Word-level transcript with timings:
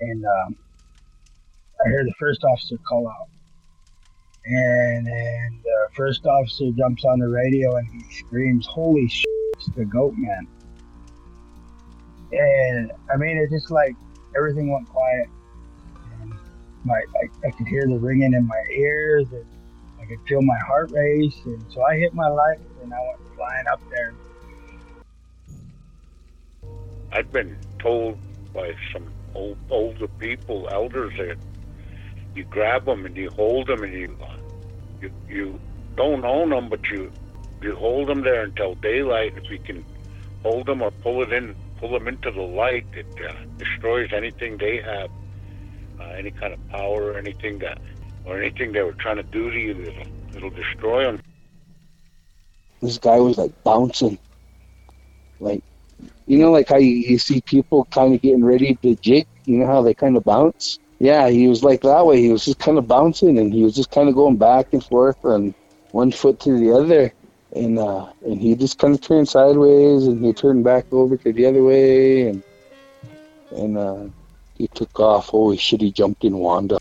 and 0.00 0.24
um, 0.24 0.56
I 1.84 1.88
hear 1.88 2.04
the 2.04 2.14
first 2.18 2.44
officer 2.44 2.76
call 2.88 3.08
out. 3.08 3.28
And 4.44 5.06
then 5.06 5.60
the 5.62 5.88
first 5.94 6.24
officer 6.26 6.70
jumps 6.76 7.04
on 7.04 7.18
the 7.18 7.28
radio 7.28 7.76
and 7.76 7.86
he 7.88 8.14
screams, 8.14 8.66
Holy 8.66 9.08
shit, 9.08 9.28
it's 9.54 9.68
the 9.76 9.84
goat 9.84 10.14
man. 10.16 10.46
And 12.32 12.92
I 13.12 13.16
mean, 13.16 13.36
it's 13.38 13.52
just 13.52 13.70
like 13.70 13.94
everything 14.36 14.72
went 14.72 14.88
quiet. 14.88 15.28
And 16.22 16.34
my, 16.84 16.94
I, 16.94 17.48
I 17.48 17.50
could 17.50 17.66
hear 17.66 17.86
the 17.86 17.98
ringing 17.98 18.32
in 18.32 18.46
my 18.46 18.62
ears 18.74 19.26
and 19.32 19.44
I 20.00 20.06
could 20.06 20.20
feel 20.26 20.40
my 20.40 20.58
heart 20.58 20.90
race. 20.92 21.38
And 21.44 21.62
so 21.72 21.82
I 21.82 21.96
hit 21.96 22.14
my 22.14 22.28
light 22.28 22.58
and 22.82 22.94
I 22.94 23.00
went 23.00 23.36
flying 23.36 23.66
up 23.70 23.80
there. 23.90 24.14
I've 27.12 27.30
been 27.32 27.58
told 27.78 28.18
by 28.54 28.74
some 28.92 29.10
old, 29.34 29.58
older 29.70 30.08
people, 30.08 30.68
elders, 30.70 31.12
that 31.18 31.36
you 32.34 32.44
grab 32.44 32.84
them 32.84 33.04
and 33.06 33.16
you 33.16 33.30
hold 33.30 33.66
them 33.66 33.82
and 33.82 33.92
you 33.92 34.16
you 35.00 35.10
you 35.28 35.60
don't 35.96 36.24
own 36.24 36.50
them, 36.50 36.68
but 36.68 36.88
you 36.90 37.10
you 37.62 37.74
hold 37.76 38.08
them 38.08 38.22
there 38.22 38.42
until 38.42 38.74
daylight. 38.76 39.34
If 39.36 39.50
you 39.50 39.58
can 39.58 39.84
hold 40.42 40.66
them 40.66 40.82
or 40.82 40.90
pull 40.90 41.22
it 41.22 41.32
in, 41.32 41.54
pull 41.78 41.92
them 41.92 42.08
into 42.08 42.30
the 42.30 42.42
light, 42.42 42.86
it 42.92 43.06
uh, 43.28 43.32
destroys 43.58 44.10
anything 44.12 44.58
they 44.58 44.78
have, 44.78 45.10
uh, 46.00 46.04
any 46.16 46.30
kind 46.30 46.52
of 46.52 46.68
power 46.68 47.12
or 47.12 47.18
anything 47.18 47.58
that 47.58 47.78
or 48.24 48.40
anything 48.40 48.72
they 48.72 48.82
were 48.82 48.92
trying 48.92 49.16
to 49.16 49.22
do 49.22 49.50
to 49.50 49.58
you. 49.58 49.72
It'll, 49.72 50.36
it'll 50.36 50.50
destroy 50.50 51.04
them. 51.04 51.20
This 52.80 52.98
guy 52.98 53.18
was 53.18 53.36
like 53.36 53.52
bouncing, 53.62 54.18
like 55.38 55.62
you 56.30 56.38
know, 56.38 56.50
like 56.50 56.68
how 56.68 56.76
you, 56.76 56.94
you 57.10 57.18
see 57.18 57.40
people 57.40 57.86
kind 57.86 58.14
of 58.14 58.22
getting 58.22 58.44
ready 58.44 58.76
to 58.82 58.94
jig. 58.96 59.26
You 59.44 59.58
know 59.58 59.66
how 59.66 59.82
they 59.82 59.94
kind 59.94 60.16
of 60.16 60.24
bounce 60.24 60.78
yeah, 61.00 61.30
he 61.30 61.48
was 61.48 61.64
like 61.64 61.80
that 61.80 62.04
way. 62.04 62.20
He 62.20 62.30
was 62.30 62.44
just 62.44 62.58
kind 62.58 62.76
of 62.76 62.86
bouncing, 62.86 63.38
and 63.38 63.52
he 63.52 63.64
was 63.64 63.74
just 63.74 63.90
kind 63.90 64.08
of 64.08 64.14
going 64.14 64.36
back 64.36 64.74
and 64.74 64.84
forth 64.84 65.16
on 65.24 65.54
one 65.92 66.12
foot 66.12 66.38
to 66.40 66.58
the 66.58 66.72
other, 66.72 67.12
and 67.56 67.78
uh, 67.78 68.12
and 68.22 68.38
he 68.38 68.54
just 68.54 68.78
kind 68.78 68.94
of 68.94 69.00
turned 69.00 69.26
sideways, 69.26 70.06
and 70.06 70.22
he 70.22 70.34
turned 70.34 70.62
back 70.62 70.84
over 70.92 71.16
to 71.16 71.32
the 71.32 71.46
other 71.46 71.64
way, 71.64 72.28
and 72.28 72.42
and 73.52 73.78
uh, 73.78 74.04
he 74.58 74.68
took 74.68 75.00
off. 75.00 75.28
Holy 75.28 75.56
shit! 75.56 75.80
He 75.80 75.90
jumped 75.90 76.22
in 76.22 76.36
Wanda. 76.36 76.78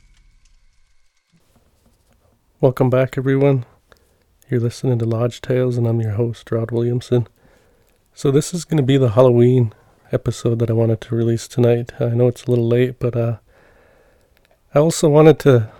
Welcome 2.59 2.89
back, 2.89 3.17
everyone. 3.17 3.65
You're 4.49 4.59
listening 4.59 4.99
to 4.99 5.05
Lodge 5.05 5.39
Tales, 5.39 5.77
and 5.77 5.87
I'm 5.87 6.01
your 6.01 6.11
host, 6.11 6.51
Rod 6.51 6.71
Williamson. 6.71 7.25
So 8.19 8.31
this 8.31 8.53
is 8.53 8.65
going 8.65 8.75
to 8.75 8.83
be 8.83 8.97
the 8.97 9.11
Halloween 9.11 9.71
episode 10.11 10.59
that 10.59 10.69
I 10.69 10.73
wanted 10.73 10.99
to 10.99 11.15
release 11.15 11.47
tonight. 11.47 11.93
I 12.01 12.09
know 12.09 12.27
it's 12.27 12.43
a 12.43 12.49
little 12.49 12.67
late, 12.67 12.99
but 12.99 13.15
uh, 13.15 13.37
I 14.75 14.79
also 14.79 15.07
wanted 15.07 15.39
to 15.39 15.71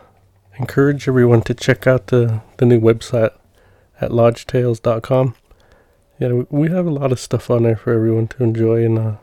encourage 0.58 1.10
everyone 1.10 1.42
to 1.42 1.54
check 1.54 1.86
out 1.86 2.08
the, 2.08 2.42
the 2.56 2.66
new 2.66 2.80
website 2.80 3.34
at 4.00 4.12
lodgetales.com. 4.12 5.36
Yeah, 6.18 6.44
we 6.50 6.70
have 6.70 6.86
a 6.86 6.92
lot 6.92 7.12
of 7.12 7.20
stuff 7.20 7.50
on 7.50 7.64
there 7.64 7.76
for 7.76 7.92
everyone 7.92 8.30
to 8.30 8.44
enjoy, 8.46 8.86
and 8.86 8.98
uh, 8.98 9.16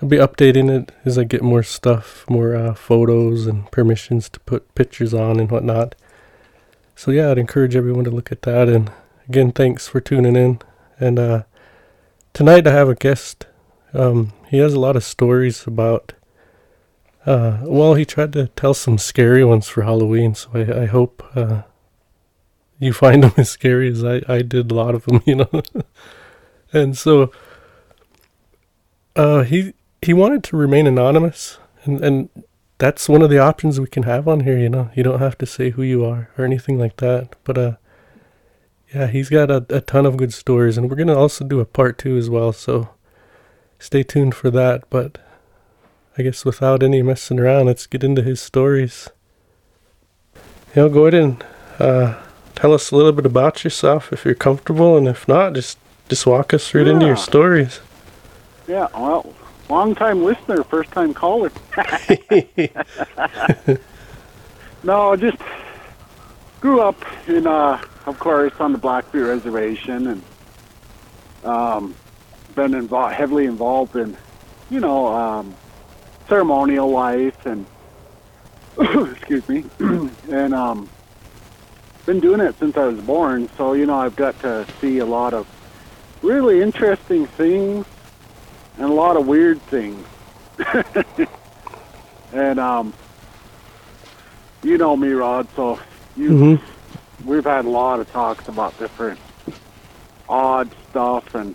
I'll 0.00 0.08
be 0.08 0.18
updating 0.18 0.70
it 0.70 0.92
as 1.04 1.18
I 1.18 1.24
get 1.24 1.42
more 1.42 1.64
stuff, 1.64 2.24
more 2.30 2.54
uh, 2.54 2.74
photos, 2.74 3.48
and 3.48 3.68
permissions 3.72 4.28
to 4.28 4.38
put 4.38 4.72
pictures 4.76 5.12
on 5.12 5.40
and 5.40 5.50
whatnot. 5.50 5.96
So, 6.94 7.10
yeah, 7.10 7.32
I'd 7.32 7.38
encourage 7.38 7.74
everyone 7.74 8.04
to 8.04 8.12
look 8.12 8.30
at 8.30 8.42
that. 8.42 8.68
And 8.68 8.92
again, 9.28 9.50
thanks 9.50 9.88
for 9.88 10.00
tuning 10.00 10.36
in. 10.36 10.60
And 11.00 11.18
uh, 11.18 11.42
tonight 12.34 12.66
I 12.66 12.72
have 12.72 12.90
a 12.90 12.94
guest. 12.94 13.46
Um, 13.94 14.32
he 14.50 14.58
has 14.58 14.74
a 14.74 14.80
lot 14.80 14.96
of 14.96 15.04
stories 15.04 15.66
about 15.66 16.12
uh, 17.26 17.60
well, 17.62 17.94
he 17.94 18.04
tried 18.04 18.34
to 18.34 18.48
tell 18.48 18.74
some 18.74 18.98
scary 18.98 19.42
ones 19.44 19.66
for 19.66 19.82
Halloween, 19.82 20.34
so 20.34 20.50
I, 20.52 20.82
I 20.82 20.86
hope 20.86 21.24
uh, 21.34 21.62
you 22.78 22.92
find 22.92 23.22
them 23.22 23.32
as 23.38 23.48
scary 23.48 23.88
as 23.88 24.04
I, 24.04 24.20
I 24.28 24.42
did 24.42 24.70
a 24.70 24.74
lot 24.74 24.94
of 24.94 25.06
them, 25.06 25.22
you 25.26 25.36
know. 25.36 25.62
and 26.72 26.98
so 26.98 27.32
uh, 29.16 29.42
he 29.44 29.72
he 30.02 30.12
wanted 30.12 30.44
to 30.44 30.56
remain 30.56 30.86
anonymous, 30.86 31.58
and 31.84 32.04
and 32.04 32.28
that's 32.76 33.08
one 33.08 33.22
of 33.22 33.30
the 33.30 33.38
options 33.38 33.80
we 33.80 33.86
can 33.86 34.02
have 34.02 34.28
on 34.28 34.40
here. 34.40 34.58
You 34.58 34.68
know, 34.68 34.90
you 34.94 35.02
don't 35.02 35.20
have 35.20 35.38
to 35.38 35.46
say 35.46 35.70
who 35.70 35.82
you 35.82 36.04
are 36.04 36.28
or 36.36 36.44
anything 36.44 36.78
like 36.78 36.98
that. 36.98 37.36
But 37.44 37.56
uh, 37.56 37.72
yeah, 38.94 39.08
he's 39.08 39.28
got 39.28 39.50
a, 39.50 39.66
a 39.70 39.80
ton 39.80 40.06
of 40.06 40.16
good 40.16 40.32
stories, 40.32 40.78
and 40.78 40.88
we're 40.88 40.96
gonna 40.96 41.18
also 41.18 41.44
do 41.44 41.58
a 41.58 41.64
part 41.64 41.98
two 41.98 42.16
as 42.16 42.30
well. 42.30 42.52
So 42.52 42.90
stay 43.78 44.04
tuned 44.04 44.34
for 44.34 44.50
that. 44.52 44.88
But 44.88 45.18
I 46.16 46.22
guess 46.22 46.44
without 46.44 46.82
any 46.82 47.02
messing 47.02 47.40
around, 47.40 47.66
let's 47.66 47.86
get 47.86 48.04
into 48.04 48.22
his 48.22 48.40
stories. 48.40 49.08
You 50.74 50.82
know, 50.82 50.88
go 50.88 51.06
ahead 51.06 51.14
and 51.14 51.44
uh, 51.80 52.22
tell 52.54 52.72
us 52.72 52.92
a 52.92 52.96
little 52.96 53.12
bit 53.12 53.26
about 53.26 53.64
yourself 53.64 54.12
if 54.12 54.24
you're 54.24 54.34
comfortable, 54.34 54.96
and 54.96 55.08
if 55.08 55.26
not, 55.26 55.54
just 55.54 55.78
just 56.08 56.26
walk 56.26 56.54
us 56.54 56.72
right 56.72 56.86
yeah. 56.86 56.92
into 56.92 57.06
your 57.06 57.16
stories. 57.16 57.80
Yeah, 58.68 58.86
well, 58.94 59.34
long 59.68 59.96
time 59.96 60.22
listener, 60.22 60.62
first 60.62 60.92
time 60.92 61.14
caller. 61.14 61.50
no, 64.84 65.16
just 65.16 65.38
grew 66.60 66.80
up 66.80 67.28
in, 67.28 67.46
uh, 67.46 67.82
of 68.06 68.18
course, 68.18 68.52
on 68.60 68.72
the 68.72 68.78
Blackfeet 68.78 69.22
Reservation, 69.22 70.06
and 70.06 70.22
um, 71.44 71.94
been 72.54 72.74
involved, 72.74 73.14
heavily 73.14 73.46
involved 73.46 73.96
in, 73.96 74.16
you 74.70 74.80
know, 74.80 75.08
um, 75.08 75.54
ceremonial 76.28 76.90
life 76.90 77.46
and 77.46 77.66
excuse 78.78 79.48
me 79.48 79.64
and 80.30 80.54
um 80.54 80.88
been 82.06 82.20
doing 82.20 82.40
it 82.40 82.58
since 82.58 82.76
I 82.76 82.86
was 82.86 83.00
born 83.00 83.48
so 83.56 83.72
you 83.74 83.86
know 83.86 83.98
I've 83.98 84.16
got 84.16 84.38
to 84.40 84.66
see 84.80 84.98
a 84.98 85.06
lot 85.06 85.34
of 85.34 85.46
really 86.22 86.60
interesting 86.60 87.26
things 87.26 87.86
and 88.78 88.90
a 88.90 88.92
lot 88.92 89.16
of 89.16 89.26
weird 89.26 89.60
things 89.62 90.04
and 92.32 92.58
um 92.58 92.92
you 94.62 94.78
know 94.78 94.96
me 94.96 95.08
Rod 95.10 95.46
so 95.54 95.78
you 96.16 96.30
mm-hmm. 96.30 96.73
We've 97.22 97.44
had 97.44 97.64
a 97.64 97.70
lot 97.70 98.00
of 98.00 98.10
talks 98.10 98.44
about 98.46 98.76
different 98.78 99.20
odd 100.28 100.72
stuff 100.88 101.24
and 101.34 101.54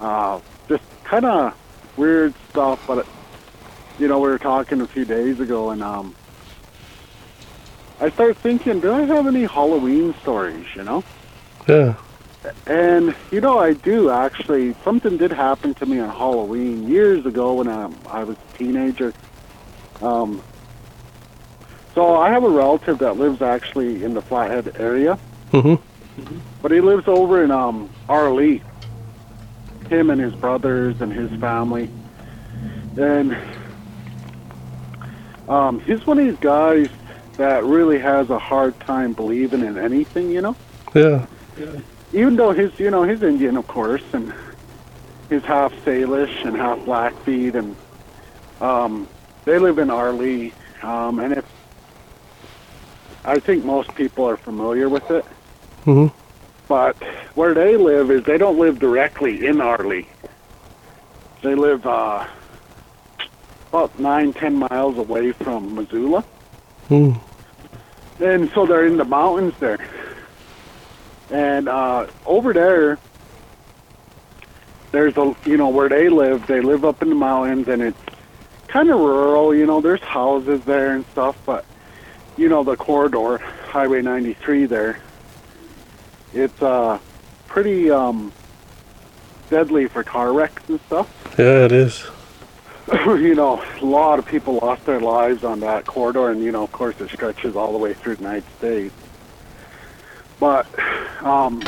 uh 0.00 0.40
just 0.68 0.82
kind 1.08 1.24
of 1.24 1.52
weird 1.96 2.34
stuff 2.50 2.78
but 2.86 3.06
you 4.00 4.08
know, 4.08 4.18
we 4.18 4.30
were 4.30 4.38
talking 4.38 4.80
a 4.80 4.86
few 4.88 5.04
days 5.04 5.38
ago, 5.38 5.70
and 5.70 5.82
um, 5.82 6.16
I 8.00 8.10
started 8.10 8.38
thinking, 8.42 8.80
do 8.80 8.90
I 8.90 9.04
have 9.04 9.26
any 9.26 9.44
Halloween 9.44 10.14
stories? 10.22 10.66
You 10.74 10.84
know? 10.84 11.04
Yeah. 11.68 11.96
And 12.66 13.14
you 13.30 13.42
know, 13.42 13.58
I 13.58 13.74
do 13.74 14.10
actually. 14.10 14.74
Something 14.82 15.18
did 15.18 15.30
happen 15.30 15.74
to 15.74 15.86
me 15.86 16.00
on 16.00 16.08
Halloween 16.08 16.88
years 16.88 17.26
ago 17.26 17.54
when 17.54 17.68
I, 17.68 17.90
I 18.08 18.24
was 18.24 18.38
a 18.38 18.56
teenager. 18.58 19.12
Um, 20.00 20.42
so 22.00 22.16
I 22.16 22.30
have 22.30 22.44
a 22.44 22.48
relative 22.48 23.00
that 23.00 23.18
lives 23.18 23.42
actually 23.42 24.02
in 24.02 24.14
the 24.14 24.22
Flathead 24.22 24.80
area. 24.80 25.18
Mm-hmm. 25.52 26.38
But 26.62 26.70
he 26.70 26.80
lives 26.80 27.06
over 27.06 27.44
in 27.44 27.50
um, 27.50 27.90
Arlee. 28.08 28.62
Him 29.90 30.08
and 30.08 30.18
his 30.18 30.34
brothers 30.34 31.02
and 31.02 31.12
his 31.12 31.30
family. 31.38 31.90
And 32.96 33.36
um, 35.46 35.80
he's 35.80 36.06
one 36.06 36.18
of 36.18 36.24
these 36.24 36.38
guys 36.38 36.88
that 37.36 37.64
really 37.64 37.98
has 37.98 38.30
a 38.30 38.38
hard 38.38 38.80
time 38.80 39.12
believing 39.12 39.60
in 39.62 39.76
anything, 39.76 40.30
you 40.30 40.40
know. 40.40 40.56
Yeah. 40.94 41.26
yeah. 41.58 41.80
Even 42.14 42.34
though 42.34 42.52
he's, 42.52 42.80
you 42.80 42.90
know, 42.90 43.02
he's 43.02 43.22
Indian, 43.22 43.58
of 43.58 43.68
course, 43.68 44.04
and 44.14 44.32
he's 45.28 45.42
half 45.42 45.74
Salish 45.84 46.46
and 46.46 46.56
half 46.56 46.78
Blackfeet, 46.86 47.56
and 47.56 47.76
um, 48.62 49.06
they 49.44 49.58
live 49.58 49.78
in 49.78 49.88
Arlee. 49.88 50.54
Um, 50.82 51.18
and 51.18 51.34
if 51.34 51.44
I 53.24 53.38
think 53.38 53.64
most 53.64 53.94
people 53.94 54.24
are 54.28 54.36
familiar 54.36 54.88
with 54.88 55.10
it. 55.10 55.24
Mm-hmm. 55.84 56.16
But 56.68 56.96
where 57.34 57.54
they 57.54 57.76
live 57.76 58.10
is 58.10 58.22
they 58.24 58.38
don't 58.38 58.58
live 58.58 58.78
directly 58.78 59.46
in 59.46 59.56
Arlee. 59.56 60.06
They 61.42 61.54
live 61.54 61.86
uh, 61.86 62.26
about 63.68 63.98
nine, 63.98 64.32
ten 64.32 64.56
miles 64.56 64.98
away 64.98 65.32
from 65.32 65.74
Missoula. 65.74 66.22
Hmm. 66.88 67.12
And 68.20 68.50
so 68.50 68.66
they're 68.66 68.86
in 68.86 68.96
the 68.96 69.04
mountains 69.04 69.54
there. 69.58 69.78
And 71.30 71.68
uh, 71.68 72.06
over 72.26 72.52
there, 72.52 72.98
there's 74.92 75.16
a, 75.16 75.34
you 75.46 75.56
know, 75.56 75.68
where 75.68 75.88
they 75.88 76.08
live, 76.08 76.46
they 76.46 76.60
live 76.60 76.84
up 76.84 77.02
in 77.02 77.08
the 77.08 77.14
mountains 77.14 77.68
and 77.68 77.80
it's 77.80 77.98
kind 78.68 78.90
of 78.90 78.98
rural, 78.98 79.54
you 79.54 79.66
know, 79.66 79.80
there's 79.80 80.00
houses 80.00 80.64
there 80.64 80.94
and 80.94 81.04
stuff, 81.06 81.36
but, 81.46 81.64
you 82.40 82.48
know, 82.48 82.64
the 82.64 82.74
corridor, 82.74 83.36
Highway 83.36 84.00
93 84.00 84.64
there, 84.64 84.98
it's 86.32 86.62
uh, 86.62 86.98
pretty 87.46 87.90
um, 87.90 88.32
deadly 89.50 89.88
for 89.88 90.02
car 90.02 90.32
wrecks 90.32 90.66
and 90.70 90.80
stuff. 90.86 91.34
Yeah, 91.38 91.66
it 91.66 91.72
is. 91.72 92.06
you 93.04 93.34
know, 93.34 93.62
a 93.82 93.84
lot 93.84 94.18
of 94.18 94.24
people 94.24 94.58
lost 94.62 94.86
their 94.86 95.00
lives 95.00 95.44
on 95.44 95.60
that 95.60 95.84
corridor, 95.84 96.30
and 96.30 96.42
you 96.42 96.50
know, 96.50 96.62
of 96.62 96.72
course, 96.72 96.98
it 97.02 97.10
stretches 97.10 97.56
all 97.56 97.72
the 97.72 97.78
way 97.78 97.92
through 97.92 98.16
the 98.16 98.22
United 98.22 98.44
States. 98.56 98.94
But 100.40 100.66
um, 101.22 101.62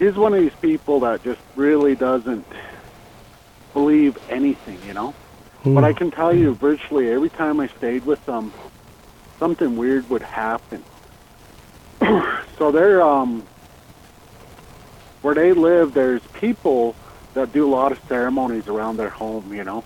he's 0.00 0.16
one 0.16 0.34
of 0.34 0.40
these 0.40 0.54
people 0.60 0.98
that 1.00 1.22
just 1.22 1.40
really 1.54 1.94
doesn't 1.94 2.44
believe 3.72 4.18
anything, 4.28 4.80
you 4.84 4.94
know. 4.94 5.14
But 5.64 5.84
I 5.84 5.92
can 5.92 6.10
tell 6.10 6.34
you, 6.34 6.54
virtually 6.54 7.10
every 7.10 7.30
time 7.30 7.60
I 7.60 7.68
stayed 7.68 8.04
with 8.04 8.24
them, 8.26 8.52
something 9.38 9.76
weird 9.76 10.08
would 10.10 10.22
happen. 10.22 10.84
so 12.58 12.72
they're 12.72 13.02
um, 13.02 13.46
where 15.22 15.34
they 15.34 15.52
live. 15.52 15.94
There's 15.94 16.22
people 16.40 16.94
that 17.34 17.52
do 17.52 17.68
a 17.68 17.70
lot 17.70 17.92
of 17.92 17.98
ceremonies 18.08 18.64
around 18.66 18.96
their 18.96 19.10
home, 19.10 19.52
you 19.52 19.64
know, 19.64 19.84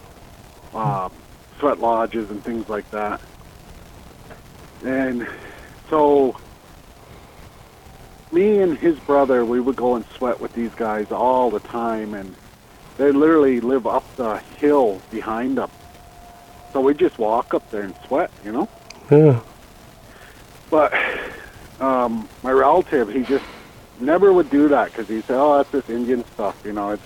um, 0.74 1.12
sweat 1.60 1.78
lodges 1.78 2.28
and 2.30 2.42
things 2.44 2.64
like 2.68 2.90
that. 2.92 3.20
And 4.84 5.22
so, 5.90 6.36
me 8.32 8.60
and 8.60 8.78
his 8.78 8.98
brother, 9.00 9.44
we 9.44 9.60
would 9.60 9.76
go 9.76 9.94
and 9.94 10.04
sweat 10.18 10.40
with 10.40 10.52
these 10.54 10.70
guys 10.76 11.06
all 11.10 11.50
the 11.50 11.60
time, 11.60 12.14
and 12.14 12.34
they 12.98 13.12
literally 13.12 13.60
live 13.60 13.86
up 13.86 14.04
the 14.16 14.40
hill 14.58 15.02
behind 15.10 15.58
them. 15.58 15.70
So 16.72 16.80
we 16.80 16.94
just 16.94 17.18
walk 17.18 17.52
up 17.54 17.62
there 17.70 17.82
and 17.82 17.94
sweat, 18.08 18.30
you 18.44 18.52
know. 18.52 18.68
Yeah. 19.12 19.40
But 20.70 20.94
um, 21.80 22.30
my 22.42 22.50
relative, 22.50 23.10
he 23.10 23.24
just 23.24 23.44
never 24.00 24.32
would 24.32 24.50
do 24.50 24.68
that 24.70 24.86
because 24.86 25.06
he 25.06 25.20
said, 25.22 25.36
"Oh, 25.36 25.58
that's 25.58 25.70
this 25.70 25.94
Indian 25.94 26.24
stuff, 26.32 26.56
you 26.64 26.72
know. 26.72 26.92
It's 26.92 27.02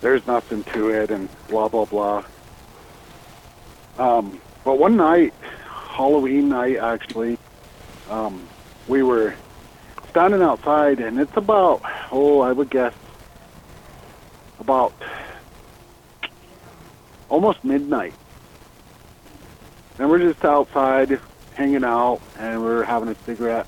there's 0.00 0.26
nothing 0.26 0.64
to 0.72 0.88
it," 0.88 1.10
and 1.10 1.28
blah 1.48 1.68
blah 1.68 1.84
blah. 1.84 2.24
Um, 3.98 4.40
but 4.64 4.78
one 4.78 4.96
night, 4.96 5.34
Halloween 5.68 6.48
night, 6.48 6.78
actually, 6.78 7.36
um, 8.08 8.48
we 8.88 9.02
were 9.02 9.34
standing 10.08 10.40
outside, 10.40 10.98
and 10.98 11.20
it's 11.20 11.36
about 11.36 11.82
oh, 12.10 12.40
I 12.40 12.52
would 12.52 12.70
guess 12.70 12.94
about 14.60 14.94
almost 17.28 17.62
midnight, 17.62 18.14
and 19.98 20.10
we're 20.10 20.18
just 20.18 20.44
outside 20.44 21.20
hanging 21.54 21.84
out, 21.84 22.20
and 22.38 22.62
we're 22.62 22.84
having 22.84 23.08
a 23.08 23.14
cigarette. 23.26 23.66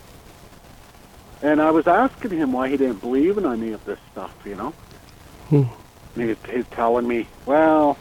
And 1.42 1.60
I 1.60 1.70
was 1.70 1.86
asking 1.86 2.30
him 2.30 2.52
why 2.52 2.70
he 2.70 2.76
didn't 2.76 3.00
believe 3.00 3.36
in 3.36 3.44
any 3.46 3.72
of 3.72 3.84
this 3.84 3.98
stuff, 4.12 4.34
you 4.44 4.54
know. 4.54 4.70
Hmm. 5.48 5.64
And 6.16 6.28
he's, 6.28 6.36
he's 6.50 6.66
telling 6.70 7.06
me, 7.06 7.26
well, 7.44 7.98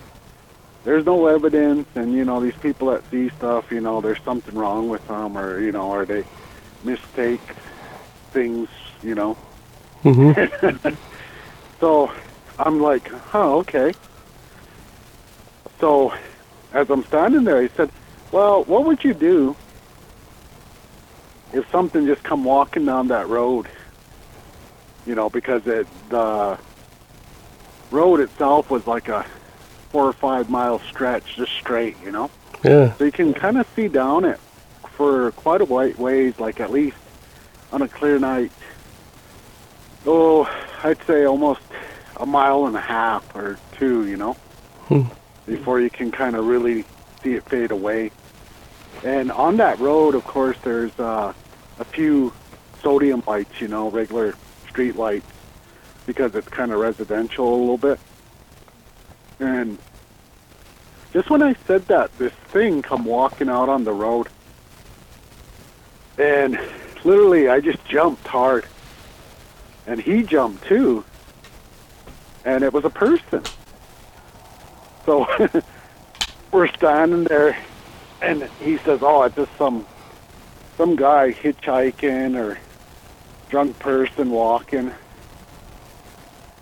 there's 0.86 1.06
no 1.06 1.28
evidence, 1.28 1.88
and 1.96 2.14
you 2.14 2.24
know 2.24 2.40
these 2.40 2.56
people 2.56 2.90
that 2.92 3.10
see 3.12 3.30
stuff, 3.30 3.72
you 3.72 3.82
know, 3.82 4.02
there's 4.02 4.22
something 4.24 4.56
wrong 4.56 4.90
with 4.90 5.06
them, 5.08 5.38
or 5.38 5.60
you 5.60 5.72
know, 5.72 5.92
or 5.92 6.06
they 6.06 6.24
mistake 6.84 7.42
things, 8.32 8.70
you 9.02 9.16
know. 9.16 9.38
Mm-hmm. 10.04 10.96
So 11.84 12.10
I'm 12.58 12.80
like, 12.80 13.12
oh, 13.36 13.58
okay. 13.60 13.92
So 15.82 16.14
as 16.72 16.90
I'm 16.90 17.04
standing 17.04 17.44
there, 17.44 17.62
he 17.62 17.68
said, 17.76 17.92
well, 18.34 18.64
what 18.64 18.84
would 18.86 19.04
you 19.04 19.14
do 19.14 19.56
if 21.54 21.70
something 21.72 22.08
just 22.08 22.24
come 22.24 22.44
walking 22.44 22.86
down 22.86 23.08
that 23.10 23.30
road? 23.30 23.68
You 25.06 25.14
know, 25.16 25.30
because 25.30 25.66
it, 25.68 25.88
the 26.10 26.58
road 27.92 28.20
itself 28.20 28.70
was 28.72 28.86
like 28.88 29.08
a 29.08 29.26
four 29.92 30.06
or 30.06 30.14
five 30.14 30.50
mile 30.50 30.82
stretch, 30.90 31.36
just 31.36 31.52
straight, 31.54 31.96
you 32.04 32.12
know? 32.12 32.32
Yeah. 32.64 32.96
So 32.98 33.04
you 33.06 33.12
can 33.12 33.34
kind 33.34 33.58
of 33.60 33.68
see 33.76 33.88
down 33.88 34.26
it 34.26 34.40
for 34.98 35.32
quite 35.34 35.62
a 35.62 35.66
white 35.66 36.00
ways, 36.00 36.34
like 36.40 36.60
at 36.60 36.72
least 36.72 36.98
on 37.72 37.84
a 37.84 37.88
clear 37.88 38.18
night. 38.18 38.52
Oh, 40.08 40.50
I'd 40.84 40.98
say 41.06 41.26
almost 41.26 41.62
a 42.18 42.26
mile 42.26 42.66
and 42.66 42.76
a 42.76 42.82
half 42.82 43.36
or 43.36 43.58
two, 43.78 44.08
you 44.08 44.18
know, 44.18 44.34
Hmm. 44.88 45.04
before 45.46 45.80
you 45.80 45.90
can 45.90 46.12
kind 46.12 46.36
of 46.36 46.46
really 46.46 46.84
see 47.24 47.34
it 47.34 47.48
fade 47.50 47.72
away. 47.72 48.12
And 49.04 49.32
on 49.32 49.58
that 49.58 49.80
road, 49.80 50.16
of 50.16 50.24
course, 50.24 50.58
there's 50.64 50.98
uh, 50.98 51.34
a 51.80 51.86
few 51.86 52.34
sodium 52.82 53.24
lights, 53.28 53.60
you 53.60 53.68
know, 53.68 53.90
regular 53.90 54.36
street 54.70 54.96
lights, 54.96 55.28
because 56.06 56.36
it's 56.36 56.48
kind 56.48 56.72
of 56.72 56.80
residential 56.80 57.48
a 57.48 57.58
little 57.58 57.78
bit. 57.78 58.00
And 59.40 59.78
just 61.12 61.30
when 61.30 61.44
I 61.44 61.56
said 61.68 61.88
that, 61.88 62.18
this 62.18 62.34
thing 62.52 62.82
come 62.82 63.06
walking 63.06 63.50
out 63.50 63.70
on 63.70 63.84
the 63.84 63.92
road, 63.92 64.28
and 66.18 66.58
literally 67.04 67.50
I 67.50 67.60
just 67.60 67.84
jumped 67.86 68.26
hard, 68.26 68.66
and 69.86 70.00
he 70.00 70.24
jumped 70.24 70.66
too, 70.66 71.04
and 72.46 72.64
it 72.64 72.72
was 72.72 72.86
a 72.86 72.90
person. 72.90 73.44
So 75.06 75.28
we're 76.52 76.68
standing 76.70 77.26
there, 77.26 77.58
and 78.24 78.50
he 78.60 78.78
says, 78.86 79.00
"Oh, 79.02 79.24
it's 79.24 79.36
just 79.36 79.52
some 79.58 79.86
some 80.78 80.96
guy 80.96 81.34
hitchhiking 81.34 82.36
or 82.36 82.58
drunk 83.50 83.78
person 83.80 84.32
walking." 84.32 84.92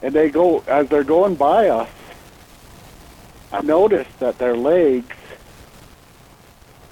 And 0.02 0.16
they 0.16 0.30
go 0.30 0.64
as 0.68 0.90
they're 0.90 1.04
going 1.04 1.36
by 1.36 1.70
us. 1.70 1.90
I 3.52 3.62
noticed 3.62 4.18
that 4.20 4.40
their 4.40 4.58
legs 4.58 5.16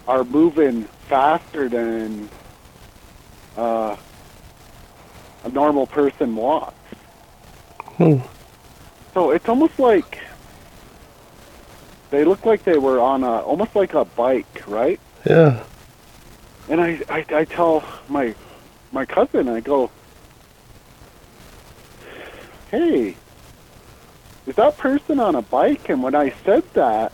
are 0.08 0.24
moving 0.24 0.88
faster 1.08 1.70
than 1.70 2.30
uh, 3.58 3.96
a 5.44 5.50
normal 5.50 5.88
person 5.88 6.36
walks. 6.36 6.76
Hmm. 7.98 8.20
So 9.14 9.32
it's 9.32 9.50
almost 9.50 9.80
like 9.80 10.18
they 12.10 12.26
look 12.26 12.46
like 12.46 12.64
they 12.64 12.78
were 12.78 13.00
on 13.00 13.24
a 13.24 13.40
almost 13.42 13.76
like 13.76 13.94
a 13.94 14.06
bike, 14.06 14.64
right? 14.68 15.00
Yeah. 15.26 15.64
And 16.68 16.82
I, 16.82 17.02
I, 17.10 17.26
I 17.30 17.46
tell 17.46 17.84
my 18.08 18.36
my 18.92 19.06
cousin, 19.06 19.48
I 19.48 19.60
go, 19.60 19.92
Hey, 22.72 23.16
is 24.48 24.56
that 24.56 24.78
person 24.78 25.20
on 25.20 25.36
a 25.36 25.42
bike? 25.42 25.90
And 25.90 26.02
when 26.02 26.16
I 26.16 26.34
said 26.44 26.64
that, 26.74 27.12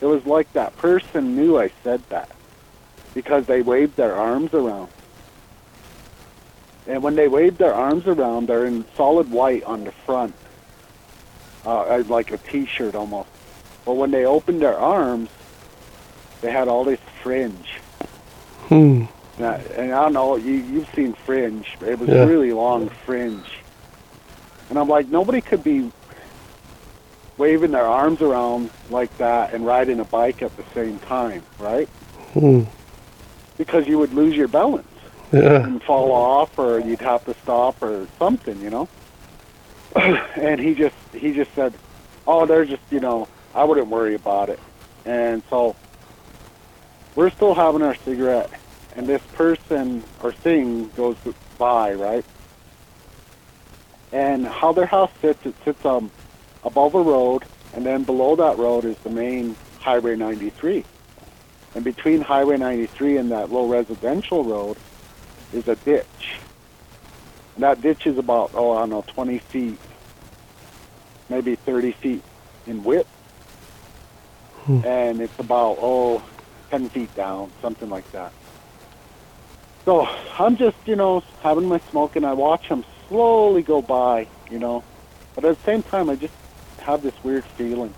it 0.00 0.06
was 0.06 0.24
like 0.26 0.52
that 0.52 0.76
person 0.76 1.36
knew 1.36 1.58
I 1.58 1.72
said 1.82 2.02
that 2.08 2.30
because 3.14 3.46
they 3.46 3.62
waved 3.62 3.96
their 3.96 4.14
arms 4.14 4.54
around. 4.54 4.88
And 6.86 7.02
when 7.02 7.16
they 7.16 7.28
waved 7.28 7.58
their 7.58 7.74
arms 7.74 8.06
around, 8.06 8.46
they're 8.46 8.64
in 8.64 8.84
solid 8.96 9.30
white 9.30 9.64
on 9.64 9.84
the 9.84 9.92
front, 9.92 10.34
uh, 11.66 12.02
like 12.06 12.30
a 12.30 12.38
T-shirt 12.38 12.94
almost. 12.94 13.27
But 13.88 13.94
when 13.96 14.10
they 14.10 14.26
opened 14.26 14.60
their 14.60 14.76
arms, 14.76 15.30
they 16.42 16.52
had 16.52 16.68
all 16.68 16.84
this 16.84 16.98
fringe. 17.22 17.66
Hmm. 18.68 19.04
And 19.38 19.46
I, 19.46 19.54
and 19.78 19.94
I 19.94 20.02
don't 20.02 20.12
know, 20.12 20.36
you, 20.36 20.52
you've 20.52 20.88
seen 20.94 21.16
fringe. 21.24 21.64
It 21.80 21.98
was 21.98 22.10
Yeah. 22.10 22.24
really 22.24 22.52
long 22.52 22.90
fringe. 23.06 23.46
And 24.68 24.78
I'm 24.78 24.90
like, 24.90 25.08
nobody 25.08 25.40
could 25.40 25.64
be 25.64 25.90
waving 27.38 27.70
their 27.70 27.86
arms 27.86 28.20
around 28.20 28.68
like 28.90 29.16
that 29.16 29.54
and 29.54 29.64
riding 29.64 30.00
a 30.00 30.04
bike 30.04 30.42
at 30.42 30.54
the 30.58 30.64
same 30.74 30.98
time, 31.08 31.42
right? 31.58 31.88
Hmm. 32.34 32.64
Because 33.56 33.88
you 33.88 33.98
would 33.98 34.12
lose 34.12 34.36
your 34.36 34.48
balance 34.48 34.86
Yeah. 35.32 35.64
and 35.64 35.82
fall 35.82 36.12
off, 36.12 36.50
or 36.58 36.78
you'd 36.80 37.00
have 37.00 37.24
to 37.24 37.34
stop, 37.42 37.82
or 37.82 38.06
something, 38.18 38.60
you 38.60 38.68
know. 38.68 38.86
and 39.96 40.60
he 40.60 40.74
just 40.74 40.94
he 41.14 41.32
just 41.32 41.50
said, 41.54 41.72
"Oh, 42.26 42.44
they're 42.44 42.66
just 42.66 42.82
you 42.90 43.00
know, 43.00 43.26
I 43.58 43.64
wouldn't 43.64 43.88
worry 43.88 44.14
about 44.14 44.48
it." 44.48 44.60
And 45.04 45.42
so 45.50 45.74
we're 47.14 47.30
still 47.30 47.54
having 47.54 47.82
our 47.82 47.96
cigarette, 47.96 48.50
and 48.96 49.06
this 49.06 49.22
person 49.34 50.04
or 50.22 50.32
thing 50.32 50.90
goes 50.96 51.16
by, 51.58 51.92
right? 51.94 52.24
And 54.12 54.46
how 54.46 54.72
their 54.72 54.86
house 54.86 55.10
sits, 55.20 55.44
it 55.44 55.54
sits 55.64 55.84
um 55.84 56.10
above 56.64 56.94
a 56.94 57.02
road, 57.02 57.44
and 57.74 57.84
then 57.84 58.04
below 58.04 58.36
that 58.36 58.58
road 58.58 58.84
is 58.84 58.96
the 58.98 59.10
main 59.10 59.56
Highway 59.80 60.16
93. 60.16 60.84
And 61.74 61.84
between 61.84 62.20
Highway 62.20 62.56
93 62.56 63.18
and 63.18 63.30
that 63.30 63.50
little 63.50 63.68
residential 63.68 64.42
road 64.44 64.76
is 65.52 65.68
a 65.68 65.76
ditch. 65.76 66.38
And 67.54 67.62
that 67.64 67.80
ditch 67.82 68.06
is 68.06 68.18
about, 68.18 68.50
oh, 68.54 68.72
I 68.72 68.80
don't 68.80 68.90
know, 68.90 69.04
20 69.06 69.38
feet, 69.38 69.78
maybe 71.28 71.54
30 71.56 71.92
feet 71.92 72.22
in 72.66 72.84
width. 72.84 73.08
Hmm. 74.68 74.84
And 74.84 75.20
it's 75.22 75.38
about, 75.38 75.78
oh, 75.80 76.22
10 76.70 76.90
feet 76.90 77.14
down, 77.14 77.50
something 77.62 77.88
like 77.88 78.10
that. 78.12 78.34
So 79.86 80.06
I'm 80.38 80.58
just, 80.58 80.76
you 80.84 80.94
know, 80.94 81.24
having 81.40 81.64
my 81.64 81.80
smoke 81.90 82.16
and 82.16 82.26
I 82.26 82.34
watch 82.34 82.68
them 82.68 82.84
slowly 83.08 83.62
go 83.62 83.80
by, 83.80 84.26
you 84.50 84.58
know. 84.58 84.84
But 85.34 85.46
at 85.46 85.56
the 85.56 85.64
same 85.64 85.82
time, 85.82 86.10
I 86.10 86.16
just 86.16 86.34
have 86.80 87.02
this 87.02 87.14
weird 87.24 87.46
feeling. 87.56 87.94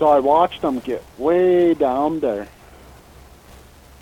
So 0.00 0.08
I 0.08 0.18
watched 0.18 0.60
them 0.60 0.80
get 0.80 1.04
way 1.18 1.74
down 1.74 2.18
there, 2.18 2.48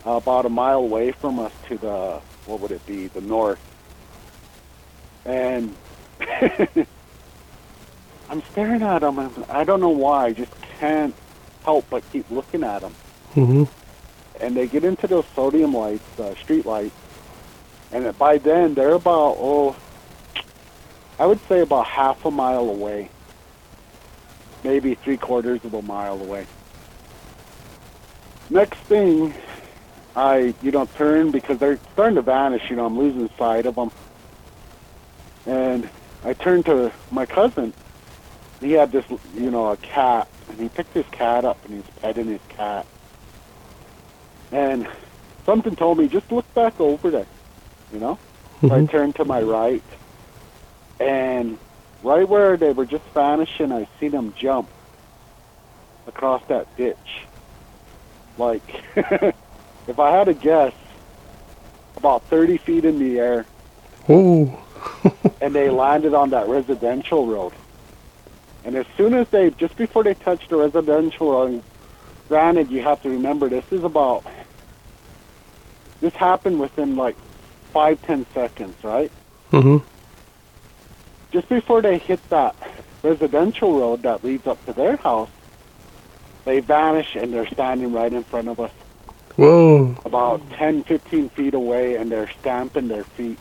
about 0.07 0.47
a 0.47 0.49
mile 0.49 0.79
away 0.79 1.12
from 1.12 1.39
us 1.39 1.53
to 1.69 1.77
the 1.77 2.21
what 2.47 2.61
would 2.61 2.71
it 2.71 2.87
be, 2.87 3.09
the 3.09 3.21
north. 3.21 3.61
And 5.27 5.77
I'm 8.31 8.43
staring 8.53 8.83
at 8.83 9.00
them, 9.00 9.45
I 9.50 9.65
don't 9.65 9.81
know 9.81 9.91
why. 9.91 10.33
Just 10.33 10.50
can't 10.81 11.15
help 11.65 11.85
but 11.91 12.03
keep 12.11 12.29
looking 12.31 12.65
at 12.65 12.81
them. 12.81 12.95
Mm-hmm. 13.35 13.65
And 14.43 14.57
they 14.57 14.67
get 14.67 14.83
into 14.83 15.07
those 15.07 15.27
sodium 15.37 15.75
lights, 15.75 16.19
uh, 16.19 16.35
street 16.37 16.65
lights, 16.65 16.97
and 17.93 18.17
by 18.19 18.39
then 18.39 18.75
they're 18.75 18.95
about 18.95 19.37
oh, 19.39 19.77
I 21.19 21.27
would 21.27 21.41
say 21.47 21.61
about 21.61 21.87
half 21.87 22.25
a 22.25 22.31
mile 22.31 22.71
away, 22.71 23.11
maybe 24.65 24.95
three 24.95 25.19
quarters 25.19 25.63
of 25.65 25.75
a 25.75 25.83
mile 25.83 26.21
away. 26.21 26.47
Next 28.49 28.79
thing, 28.81 29.35
I 30.17 30.55
you 30.63 30.71
know 30.71 30.87
turn 30.97 31.31
because 31.31 31.59
they're 31.59 31.79
starting 31.93 32.17
to 32.17 32.23
vanish. 32.23 32.71
You 32.71 32.77
know 32.77 32.87
I'm 32.87 32.99
losing 32.99 33.29
sight 33.37 33.67
of 33.67 33.75
them, 33.75 33.91
and 35.45 35.89
I 36.25 36.33
turn 36.33 36.63
to 36.63 36.91
my 37.11 37.27
cousin. 37.27 37.75
He 38.61 38.73
had 38.73 38.93
this 38.93 39.05
you 39.35 39.50
know 39.50 39.71
a 39.71 39.76
cat, 39.76 40.29
and 40.49 40.59
he 40.59 40.69
picked 40.69 40.95
his 40.95 41.07
cat 41.11 41.45
up 41.45 41.62
and 41.64 41.75
he's 41.75 41.95
petting 42.00 42.26
his 42.26 42.40
cat. 42.49 42.87
And 44.52 44.88
something 45.47 45.76
told 45.76 45.99
me 45.99 46.09
just 46.09 46.31
look 46.31 46.52
back 46.55 46.81
over 46.81 47.11
there, 47.11 47.26
you 47.93 47.99
know. 47.99 48.19
So 48.61 48.69
I 48.69 48.71
mm-hmm. 48.71 48.87
turned 48.87 49.17
to 49.17 49.25
my 49.25 49.40
right, 49.40 49.83
and 50.99 51.57
right 52.02 52.29
where 52.29 52.57
they 52.57 52.73
were 52.73 52.87
just 52.87 53.05
vanishing, 53.14 53.73
I 53.73 53.88
seen 53.99 54.11
them 54.11 54.35
jump 54.37 54.69
across 56.07 56.43
that 56.49 56.76
ditch. 56.76 57.25
Like, 58.37 58.62
if 58.97 59.99
I 59.99 60.11
had 60.11 60.25
to 60.25 60.35
guess, 60.35 60.75
about 61.97 62.23
30 62.25 62.59
feet 62.59 62.85
in 62.85 62.99
the 62.99 63.19
air, 63.19 63.47
Oh. 64.09 64.59
and 65.40 65.55
they 65.55 65.71
landed 65.71 66.14
on 66.14 66.31
that 66.31 66.49
residential 66.49 67.26
road. 67.26 67.52
And 68.64 68.76
as 68.76 68.87
soon 68.97 69.14
as 69.14 69.26
they, 69.29 69.50
just 69.50 69.76
before 69.76 70.05
they 70.05 70.14
touched 70.14 70.50
the 70.50 70.57
residential 70.57 71.31
road, 71.33 71.62
granted, 72.29 72.71
you 72.71 72.83
have 72.83 73.02
to 73.02 73.11
remember 73.11 73.49
this 73.49 73.64
is 73.71 73.83
about, 73.85 74.25
this 76.00 76.12
happened 76.14 76.61
within 76.61 76.97
like 76.97 77.17
five, 77.73 78.00
ten 78.02 78.26
seconds, 78.35 78.76
right? 78.85 79.11
Mm-hmm. 79.52 79.79
just 81.33 81.49
before 81.49 81.83
they 81.83 81.99
hit 81.99 82.21
that 82.31 82.55
residential 83.02 83.79
road 83.81 84.02
that 84.02 84.23
leads 84.23 84.47
up 84.47 84.64
to 84.67 84.73
their 84.73 84.97
house, 84.97 85.31
they 86.45 86.61
vanish 86.61 87.17
and 87.17 87.33
they're 87.33 87.47
standing 87.49 87.93
right 87.93 88.12
in 88.12 88.23
front 88.25 88.49
of 88.49 88.61
us, 88.61 88.71
Whoa. 89.37 89.97
about 90.05 90.49
10, 90.50 90.85
15 90.85 91.31
feet 91.31 91.55
away, 91.55 91.97
and 91.97 92.12
they're 92.12 92.31
stamping 92.40 92.88
their 92.88 93.05
feet. 93.05 93.38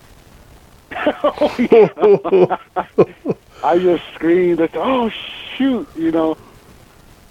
Oh, 1.24 1.56
yeah. 1.72 2.58
I 3.64 3.78
just 3.78 4.04
screamed, 4.16 4.60
it's, 4.62 4.74
oh, 4.76 5.10
shoot, 5.56 5.88
you 5.96 6.12
know. 6.12 6.38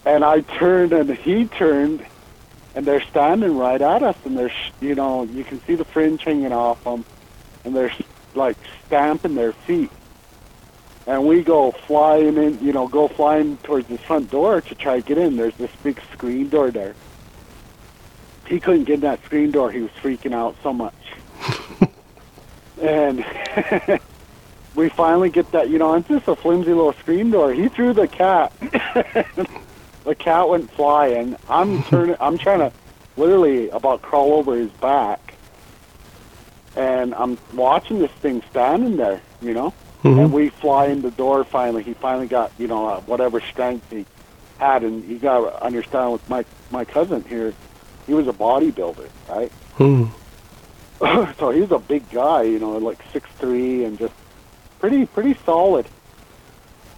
And 0.04 0.24
I 0.24 0.40
turned 0.40 0.92
and 0.92 1.10
he 1.10 1.46
turned, 1.46 2.04
and 2.74 2.86
they're 2.86 3.02
standing 3.02 3.56
right 3.56 3.80
at 3.80 4.02
us, 4.02 4.16
and 4.24 4.36
they're, 4.36 4.52
you 4.80 4.94
know, 4.94 5.24
you 5.24 5.44
can 5.44 5.60
see 5.64 5.74
the 5.74 5.84
fringe 5.84 6.22
hanging 6.22 6.52
off 6.52 6.82
them, 6.84 7.04
and 7.64 7.74
they're 7.74 7.92
like 8.34 8.56
stamping 8.86 9.34
their 9.34 9.52
feet. 9.52 9.90
And 11.06 11.26
we 11.26 11.42
go 11.42 11.70
flying 11.70 12.36
in, 12.36 12.62
you 12.62 12.72
know, 12.72 12.86
go 12.86 13.08
flying 13.08 13.56
towards 13.58 13.88
the 13.88 13.96
front 13.96 14.30
door 14.30 14.60
to 14.60 14.74
try 14.74 15.00
to 15.00 15.06
get 15.06 15.16
in. 15.16 15.36
There's 15.36 15.56
this 15.56 15.70
big 15.82 16.00
screen 16.12 16.50
door 16.50 16.70
there. 16.70 16.94
He 18.46 18.60
couldn't 18.60 18.84
get 18.84 18.94
in 18.94 19.00
that 19.00 19.24
screen 19.24 19.50
door. 19.50 19.72
He 19.72 19.80
was 19.80 19.90
freaking 20.02 20.34
out 20.34 20.56
so 20.62 20.72
much. 20.72 20.94
and 22.82 23.24
we 24.78 24.88
finally 24.90 25.28
get 25.28 25.50
that, 25.52 25.68
you 25.70 25.78
know, 25.78 25.94
it's 25.94 26.08
just 26.08 26.28
a 26.28 26.36
flimsy 26.36 26.70
little 26.70 26.94
screen 27.02 27.32
door. 27.32 27.52
He 27.52 27.68
threw 27.68 27.92
the 27.92 28.06
cat. 28.06 28.52
the 30.04 30.14
cat 30.14 30.48
went 30.48 30.70
flying. 30.76 31.36
I'm 31.48 31.82
turning. 31.90 32.16
I'm 32.20 32.38
trying 32.38 32.60
to 32.60 32.72
literally 33.16 33.68
about 33.70 34.02
crawl 34.02 34.34
over 34.34 34.56
his 34.56 34.70
back, 34.80 35.34
and 36.76 37.12
I'm 37.12 37.38
watching 37.52 37.98
this 37.98 38.12
thing 38.22 38.40
standing 38.50 38.96
there, 38.96 39.20
you 39.42 39.52
know. 39.52 39.74
And 40.04 40.08
Mm-hmm. 40.08 40.32
we 40.32 40.50
fly 40.60 40.86
in 40.86 41.02
the 41.02 41.10
door 41.10 41.44
finally. 41.44 41.82
He 41.82 41.92
finally 41.94 42.28
got, 42.28 42.52
you 42.56 42.68
know, 42.68 42.88
uh, 42.88 43.00
whatever 43.00 43.40
strength 43.40 43.84
he 43.90 44.06
had, 44.60 44.84
and 44.84 45.02
you 45.10 45.18
got 45.18 45.40
to 45.40 45.64
understand 45.64 46.12
with 46.12 46.28
my 46.28 46.44
my 46.70 46.84
cousin 46.84 47.24
here, 47.28 47.52
he 48.06 48.14
was 48.14 48.28
a 48.28 48.32
bodybuilder, 48.32 49.08
right? 49.28 49.50
Mm. 49.76 50.14
so 51.40 51.50
he's 51.50 51.72
a 51.72 51.80
big 51.80 52.08
guy, 52.10 52.42
you 52.42 52.60
know, 52.60 52.78
like 52.78 53.00
six 53.12 53.28
three 53.40 53.84
and 53.84 53.98
just 53.98 54.14
pretty 54.78 55.06
pretty 55.06 55.34
solid. 55.44 55.86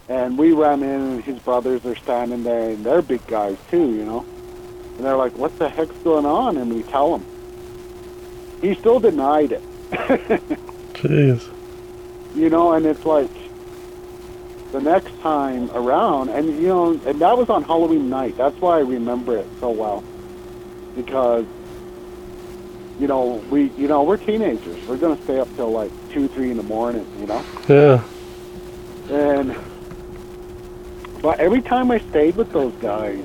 And 0.09 0.37
we 0.37 0.51
ran 0.51 0.83
in, 0.83 0.89
and 0.89 1.23
his 1.23 1.39
brothers 1.39 1.85
are 1.85 1.95
standing 1.95 2.43
there, 2.43 2.71
and 2.71 2.83
they're 2.83 3.01
big 3.01 3.25
guys 3.27 3.57
too, 3.69 3.93
you 3.93 4.03
know. 4.03 4.25
And 4.97 5.05
they're 5.05 5.15
like, 5.15 5.37
"What 5.37 5.57
the 5.57 5.69
heck's 5.69 5.95
going 6.03 6.25
on?" 6.25 6.57
And 6.57 6.73
we 6.73 6.83
tell 6.83 7.15
him. 7.15 7.25
He 8.61 8.75
still 8.75 8.99
denied 8.99 9.53
it, 9.53 9.63
Jeez. 10.93 11.47
you 12.35 12.49
know. 12.49 12.73
And 12.73 12.85
it's 12.85 13.05
like 13.05 13.29
the 14.71 14.81
next 14.81 15.19
time 15.21 15.69
around, 15.71 16.29
and 16.29 16.47
you 16.47 16.67
know, 16.67 16.99
and 17.05 17.19
that 17.21 17.37
was 17.37 17.49
on 17.49 17.63
Halloween 17.63 18.09
night. 18.09 18.37
That's 18.37 18.59
why 18.61 18.77
I 18.77 18.81
remember 18.81 19.37
it 19.37 19.47
so 19.59 19.69
well, 19.69 20.03
because 20.95 21.45
you 22.99 23.07
know 23.07 23.43
we, 23.49 23.69
you 23.77 23.87
know, 23.87 24.03
we're 24.03 24.17
teenagers. 24.17 24.85
We're 24.87 24.97
gonna 24.97 25.21
stay 25.23 25.39
up 25.39 25.53
till 25.55 25.71
like 25.71 25.91
two, 26.13 26.27
three 26.29 26.51
in 26.51 26.57
the 26.57 26.63
morning, 26.63 27.05
you 27.19 27.27
know. 27.27 27.43
Yeah. 27.67 28.03
And 29.09 29.55
but 31.21 31.39
every 31.39 31.61
time 31.61 31.91
I 31.91 31.99
stayed 32.09 32.35
with 32.35 32.51
those 32.51 32.73
guys, 32.81 33.23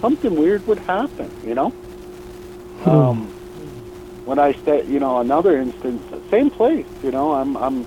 something 0.00 0.34
weird 0.36 0.66
would 0.66 0.78
happen, 0.80 1.30
you 1.44 1.54
know. 1.54 1.72
Um, 2.84 3.32
when 4.26 4.38
I 4.38 4.52
stay, 4.62 4.84
you 4.86 5.00
know, 5.00 5.20
another 5.20 5.60
instance, 5.60 6.02
same 6.30 6.50
place, 6.50 6.86
you 7.02 7.10
know, 7.10 7.34
I'm 7.34 7.56
I'm 7.56 7.86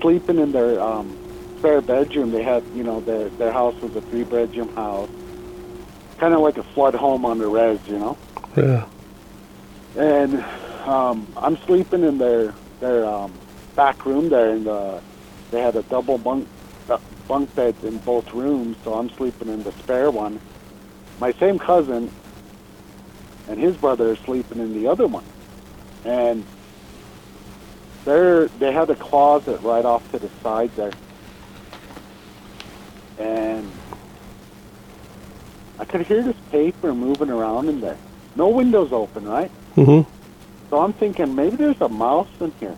sleeping 0.00 0.38
in 0.38 0.52
their 0.52 0.80
um, 0.80 1.16
spare 1.58 1.80
bedroom. 1.82 2.32
They 2.32 2.42
had, 2.42 2.62
you 2.74 2.82
know, 2.84 3.00
their 3.00 3.28
their 3.30 3.52
house 3.52 3.74
was 3.82 3.94
a 3.96 4.00
three 4.08 4.24
bedroom 4.24 4.68
house, 4.70 5.10
kind 6.18 6.34
of 6.34 6.40
like 6.40 6.56
a 6.58 6.62
flood 6.74 6.94
home 6.94 7.24
on 7.24 7.38
the 7.38 7.46
res, 7.46 7.78
you 7.86 7.98
know 7.98 8.16
Yeah. 8.56 8.86
and 9.96 10.42
um, 10.86 11.32
I'm 11.36 11.58
sleeping 11.66 12.02
in 12.02 12.18
their 12.18 12.54
their 12.80 13.04
um, 13.04 13.38
back 13.80 14.04
room 14.04 14.28
there, 14.28 14.50
and 14.50 14.66
the 14.66 15.00
they 15.50 15.62
had 15.62 15.74
a 15.74 15.82
double 15.84 16.18
bunk 16.18 16.46
uh, 16.90 16.98
bunk 17.26 17.54
beds 17.54 17.82
in 17.82 17.96
both 17.98 18.30
rooms, 18.34 18.76
so 18.84 18.92
I'm 18.92 19.08
sleeping 19.08 19.48
in 19.48 19.62
the 19.62 19.72
spare 19.72 20.10
one. 20.10 20.38
My 21.18 21.32
same 21.32 21.58
cousin 21.58 22.10
and 23.48 23.58
his 23.58 23.74
brother 23.78 24.10
are 24.10 24.16
sleeping 24.16 24.58
in 24.58 24.74
the 24.74 24.86
other 24.86 25.06
one, 25.06 25.24
and 26.04 26.44
they're 28.04 28.48
they 28.58 28.70
had 28.70 28.90
a 28.90 28.96
closet 28.96 29.62
right 29.62 29.86
off 29.86 30.02
to 30.10 30.18
the 30.18 30.28
side 30.42 30.70
there, 30.76 30.92
and 33.18 33.66
I 35.78 35.86
could 35.86 36.02
hear 36.02 36.22
this 36.22 36.36
paper 36.50 36.92
moving 36.92 37.30
around 37.30 37.70
in 37.70 37.80
there. 37.80 37.96
No 38.36 38.50
windows 38.50 38.92
open, 38.92 39.24
right? 39.24 39.50
Mm-hmm. 39.74 40.06
So 40.68 40.80
I'm 40.80 40.92
thinking 40.92 41.34
maybe 41.34 41.56
there's 41.56 41.80
a 41.80 41.88
mouse 41.88 42.28
in 42.40 42.52
here. 42.60 42.76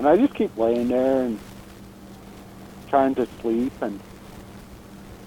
And 0.00 0.08
I 0.08 0.16
just 0.16 0.32
keep 0.32 0.56
laying 0.56 0.88
there 0.88 1.24
and 1.24 1.38
trying 2.88 3.14
to 3.16 3.28
sleep 3.42 3.74
and 3.82 4.00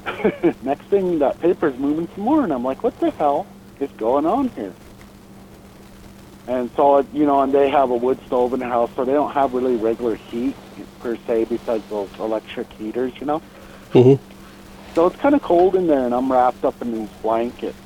next 0.64 0.86
thing 0.86 1.20
that 1.20 1.40
paper's 1.40 1.78
moving 1.78 2.08
some 2.16 2.24
more 2.24 2.44
and 2.44 2.52
I'm 2.52 2.64
like, 2.64 2.82
what 2.82 3.00
the 3.00 3.12
hell 3.12 3.46
is 3.80 3.92
going 3.92 4.26
on 4.26 4.50
here? 4.50 4.74
And 6.48 6.72
so, 6.76 7.06
you 7.14 7.28
know, 7.28 7.42
and 7.42 7.54
they 7.54 7.70
have 7.70 7.92
a 7.92 7.96
wood 7.96 8.18
stove 8.26 8.56
in 8.56 8.62
the 8.62 8.68
house, 8.68 8.90
so 8.96 9.06
they 9.06 9.14
don't 9.14 9.32
have 9.32 9.54
really 9.54 9.76
regular 9.76 10.16
heat 10.16 10.56
per 11.02 11.18
se 11.28 11.46
besides 11.46 11.88
those 11.92 12.10
electric 12.18 12.74
heaters, 12.74 13.14
you 13.20 13.28
know? 13.28 13.44
Mm-hmm. 13.92 14.24
So 14.96 15.06
it's 15.06 15.18
kind 15.18 15.36
of 15.36 15.44
cold 15.44 15.76
in 15.76 15.86
there, 15.86 16.04
and 16.04 16.16
I'm 16.16 16.32
wrapped 16.32 16.66
up 16.66 16.82
in 16.82 16.96
these 16.96 17.10
blankets. 17.22 17.78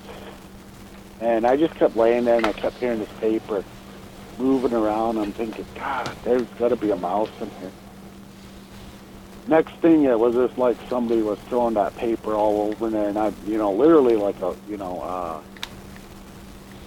And 1.19 1.45
I 1.45 1.57
just 1.57 1.75
kept 1.75 1.97
laying 1.97 2.23
there, 2.23 2.37
and 2.37 2.45
I 2.45 2.53
kept 2.53 2.77
hearing 2.77 2.99
this 2.99 3.11
paper 3.19 3.65
moving 4.37 4.73
around. 4.73 5.17
I'm 5.17 5.31
thinking, 5.33 5.65
God, 5.75 6.09
there's 6.23 6.47
got 6.59 6.69
to 6.69 6.75
be 6.75 6.91
a 6.91 6.95
mouse 6.95 7.29
in 7.41 7.49
here. 7.59 7.71
Next 9.47 9.73
thing, 9.75 10.03
it 10.03 10.19
was 10.19 10.33
just 10.35 10.57
like 10.57 10.77
somebody 10.89 11.21
was 11.21 11.39
throwing 11.47 11.75
that 11.75 11.95
paper 11.95 12.33
all 12.33 12.69
over 12.69 12.89
there, 12.89 13.07
and 13.07 13.17
I, 13.17 13.31
you 13.45 13.57
know, 13.57 13.71
literally 13.71 14.15
like 14.15 14.41
a, 14.41 14.55
you 14.67 14.75
know, 14.77 15.01
uh, 15.01 15.41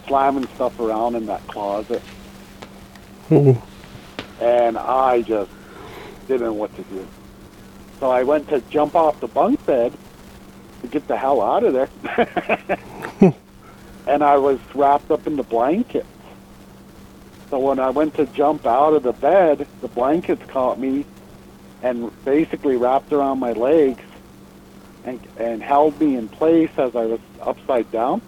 slamming 0.07 0.47
stuff 0.55 0.79
around 0.79 1.15
in 1.15 1.27
that 1.27 1.47
closet. 1.47 2.03
Ooh. 3.33 3.63
and 4.41 4.77
I 4.77 5.23
just 5.23 5.53
didn't 6.27 6.43
know 6.43 6.53
what 6.53 6.75
to 6.77 6.83
do. 6.83 7.07
So 8.01 8.11
I 8.11 8.25
went 8.25 8.49
to 8.49 8.61
jump 8.63 8.97
off 8.97 9.21
the 9.21 9.29
bunk 9.29 9.65
bed, 9.67 9.93
to 10.83 10.89
get 10.89 11.07
the 11.07 11.17
hell 11.17 11.41
out 11.41 11.63
of 11.63 11.73
there. 11.73 11.89
and 14.07 14.25
I 14.25 14.37
was 14.37 14.59
wrapped 14.75 15.11
up 15.11 15.27
in 15.27 15.37
the 15.37 15.43
blankets. 15.43 16.09
So 17.51 17.59
when 17.59 17.81
I 17.81 17.91
went 17.91 18.15
to 18.15 18.27
jump 18.27 18.65
out 18.65 18.95
of 18.95 19.03
the 19.03 19.13
bed, 19.13 19.67
the 19.81 19.89
blankets 19.89 20.49
caught 20.51 20.79
me 20.79 21.05
and 21.83 22.13
basically 22.25 22.77
wrapped 22.77 23.13
around 23.13 23.41
my 23.41 23.53
legs 23.53 24.03
and 25.05 25.21
and 25.39 25.63
held 25.63 25.99
me 26.01 26.17
in 26.17 26.29
place 26.29 26.71
as 26.77 26.95
I 26.95 27.07
was 27.07 27.21
upside 27.41 27.91
down. 27.91 28.21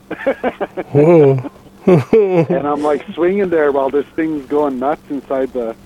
Whoa. 0.92 1.50
and 1.86 2.66
I'm 2.66 2.82
like 2.82 3.06
swinging 3.14 3.50
there 3.50 3.72
while 3.72 3.90
this 3.90 4.06
thing's 4.16 4.46
going 4.46 4.78
nuts 4.78 5.02
inside 5.10 5.52
the 5.52 5.76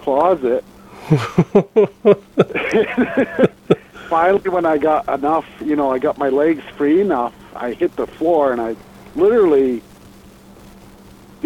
closet. 0.00 0.64
Finally, 4.08 4.50
when 4.50 4.64
I 4.64 4.78
got 4.78 5.08
enough, 5.08 5.44
you 5.60 5.76
know, 5.76 5.92
I 5.92 5.98
got 5.98 6.16
my 6.16 6.28
legs 6.28 6.62
free 6.76 7.00
enough, 7.00 7.34
I 7.54 7.72
hit 7.72 7.94
the 7.96 8.06
floor 8.06 8.52
and 8.52 8.60
I 8.60 8.76
literally 9.14 9.82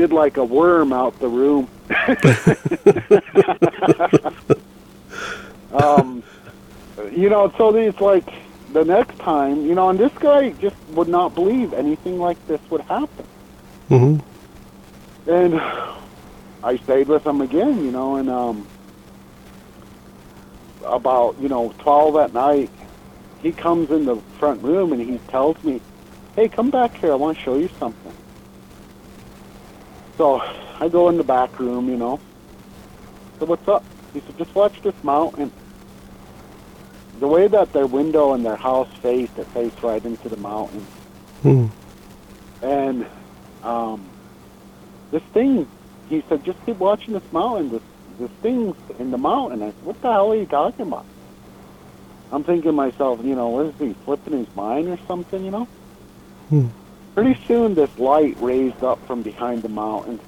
did 0.00 0.12
like 0.14 0.38
a 0.38 0.45
worm 0.45 0.95
out 0.95 1.19
the 1.21 1.28
room. 1.28 1.69
um, 5.75 6.23
you 7.12 7.28
know, 7.28 7.52
so 7.59 7.76
it's 7.76 8.00
like 8.00 8.25
the 8.73 8.83
next 8.83 9.19
time, 9.19 9.66
you 9.66 9.75
know, 9.75 9.90
and 9.90 9.99
this 9.99 10.12
guy 10.19 10.50
just 10.52 10.76
would 10.95 11.09
not 11.09 11.35
believe 11.35 11.75
anything 11.75 12.19
like 12.19 12.38
this 12.47 12.61
would 12.71 12.80
happen. 12.83 13.26
hmm 13.88 14.16
And 15.26 15.61
I 16.62 16.78
stayed 16.85 17.09
with 17.09 17.26
him 17.26 17.42
again, 17.42 17.85
you 17.85 17.90
know, 17.90 18.16
and 18.16 18.30
um, 18.30 18.66
about 20.87 21.38
you 21.38 21.50
know 21.50 21.75
twelve 21.80 22.16
at 22.16 22.33
night, 22.33 22.71
he 23.42 23.52
comes 23.52 23.90
in 23.90 24.07
the 24.07 24.16
front 24.38 24.62
room 24.62 24.95
and 24.95 25.02
he 25.02 25.19
tells 25.28 25.62
me, 25.62 25.78
"Hey, 26.37 26.49
come 26.49 26.71
back 26.71 26.97
here. 26.97 27.12
I 27.12 27.16
want 27.16 27.37
to 27.37 27.45
show 27.45 27.59
you 27.59 27.69
something." 27.78 28.09
So 30.20 30.38
I 30.38 30.88
go 30.90 31.08
in 31.08 31.16
the 31.16 31.24
back 31.24 31.58
room, 31.58 31.88
you 31.88 31.96
know. 31.96 32.20
So 33.38 33.46
what's 33.46 33.66
up? 33.66 33.82
He 34.12 34.20
said, 34.20 34.36
"Just 34.36 34.54
watch 34.54 34.74
this 34.84 34.92
mountain." 35.02 35.50
The 37.20 37.26
way 37.26 37.48
that 37.48 37.72
their 37.72 37.86
window 37.86 38.34
and 38.34 38.44
their 38.44 38.56
house 38.56 38.88
faced, 39.00 39.38
it 39.38 39.46
faced 39.54 39.82
right 39.82 40.04
into 40.04 40.28
the 40.28 40.36
mountain. 40.36 40.86
Hmm. 41.40 41.66
And 42.60 43.06
um, 43.62 44.10
this 45.10 45.22
thing, 45.32 45.66
he 46.10 46.22
said, 46.28 46.44
just 46.44 46.58
keep 46.66 46.76
watching 46.76 47.14
this 47.14 47.32
mountain. 47.32 47.70
This, 47.70 47.82
this 48.18 48.30
thing's 48.42 48.76
in 48.98 49.12
the 49.12 49.18
mountain. 49.18 49.62
I 49.62 49.68
said, 49.68 49.84
what 49.84 50.02
the 50.02 50.12
hell 50.12 50.32
are 50.32 50.36
you 50.36 50.46
talking 50.46 50.86
about? 50.86 51.06
I'm 52.30 52.44
thinking 52.44 52.70
to 52.70 52.72
myself, 52.72 53.20
you 53.24 53.34
know, 53.34 53.48
what 53.48 53.66
is 53.66 53.74
he 53.78 53.94
flipping 54.04 54.38
his 54.38 54.54
mind 54.54 54.88
or 54.88 54.98
something, 55.08 55.42
you 55.42 55.50
know? 55.50 55.64
Hmm. 56.50 56.68
Pretty 57.14 57.38
soon, 57.46 57.74
this 57.74 57.96
light 57.98 58.36
raised 58.40 58.82
up 58.84 59.04
from 59.06 59.22
behind 59.22 59.62
the 59.62 59.68
mountain, 59.68 60.20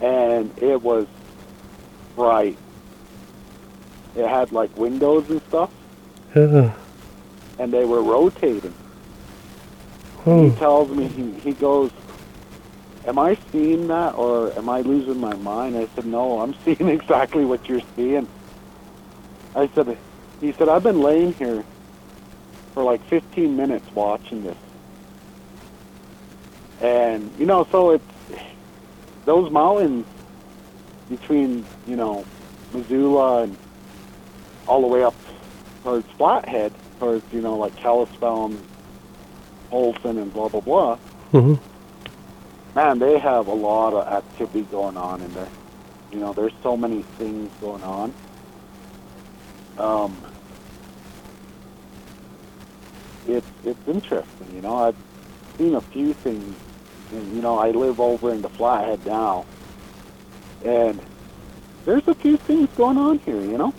and 0.00 0.56
it 0.58 0.80
was 0.82 1.06
bright. 2.14 2.56
It 4.16 4.26
had 4.26 4.52
like 4.52 4.76
windows 4.76 5.28
and 5.30 5.40
stuff, 5.48 5.70
Yeah. 6.34 6.72
and 7.58 7.72
they 7.72 7.84
were 7.84 8.02
rotating. 8.02 8.74
Whoa. 10.24 10.50
he 10.50 10.56
tells 10.56 10.90
me 10.90 11.06
he, 11.08 11.30
he 11.40 11.52
goes 11.52 11.90
am 13.06 13.18
i 13.20 13.38
seeing 13.52 13.86
that 13.86 14.14
or 14.16 14.52
am 14.58 14.68
i 14.68 14.80
losing 14.80 15.18
my 15.18 15.34
mind 15.36 15.76
i 15.76 15.86
said 15.94 16.04
no 16.04 16.40
i'm 16.40 16.54
seeing 16.64 16.88
exactly 16.88 17.44
what 17.46 17.66
you're 17.68 17.80
seeing 17.96 18.26
i 19.54 19.68
said 19.68 19.96
he 20.40 20.52
said 20.52 20.68
i've 20.68 20.82
been 20.82 21.00
laying 21.00 21.32
here 21.34 21.64
for 22.74 22.82
like 22.82 23.02
15 23.04 23.56
minutes 23.56 23.86
watching 23.94 24.42
this 24.42 24.56
and 26.80 27.30
you 27.38 27.46
know 27.46 27.66
so 27.70 27.90
it's 27.90 28.04
those 29.24 29.50
mountains 29.50 30.06
between 31.08 31.64
you 31.86 31.96
know 31.96 32.24
missoula 32.72 33.42
and 33.42 33.56
all 34.66 34.80
the 34.80 34.86
way 34.86 35.02
up 35.02 35.14
towards 35.82 36.08
flathead 36.12 36.72
towards 36.98 37.24
you 37.32 37.40
know 37.40 37.56
like 37.56 37.74
kalispell 37.76 38.52
Polson 39.70 40.18
and 40.18 40.32
blah 40.32 40.48
blah 40.48 40.60
blah. 40.60 40.96
hmm 41.30 41.54
Man, 42.74 42.98
they 42.98 43.18
have 43.18 43.48
a 43.48 43.54
lot 43.54 43.92
of 43.92 44.06
activity 44.06 44.62
going 44.70 44.96
on 44.96 45.20
in 45.20 45.34
there. 45.34 45.48
You 46.12 46.20
know, 46.20 46.32
there's 46.32 46.52
so 46.62 46.76
many 46.76 47.02
things 47.18 47.50
going 47.60 47.82
on. 47.82 48.14
Um, 49.78 50.16
it's 53.26 53.46
it's 53.64 53.88
interesting. 53.88 54.54
You 54.54 54.62
know, 54.62 54.76
I've 54.76 54.96
seen 55.58 55.74
a 55.74 55.80
few 55.80 56.14
things. 56.14 56.56
And, 57.12 57.34
you 57.34 57.40
know, 57.40 57.58
I 57.58 57.70
live 57.70 58.00
over 58.00 58.32
in 58.32 58.42
the 58.42 58.48
Flathead 58.50 59.04
now, 59.06 59.46
and 60.64 61.00
there's 61.84 62.06
a 62.06 62.14
few 62.14 62.36
things 62.36 62.68
going 62.76 62.98
on 62.98 63.18
here. 63.20 63.40
You 63.40 63.58
know. 63.58 63.74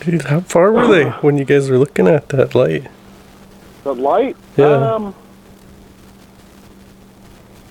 Dude, 0.00 0.22
how 0.22 0.40
far 0.40 0.72
were 0.72 0.86
they 0.86 1.10
when 1.20 1.36
you 1.36 1.44
guys 1.44 1.68
were 1.68 1.78
looking 1.78 2.06
at 2.06 2.28
that 2.30 2.54
light? 2.54 2.86
The 3.84 3.94
light? 3.94 4.36
Yeah. 4.56 4.94
Um, 4.94 5.14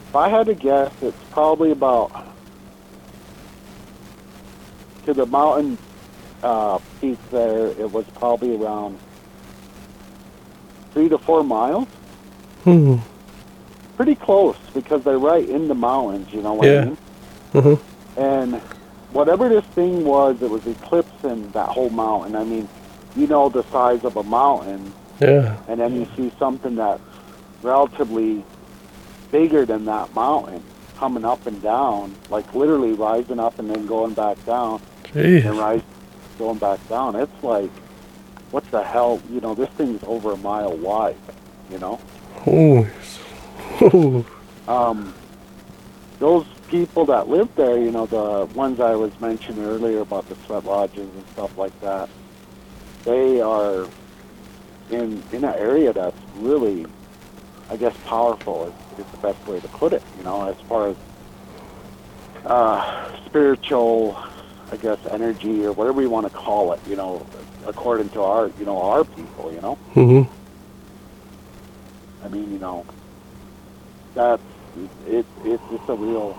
if 0.10 0.15
I 0.15 0.29
had 0.29 0.45
to 0.47 0.53
guess, 0.53 0.91
it's 1.01 1.17
probably 1.31 1.71
about 1.71 2.12
to 5.05 5.13
the 5.13 5.25
mountain 5.25 5.77
uh, 6.43 6.79
peak 6.99 7.17
there. 7.31 7.67
It 7.67 7.91
was 7.91 8.05
probably 8.15 8.55
around 8.55 8.99
three 10.93 11.10
to 11.10 11.17
four 11.17 11.43
miles. 11.43 11.88
Hmm. 12.63 12.97
Pretty 13.97 14.15
close 14.15 14.55
because 14.73 15.03
they're 15.03 15.19
right 15.19 15.47
in 15.47 15.67
the 15.67 15.75
mountains. 15.75 16.31
You 16.31 16.41
know 16.41 16.53
what 16.53 16.67
Yeah. 16.67 16.81
I 16.81 16.86
mean? 16.86 16.97
hmm 17.53 18.19
And 18.19 18.55
whatever 19.12 19.49
this 19.49 19.65
thing 19.75 20.05
was, 20.05 20.41
it 20.41 20.49
was 20.49 20.65
eclipsing 20.67 21.51
that 21.51 21.69
whole 21.69 21.89
mountain. 21.89 22.36
I 22.36 22.43
mean, 22.43 22.69
you 23.15 23.27
know 23.27 23.49
the 23.49 23.63
size 23.71 24.03
of 24.05 24.15
a 24.15 24.23
mountain 24.23 24.93
Yeah. 25.19 25.57
and 25.67 25.79
then 25.79 25.95
you 25.95 26.07
see 26.15 26.31
something 26.38 26.75
that's 26.75 27.01
relatively 27.63 28.43
bigger 29.31 29.65
than 29.65 29.86
that 29.86 30.13
mountain 30.13 30.62
coming 30.97 31.25
up 31.25 31.45
and 31.47 31.62
down, 31.62 32.13
like 32.29 32.53
literally 32.53 32.93
rising 32.93 33.39
up 33.39 33.57
and 33.60 33.69
then 33.69 33.86
going 33.88 34.13
back 34.13 34.43
down, 34.45 34.79
and 35.13 35.43
Jeez. 35.43 35.60
rise, 35.60 35.81
going 36.38 36.57
back 36.60 36.79
down. 36.88 37.15
It's 37.15 37.43
like, 37.43 37.69
what 38.51 38.63
the 38.71 38.83
hell? 38.83 39.19
You 39.31 39.41
know, 39.41 39.53
this 39.55 39.69
thing's 39.69 40.03
over 40.05 40.31
a 40.33 40.38
mile 40.38 40.75
wide. 40.77 41.15
You 41.71 41.79
know, 41.79 41.99
Oh. 42.45 42.88
Um, 44.67 45.13
those 46.19 46.45
people 46.67 47.06
that 47.06 47.30
live 47.30 47.53
there, 47.56 47.77
you 47.77 47.89
know, 47.89 48.06
the 48.06 48.45
ones 48.53 48.82
I 48.82 48.95
was 48.95 49.17
mentioning 49.21 49.63
earlier 49.63 49.99
about 50.01 50.27
the 50.27 50.36
sweat 50.45 50.65
lodges 50.65 51.08
and 51.10 51.25
stuff 51.34 51.58
like 51.58 51.80
that, 51.80 52.10
they 53.06 53.39
are 53.39 53.88
in 54.89 55.23
in 55.32 55.43
an 55.45 55.56
area 55.56 55.93
that's 55.93 56.17
really, 56.36 56.86
I 57.69 57.77
guess, 57.77 57.95
powerful 58.06 58.67
is, 58.67 58.99
is 58.99 59.12
the 59.12 59.17
best 59.17 59.47
way 59.47 59.60
to 59.62 59.67
put 59.69 59.93
it. 59.93 60.03
You 60.17 60.23
know, 60.23 60.49
as 60.49 60.60
far 60.67 60.89
as 60.89 60.97
uh, 62.45 63.15
spiritual, 63.25 64.17
I 64.71 64.77
guess, 64.77 64.99
energy 65.12 65.65
or 65.65 65.71
whatever 65.71 66.01
you 66.01 66.10
want 66.10 66.27
to 66.27 66.38
call 66.38 66.73
it. 66.73 66.80
You 66.89 66.97
know, 66.97 67.25
according 67.65 68.10
to 68.10 68.21
our, 68.23 68.51
you 68.60 68.65
know, 68.65 68.82
our 68.82 69.06
people. 69.06 69.53
You 69.53 69.62
know. 69.62 69.75
hmm 69.93 70.21
I 72.23 72.30
mean, 72.30 72.51
you 72.51 72.60
know, 72.60 72.86
that's 74.17 74.41
it. 75.06 75.25
It's 75.45 75.63
just 75.69 75.88
a 75.89 75.93
real, 75.93 76.38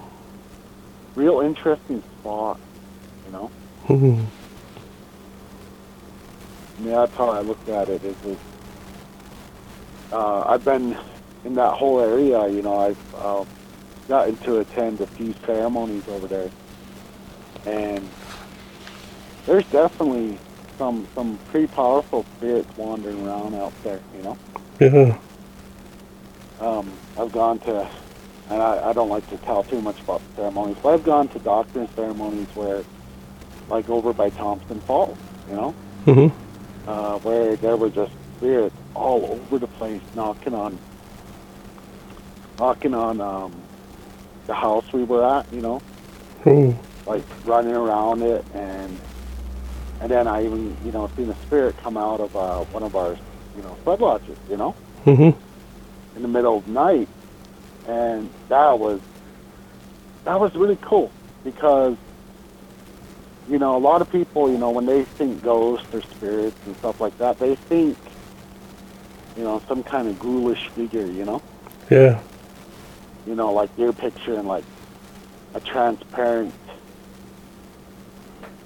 real 1.15 1.41
interesting 1.41 2.03
spot. 2.21 2.61
You 3.27 3.33
know, 3.33 3.47
hmm 3.87 4.25
I 6.77 6.83
mean, 6.83 6.95
that's 6.95 7.15
how 7.15 7.31
I 7.31 7.41
looked 7.41 7.69
at 7.69 7.89
it. 7.89 8.05
Is 8.05 8.17
it, 8.25 8.39
uh, 10.13 10.41
I've 10.41 10.65
been 10.65 10.97
in 11.45 11.55
that 11.55 11.75
whole 11.75 12.01
area. 12.01 12.49
You 12.49 12.63
know, 12.63 12.79
I've 12.79 13.15
uh, 13.15 13.45
gotten 14.09 14.37
to 14.39 14.59
attend 14.59 15.01
a 15.01 15.07
few 15.07 15.35
ceremonies 15.47 16.05
over 16.09 16.27
there, 16.27 16.51
and 17.65 18.09
there's 19.47 19.67
definitely 19.67 20.39
some 20.79 21.07
some 21.15 21.39
pretty 21.51 21.69
powerful 21.69 22.27
spirits 22.37 22.77
wandering 22.77 23.25
around 23.25 23.55
out 23.55 23.73
there. 23.85 24.01
You 24.17 24.23
know. 24.25 24.39
Yeah. 24.81 25.19
um, 26.61 26.93
I've 27.19 27.33
gone 27.33 27.59
to, 27.61 27.91
and 28.51 28.63
I, 28.63 28.91
I 28.91 28.93
don't 28.93 29.09
like 29.09 29.29
to 29.31 29.37
tell 29.39 29.65
too 29.65 29.81
much 29.81 30.01
about 30.03 30.23
the 30.23 30.43
ceremonies, 30.43 30.77
but 30.83 30.91
I've 30.95 31.05
gone 31.05 31.29
to 31.29 31.39
doctoring 31.41 31.89
ceremonies 31.97 32.49
where, 32.55 32.85
like 33.69 33.89
over 33.89 34.13
by 34.13 34.31
Thompson 34.31 34.81
Falls, 34.87 35.19
you 35.49 35.57
know, 35.57 35.71
hmm 36.05 36.89
uh, 36.89 37.19
where 37.19 37.57
there 37.57 37.77
were 37.77 37.91
just 37.91 38.13
spirits 38.37 38.77
all 38.95 39.41
over 39.43 39.59
the 39.59 39.67
place 39.67 40.01
knocking 40.15 40.55
on, 40.55 40.79
knocking 42.59 42.95
on 42.95 43.21
um, 43.21 43.63
the 44.47 44.55
house 44.55 44.85
we 44.95 45.05
were 45.05 45.39
at, 45.39 45.53
you 45.53 45.61
know, 45.61 45.83
Oh. 46.47 46.75
like 47.07 47.25
running 47.45 47.73
around 47.75 48.23
it, 48.23 48.45
and 48.55 48.99
And 50.01 50.09
then 50.13 50.29
I 50.29 50.45
even, 50.45 50.77
you 50.85 50.93
know, 50.93 51.11
seen 51.17 51.29
a 51.29 51.37
spirit 51.47 51.75
come 51.83 51.97
out 51.97 52.21
of 52.21 52.35
uh, 52.37 52.65
one 52.73 52.85
of 52.85 52.95
our, 52.95 53.17
you 53.57 53.63
know, 53.63 53.77
sweat 53.83 54.01
lodges, 54.01 54.37
you 54.49 54.57
know, 54.57 54.77
Mhm. 55.05 55.35
In 56.19 56.23
the 56.23 56.29
middle 56.29 56.59
of 56.59 56.65
the 56.65 56.73
night, 56.73 57.09
and 57.87 58.33
that 58.49 58.79
was 58.79 59.01
that 60.25 60.39
was 60.41 60.51
really 60.57 60.79
cool 60.83 61.13
because 61.45 61.97
you 63.47 63.59
know 63.59 63.77
a 63.77 63.79
lot 63.79 64.03
of 64.03 64.11
people, 64.11 64.51
you 64.51 64.59
know, 64.59 64.71
when 64.71 64.85
they 64.85 65.07
think 65.17 65.43
ghosts 65.43 65.87
or 65.93 66.03
spirits 66.11 66.57
and 66.67 66.77
stuff 66.79 66.97
like 66.99 67.17
that, 67.19 67.39
they 67.39 67.57
think 67.69 67.97
you 69.37 69.45
know 69.45 69.63
some 69.69 69.85
kind 69.85 70.09
of 70.09 70.19
ghoulish 70.19 70.59
figure, 70.75 71.07
you 71.07 71.25
know, 71.25 71.41
Yeah. 71.89 72.21
you 73.25 73.37
know, 73.37 73.53
like 73.53 73.71
you're 73.77 73.93
picturing 73.93 74.45
like 74.47 74.65
a 75.55 75.61
transparent 75.61 76.55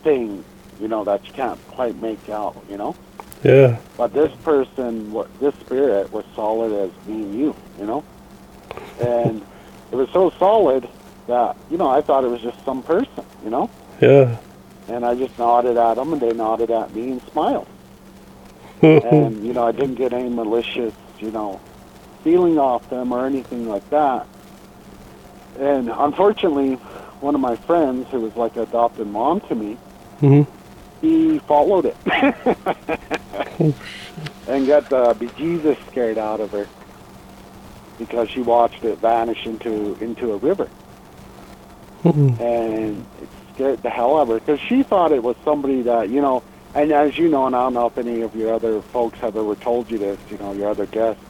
thing, 0.03 0.43
you 0.81 0.88
know, 0.88 1.05
that 1.05 1.21
you 1.27 1.33
can't 1.35 1.61
quite 1.69 2.01
make 2.01 2.31
out, 2.31 2.65
you 2.67 2.79
know. 2.79 2.97
Yeah. 3.42 3.78
But 3.96 4.12
this 4.12 4.33
person, 4.44 5.12
what 5.12 5.28
this 5.40 5.55
spirit 5.61 6.12
was 6.12 6.24
solid 6.35 6.72
as 6.72 7.07
me 7.07 7.14
and 7.22 7.38
you, 7.38 7.57
you 7.78 7.87
know, 7.87 8.05
and 9.00 9.42
it 9.90 9.96
was 9.96 10.09
so 10.12 10.33
solid 10.38 10.88
that 11.26 11.57
you 11.70 11.76
know 11.76 11.88
I 11.88 12.02
thought 12.02 12.24
it 12.24 12.28
was 12.28 12.40
just 12.40 12.57
some 12.64 12.83
person, 12.83 13.24
you 13.44 13.50
know, 13.50 13.70
Yeah. 14.00 14.37
and 14.88 15.05
I 15.05 15.14
just 15.14 15.37
nodded 15.38 15.76
at 15.76 15.94
them, 15.94 16.12
and 16.12 16.22
they 16.22 16.33
nodded 16.33 16.70
at 16.70 16.94
me 16.94 17.11
and 17.12 17.22
smiled, 17.33 17.68
and 18.83 19.44
you 19.46 19.52
know 19.52 19.66
I 19.66 19.72
didn't 19.72 19.96
get 19.96 20.12
any 20.12 20.28
malicious, 20.28 20.94
you 21.18 21.31
know, 21.31 21.61
feeling 22.24 22.59
off 22.59 22.88
them 22.90 23.12
or 23.12 23.26
anything 23.26 23.68
like 23.68 23.88
that. 23.90 24.26
And 25.59 25.90
unfortunately, 25.90 26.74
one 27.20 27.35
of 27.35 27.40
my 27.40 27.57
friends, 27.57 28.07
who 28.11 28.20
was 28.20 28.35
like 28.37 28.57
an 28.57 28.62
adopted 28.62 29.07
mom 29.07 29.40
to 29.42 29.55
me, 29.55 29.76
Mhm. 30.20 30.46
He 31.03 31.38
followed 31.41 31.85
it. 31.85 31.97
and 34.49 34.67
got 34.67 34.88
the 34.88 35.15
bejesus 35.15 35.77
scared 35.91 36.17
out 36.17 36.41
of 36.41 36.51
her 36.53 36.67
because 37.99 38.31
she 38.31 38.41
watched 38.41 38.83
it 38.85 38.99
vanish 39.01 39.45
into 39.45 39.97
into 40.01 40.33
a 40.33 40.37
river, 40.38 40.69
Mhm. 42.05 42.41
and 42.41 43.05
it 43.21 43.29
scared 43.55 43.83
the 43.83 43.91
hell 43.91 44.17
out 44.17 44.23
of 44.23 44.29
her 44.29 44.35
because 44.41 44.61
she 44.61 44.83
thought 44.83 45.12
it 45.12 45.23
was 45.23 45.37
somebody 45.45 45.83
that 45.83 46.09
you 46.09 46.23
know. 46.23 46.43
And 46.75 46.91
as 46.91 47.19
you 47.19 47.29
know, 47.29 47.47
and 47.47 47.55
I 47.55 47.65
don't 47.65 47.75
know 47.75 47.87
if 47.87 47.99
any 47.99 48.23
of 48.23 48.35
your 48.35 48.55
other 48.55 48.81
folks 48.81 49.19
have 49.19 49.37
ever 49.37 49.55
told 49.57 49.91
you 49.91 49.99
this, 49.99 50.19
you 50.31 50.38
know, 50.38 50.53
your 50.55 50.71
other 50.71 50.87
guests, 50.87 51.23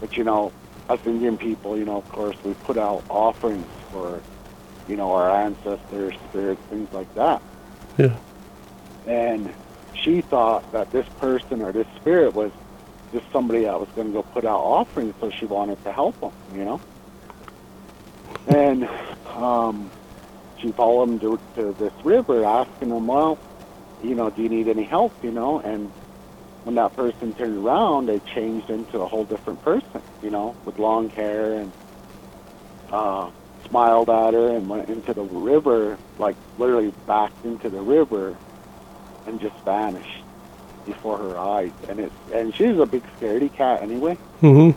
but 0.00 0.16
you 0.16 0.24
know, 0.24 0.52
us 0.88 0.98
Indian 1.04 1.36
people, 1.36 1.76
you 1.76 1.84
know, 1.84 1.98
of 1.98 2.08
course, 2.08 2.34
we 2.42 2.54
put 2.64 2.78
out 2.78 3.04
offerings 3.10 3.66
for, 3.92 4.22
you 4.88 4.96
know, 4.96 5.12
our 5.12 5.30
ancestors, 5.30 6.14
spirits, 6.30 6.62
things 6.70 6.88
like 6.94 7.14
that. 7.14 7.42
Yeah. 7.98 8.14
And 9.06 9.54
she 10.02 10.20
thought 10.22 10.72
that 10.72 10.90
this 10.92 11.06
person 11.20 11.62
or 11.62 11.72
this 11.72 11.86
spirit 11.96 12.34
was 12.34 12.50
just 13.12 13.24
somebody 13.32 13.62
that 13.62 13.78
was 13.78 13.88
going 13.94 14.08
to 14.08 14.12
go 14.12 14.22
put 14.22 14.44
out 14.44 14.60
offerings, 14.60 15.14
so 15.20 15.30
she 15.38 15.46
wanted 15.46 15.82
to 15.84 15.92
help 15.92 16.18
them, 16.20 16.32
you 16.52 16.64
know. 16.64 16.80
And 18.48 18.88
um, 19.34 19.90
she 20.58 20.72
followed 20.72 21.04
him 21.04 21.20
to, 21.20 21.40
to 21.56 21.76
this 21.78 21.92
river, 22.04 22.44
asking 22.44 22.90
him, 22.90 23.06
"Well, 23.06 23.38
you 24.02 24.14
know, 24.14 24.30
do 24.30 24.42
you 24.42 24.48
need 24.48 24.68
any 24.68 24.84
help?" 24.84 25.12
You 25.22 25.30
know, 25.30 25.60
and 25.60 25.92
when 26.64 26.74
that 26.74 26.96
person 26.96 27.32
turned 27.34 27.64
around, 27.64 28.06
they 28.06 28.20
changed 28.34 28.70
into 28.70 28.98
a 28.98 29.06
whole 29.06 29.24
different 29.24 29.62
person, 29.62 30.02
you 30.20 30.30
know, 30.30 30.56
with 30.64 30.78
long 30.78 31.10
hair 31.10 31.54
and 31.54 31.72
uh, 32.90 33.30
smiled 33.68 34.10
at 34.10 34.34
her 34.34 34.56
and 34.56 34.68
went 34.68 34.88
into 34.88 35.14
the 35.14 35.22
river, 35.22 35.98
like 36.18 36.36
literally 36.58 36.92
backed 37.06 37.44
into 37.44 37.70
the 37.70 37.80
river 37.80 38.36
and 39.26 39.40
just 39.40 39.54
vanished 39.64 40.24
before 40.84 41.18
her 41.18 41.38
eyes. 41.38 41.72
And 41.88 41.98
it 42.00 42.12
and 42.32 42.54
she's 42.54 42.78
a 42.78 42.86
big 42.86 43.04
scaredy 43.18 43.52
cat 43.52 43.82
anyway, 43.82 44.18
Mhm. 44.42 44.74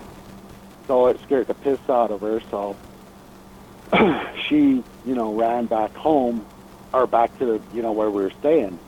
so 0.88 1.08
it 1.08 1.20
scared 1.24 1.48
the 1.48 1.54
piss 1.54 1.80
out 1.88 2.12
of 2.12 2.22
her. 2.22 2.42
So 2.52 2.76
she, 4.48 4.84
you 5.04 5.16
know, 5.16 5.36
ran 5.36 5.66
back 5.68 5.96
home 5.96 6.46
or 6.94 7.08
back 7.08 7.38
to 7.40 7.46
the, 7.46 7.62
you 7.72 7.82
know 7.82 7.92
where 7.92 8.10
we 8.12 8.22
were 8.24 8.34
staying. 8.40 8.80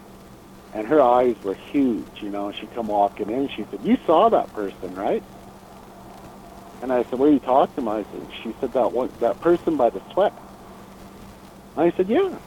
And 0.74 0.88
her 0.88 1.02
eyes 1.02 1.36
were 1.44 1.58
huge, 1.72 2.08
you 2.22 2.30
know. 2.30 2.52
She 2.54 2.66
come 2.68 2.88
walking 2.88 3.30
in. 3.30 3.50
She 3.50 3.66
said, 3.70 3.82
"You 3.84 3.98
saw 4.06 4.30
that 4.30 4.54
person, 4.54 4.96
right?" 4.96 5.24
And 6.82 6.94
I 6.94 7.04
said, 7.04 7.20
"What 7.20 7.28
are 7.30 7.34
you 7.34 7.40
talking 7.40 7.84
about?" 7.84 8.06
I 8.08 8.12
said, 8.12 8.28
"She 8.42 8.56
said 8.62 8.72
that 8.74 8.94
one, 8.94 9.12
that 9.20 9.40
person 9.42 9.76
by 9.76 9.90
the 9.90 10.02
sweat." 10.14 10.34
I 11.76 11.92
said, 11.98 12.08
"Yeah." 12.08 12.40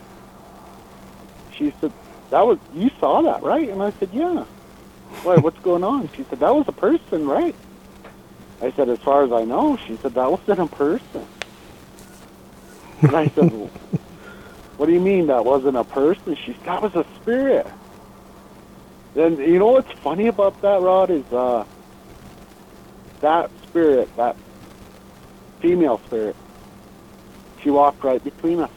She 1.59 1.73
said, 1.81 1.93
"That 2.35 2.49
was 2.49 2.59
you 2.75 2.91
saw 2.99 3.23
that, 3.23 3.45
right?" 3.45 3.69
And 3.69 3.81
I 3.81 3.93
said, 3.93 4.09
"Yeah." 4.13 4.43
Why? 5.23 5.37
What's 5.37 5.61
going 5.61 5.85
on? 5.85 6.11
She 6.17 6.25
said, 6.25 6.41
"That 6.41 6.53
was 6.53 6.67
a 6.67 6.73
person, 6.73 7.29
right?" 7.29 7.55
I 8.61 8.73
said, 8.73 8.89
"As 8.89 8.99
far 8.99 9.23
as 9.23 9.31
I 9.31 9.45
know," 9.45 9.77
she 9.87 9.97
said, 10.03 10.15
"That 10.15 10.33
wasn't 10.33 10.59
a 10.59 10.67
person." 10.67 11.25
And 13.03 13.15
I 13.15 13.29
said, 13.29 13.53
well, 13.53 13.69
"What 14.79 14.87
do 14.87 14.93
you 14.93 15.01
mean 15.01 15.29
that 15.29 15.45
wasn't 15.45 15.77
a 15.77 15.85
person?" 15.85 16.35
She 16.35 16.55
said, 16.55 16.65
"That 16.65 16.83
was 16.83 16.97
a 16.97 17.07
spirit." 17.23 17.69
Then 19.15 19.37
you 19.37 19.61
know 19.61 19.69
what's 19.69 19.93
funny 20.01 20.27
about 20.27 20.61
that, 20.63 20.81
Rod, 20.81 21.11
is 21.11 21.33
uh, 21.33 21.65
that 23.21 23.49
spirit, 23.63 24.09
that 24.17 24.35
female 25.61 26.01
spirit, 26.07 26.35
she 27.63 27.71
walked 27.71 28.03
right 28.03 28.23
between 28.25 28.59
us. 28.59 28.71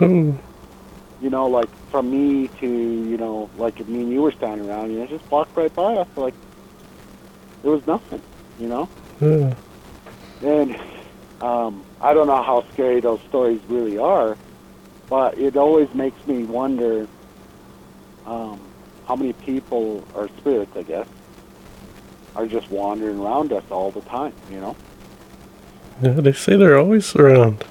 Oh. 0.00 0.38
you 1.20 1.28
know, 1.28 1.46
like 1.46 1.68
from 1.90 2.10
me 2.10 2.48
to, 2.60 2.66
you 2.66 3.16
know, 3.16 3.50
like 3.58 3.80
if 3.80 3.88
me 3.88 4.00
and 4.00 4.12
you 4.12 4.22
were 4.22 4.32
standing 4.32 4.68
around, 4.68 4.92
you 4.92 5.00
know, 5.00 5.06
just 5.06 5.28
walked 5.30 5.56
right 5.56 5.74
by 5.74 5.96
us 5.96 6.08
like 6.16 6.34
it 7.62 7.68
was 7.68 7.86
nothing, 7.86 8.22
you 8.58 8.68
know? 8.68 8.88
Yeah. 9.20 9.54
And 10.42 10.76
um, 11.42 11.84
I 12.00 12.14
don't 12.14 12.26
know 12.26 12.42
how 12.42 12.64
scary 12.72 13.00
those 13.00 13.20
stories 13.28 13.60
really 13.68 13.98
are, 13.98 14.36
but 15.08 15.36
it 15.38 15.56
always 15.56 15.92
makes 15.94 16.26
me 16.26 16.44
wonder 16.44 17.06
um, 18.26 18.60
how 19.06 19.16
many 19.16 19.32
people 19.32 20.06
or 20.14 20.28
spirits, 20.38 20.76
I 20.76 20.82
guess, 20.82 21.06
are 22.36 22.46
just 22.46 22.70
wandering 22.70 23.18
around 23.18 23.52
us 23.52 23.64
all 23.70 23.90
the 23.90 24.02
time, 24.02 24.32
you 24.50 24.60
know? 24.60 24.76
Yeah. 26.00 26.12
They 26.12 26.32
say 26.32 26.56
they're 26.56 26.78
always 26.78 27.14
around. 27.16 27.64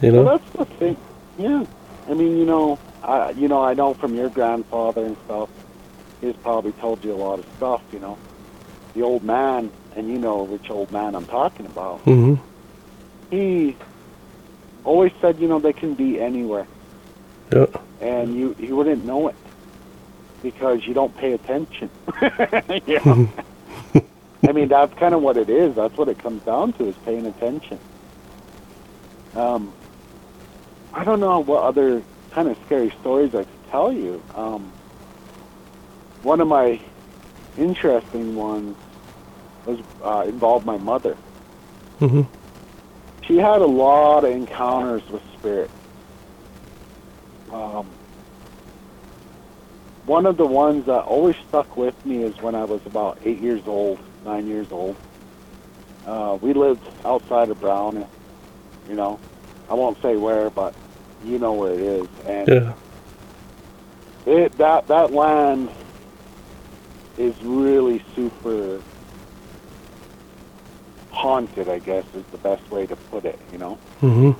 You 0.00 0.12
know. 0.12 0.22
Well, 0.22 0.38
that's 0.38 0.50
the 0.56 0.64
thing. 0.76 0.96
Yeah, 1.38 1.64
I 2.08 2.14
mean, 2.14 2.38
you 2.38 2.44
know, 2.44 2.78
I, 3.02 3.30
you 3.30 3.48
know, 3.48 3.62
I 3.62 3.74
know 3.74 3.94
from 3.94 4.14
your 4.14 4.30
grandfather 4.30 5.04
and 5.04 5.16
stuff. 5.26 5.48
He's 6.20 6.34
probably 6.36 6.72
told 6.72 7.04
you 7.04 7.12
a 7.12 7.16
lot 7.16 7.38
of 7.38 7.46
stuff. 7.56 7.82
You 7.92 8.00
know, 8.00 8.18
the 8.94 9.02
old 9.02 9.22
man, 9.22 9.70
and 9.94 10.08
you 10.08 10.18
know 10.18 10.42
which 10.42 10.70
old 10.70 10.90
man 10.90 11.14
I'm 11.14 11.26
talking 11.26 11.66
about. 11.66 12.04
Mhm. 12.06 12.38
He 13.30 13.76
always 14.84 15.12
said, 15.20 15.38
you 15.38 15.48
know, 15.48 15.58
they 15.58 15.72
can 15.74 15.94
be 15.94 16.18
anywhere, 16.20 16.66
Yeah. 17.52 17.66
and 18.00 18.34
you 18.34 18.56
you 18.58 18.74
wouldn't 18.74 19.04
know 19.04 19.28
it 19.28 19.36
because 20.42 20.86
you 20.86 20.94
don't 20.94 21.14
pay 21.16 21.32
attention. 21.34 21.90
yeah. 22.86 23.26
I 24.48 24.52
mean, 24.52 24.68
that's 24.68 24.94
kind 24.98 25.14
of 25.14 25.20
what 25.20 25.36
it 25.36 25.50
is. 25.50 25.74
That's 25.74 25.96
what 25.98 26.08
it 26.08 26.18
comes 26.18 26.42
down 26.44 26.72
to 26.74 26.86
is 26.86 26.94
paying 27.04 27.26
attention. 27.26 27.78
Um, 29.36 29.72
I 30.92 31.04
don't 31.04 31.20
know 31.20 31.40
what 31.40 31.62
other 31.62 32.02
kind 32.34 32.48
of 32.48 32.56
scary 32.66 32.92
stories 33.00 33.30
I 33.34 33.44
could 33.44 33.70
tell 33.70 33.92
you. 33.92 34.22
Um, 34.34 34.72
one 36.22 36.40
of 36.40 36.48
my 36.48 36.80
interesting 37.56 38.34
ones 38.36 38.76
was 39.66 39.78
uh, 40.04 40.28
involved 40.28 40.64
my 40.66 40.78
mother. 40.78 41.16
Mhm. 42.00 42.26
She 43.22 43.36
had 43.36 43.60
a 43.60 43.66
lot 43.66 44.24
of 44.24 44.30
encounters 44.30 45.02
with 45.10 45.22
spirits. 45.38 45.72
Um, 47.52 47.86
one 50.06 50.24
of 50.26 50.36
the 50.36 50.46
ones 50.46 50.86
that 50.86 51.00
always 51.00 51.36
stuck 51.48 51.76
with 51.76 51.94
me 52.04 52.22
is 52.24 52.34
when 52.40 52.54
I 52.54 52.64
was 52.64 52.80
about 52.86 53.18
eight 53.24 53.40
years 53.42 53.62
old, 53.66 53.98
nine 54.24 54.46
years 54.46 54.66
old. 54.70 54.96
Uh, 56.06 56.38
we 56.40 56.54
lived 56.54 56.82
outside 57.04 57.50
of 57.50 57.60
Brown, 57.60 58.06
you 58.88 58.94
know. 58.94 59.20
I 59.68 59.74
won't 59.74 59.98
say 60.02 60.16
where, 60.16 60.50
but 60.50 60.74
you 61.24 61.38
know 61.38 61.52
where 61.52 61.74
it 61.74 61.80
is. 61.80 62.08
And 62.26 62.48
Yeah. 62.48 62.72
it 64.26 64.56
that 64.58 64.88
that 64.88 65.12
land 65.12 65.70
is 67.16 67.34
really 67.42 68.02
super 68.14 68.80
haunted. 71.10 71.68
I 71.68 71.78
guess 71.80 72.04
is 72.14 72.24
the 72.32 72.38
best 72.38 72.70
way 72.70 72.86
to 72.86 72.96
put 73.10 73.24
it. 73.24 73.40
You 73.52 73.58
know. 73.58 73.78
Mhm. 74.00 74.36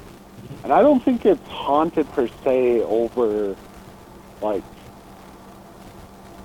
And 0.64 0.73
I 0.73 0.83
don't 0.83 1.05
think 1.05 1.25
it's 1.25 1.45
haunted 1.47 2.11
per 2.12 2.29
se 2.45 2.83
over, 2.83 3.57
like, 4.41 4.64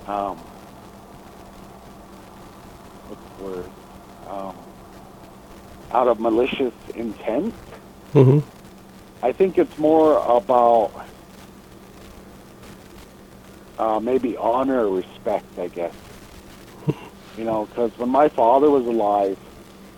um, 0.06 0.38
what's 3.08 3.20
the 3.38 3.44
word? 3.44 3.70
Um, 4.28 4.54
out 5.92 6.08
of 6.08 6.18
malicious 6.20 6.72
intent. 6.94 7.54
Mhm. 8.14 8.42
I 9.24 9.32
think 9.32 9.56
it's 9.56 9.78
more 9.78 10.18
about 10.18 10.92
uh, 13.78 13.98
maybe 13.98 14.36
honor 14.36 14.86
or 14.86 14.96
respect, 14.96 15.46
I 15.58 15.68
guess. 15.68 15.94
you 17.38 17.44
know, 17.44 17.64
because 17.64 17.96
when 17.96 18.10
my 18.10 18.28
father 18.28 18.68
was 18.68 18.84
alive, 18.84 19.38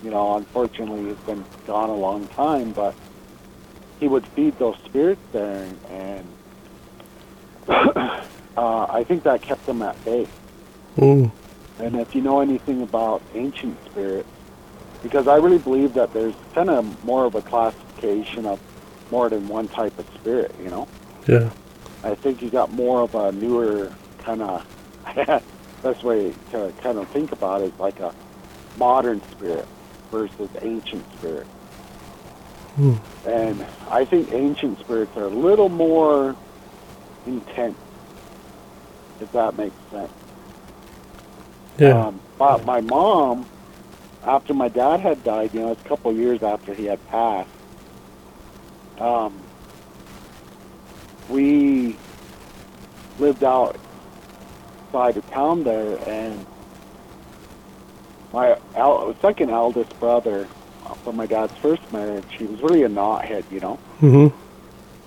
you 0.04 0.12
know, 0.12 0.36
unfortunately 0.36 1.08
he's 1.08 1.26
been 1.26 1.44
gone 1.66 1.90
a 1.90 1.96
long 1.96 2.28
time, 2.28 2.70
but 2.70 2.94
he 3.98 4.06
would 4.06 4.24
feed 4.28 4.56
those 4.60 4.76
spirits 4.84 5.22
there, 5.32 5.68
and 5.90 6.26
uh, 7.68 8.22
I 8.56 9.02
think 9.08 9.24
that 9.24 9.42
kept 9.42 9.66
them 9.66 9.82
at 9.82 10.04
bay. 10.04 10.28
Mm. 10.98 11.32
And 11.80 11.96
if 11.96 12.14
you 12.14 12.20
know 12.20 12.42
anything 12.42 12.80
about 12.80 13.22
ancient 13.34 13.76
spirits, 13.86 14.28
because 15.02 15.26
I 15.26 15.38
really 15.38 15.58
believe 15.58 15.94
that 15.94 16.12
there's 16.12 16.36
kind 16.54 16.70
of 16.70 17.04
more 17.04 17.24
of 17.24 17.34
a 17.34 17.42
classification 17.42 18.46
of 18.46 18.60
more 19.10 19.28
than 19.28 19.48
one 19.48 19.68
type 19.68 19.98
of 19.98 20.06
spirit, 20.14 20.54
you 20.62 20.70
know? 20.70 20.88
Yeah. 21.26 21.50
I 22.02 22.14
think 22.14 22.42
you 22.42 22.50
got 22.50 22.72
more 22.72 23.02
of 23.02 23.14
a 23.14 23.32
newer 23.32 23.92
kind 24.18 24.42
of, 24.42 24.66
best 25.82 26.02
way 26.02 26.34
to 26.50 26.72
kind 26.82 26.98
of 26.98 27.08
think 27.10 27.32
about 27.32 27.62
it 27.62 27.72
is 27.72 27.78
like 27.78 28.00
a 28.00 28.14
modern 28.76 29.22
spirit 29.30 29.66
versus 30.10 30.50
ancient 30.62 31.04
spirit. 31.14 31.46
Hmm. 32.76 32.94
And 33.26 33.66
I 33.90 34.04
think 34.04 34.32
ancient 34.32 34.78
spirits 34.80 35.16
are 35.16 35.24
a 35.24 35.28
little 35.28 35.68
more 35.68 36.36
intense, 37.26 37.78
if 39.20 39.32
that 39.32 39.56
makes 39.56 39.76
sense. 39.90 40.12
Yeah. 41.78 42.06
Um, 42.06 42.20
but 42.38 42.64
my 42.64 42.80
mom, 42.80 43.46
after 44.24 44.54
my 44.54 44.68
dad 44.68 45.00
had 45.00 45.24
died, 45.24 45.54
you 45.54 45.60
know, 45.60 45.72
it's 45.72 45.84
a 45.84 45.88
couple 45.88 46.10
of 46.10 46.16
years 46.16 46.42
after 46.42 46.74
he 46.74 46.84
had 46.84 47.04
passed, 47.08 47.48
um, 49.00 49.42
we 51.28 51.98
lived 53.18 53.44
outside 53.44 55.16
of 55.16 55.26
town 55.32 55.64
there, 55.64 55.96
and 56.08 56.46
my 58.32 58.56
el- 58.76 59.14
second 59.22 59.50
eldest 59.50 59.98
brother 60.00 60.48
from 61.04 61.16
my 61.16 61.26
dad's 61.26 61.52
first 61.62 61.82
marriage, 61.92 62.24
he 62.38 62.44
was 62.44 62.60
really 62.62 62.82
a 62.84 62.88
knothead, 62.88 63.44
you 63.50 63.60
know 63.60 63.76
hmm 63.98 64.28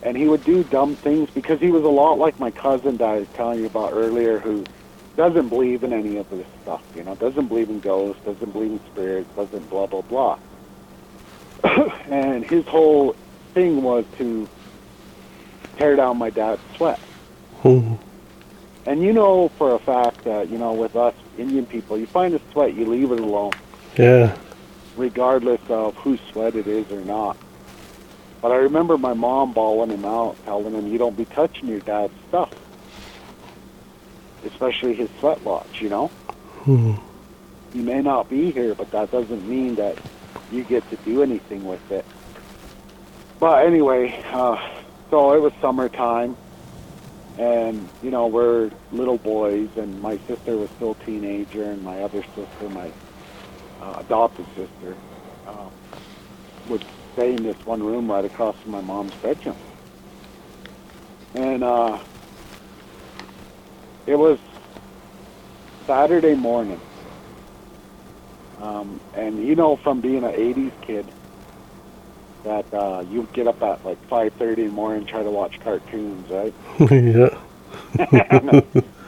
and 0.01 0.15
he 0.15 0.27
would 0.27 0.43
do 0.43 0.63
dumb 0.63 0.97
things 1.03 1.29
because 1.35 1.59
he 1.59 1.67
was 1.67 1.83
a 1.83 1.87
lot 1.87 2.17
like 2.17 2.39
my 2.39 2.51
cousin 2.51 2.97
that 2.97 3.03
I 3.03 3.17
was 3.19 3.27
telling 3.35 3.59
you 3.59 3.65
about 3.65 3.93
earlier, 3.93 4.39
who 4.39 4.65
doesn't 5.17 5.49
believe 5.49 5.83
in 5.83 5.91
any 5.91 6.17
of 6.17 6.29
this 6.29 6.45
stuff. 6.61 6.81
You 6.95 7.03
know, 7.03 7.15
doesn't 7.15 7.47
believe 7.47 7.69
in 7.69 7.79
ghosts, 7.81 8.21
doesn't 8.25 8.53
believe 8.53 8.71
in 8.71 8.79
spirits, 8.91 9.29
doesn't 9.35 9.69
blah 9.69 9.87
blah 9.87 10.01
blah. 10.01 10.39
and 12.09 12.45
his 12.45 12.63
whole 12.67 13.15
thing 13.53 13.81
was 13.83 14.05
to 14.17 14.47
tear 15.77 15.95
down 15.95 16.17
my 16.17 16.29
dad's 16.29 16.61
sweat. 16.77 16.99
hmm 17.61 17.95
And 18.85 19.01
you 19.01 19.13
know 19.13 19.51
for 19.57 19.75
a 19.75 19.79
fact 19.79 20.23
that 20.25 20.49
you 20.49 20.57
know 20.57 20.73
with 20.73 20.95
us 20.95 21.13
Indian 21.37 21.65
people, 21.65 21.97
you 21.97 22.07
find 22.07 22.33
a 22.33 22.41
sweat, 22.51 22.73
you 22.73 22.85
leave 22.89 23.11
it 23.11 23.17
alone, 23.17 23.53
Yeah. 23.97 24.35
regardless 24.97 25.61
of 25.69 25.95
whose 26.03 26.19
sweat 26.31 26.55
it 26.55 26.67
is 26.67 26.85
or 26.91 27.01
not. 27.01 27.37
But 28.41 28.51
I 28.51 28.55
remember 28.55 28.97
my 28.97 29.13
mom 29.13 29.53
bawling 29.53 29.91
him 29.91 30.05
out, 30.05 30.37
telling 30.45 30.73
him, 30.73 30.87
"You 30.87 30.97
don't 30.97 31.17
be 31.17 31.25
touching 31.25 31.67
your 31.67 31.81
dad's 31.81 32.13
stuff, 32.29 32.49
especially 34.45 34.93
his 34.95 35.09
sweat 35.19 35.43
lodge." 35.45 35.81
You 35.81 35.89
know, 35.89 36.07
hmm 36.63 36.93
he 37.73 37.79
may 37.81 38.01
not 38.01 38.29
be 38.29 38.51
here, 38.51 38.73
but 38.75 38.89
that 38.91 39.11
doesn't 39.11 39.47
mean 39.47 39.75
that 39.75 39.95
you 40.51 40.63
get 40.63 40.89
to 40.89 40.97
do 41.05 41.21
anything 41.21 41.65
with 41.67 41.81
it. 41.91 42.03
But 43.39 43.65
anyway, 43.65 44.13
uh, 44.33 44.55
so 45.09 45.33
it 45.33 45.41
was 45.41 45.53
summertime, 45.61 46.37
and 47.37 47.89
you 48.01 48.11
know 48.11 48.27
we're 48.27 48.69
little 48.91 49.17
boys, 49.17 49.69
and 49.77 50.01
my 50.01 50.17
sister 50.27 50.57
was 50.57 50.69
still 50.75 50.97
a 50.99 51.05
teenager, 51.05 51.71
and 51.71 51.81
my 51.81 52.01
other 52.01 52.23
sister, 52.35 52.69
my 52.69 52.93
uh, 53.81 53.95
adopted 53.99 54.45
sister, 54.55 54.97
uh, 55.47 55.69
would 56.67 56.83
stay 57.13 57.33
in 57.33 57.43
this 57.43 57.55
one 57.63 57.81
room 57.81 58.11
right 58.11 58.25
across 58.25 58.55
from 58.61 58.71
my 58.73 58.81
mom's 58.81 59.13
bedroom. 59.21 59.57
And 61.33 61.63
uh, 61.63 61.99
it 64.05 64.15
was 64.15 64.37
Saturday 65.87 66.35
morning. 66.35 66.81
Um, 68.61 68.99
and 69.13 69.37
you 69.37 69.55
know 69.55 69.77
from 69.83 70.01
being 70.01 70.25
an 70.25 70.31
80s 70.31 70.73
kid 70.85 71.13
that 72.43 72.73
uh, 72.73 73.03
you 73.09 73.27
get 73.33 73.47
up 73.47 73.61
at 73.61 73.83
like 73.85 73.97
5.30 74.09 74.57
in 74.59 74.65
the 74.67 74.71
morning 74.71 74.99
and 74.99 75.07
try 75.07 75.23
to 75.23 75.29
watch 75.29 75.59
cartoons, 75.59 76.29
right? 76.29 76.53
yeah. 76.79 77.29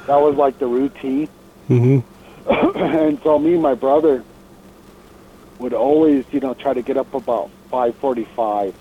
that 0.08 0.20
was 0.22 0.36
like 0.36 0.60
the 0.60 0.68
routine. 0.68 1.28
hmm 1.68 2.00
and 2.50 3.20
so 3.24 3.38
me 3.40 3.54
and 3.54 3.62
my 3.62 3.76
brother 3.76 4.24
would 5.60 5.74
always, 5.74 6.26
you 6.32 6.40
know, 6.40 6.54
try 6.56 6.74
to 6.74 6.82
get 6.82 6.98
up 6.98 7.14
about 7.14 7.50
5:45, 7.72 8.74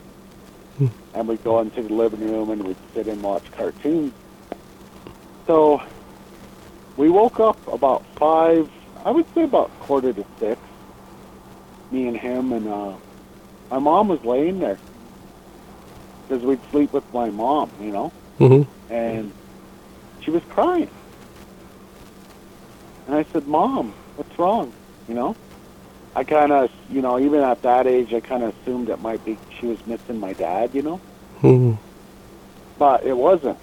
Hmm. 0.78 0.86
and 1.14 1.28
we'd 1.28 1.44
go 1.44 1.60
into 1.60 1.82
the 1.82 1.92
living 1.92 2.26
room 2.26 2.50
and 2.50 2.62
we'd 2.66 2.76
sit 2.94 3.06
and 3.06 3.22
watch 3.22 3.42
cartoons. 3.52 4.12
So 5.46 5.82
we 6.96 7.10
woke 7.10 7.38
up 7.38 7.58
about 7.68 8.02
five, 8.16 8.70
I 9.04 9.10
would 9.10 9.26
say 9.34 9.42
about 9.44 9.70
quarter 9.80 10.12
to 10.12 10.24
six. 10.38 10.58
Me 11.90 12.08
and 12.08 12.16
him 12.16 12.52
and 12.52 12.66
uh, 12.66 12.92
my 13.70 13.78
mom 13.78 14.09
was 14.09 14.20
laying 14.24 14.59
there 14.59 14.78
because 16.28 16.44
we'd 16.44 16.61
sleep 16.70 16.92
with 16.92 17.04
my 17.12 17.30
mom, 17.30 17.70
you 17.80 17.90
know 17.90 18.12
hmm 18.38 18.62
and 18.88 19.33
she 20.20 20.30
was 20.30 20.42
crying. 20.48 20.90
And 23.06 23.16
I 23.16 23.24
said, 23.33 23.46
Mom, 23.46 23.94
what's 24.16 24.38
wrong? 24.38 24.72
You 25.09 25.14
know? 25.14 25.37
I 26.16 26.24
kind 26.24 26.52
of, 26.52 26.70
you 26.88 27.00
know, 27.00 27.18
even 27.18 27.40
at 27.40 27.62
that 27.62 27.87
age, 27.87 28.12
I 28.12 28.20
kind 28.20 28.42
of 28.42 28.54
assumed 28.62 28.88
it 28.88 29.00
might 29.00 29.24
be 29.24 29.38
she 29.59 29.66
was 29.66 29.78
missing 29.87 30.18
my 30.18 30.33
dad, 30.33 30.70
you 30.74 30.83
know? 30.83 31.00
hmm 31.40 31.72
But 32.78 33.04
it 33.04 33.16
wasn't. 33.16 33.59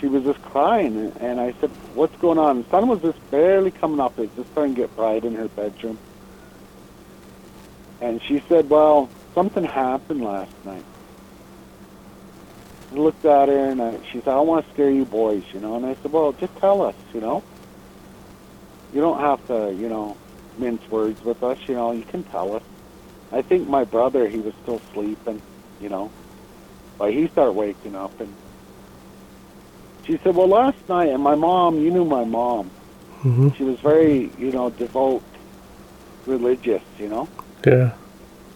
She 0.00 0.06
was 0.06 0.22
just 0.24 0.40
crying, 0.42 1.12
and 1.20 1.40
I 1.40 1.54
said, 1.60 1.70
What's 1.94 2.16
going 2.20 2.38
on? 2.38 2.62
The 2.62 2.70
sun 2.70 2.88
was 2.88 3.00
just 3.00 3.18
barely 3.30 3.70
coming 3.70 4.00
up. 4.00 4.18
It 4.18 4.22
was 4.22 4.30
just 4.36 4.50
starting 4.52 4.74
to 4.74 4.80
get 4.82 4.96
bright 4.96 5.24
in 5.24 5.34
her 5.34 5.48
bedroom. 5.48 5.98
And 8.00 8.20
she 8.26 8.42
said, 8.48 8.68
Well, 8.70 9.10
something 9.34 9.64
happened 9.64 10.22
last 10.22 10.52
night. 10.64 10.84
I 12.92 12.94
looked 12.96 13.24
at 13.24 13.48
her 13.48 13.70
and 13.70 13.80
I, 13.80 13.98
she 14.12 14.18
said, 14.18 14.28
I 14.28 14.34
don't 14.34 14.46
want 14.46 14.66
to 14.66 14.72
scare 14.72 14.90
you 14.90 15.04
boys, 15.04 15.44
you 15.52 15.60
know. 15.60 15.76
And 15.76 15.86
I 15.86 15.96
said, 16.02 16.12
well, 16.12 16.32
just 16.32 16.54
tell 16.56 16.82
us, 16.82 16.94
you 17.12 17.20
know. 17.20 17.44
You 18.92 19.00
don't 19.00 19.20
have 19.20 19.46
to, 19.46 19.72
you 19.72 19.88
know, 19.88 20.16
mince 20.58 20.82
words 20.90 21.22
with 21.24 21.42
us, 21.42 21.58
you 21.68 21.74
know. 21.74 21.92
You 21.92 22.04
can 22.04 22.24
tell 22.24 22.56
us. 22.56 22.62
I 23.32 23.42
think 23.42 23.68
my 23.68 23.84
brother, 23.84 24.28
he 24.28 24.38
was 24.38 24.54
still 24.62 24.80
sleeping, 24.92 25.40
you 25.80 25.88
know. 25.88 26.10
But 26.98 27.12
he 27.12 27.28
started 27.28 27.52
waking 27.52 27.94
up 27.94 28.20
and 28.20 28.34
she 30.04 30.18
said, 30.24 30.34
well, 30.34 30.48
last 30.48 30.78
night, 30.88 31.10
and 31.10 31.22
my 31.22 31.36
mom, 31.36 31.78
you 31.78 31.90
knew 31.92 32.04
my 32.04 32.24
mom. 32.24 32.70
hmm 33.20 33.50
She 33.56 33.62
was 33.62 33.78
very, 33.80 34.32
you 34.36 34.50
know, 34.50 34.70
devout, 34.70 35.22
religious, 36.26 36.82
you 36.98 37.08
know. 37.08 37.28
Yeah. 37.66 37.92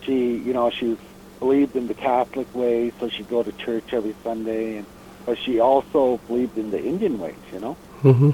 she 0.04 0.12
you 0.12 0.52
know 0.52 0.70
she 0.70 0.96
believed 1.40 1.76
in 1.76 1.88
the 1.88 1.94
catholic 1.94 2.52
way 2.54 2.92
so 2.98 3.10
she'd 3.10 3.28
go 3.28 3.42
to 3.42 3.52
church 3.52 3.84
every 3.92 4.14
sunday 4.24 4.76
and 4.78 4.86
but 5.26 5.36
she 5.44 5.60
also 5.60 6.20
believed 6.26 6.56
in 6.56 6.70
the 6.70 6.82
indian 6.82 7.18
ways 7.18 7.36
you 7.52 7.60
know? 7.60 7.74
Hmm 8.02 8.30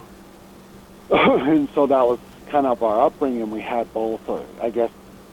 and 1.11 1.69
so 1.75 1.87
that 1.89 2.07
was 2.07 2.21
kind 2.47 2.67
of 2.67 2.83
our 2.85 3.07
upbringing. 3.07 3.51
We 3.51 3.61
had 3.61 3.93
both 3.93 4.21
uh, 4.29 4.43
i 4.63 4.71
guess 4.71 4.91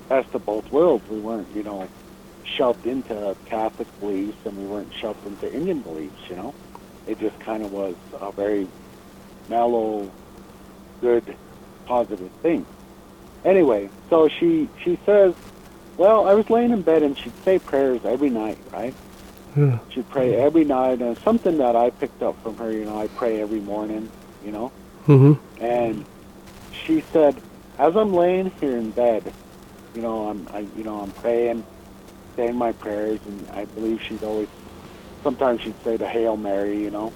best 0.09 0.33
of 0.33 0.43
both 0.45 0.71
worlds. 0.71 1.03
We 1.09 1.19
weren't 1.19 1.49
you 1.55 1.63
know 1.63 1.87
shoved 2.57 2.85
into 2.87 3.35
catholic 3.45 3.87
beliefs 3.99 4.37
and 4.45 4.57
we 4.57 4.65
weren't 4.65 4.91
shoved 4.99 5.23
into 5.25 5.53
indian 5.53 5.81
beliefs 5.81 6.17
you 6.29 6.35
know? 6.35 6.55
It 7.05 7.19
just 7.19 7.39
kind 7.39 7.63
of 7.63 7.71
was 7.71 7.95
a 8.19 8.31
very 8.31 8.67
mellow 9.47 10.11
good 11.01 11.35
positive 11.85 12.31
thing 12.41 12.65
anyway 13.45 13.89
so 14.09 14.27
she 14.27 14.67
she 14.83 14.97
says 15.05 15.33
well 15.97 16.27
i 16.27 16.33
was 16.33 16.49
laying 16.49 16.71
in 16.71 16.81
bed 16.81 17.03
and 17.03 17.17
she'd 17.17 17.33
say 17.43 17.59
prayers 17.59 18.03
every 18.05 18.29
night 18.29 18.57
right? 18.71 18.93
Yeah. 19.55 19.79
she'd 19.89 20.09
pray 20.09 20.35
every 20.35 20.65
night 20.65 21.01
and 21.01 21.17
something 21.19 21.57
that 21.57 21.75
i 21.75 21.89
picked 21.89 22.21
up 22.21 22.41
from 22.43 22.57
her 22.57 22.71
you 22.71 22.85
know 22.85 22.99
i 22.99 23.07
pray 23.07 23.41
every 23.41 23.59
morning 23.59 24.09
you 24.43 24.51
know? 24.51 24.69
Hmm 25.05 25.33
and 25.59 26.05
she 26.85 27.01
said 27.13 27.35
as 27.79 27.95
i'm 27.95 28.13
laying 28.13 28.51
here 28.59 28.77
in 28.77 28.91
bed 28.91 29.33
you 29.95 30.01
know 30.01 30.29
i'm 30.29 30.47
I, 30.53 30.59
you 30.77 30.83
know 30.83 31.01
i'm 31.01 31.11
praying 31.11 31.63
saying 32.35 32.55
my 32.55 32.71
prayers 32.73 33.19
and 33.25 33.49
i 33.51 33.65
believe 33.65 34.01
she'd 34.03 34.23
always 34.23 34.47
sometimes 35.23 35.61
she'd 35.61 35.81
say 35.83 35.97
the 35.97 36.07
hail 36.07 36.37
mary 36.37 36.81
you 36.81 36.91
know? 36.91 37.11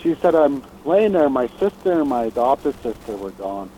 She 0.00 0.16
said 0.16 0.34
i'm 0.34 0.64
laying 0.84 1.12
there. 1.12 1.30
My 1.30 1.46
sister 1.60 2.00
and 2.00 2.08
my 2.08 2.24
adopted 2.24 2.74
sister 2.82 3.16
were 3.16 3.30
gone 3.30 3.70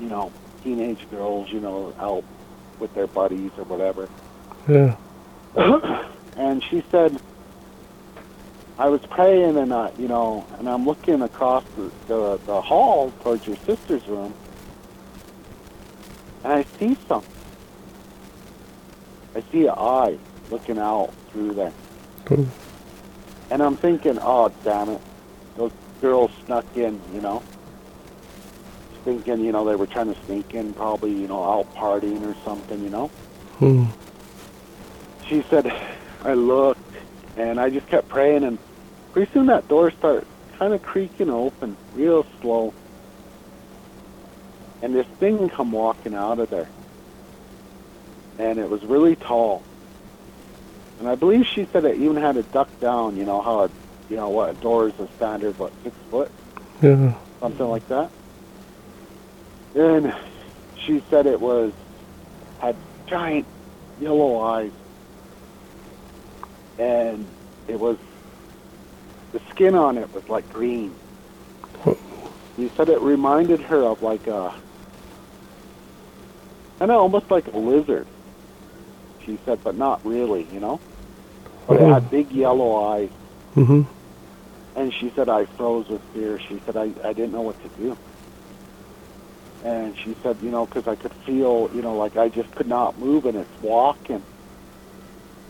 you 0.00 0.08
know 0.08 0.32
teenage 0.62 1.08
girls 1.10 1.50
you 1.50 1.60
know 1.60 1.94
out 1.98 2.24
with 2.78 2.94
their 2.94 3.06
buddies 3.06 3.50
or 3.58 3.64
whatever 3.64 4.08
Yeah. 4.68 4.96
and 6.36 6.62
she 6.62 6.84
said, 6.90 7.18
I 8.78 8.88
was 8.88 9.00
praying 9.06 9.56
and 9.56 9.72
uh, 9.72 9.90
you 9.98 10.06
know, 10.06 10.46
and 10.58 10.68
I'm 10.68 10.84
looking 10.84 11.22
across 11.22 11.64
the, 11.76 11.90
the 12.06 12.36
the 12.46 12.60
hall 12.60 13.10
towards 13.22 13.46
your 13.46 13.56
sister's 13.66 14.06
room, 14.06 14.32
and 16.44 16.52
I 16.52 16.62
see 16.78 16.96
something. 17.08 17.32
I 19.34 19.42
see 19.50 19.66
an 19.66 19.74
eye 19.76 20.18
looking 20.50 20.78
out 20.78 21.12
through 21.32 21.54
there, 21.54 21.72
Oh, 22.30 22.46
and 23.50 23.62
I'm 23.62 23.76
thinking, 23.76 24.18
oh 24.20 24.52
damn 24.62 24.90
it, 24.90 25.00
those 25.56 25.72
girls 26.00 26.30
snuck 26.46 26.64
in, 26.76 27.00
you 27.12 27.20
know. 27.20 27.42
Thinking, 29.08 29.42
you 29.42 29.52
know, 29.52 29.64
they 29.64 29.74
were 29.74 29.86
trying 29.86 30.12
to 30.12 30.20
sneak 30.26 30.52
in, 30.52 30.74
probably, 30.74 31.12
you 31.12 31.28
know, 31.28 31.42
out 31.42 31.74
partying 31.74 32.22
or 32.26 32.36
something, 32.44 32.84
you 32.84 32.90
know. 32.90 33.08
hmm. 33.58 33.86
she 35.26 35.40
said, 35.48 35.72
I 36.24 36.34
looked, 36.34 36.78
and 37.38 37.58
I 37.58 37.70
just 37.70 37.86
kept 37.86 38.10
praying, 38.10 38.44
and 38.44 38.58
pretty 39.14 39.32
soon 39.32 39.46
that 39.46 39.66
door 39.66 39.90
started 39.92 40.26
kind 40.58 40.74
of 40.74 40.82
creaking 40.82 41.30
open, 41.30 41.74
real 41.94 42.26
slow. 42.42 42.74
And 44.82 44.94
this 44.94 45.06
thing 45.18 45.48
come 45.48 45.72
walking 45.72 46.14
out 46.14 46.38
of 46.38 46.50
there. 46.50 46.68
And 48.38 48.58
it 48.58 48.68
was 48.68 48.84
really 48.84 49.16
tall. 49.16 49.62
And 50.98 51.08
I 51.08 51.14
believe 51.14 51.46
she 51.46 51.66
said 51.72 51.86
it 51.86 51.96
even 51.96 52.16
had 52.16 52.34
to 52.34 52.42
duck 52.42 52.68
down, 52.78 53.16
you 53.16 53.24
know, 53.24 53.40
how, 53.40 53.62
it, 53.62 53.70
you 54.10 54.16
know, 54.16 54.28
what, 54.28 54.50
a 54.50 54.52
door 54.52 54.88
is 54.88 55.00
a 55.00 55.08
standard, 55.16 55.58
what, 55.58 55.72
six 55.82 55.96
foot? 56.10 56.30
Yeah. 56.82 57.14
something 57.40 57.66
like 57.66 57.88
that. 57.88 58.10
And 59.78 60.12
she 60.86 61.04
said 61.08 61.26
it 61.26 61.40
was 61.40 61.72
had 62.58 62.74
giant 63.08 63.46
yellow 64.00 64.40
eyes, 64.40 64.72
and 66.80 67.28
it 67.68 67.78
was 67.78 67.96
the 69.32 69.40
skin 69.54 69.76
on 69.76 69.96
it 69.96 70.12
was 70.12 70.24
like 70.28 70.52
green. 70.52 70.96
She 72.56 72.68
said 72.76 72.88
it 72.88 73.00
reminded 73.00 73.60
her 73.60 73.84
of 73.84 74.02
like 74.02 74.26
a, 74.26 74.52
I 76.80 76.86
know, 76.86 76.98
almost 76.98 77.26
like 77.30 77.46
a 77.46 77.56
lizard. 77.56 78.08
She 79.24 79.38
said, 79.46 79.60
but 79.62 79.76
not 79.76 80.04
really, 80.04 80.44
you 80.52 80.58
know. 80.58 80.80
But 81.68 81.80
it 81.80 81.86
had 81.86 82.10
big 82.10 82.32
yellow 82.32 82.84
eyes. 82.84 83.10
hmm 83.54 83.82
And 84.74 84.92
she 85.00 85.12
said, 85.14 85.28
I 85.28 85.46
froze 85.56 85.86
with 85.88 86.00
fear. 86.12 86.40
She 86.48 86.60
said, 86.66 86.76
I, 86.76 86.90
I 87.04 87.12
didn't 87.12 87.30
know 87.30 87.42
what 87.42 87.62
to 87.62 87.68
do. 87.80 87.96
And 89.64 89.96
she 90.04 90.16
said, 90.22 90.38
you 90.40 90.50
know, 90.50 90.66
because 90.66 90.84
I 90.86 90.94
could 90.94 91.14
feel, 91.26 91.68
you 91.74 91.82
know, 91.82 91.96
like 91.96 92.16
I 92.16 92.28
just 92.28 92.50
could 92.52 92.68
not 92.68 92.98
move 92.98 93.24
and 93.24 93.36
it's 93.36 93.50
walking 93.60 94.24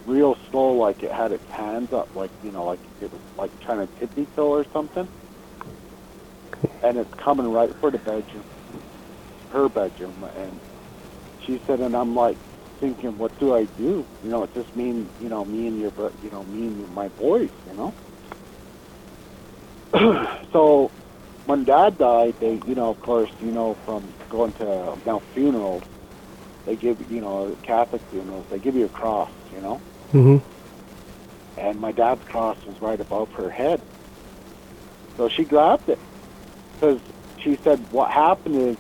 real 0.09 0.37
slow, 0.51 0.73
like 0.73 1.03
it 1.03 1.13
had 1.13 1.33
its 1.33 1.45
hands 1.51 1.91
up, 1.93 2.09
like, 2.15 2.31
you 2.43 2.51
know, 2.51 2.65
like 2.65 2.81
it 3.01 3.13
was 3.13 3.21
like 3.37 3.53
trying 3.61 3.87
to 3.87 4.01
tippy 4.01 4.27
toe 4.35 4.49
or 4.51 4.65
something. 4.73 5.09
And 6.83 6.97
it's 6.97 7.11
coming 7.23 7.47
right 7.53 7.71
for 7.81 7.91
the 7.91 7.99
bedroom, 7.99 8.45
her 9.53 9.69
bedroom. 9.69 10.25
And 10.37 10.61
she 11.47 11.61
said, 11.67 11.81
and 11.81 11.95
I'm 11.95 12.17
like 12.17 12.39
thinking, 12.81 13.19
what 13.19 13.39
do 13.39 13.55
I 13.55 13.67
do? 13.77 14.07
You 14.23 14.31
know, 14.31 14.43
it 14.45 14.51
just 14.55 14.75
mean, 14.75 15.11
you 15.19 15.29
know, 15.29 15.45
me 15.45 15.67
and 15.67 15.79
your, 15.79 15.93
you 16.23 16.31
know, 16.31 16.45
me 16.45 16.67
and 16.67 16.89
my 16.89 17.09
boys, 17.09 17.51
you 17.67 17.75
know? 17.75 17.95
so 20.53 20.91
when 21.49 21.65
dad 21.65 21.97
died, 21.97 22.35
they, 22.41 22.61
you 22.67 22.75
know, 22.75 22.91
of 22.91 23.01
course, 23.01 23.31
you 23.41 23.51
know, 23.51 23.75
from 23.87 24.13
going 24.29 24.53
to 24.55 24.99
now 25.07 25.23
funerals, 25.33 25.83
they 26.67 26.77
give, 26.77 27.01
you 27.11 27.23
know, 27.23 27.57
Catholic 27.63 28.03
funerals, 28.11 28.45
they 28.51 28.59
give 28.59 28.75
you 28.75 28.85
a 28.85 28.91
cross, 28.91 29.31
you 29.51 29.61
know, 29.61 29.77
hmm 30.11 30.37
and 31.57 31.81
my 31.81 31.91
dad's 31.91 32.21
cross 32.31 32.57
was 32.67 32.81
right 32.81 33.01
above 33.01 33.31
her 33.31 33.51
head. 33.51 33.81
So 35.17 35.29
she 35.29 35.45
grabbed 35.45 35.89
it 35.89 35.99
because 36.75 37.01
she 37.43 37.59
said 37.65 37.85
what 37.91 38.11
happened 38.11 38.71
is 38.71 38.77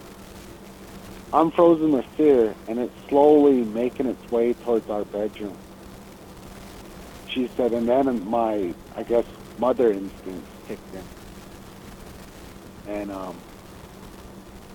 I'm 1.32 1.50
frozen 1.50 1.92
with 1.92 2.04
fear, 2.16 2.54
and 2.68 2.78
it's 2.78 2.94
slowly 3.08 3.64
making 3.64 4.06
its 4.06 4.30
way 4.30 4.52
towards 4.64 4.88
our 4.90 5.04
bedroom. 5.04 5.56
She 7.34 7.50
said, 7.56 7.72
and 7.72 7.88
then 7.88 8.24
my, 8.28 8.72
I 8.96 9.02
guess, 9.02 9.24
mother 9.58 9.90
instincts 9.92 10.48
kicked 10.68 10.94
in. 10.94 11.17
And 12.88 13.12
um, 13.12 13.38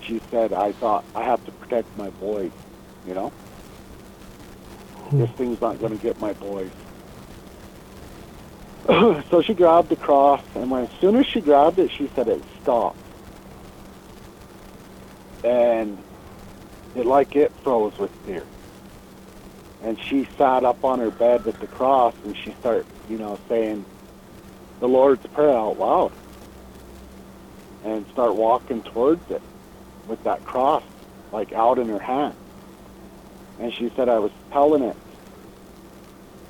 she 0.01 0.21
said, 0.29 0.53
I 0.53 0.71
thought 0.73 1.03
I 1.15 1.23
have 1.23 1.43
to 1.45 1.51
protect 1.51 1.97
my 1.97 2.09
boys, 2.11 2.51
you 3.07 3.13
know? 3.13 3.33
This 5.11 5.29
thing's 5.31 5.61
not 5.61 5.79
going 5.79 5.97
to 5.97 6.03
get 6.03 6.19
my 6.19 6.33
boys. 6.33 6.71
so 9.29 9.41
she 9.41 9.53
grabbed 9.53 9.89
the 9.89 9.95
cross, 9.95 10.41
and 10.55 10.69
when, 10.71 10.85
as 10.85 10.89
soon 10.99 11.15
as 11.15 11.25
she 11.27 11.39
grabbed 11.39 11.79
it, 11.79 11.91
she 11.97 12.09
said 12.15 12.27
it 12.27 12.41
stopped. 12.61 12.97
And 15.43 15.97
it 16.95 17.05
like 17.05 17.35
it 17.35 17.51
froze 17.63 17.97
with 17.99 18.11
fear. 18.25 18.43
And 19.83 19.99
she 20.09 20.27
sat 20.37 20.63
up 20.63 20.83
on 20.83 20.99
her 20.99 21.11
bed 21.11 21.45
with 21.45 21.59
the 21.59 21.67
cross, 21.67 22.15
and 22.23 22.35
she 22.37 22.55
started, 22.59 22.85
you 23.09 23.17
know, 23.17 23.39
saying 23.49 23.85
the 24.79 24.87
Lord's 24.87 25.25
Prayer 25.27 25.55
out 25.55 25.77
loud, 25.77 26.11
and 27.83 28.07
start 28.11 28.35
walking 28.35 28.83
towards 28.83 29.23
it 29.29 29.43
with 30.07 30.23
that 30.23 30.43
cross, 30.45 30.83
like 31.31 31.53
out 31.53 31.79
in 31.79 31.89
her 31.89 31.99
hand. 31.99 32.35
And 33.59 33.73
she 33.73 33.91
said, 33.95 34.09
I 34.09 34.19
was 34.19 34.31
telling 34.51 34.83
it, 34.83 34.97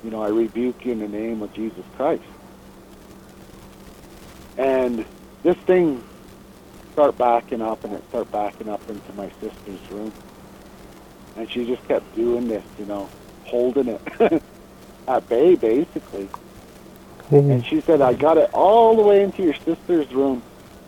you 0.02 0.10
know, 0.10 0.22
I 0.22 0.28
rebuke 0.28 0.84
you 0.84 0.92
in 0.92 1.00
the 1.00 1.08
name 1.08 1.42
of 1.42 1.52
Jesus 1.54 1.84
Christ. 1.92 2.24
And 4.56 5.06
this 5.42 5.56
thing 5.66 6.04
start 6.92 7.18
backing 7.18 7.62
up 7.62 7.84
and 7.84 7.94
it 7.94 8.04
start 8.08 8.30
backing 8.30 8.68
up 8.68 8.82
into 8.88 9.12
my 9.14 9.32
sister's 9.40 9.80
room. 9.90 10.14
And 11.36 11.50
she 11.50 11.66
just 11.66 11.84
kept 11.88 12.14
doing 12.14 12.48
this, 12.48 12.64
you 12.78 12.86
know, 12.86 13.12
holding 13.42 13.88
it 13.88 14.02
at 15.08 15.28
bay 15.28 15.56
basically. 15.56 16.30
hmm 17.28 17.52
And 17.52 17.64
she 17.66 17.82
said, 17.82 18.02
I 18.02 18.14
got 18.14 18.38
it 18.38 18.50
all 18.52 18.96
the 18.96 19.02
way 19.02 19.22
into 19.22 19.42
your 19.42 19.54
sister's 19.66 20.10
room. 20.12 20.44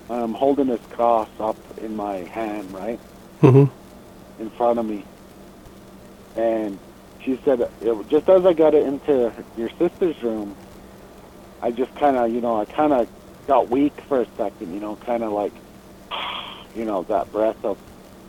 I'm 0.08 0.34
holding 0.34 0.68
this 0.68 0.80
cross 0.90 1.28
up 1.40 1.56
in 1.78 1.96
my 1.96 2.16
hand, 2.18 2.72
right? 2.72 2.98
hmm 3.40 3.64
in 4.38 4.50
front 4.50 4.78
of 4.78 4.86
me. 4.86 5.04
And 6.36 6.78
she 7.22 7.40
said, 7.44 7.60
it, 7.60 8.08
just 8.08 8.28
as 8.28 8.44
I 8.44 8.52
got 8.52 8.74
it 8.74 8.86
into 8.86 9.32
your 9.56 9.70
sister's 9.78 10.22
room, 10.22 10.54
I 11.62 11.70
just 11.70 11.94
kind 11.96 12.16
of, 12.16 12.30
you 12.30 12.40
know, 12.40 12.60
I 12.60 12.66
kind 12.66 12.92
of 12.92 13.08
got 13.46 13.70
weak 13.70 13.98
for 14.02 14.20
a 14.20 14.26
second, 14.36 14.74
you 14.74 14.80
know, 14.80 14.96
kind 14.96 15.24
of 15.24 15.32
like, 15.32 15.52
you 16.76 16.84
know, 16.84 17.02
that 17.04 17.32
breath 17.32 17.64
of 17.64 17.78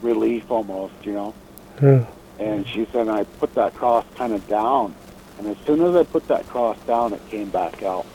relief 0.02 0.50
almost, 0.50 0.94
you 1.04 1.14
know. 1.14 1.34
Yeah. 1.82 2.06
And 2.40 2.68
she 2.68 2.88
said, 2.92 3.10
I 3.10 3.24
put 3.24 3.54
that 3.56 3.76
cross 3.76 4.06
kind 4.16 4.34
of 4.34 4.48
down. 4.48 4.96
And 5.38 5.48
as 5.48 5.58
soon 5.66 5.82
as 5.82 5.96
I 5.96 6.04
put 6.04 6.28
that 6.30 6.48
cross 6.48 6.78
down, 6.88 7.14
it 7.14 7.30
came 7.30 7.50
back 7.50 7.84
out. 7.84 8.06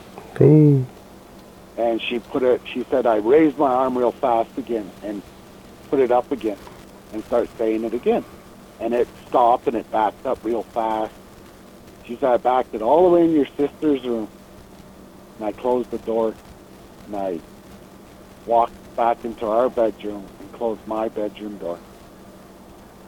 And 1.77 2.01
she 2.09 2.19
put 2.19 2.43
it, 2.43 2.61
she 2.73 2.85
said, 2.91 3.05
I 3.05 3.15
raised 3.15 3.57
my 3.57 3.69
arm 3.69 3.97
real 3.97 4.13
fast 4.21 4.49
again 4.57 4.91
and 5.01 5.23
put 5.89 5.99
it 5.99 6.11
up 6.11 6.31
again 6.31 6.57
and 7.11 7.23
start 7.25 7.49
saying 7.57 7.83
it 7.83 7.93
again. 7.93 8.25
And 8.79 8.93
it 8.93 9.07
stopped 9.27 9.67
and 9.67 9.75
it 9.75 9.89
backed 9.91 10.25
up 10.25 10.39
real 10.43 10.65
fast. 10.73 11.13
She 12.05 12.17
said, 12.19 12.29
I 12.29 12.37
backed 12.37 12.75
it 12.75 12.81
all 12.81 13.09
the 13.09 13.15
way 13.15 13.23
in 13.23 13.31
your 13.31 13.47
sister's 13.57 14.03
room. 14.03 14.29
And 15.37 15.47
I 15.47 15.51
closed 15.53 15.89
the 15.91 15.97
door 15.99 16.35
and 17.05 17.15
I 17.15 17.41
walked 18.45 18.73
back 18.95 19.23
into 19.23 19.45
our 19.45 19.69
bedroom 19.69 20.29
and 20.39 20.51
closed 20.51 20.81
my 20.85 21.09
bedroom 21.09 21.57
door. 21.57 21.79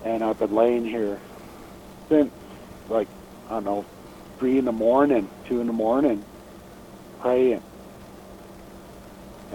And 0.04 0.24
I've 0.24 0.40
been 0.40 0.56
laying 0.56 0.86
here 0.86 1.20
since, 2.10 2.32
like, 2.90 3.08
I 3.50 3.56
don't 3.56 3.64
know, 3.66 3.86
three 4.40 4.58
in 4.58 4.66
the 4.66 4.72
morning, 4.72 5.30
two 5.48 5.62
in 5.62 5.68
the 5.68 5.74
morning, 5.74 6.26
praying. 7.22 7.62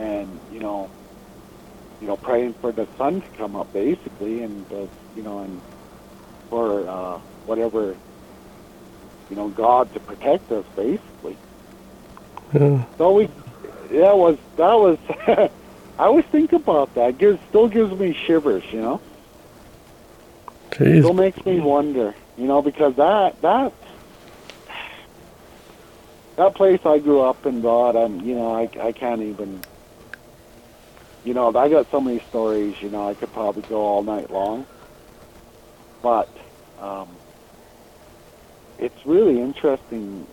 And, 0.00 0.40
you 0.50 0.60
know, 0.60 0.90
you 2.00 2.06
know, 2.06 2.16
praying 2.16 2.54
for 2.54 2.72
the 2.72 2.86
sun 2.96 3.20
to 3.20 3.28
come 3.36 3.54
up, 3.54 3.72
basically, 3.72 4.42
and, 4.42 4.72
uh, 4.72 4.86
you 5.14 5.22
know, 5.22 5.40
and 5.40 5.60
for 6.48 6.88
uh, 6.88 7.18
whatever, 7.44 7.96
you 9.28 9.36
know, 9.36 9.48
God 9.48 9.92
to 9.94 10.00
protect 10.00 10.50
us, 10.50 10.64
basically. 10.74 11.36
Yeah. 12.54 12.84
So 12.98 13.12
we, 13.12 13.28
yeah, 13.90 14.12
was 14.12 14.38
that 14.56 14.74
was. 14.74 14.98
I 15.98 16.04
always 16.04 16.24
think 16.26 16.54
about 16.54 16.94
that. 16.94 17.10
It 17.10 17.18
gives, 17.18 17.38
still 17.50 17.68
gives 17.68 17.92
me 17.98 18.14
shivers, 18.14 18.64
you 18.72 18.80
know. 18.80 19.00
Jeez. 20.70 21.00
Still 21.00 21.12
makes 21.12 21.44
me 21.44 21.60
wonder, 21.60 22.14
you 22.38 22.46
know, 22.46 22.62
because 22.62 22.96
that 22.96 23.40
that 23.42 23.72
that 26.36 26.54
place 26.54 26.80
I 26.84 26.98
grew 26.98 27.20
up 27.20 27.44
in, 27.44 27.60
God, 27.60 27.96
I'm, 27.96 28.20
you 28.22 28.34
know, 28.34 28.54
I 28.54 28.68
I 28.80 28.92
can't 28.92 29.22
even. 29.22 29.60
You 31.24 31.34
know, 31.34 31.54
I 31.54 31.68
got 31.68 31.90
so 31.90 32.00
many 32.00 32.20
stories. 32.28 32.80
You 32.80 32.88
know, 32.90 33.08
I 33.08 33.14
could 33.14 33.32
probably 33.32 33.62
go 33.62 33.80
all 33.80 34.02
night 34.02 34.30
long. 34.30 34.66
But 36.02 36.28
um, 36.80 37.08
it's 38.78 39.04
really 39.04 39.40
interesting 39.40 40.26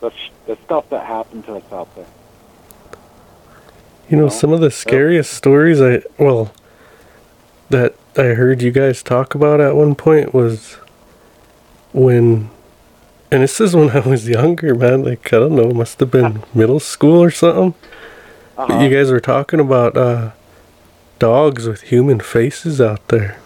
the 0.00 0.10
sh- 0.10 0.30
the 0.46 0.58
stuff 0.64 0.88
that 0.90 1.06
happened 1.06 1.44
to 1.46 1.54
us 1.56 1.72
out 1.72 1.94
there. 1.94 2.06
You 4.08 4.16
know, 4.16 4.24
No. 4.24 4.28
some 4.28 4.52
of 4.52 4.60
the 4.60 4.70
scariest 4.70 5.32
stories 5.32 5.80
I 5.80 6.02
well 6.18 6.52
that 7.70 7.94
I 8.16 8.34
heard 8.34 8.62
you 8.62 8.70
guys 8.72 9.02
talk 9.02 9.34
about 9.34 9.60
at 9.60 9.76
one 9.76 9.94
point 9.94 10.34
was 10.34 10.74
when 11.92 12.50
and 13.30 13.42
this 13.42 13.60
is 13.60 13.74
when 13.74 13.90
I 13.90 14.00
was 14.00 14.28
younger, 14.28 14.74
man. 14.74 15.04
Like 15.04 15.32
I 15.32 15.38
don't 15.38 15.54
know, 15.54 15.70
must 15.70 16.00
have 16.00 16.10
been 16.10 16.42
middle 16.52 16.80
school 16.80 17.22
or 17.22 17.30
something. 17.30 17.74
Uh-huh. 18.58 18.78
You 18.80 18.88
guys 18.90 19.10
were 19.10 19.20
talking 19.20 19.60
about 19.60 19.96
uh 19.96 20.30
dogs 21.18 21.66
with 21.66 21.82
human 21.82 22.20
faces 22.20 22.80
out 22.80 23.06
there. 23.08 23.38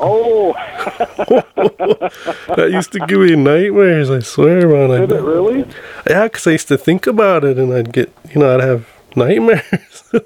Oh, 0.00 0.52
That 2.56 2.70
used 2.72 2.92
to 2.92 3.00
give 3.06 3.20
me 3.20 3.36
nightmares, 3.36 4.10
I 4.10 4.20
swear, 4.20 4.68
man. 4.68 4.90
I, 4.90 4.98
did 5.06 5.12
it 5.12 5.22
really? 5.22 5.64
Yeah, 6.08 6.28
'cause 6.28 6.46
I 6.46 6.50
used 6.52 6.68
to 6.68 6.76
think 6.78 7.06
about 7.06 7.44
it 7.44 7.58
and 7.58 7.72
I'd 7.72 7.92
get, 7.92 8.12
you 8.32 8.40
know, 8.40 8.54
I'd 8.54 8.60
have 8.62 8.86
nightmares. 9.16 10.12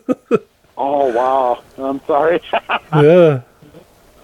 Oh 0.81 1.07
wow, 1.13 1.61
I'm 1.77 2.01
sorry. 2.07 2.41
yeah. 2.95 3.41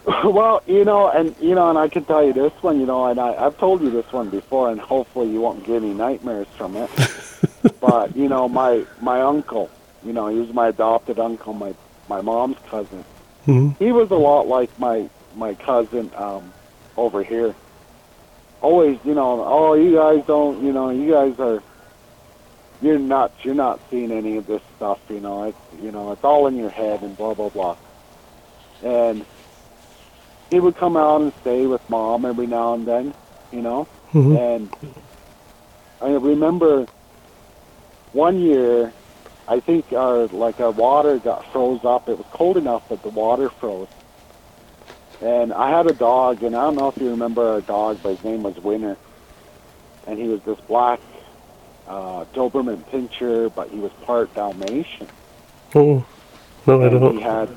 well, 0.25 0.63
you 0.67 0.85
know, 0.85 1.09
and 1.11 1.35
you 1.41 1.55
know, 1.55 1.71
and 1.71 1.79
I 1.79 1.89
can 1.89 2.05
tell 2.05 2.23
you 2.23 2.33
this 2.35 2.53
one, 2.63 2.79
you 2.79 2.85
know, 2.87 3.07
and 3.07 3.19
I, 3.19 3.35
I've 3.35 3.57
told 3.57 3.81
you 3.81 3.91
this 3.91 4.11
one 4.13 4.29
before, 4.29 4.71
and 4.71 4.79
hopefully 4.79 5.31
you 5.31 5.41
won't 5.41 5.65
get 5.65 5.77
any 5.77 5.95
nightmares 5.95 6.47
from 6.59 6.77
it. 6.77 6.91
but 7.81 8.15
you 8.15 8.29
know, 8.29 8.47
my 8.49 8.85
my 9.01 9.23
uncle, 9.23 9.71
you 10.05 10.13
know, 10.13 10.29
he 10.29 10.39
was 10.39 10.53
my 10.53 10.69
adopted 10.69 11.19
uncle, 11.19 11.55
my 11.55 11.75
my 12.09 12.21
mom's 12.21 12.59
cousin. 12.69 13.03
hmm 13.47 13.71
He 13.79 13.93
was 13.93 14.11
a 14.11 14.17
lot 14.17 14.47
like 14.47 14.79
my 14.79 15.09
my 15.37 15.55
cousin 15.55 16.11
um, 16.17 16.53
over 16.99 17.23
here. 17.23 17.55
Always, 18.61 18.99
you 19.05 19.15
know, 19.15 19.43
oh, 19.45 19.75
you 19.75 19.95
guys 19.95 20.25
don't, 20.27 20.63
you 20.65 20.73
know, 20.73 20.91
you 20.91 21.11
guys 21.13 21.39
are. 21.39 21.63
You're 22.83 22.99
not. 22.99 23.33
You're 23.43 23.55
not 23.55 23.81
seeing 23.91 24.11
any 24.11 24.37
of 24.37 24.47
this 24.47 24.61
stuff. 24.77 25.01
You 25.09 25.21
know, 25.21 25.45
it's 25.45 25.83
you 25.83 25.91
know, 25.93 26.13
it's 26.13 26.25
all 26.25 26.47
in 26.47 26.57
your 26.57 26.71
head 26.71 27.03
and 27.03 27.17
blah 27.17 27.33
blah 27.33 27.49
blah. 27.49 27.77
And 28.83 29.25
he 30.55 30.61
would 30.61 30.77
come 30.77 30.97
out 30.97 31.21
and 31.21 31.33
stay 31.41 31.67
with 31.67 31.83
mom 31.91 32.25
every 32.25 32.47
now 32.47 32.75
and 32.75 32.87
then. 32.87 33.13
You 33.53 33.63
know, 33.63 33.85
hmm 34.13 34.37
and 34.37 34.77
I 36.01 36.11
remember 36.11 36.87
one 38.13 38.41
year, 38.41 38.93
I 39.49 39.61
think 39.61 39.93
our 39.93 40.27
like 40.29 40.61
our 40.61 40.71
water 40.71 41.19
got 41.19 41.51
froze 41.53 41.85
up. 41.85 42.09
It 42.09 42.19
was 42.19 42.27
cold 42.33 42.57
enough 42.57 42.89
that 42.89 43.03
the 43.03 43.11
water 43.11 43.49
froze. 43.49 43.89
And 45.21 45.53
I 45.53 45.71
had 45.71 45.87
a 45.87 45.93
dog, 45.93 46.43
and 46.43 46.55
I 46.55 46.65
don't 46.65 46.77
know 46.77 46.89
if 46.89 46.99
you 46.99 47.11
remember 47.11 47.47
our 47.47 47.61
dog, 47.61 47.99
but 48.03 48.17
his 48.17 48.25
name 48.25 48.43
was 48.43 48.57
Winner, 48.59 48.97
And 50.07 50.19
he 50.19 50.29
was 50.29 50.43
this 50.43 50.59
black 50.61 51.01
uh, 51.89 52.25
Doberman 52.35 52.83
Pinscher, 52.91 53.53
but 53.55 53.71
he 53.71 53.79
was 53.79 53.93
part 54.03 54.35
Dalmatian. 54.35 55.07
Oh, 55.75 56.05
no, 56.67 56.85
I 56.85 56.89
don't. 56.89 57.15
he 57.17 57.21
had, 57.21 57.49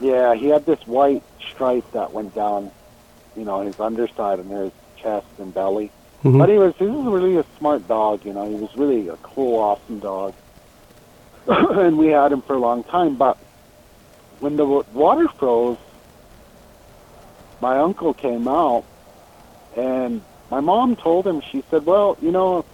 yeah, 0.00 0.34
he 0.34 0.48
had 0.48 0.64
this 0.66 0.84
white 0.86 1.22
stripe 1.52 1.90
that 1.92 2.12
went 2.12 2.34
down, 2.34 2.70
you 3.36 3.44
know, 3.44 3.60
his 3.60 3.78
underside 3.78 4.38
and 4.38 4.48
near 4.48 4.64
his 4.64 4.72
chest 4.96 5.26
and 5.38 5.52
belly. 5.52 5.90
Mhm. 6.24 6.38
But 6.38 6.48
he 6.48 6.58
was 6.58 6.74
he 6.76 6.86
was 6.86 7.06
really 7.06 7.36
a 7.36 7.44
smart 7.58 7.86
dog, 7.88 8.24
you 8.24 8.32
know. 8.32 8.48
He 8.48 8.54
was 8.54 8.74
really 8.76 9.08
a 9.08 9.16
cool, 9.18 9.58
awesome 9.58 10.00
dog, 10.00 10.34
and 11.46 11.96
we 11.98 12.08
had 12.08 12.32
him 12.32 12.42
for 12.42 12.54
a 12.54 12.58
long 12.58 12.82
time. 12.84 13.16
But 13.16 13.38
when 14.40 14.56
the 14.56 14.66
wa- 14.66 14.84
water 14.92 15.28
froze, 15.28 15.78
my 17.60 17.78
uncle 17.78 18.12
came 18.12 18.48
out, 18.48 18.84
and 19.76 20.20
my 20.50 20.60
mom 20.60 20.96
told 20.96 21.26
him. 21.26 21.40
She 21.40 21.62
said, 21.70 21.86
"Well, 21.86 22.18
you 22.20 22.32
know, 22.32 22.64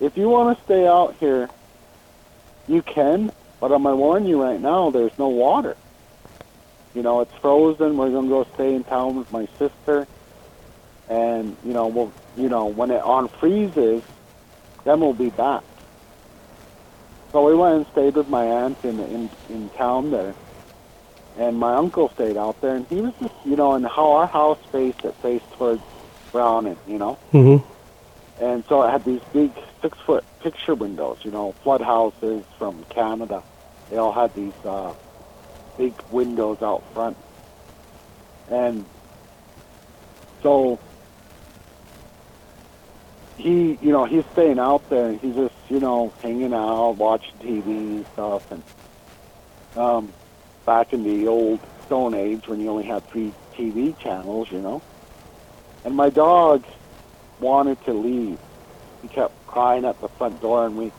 if 0.00 0.16
you 0.16 0.28
want 0.28 0.56
to 0.56 0.64
stay 0.64 0.86
out 0.86 1.14
here, 1.18 1.48
you 2.68 2.82
can, 2.82 3.32
but 3.60 3.72
I'm 3.72 3.82
gonna 3.82 3.96
warn 3.96 4.24
you 4.26 4.40
right 4.40 4.60
now. 4.60 4.90
There's 4.90 5.16
no 5.18 5.28
water. 5.28 5.76
You 6.94 7.02
know, 7.02 7.20
it's 7.20 7.32
frozen. 7.40 7.96
We're 7.96 8.10
gonna 8.10 8.28
go 8.28 8.46
stay 8.54 8.74
in 8.74 8.84
town 8.84 9.16
with 9.16 9.30
my 9.30 9.48
sister." 9.58 10.06
and 11.08 11.56
you 11.64 11.72
know 11.72 11.86
we'll 11.88 12.12
you 12.36 12.48
know 12.48 12.66
when 12.66 12.90
it 12.90 13.02
on 13.02 13.28
freezes 13.40 14.02
then 14.84 15.00
we'll 15.00 15.14
be 15.14 15.30
back. 15.30 15.62
So 17.30 17.46
we 17.46 17.54
went 17.54 17.76
and 17.76 17.86
stayed 17.92 18.16
with 18.16 18.28
my 18.28 18.44
aunt 18.44 18.78
in 18.82 18.98
in 19.00 19.30
in 19.48 19.70
town 19.70 20.10
there. 20.10 20.34
And 21.38 21.56
my 21.56 21.76
uncle 21.76 22.10
stayed 22.14 22.36
out 22.36 22.60
there. 22.60 22.76
And 22.76 22.86
he 22.88 22.96
was 22.96 23.12
just 23.20 23.34
you 23.44 23.56
know 23.56 23.74
and 23.74 23.86
how 23.86 24.12
our 24.12 24.26
house 24.26 24.58
faced 24.70 25.04
it 25.04 25.14
faced 25.22 25.50
towards 25.56 25.82
browning 26.32 26.78
you 26.86 26.98
know? 26.98 27.14
Hmm 27.30 27.56
and 28.40 28.64
so 28.68 28.82
it 28.82 28.90
had 28.90 29.04
these 29.04 29.20
big 29.32 29.52
six 29.82 29.96
foot 30.06 30.24
picture 30.42 30.74
windows 30.74 31.18
you 31.22 31.30
know 31.30 31.54
flood 31.62 31.80
houses 31.80 32.42
from 32.58 32.84
canada. 32.94 33.42
They 33.90 33.98
all 33.98 34.12
had 34.12 34.34
these 34.34 34.54
uh 34.64 34.94
big 35.78 35.94
windows 36.10 36.62
out 36.62 36.82
front 36.92 37.16
and 38.50 38.84
so 40.42 40.78
he, 43.36 43.78
you 43.80 43.92
know, 43.92 44.04
he's 44.04 44.24
staying 44.32 44.58
out 44.58 44.88
there 44.88 45.12
he's 45.14 45.34
just, 45.34 45.54
you 45.68 45.80
know, 45.80 46.12
hanging 46.22 46.54
out, 46.54 46.92
watching 46.92 47.34
TV 47.40 47.66
and 47.66 48.06
stuff. 48.12 48.50
And 48.50 48.62
um, 49.76 50.12
back 50.64 50.92
in 50.92 51.02
the 51.02 51.28
old 51.28 51.60
Stone 51.86 52.14
Age 52.14 52.46
when 52.46 52.60
you 52.60 52.68
only 52.68 52.84
had 52.84 53.06
three 53.08 53.32
TV 53.54 53.98
channels, 53.98 54.50
you 54.50 54.60
know. 54.60 54.82
And 55.84 55.96
my 55.96 56.10
dog 56.10 56.64
wanted 57.40 57.82
to 57.84 57.92
leave. 57.92 58.38
He 59.00 59.08
kept 59.08 59.34
crying 59.46 59.84
at 59.84 60.00
the 60.00 60.08
front 60.08 60.40
door, 60.40 60.66
and 60.66 60.76
we, 60.76 60.92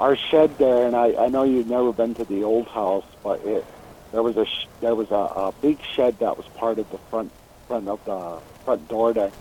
our 0.00 0.16
shed 0.16 0.56
there. 0.56 0.86
And 0.86 0.96
I, 0.96 1.14
I 1.24 1.28
know 1.28 1.42
you've 1.42 1.68
never 1.68 1.92
been 1.92 2.14
to 2.14 2.24
the 2.24 2.44
old 2.44 2.66
house, 2.68 3.04
but 3.22 3.44
it, 3.44 3.64
there 4.12 4.22
was 4.22 4.36
a, 4.36 4.44
sh- 4.44 4.68
there 4.80 4.94
was 4.94 5.10
a, 5.10 5.14
a 5.14 5.52
big 5.62 5.78
shed 5.96 6.16
that 6.20 6.36
was 6.36 6.46
part 6.58 6.78
of 6.78 6.88
the 6.90 6.98
front, 7.10 7.32
front 7.66 7.88
of 7.88 8.00
the 8.06 8.40
front 8.64 8.88
door 8.88 9.12
there 9.14 9.32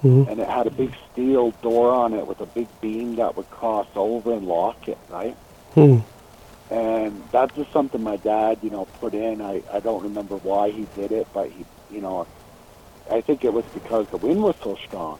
hmm 0.00 0.22
and 0.28 0.38
it 0.38 0.48
had 0.48 0.66
a 0.66 0.70
big 0.70 0.90
steel 1.10 1.52
door 1.62 1.90
on 1.92 2.14
it 2.14 2.26
with 2.26 2.40
a 2.40 2.46
big 2.46 2.68
beam 2.80 3.16
that 3.16 3.36
would 3.36 3.50
cross 3.50 3.86
over 3.96 4.32
and 4.32 4.46
lock 4.46 4.76
it, 4.86 4.98
right? 5.08 5.36
hmm 5.74 5.98
And 6.70 7.28
that's 7.32 7.54
just 7.56 7.72
something 7.72 8.02
my 8.02 8.16
dad, 8.16 8.58
you 8.62 8.70
know, 8.70 8.86
put 9.00 9.14
in. 9.14 9.40
I 9.40 9.62
I 9.72 9.80
don't 9.80 10.02
remember 10.02 10.36
why 10.36 10.70
he 10.70 10.86
did 10.94 11.10
it, 11.12 11.26
but 11.34 11.50
he, 11.50 11.66
you 11.88 12.00
know, 12.00 12.26
I 13.10 13.20
think 13.22 13.44
it 13.44 13.52
was 13.52 13.64
because 13.74 14.06
the 14.10 14.18
wind 14.18 14.40
was 14.42 14.54
so 14.62 14.76
strong, 14.86 15.18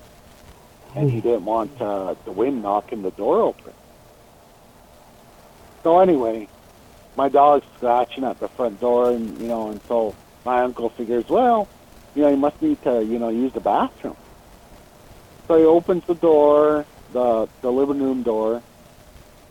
and 0.95 1.11
he 1.11 1.21
didn't 1.21 1.45
want 1.45 1.81
uh, 1.81 2.15
the 2.25 2.33
wind 2.33 2.63
knocking 2.63 3.03
the 3.03 3.11
door 3.13 3.43
open. 3.43 3.73
So 5.83 6.01
anyway, 6.01 6.49
my 7.19 7.29
dog's 7.29 7.67
scratching 7.77 8.23
at 8.23 8.39
the 8.39 8.47
front 8.47 8.81
door, 8.81 9.11
and 9.11 9.41
you 9.41 9.49
know, 9.49 9.71
and 9.71 9.81
so 9.89 10.15
my 10.47 10.63
uncle 10.63 10.89
figures, 10.89 11.29
well, 11.29 11.69
you 12.15 12.23
know, 12.23 12.31
he 12.31 12.37
must 12.37 12.63
need 12.63 12.81
to, 12.85 13.05
you 13.05 13.19
know, 13.19 13.29
use 13.29 13.53
the 13.53 13.61
bathroom. 13.61 14.17
So 15.49 15.59
he 15.59 15.65
opens 15.65 16.05
the 16.05 16.15
door, 16.15 16.87
the 17.13 17.49
the 17.61 17.73
living 17.73 18.01
room 18.01 18.23
door. 18.23 18.63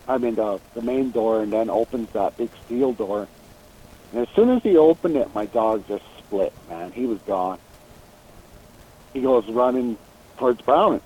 I 0.08 0.18
mean 0.18 0.36
the 0.36 0.62
the 0.76 0.82
main 0.82 1.12
door, 1.12 1.44
and 1.44 1.52
then 1.52 1.70
opens 1.70 2.10
that 2.12 2.38
big 2.38 2.50
steel 2.66 2.94
door. 2.94 3.28
And 4.14 4.26
as 4.26 4.34
soon 4.34 4.50
as 4.50 4.64
he 4.64 4.78
opened 4.78 5.18
it, 5.18 5.36
my 5.36 5.46
dog 5.48 5.86
just 5.90 6.06
split. 6.20 6.54
Man, 6.70 6.94
he 6.94 7.06
was 7.06 7.20
gone. 7.24 7.60
He 9.12 9.22
goes 9.22 9.46
running 9.50 9.98
towards 10.38 10.62
Browning, 10.62 11.02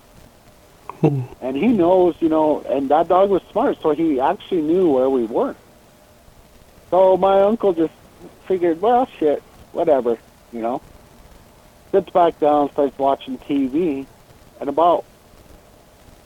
and 1.40 1.56
he 1.56 1.68
knows, 1.68 2.14
you 2.20 2.28
know, 2.28 2.60
and 2.68 2.88
that 2.90 3.08
dog 3.08 3.30
was 3.30 3.42
smart, 3.50 3.82
so 3.82 3.90
he 3.90 4.20
actually 4.20 4.62
knew 4.62 4.88
where 4.92 5.10
we 5.10 5.24
were. 5.24 5.56
So 6.92 7.16
my 7.16 7.40
uncle 7.40 7.72
just 7.72 7.94
figured, 8.46 8.82
well, 8.82 9.08
shit, 9.18 9.42
whatever, 9.72 10.18
you 10.52 10.60
know. 10.60 10.82
Sits 11.90 12.10
back 12.10 12.38
down, 12.38 12.70
starts 12.72 12.98
watching 12.98 13.38
TV, 13.38 14.06
and 14.60 14.68
about, 14.68 15.06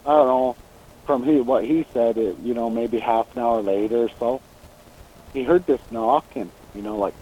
I 0.04 0.10
don't 0.10 0.26
know, 0.26 0.56
from 1.04 1.22
he, 1.22 1.40
what 1.40 1.64
he 1.64 1.86
said, 1.94 2.18
it, 2.18 2.40
you 2.40 2.52
know, 2.52 2.68
maybe 2.68 2.98
half 2.98 3.32
an 3.36 3.42
hour 3.42 3.62
later 3.62 4.06
or 4.06 4.10
so, 4.18 4.42
he 5.32 5.44
heard 5.44 5.64
this 5.66 5.80
knocking, 5.92 6.50
you 6.74 6.82
know, 6.82 6.96
like 6.96 7.14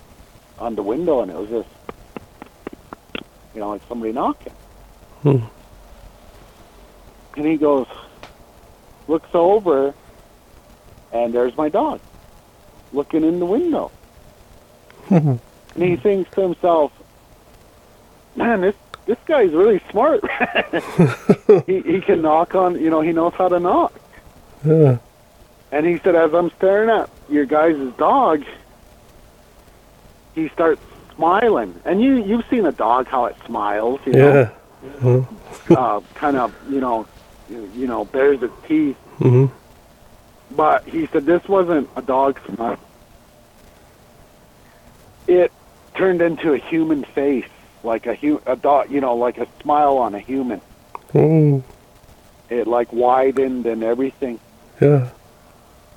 on 0.59 0.75
the 0.75 0.83
window, 0.83 1.21
and 1.21 1.31
it 1.31 1.37
was 1.37 1.51
just, 1.51 1.69
you 3.55 3.61
know, 3.61 3.69
like 3.69 3.83
somebody 3.89 4.13
knocking. 4.13 4.55
Hmm. 5.21 5.45
And 7.37 7.47
he 7.47 7.59
goes, 7.59 7.89
looks 9.07 9.35
over, 9.35 9.93
and 11.13 11.35
there's 11.35 11.55
my 11.59 11.69
dog 11.69 12.01
looking 12.95 13.25
in 13.25 13.39
the 13.41 13.47
window. 13.47 13.91
and 15.11 15.41
he 15.77 15.97
thinks 15.97 16.31
to 16.33 16.41
himself, 16.43 16.93
man, 18.37 18.61
this 18.61 18.75
this 19.07 19.19
guy's 19.27 19.53
really 19.53 19.81
smart. 19.91 20.25
he 21.67 21.81
he 21.83 22.01
can 22.01 22.23
knock 22.23 22.55
on, 22.55 22.81
you 22.81 22.89
know, 22.91 23.01
he 23.03 23.13
knows 23.13 23.35
how 23.35 23.49
to 23.49 23.61
knock. 23.61 23.93
Yeah. 24.65 24.99
And 25.73 25.85
he 25.85 25.99
said, 25.99 26.15
as 26.15 26.33
I'm 26.33 26.51
staring 26.53 26.89
at 26.89 27.11
your 27.29 27.45
guys' 27.45 27.93
dog, 27.99 28.45
he 30.35 30.49
starts 30.51 30.81
smiling. 31.17 31.75
And 31.85 32.01
you 32.03 32.23
you've 32.25 32.47
seen 32.49 32.65
a 32.65 32.73
dog 32.73 33.07
how 33.09 33.27
it 33.27 33.37
smiles, 33.47 34.01
you 34.07 34.13
know, 34.13 34.51
Yeah. 35.05 35.25
uh, 35.77 36.01
kind 36.15 36.37
of, 36.37 36.55
you 36.71 36.81
know, 36.81 37.07
you, 37.51 37.71
you 37.75 37.87
know, 37.87 38.05
bares 38.07 38.43
its 38.43 38.55
teeth. 38.67 38.97
hmm 39.19 39.47
But 40.51 40.85
he 40.85 41.07
said 41.09 41.27
this 41.27 41.47
wasn't 41.49 41.89
a 41.97 42.03
dog 42.03 42.39
smile. 42.47 42.79
It 45.27 45.53
turned 45.95 46.21
into 46.23 46.53
a 46.53 46.59
human 46.59 47.05
face, 47.05 47.47
like 47.83 48.07
a 48.07 48.15
hu- 48.15 48.43
a 48.47 48.57
dot, 48.57 48.91
you 48.91 49.01
know, 49.01 49.17
like 49.17 49.39
a 49.39 49.47
smile 49.63 49.99
on 49.99 50.15
a 50.15 50.19
human. 50.19 50.61
Oh, 51.15 51.63
It 52.51 52.67
like 52.67 52.93
widened 52.93 53.67
and 53.67 53.83
everything. 53.83 54.39
yeah. 54.81 55.11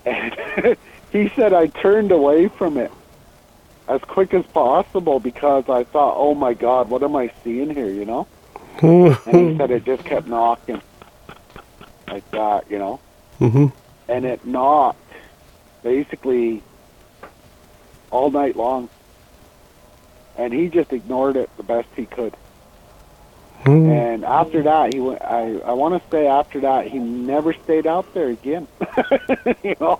And 0.06 0.78
he 1.12 1.30
said 1.36 1.54
I 1.54 1.68
turned 1.68 2.12
away 2.12 2.48
from 2.48 2.78
it 2.78 2.92
as 3.88 4.02
quick 4.02 4.34
as 4.34 4.46
possible 4.48 5.20
because 5.20 5.68
I 5.70 5.84
thought, 5.84 6.16
oh 6.18 6.34
my 6.36 6.54
God, 6.54 6.90
what 6.90 7.04
am 7.04 7.16
I 7.16 7.32
seeing 7.44 7.70
here, 7.74 7.90
you 7.90 8.06
know? 8.06 8.28
And 9.26 9.52
he 9.52 9.58
said 9.58 9.72
it 9.72 9.86
just 9.86 10.04
kept 10.06 10.28
knocking 10.28 10.82
like 12.08 12.30
that, 12.32 12.70
you 12.70 12.78
know? 12.78 13.00
mm-hmm. 13.40 13.68
And 14.08 14.26
it 14.26 14.46
knocked 14.46 15.00
basically 15.84 16.62
all 18.12 18.30
night 18.32 18.56
long. 18.56 18.90
And 20.38 20.54
he 20.54 20.70
just 20.70 20.94
ignored 20.94 21.36
it 21.36 21.50
the 21.58 21.64
best 21.64 21.88
he 21.96 22.06
could. 22.06 22.36
Oh, 23.66 23.90
And 23.90 24.24
after 24.24 24.64
that, 24.64 24.94
he 24.94 25.00
went. 25.00 25.22
I 25.22 25.60
I 25.60 25.74
want 25.74 26.02
to 26.02 26.10
say 26.10 26.28
after 26.28 26.60
that, 26.62 26.88
he 26.88 27.00
never 27.00 27.54
stayed 27.54 27.88
out 27.88 28.14
there 28.14 28.28
again. 28.30 28.68
you 29.64 29.76
know, 29.80 30.00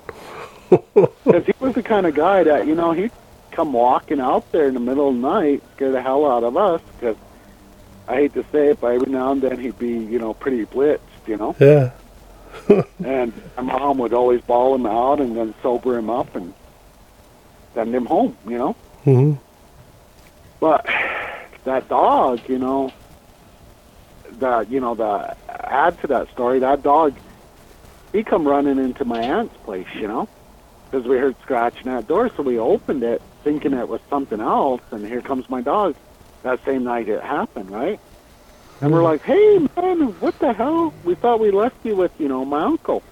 because 0.70 1.46
he 1.46 1.54
was 1.60 1.74
the 1.74 1.84
kind 1.84 2.06
of 2.06 2.14
guy 2.16 2.44
that 2.44 2.68
you 2.68 2.76
know 2.76 2.92
he'd 2.92 3.12
come 3.52 3.74
walking 3.74 4.20
out 4.20 4.52
there 4.52 4.68
in 4.68 4.74
the 4.74 4.80
middle 4.80 5.10
of 5.10 5.16
the 5.16 5.22
night, 5.22 5.64
scare 5.76 5.92
the 5.92 6.02
hell 6.02 6.26
out 6.26 6.44
of 6.44 6.56
us. 6.56 6.82
Because 6.96 7.18
I 8.08 8.16
hate 8.16 8.34
to 8.36 8.46
say 8.52 8.70
it, 8.70 8.80
but 8.80 8.94
every 8.94 9.12
now 9.12 9.32
and 9.32 9.42
then 9.42 9.60
he'd 9.60 9.80
be 9.80 9.98
you 9.98 10.20
know 10.20 10.34
pretty 10.34 10.66
blitzed. 10.66 11.00
You 11.26 11.38
know, 11.38 11.56
yeah. 11.60 11.92
and 13.04 13.34
my 13.58 13.64
mom 13.64 13.98
would 13.98 14.14
always 14.14 14.40
bawl 14.42 14.76
him 14.76 14.86
out 14.86 15.20
and 15.20 15.36
then 15.36 15.54
sober 15.62 15.98
him 15.98 16.10
up 16.10 16.36
and 16.36 16.54
send 17.74 17.94
him 17.94 18.06
home. 18.06 18.38
You 18.48 18.58
know. 18.60 18.76
Mm-hmm. 19.06 19.47
But 20.60 20.86
that 21.64 21.88
dog, 21.90 22.42
you 22.48 22.58
know, 22.58 22.92
that 24.40 24.70
you 24.70 24.80
know, 24.80 24.96
the 24.96 25.36
add 25.50 26.00
to 26.02 26.08
that 26.08 26.30
story, 26.32 26.60
that 26.60 26.84
dog, 26.84 27.16
he 28.12 28.24
come 28.24 28.48
running 28.48 28.78
into 28.78 29.06
my 29.06 29.22
aunt's 29.22 29.56
place, 29.58 29.88
you 29.96 30.08
know, 30.08 30.28
because 30.86 31.08
we 31.08 31.18
heard 31.18 31.36
scratching 31.42 31.88
at 31.88 32.02
the 32.02 32.08
door, 32.08 32.32
so 32.36 32.44
we 32.44 32.58
opened 32.58 33.04
it 33.04 33.22
thinking 33.44 33.74
it 33.74 33.88
was 33.88 34.02
something 34.10 34.42
else, 34.42 34.82
and 34.92 35.06
here 35.06 35.22
comes 35.22 35.50
my 35.50 35.62
dog. 35.62 35.96
That 36.44 36.64
same 36.66 36.84
night 36.84 37.10
it 37.10 37.22
happened, 37.22 37.72
right? 37.72 38.00
And 38.82 38.92
we're 38.92 39.00
mm. 39.00 39.04
like, 39.04 39.22
hey 39.24 39.60
man, 39.76 40.20
what 40.20 40.38
the 40.40 40.54
hell? 40.54 40.94
We 41.04 41.16
thought 41.16 41.40
we 41.40 41.52
left 41.52 41.86
you 41.86 41.96
with, 41.96 42.12
you 42.20 42.28
know, 42.28 42.46
my 42.46 42.64
uncle, 42.64 43.04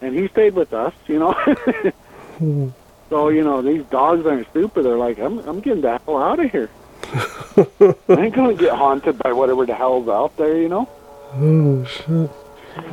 and 0.00 0.16
he 0.16 0.28
stayed 0.28 0.54
with 0.54 0.72
us, 0.72 0.94
you 1.06 1.18
know. 1.18 1.34
Mm. 2.40 2.72
So 3.10 3.28
you 3.28 3.42
know 3.42 3.60
these 3.60 3.82
dogs 3.86 4.24
aren't 4.24 4.48
stupid. 4.50 4.84
They're 4.84 4.96
like, 4.96 5.18
I'm 5.18 5.40
I'm 5.40 5.60
getting 5.60 5.82
the 5.82 5.98
hell 5.98 6.16
out 6.16 6.38
of 6.38 6.50
here. 6.50 6.70
I 7.12 8.22
ain't 8.22 8.34
gonna 8.34 8.54
get 8.54 8.72
haunted 8.72 9.18
by 9.18 9.32
whatever 9.32 9.66
the 9.66 9.74
hell's 9.74 10.08
out 10.08 10.36
there. 10.36 10.56
You 10.56 10.68
know. 10.68 10.88
Oh, 11.34 11.84
shit. 11.84 12.30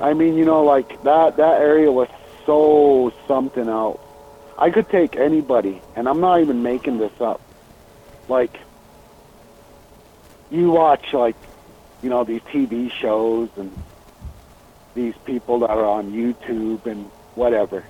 I 0.01 0.13
mean, 0.13 0.35
you 0.35 0.43
know, 0.43 0.63
like 0.63 1.03
that 1.03 1.37
that 1.37 1.61
area 1.61 1.91
was 1.91 2.09
so 2.47 3.13
something 3.27 3.69
else. 3.69 4.01
I 4.57 4.71
could 4.71 4.89
take 4.89 5.15
anybody, 5.15 5.81
and 5.95 6.09
I'm 6.09 6.19
not 6.19 6.41
even 6.41 6.63
making 6.63 6.97
this 6.97 7.21
up. 7.21 7.41
Like, 8.27 8.59
you 10.49 10.71
watch 10.71 11.13
like, 11.13 11.35
you 12.01 12.09
know, 12.09 12.23
these 12.23 12.41
TV 12.41 12.91
shows 12.91 13.49
and 13.55 13.71
these 14.95 15.13
people 15.25 15.59
that 15.59 15.69
are 15.69 15.85
on 15.85 16.11
YouTube 16.11 16.87
and 16.87 17.05
whatever, 17.35 17.85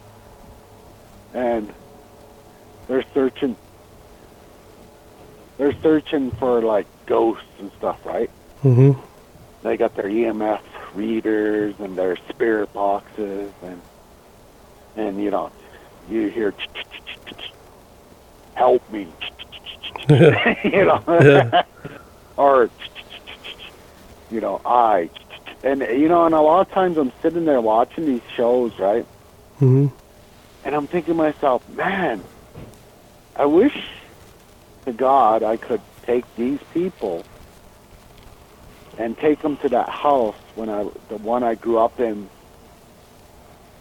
and 1.33 1.73
they're 2.87 3.03
searching. 3.13 3.55
They're 5.57 5.75
searching 5.81 6.31
for 6.31 6.61
like 6.61 6.85
ghosts 7.05 7.43
and 7.59 7.71
stuff, 7.77 8.05
right? 8.05 8.29
Mm-hmm. 8.63 8.99
they 9.63 9.77
got 9.77 9.95
their 9.95 10.05
EMF 10.05 10.61
readers 10.95 11.75
and 11.79 11.95
their 11.97 12.15
spirit 12.29 12.71
boxes 12.73 13.51
and 13.61 13.81
and 14.95 15.21
you 15.23 15.29
know 15.29 15.51
you 16.09 16.27
hear 16.29 16.53
help 18.55 18.81
me 18.91 19.07
you 20.09 20.85
know 20.85 21.63
or 22.37 22.69
you 24.31 24.41
know 24.41 24.59
I 24.65 25.09
and 25.63 25.81
you 25.81 26.07
know 26.09 26.25
and 26.25 26.33
a 26.33 26.41
lot 26.41 26.61
of 26.67 26.73
times 26.73 26.97
I'm 26.97 27.11
sitting 27.21 27.45
there 27.45 27.61
watching 27.61 28.05
these 28.05 28.21
shows 28.35 28.77
right 28.79 29.05
Mm-hmm. 29.59 29.87
and 30.65 30.75
I'm 30.75 30.87
thinking 30.87 31.13
to 31.13 31.17
myself 31.17 31.67
man 31.69 32.23
I 33.37 33.45
wish 33.45 33.77
to 34.85 34.93
God 34.93 35.43
I 35.43 35.57
could 35.57 35.81
take 36.03 36.25
these 36.35 36.59
people 36.73 37.23
and 38.97 39.17
take 39.17 39.41
them 39.41 39.57
to 39.57 39.69
that 39.69 39.89
house 39.89 40.35
when 40.55 40.69
I 40.69 40.83
the 41.09 41.17
one 41.17 41.43
I 41.43 41.55
grew 41.55 41.77
up 41.77 41.99
in 41.99 42.29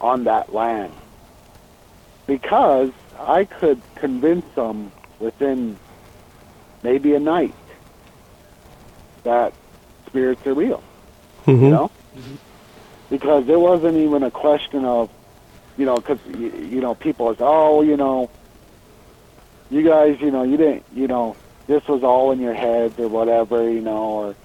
on 0.00 0.24
that 0.24 0.52
land. 0.52 0.92
Because 2.26 2.90
I 3.18 3.44
could 3.44 3.80
convince 3.94 4.44
them 4.54 4.92
within 5.20 5.78
maybe 6.82 7.14
a 7.14 7.20
night 7.20 7.54
that 9.24 9.52
spirits 10.07 10.46
are 10.46 10.54
real 10.54 10.82
Mm-hmm. 11.46 11.64
you 11.64 11.70
know 11.70 11.90
because 13.09 13.46
there 13.46 13.59
wasn't 13.59 13.96
even 13.96 14.24
a 14.24 14.32
question 14.32 14.84
of 14.84 15.11
you 15.78 15.86
know 15.86 15.94
because 15.94 16.18
you, 16.36 16.52
you 16.52 16.80
know 16.80 16.96
people 16.96 17.26
was 17.26 17.36
oh 17.38 17.82
you 17.82 17.96
know 17.96 18.28
you 19.70 19.82
guys 19.86 20.16
you 20.20 20.30
know 20.30 20.42
you 20.42 20.56
didn't 20.56 20.84
you 20.92 21.06
know 21.06 21.36
this 21.66 21.82
was 21.88 22.02
all 22.02 22.30
in 22.32 22.40
your 22.40 22.54
heads 22.54 22.94
or 22.98 23.08
whatever 23.08 23.70
you 23.70 23.80
know 23.80 23.96
or 23.96 24.36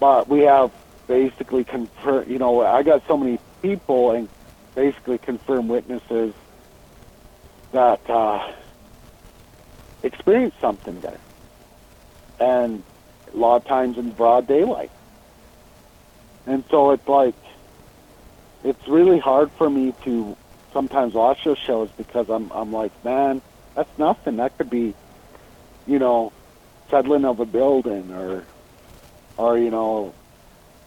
but 0.00 0.28
we 0.28 0.40
have 0.40 0.70
basically 1.08 1.64
confirm 1.64 2.28
you 2.30 2.38
know 2.38 2.64
i 2.64 2.82
got 2.82 3.02
so 3.08 3.16
many 3.16 3.38
people 3.62 4.12
and 4.12 4.28
basically 4.74 5.18
confirmed 5.18 5.68
witnesses 5.68 6.34
that 7.72 8.00
uh 8.08 8.52
experienced 10.02 10.56
something 10.60 11.00
there. 11.00 11.20
And 12.38 12.84
a 13.32 13.36
lot 13.36 13.56
of 13.56 13.64
times 13.64 13.98
in 13.98 14.12
broad 14.12 14.46
daylight. 14.46 14.90
And 16.46 16.64
so 16.70 16.92
it's 16.92 17.06
like 17.08 17.34
it's 18.64 18.88
really 18.88 19.18
hard 19.18 19.50
for 19.58 19.68
me 19.68 19.94
to 20.04 20.36
sometimes 20.72 21.14
watch 21.14 21.38
those 21.44 21.58
shows 21.58 21.90
because 21.96 22.26
I'm 22.28 22.50
I'm 22.52 22.72
like, 22.72 22.92
man, 23.04 23.42
that's 23.76 23.98
nothing. 23.98 24.36
That 24.36 24.56
could 24.58 24.70
be, 24.70 24.94
you 25.86 25.98
know, 25.98 26.32
settling 26.90 27.24
of 27.24 27.38
a 27.38 27.46
building 27.46 28.12
or 28.12 28.44
or, 29.36 29.58
you 29.58 29.70
know, 29.70 30.14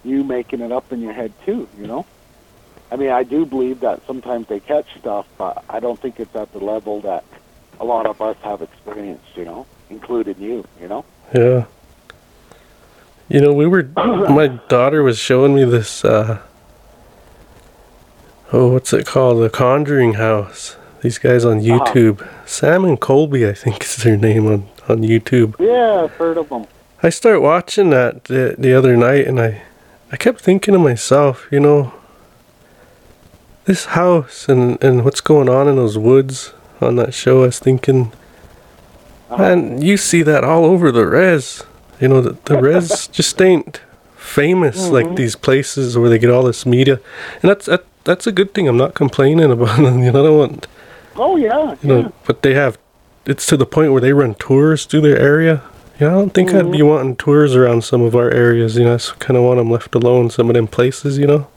you 0.04 0.24
making 0.24 0.62
it 0.62 0.72
up 0.72 0.92
in 0.92 1.02
your 1.02 1.14
head 1.14 1.32
too, 1.46 1.70
you 1.78 1.88
know? 1.88 2.06
I 2.92 2.96
mean 2.96 3.12
I 3.12 3.24
do 3.24 3.46
believe 3.46 3.82
that 3.82 4.06
sometimes 4.08 4.48
they 4.48 4.60
catch 4.60 4.88
stuff, 4.98 5.28
but 5.38 5.64
I 5.70 5.80
don't 5.80 6.00
think 6.00 6.20
it's 6.20 6.36
at 6.36 6.52
the 6.52 6.60
level 6.60 7.02
that 7.02 7.24
a 7.80 7.86
lot 7.86 8.08
of 8.08 8.22
us 8.22 8.36
have 8.44 8.62
experienced, 8.62 9.38
you 9.38 9.46
know, 9.46 9.66
including 9.90 10.40
you, 10.40 10.66
you 10.82 10.88
know? 10.88 11.06
Yeah. 11.34 11.66
You 13.30 13.42
know, 13.42 13.54
we 13.54 13.68
were. 13.68 13.84
my 13.96 14.48
daughter 14.48 15.04
was 15.04 15.20
showing 15.20 15.54
me 15.54 15.64
this. 15.64 16.04
uh 16.04 16.42
Oh, 18.52 18.74
what's 18.74 18.92
it 18.94 19.06
called? 19.06 19.44
The 19.44 19.50
Conjuring 19.52 20.16
House. 20.16 20.76
These 21.02 21.18
guys 21.18 21.46
on 21.46 21.58
Uh-huh. 21.60 21.86
YouTube. 21.86 22.28
Sam 22.46 22.84
and 22.86 23.00
Colby, 23.00 23.48
I 23.48 23.54
think 23.54 23.84
is 23.88 23.98
their 23.98 24.18
name 24.18 24.48
on 24.48 24.68
on 24.88 25.00
YouTube. 25.00 25.56
Yeah, 25.60 26.04
I've 26.06 26.12
heard 26.14 26.38
of 26.38 26.50
them. 26.50 26.66
I 27.04 27.10
start 27.10 27.42
watching 27.42 27.92
that 27.92 28.26
the, 28.26 28.56
the 28.58 28.74
other 28.74 28.98
night, 28.98 29.28
and 29.28 29.40
I 29.40 29.62
I 30.12 30.18
kept 30.18 30.42
thinking 30.42 30.74
to 30.74 30.80
myself, 30.80 31.48
you 31.52 31.60
know, 31.60 31.94
this 33.66 33.86
house 33.86 34.50
and 34.50 34.82
and 34.84 35.06
what's 35.06 35.22
going 35.22 35.48
on 35.50 35.68
in 35.68 35.76
those 35.76 35.98
woods 35.98 36.54
on 36.82 36.96
that 36.98 37.14
show. 37.14 37.44
I 37.44 37.48
was 37.48 37.60
thinking, 37.60 38.12
man, 39.38 39.82
you 39.82 39.96
see 39.98 40.24
that 40.24 40.44
all 40.44 40.66
over 40.66 40.92
the 40.92 41.06
res. 41.06 41.64
You 42.02 42.08
know, 42.08 42.22
the, 42.22 42.38
the 42.46 42.60
res 42.62 43.08
just 43.12 43.40
ain't 43.42 43.82
famous 44.18 44.90
like 44.90 45.16
these 45.16 45.36
places 45.36 45.98
where 45.98 46.10
they 46.10 46.20
get 46.20 46.30
all 46.30 46.44
this 46.44 46.66
media, 46.66 47.00
and 47.42 47.50
that's 47.52 47.66
that, 47.68 47.86
that's 48.04 48.28
a 48.28 48.32
good 48.32 48.54
thing. 48.54 48.68
I'm 48.68 48.78
not 48.78 48.94
complaining 48.96 49.52
about 49.52 49.80
it. 49.80 49.84
You 49.84 50.12
know, 50.12 50.20
I 50.24 50.28
don't 50.28 50.38
want 50.38 50.68
Oh 51.22 51.36
yeah, 51.36 51.76
you 51.82 51.88
know, 51.90 52.00
yeah. 52.00 52.10
but 52.26 52.42
they 52.42 52.54
have 52.54 52.78
it's 53.26 53.46
to 53.48 53.58
the 53.58 53.66
point 53.66 53.92
where 53.92 54.02
they 54.02 54.14
run 54.14 54.36
tours 54.36 54.86
through 54.86 55.02
their 55.02 55.20
area. 55.20 55.62
Yeah, 56.00 56.08
I 56.08 56.12
don't 56.12 56.34
think 56.34 56.54
I'd 56.54 56.72
be 56.72 56.82
wanting 56.82 57.18
tours 57.18 57.56
around 57.56 57.84
some 57.84 58.02
of 58.02 58.16
our 58.16 58.32
areas. 58.32 58.78
You 58.78 58.86
know, 58.86 58.96
I 58.96 59.00
kind 59.20 59.36
of 59.38 59.44
want 59.44 59.58
them 59.58 59.70
left 59.70 59.94
alone. 59.96 60.30
Some 60.30 60.50
of 60.50 60.54
them 60.56 60.66
places, 60.68 61.18
you 61.18 61.28
know. 61.28 61.48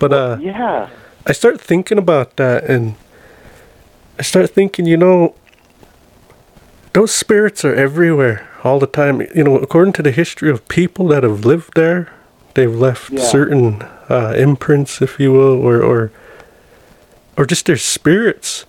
But 0.00 0.12
uh, 0.12 0.38
Yeah. 0.40 0.88
I 1.26 1.32
start 1.32 1.60
thinking 1.60 1.96
about 1.98 2.36
that, 2.36 2.64
and 2.64 2.96
I 4.18 4.22
start 4.22 4.50
thinking, 4.50 4.86
you 4.86 4.96
know, 4.96 5.34
those 6.94 7.12
spirits 7.14 7.64
are 7.64 7.74
everywhere 7.74 8.48
all 8.64 8.80
the 8.80 8.86
time. 8.88 9.20
You 9.34 9.44
know, 9.44 9.56
according 9.56 9.92
to 9.94 10.02
the 10.02 10.10
history 10.10 10.50
of 10.50 10.66
people 10.66 11.06
that 11.08 11.22
have 11.22 11.44
lived 11.44 11.74
there, 11.76 12.08
they've 12.54 12.74
left 12.74 13.12
Yeah. 13.12 13.22
certain 13.22 13.82
uh, 14.08 14.34
imprints, 14.36 15.00
if 15.00 15.20
you 15.20 15.30
will, 15.32 15.62
or 15.64 15.80
or 15.80 16.10
or 17.36 17.46
just 17.46 17.66
their 17.66 17.76
spirits. 17.76 18.66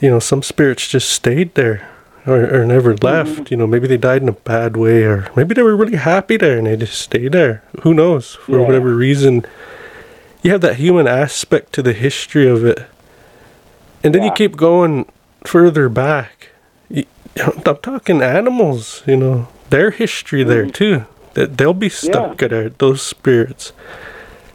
You 0.00 0.10
know, 0.10 0.18
some 0.18 0.42
spirits 0.42 0.88
just 0.88 1.08
stayed 1.08 1.54
there 1.54 1.88
or, 2.26 2.62
or 2.62 2.66
never 2.66 2.94
mm-hmm. 2.94 3.04
left. 3.04 3.50
You 3.50 3.56
know, 3.56 3.66
maybe 3.66 3.88
they 3.88 3.96
died 3.96 4.22
in 4.22 4.28
a 4.28 4.32
bad 4.32 4.76
way, 4.76 5.02
or 5.02 5.30
maybe 5.34 5.54
they 5.54 5.62
were 5.62 5.76
really 5.76 5.96
happy 5.96 6.36
there 6.36 6.58
and 6.58 6.66
they 6.66 6.76
just 6.76 7.00
stayed 7.00 7.32
there. 7.32 7.62
Who 7.82 7.94
knows? 7.94 8.34
For 8.34 8.58
Yeah. 8.60 8.66
whatever 8.66 8.94
reason, 8.94 9.44
you 10.42 10.52
have 10.52 10.60
that 10.60 10.76
human 10.76 11.08
aspect 11.08 11.72
to 11.74 11.82
the 11.82 11.92
history 11.92 12.46
of 12.46 12.64
it, 12.64 12.86
and 14.04 14.14
then 14.14 14.22
you 14.22 14.30
keep 14.30 14.56
going 14.56 15.06
further 15.44 15.88
back. 15.88 16.50
You, 16.88 17.04
I'm 17.36 17.76
talking 17.78 18.22
animals. 18.22 19.02
You 19.06 19.16
know, 19.16 19.48
their 19.70 19.90
history 19.90 20.44
there 20.44 20.64
mm-hmm. 20.64 20.70
too. 20.70 21.04
That 21.34 21.56
they'll 21.56 21.74
be 21.74 21.88
stuck 21.88 22.38
there. 22.38 22.68
Those 22.68 23.02
spirits. 23.02 23.72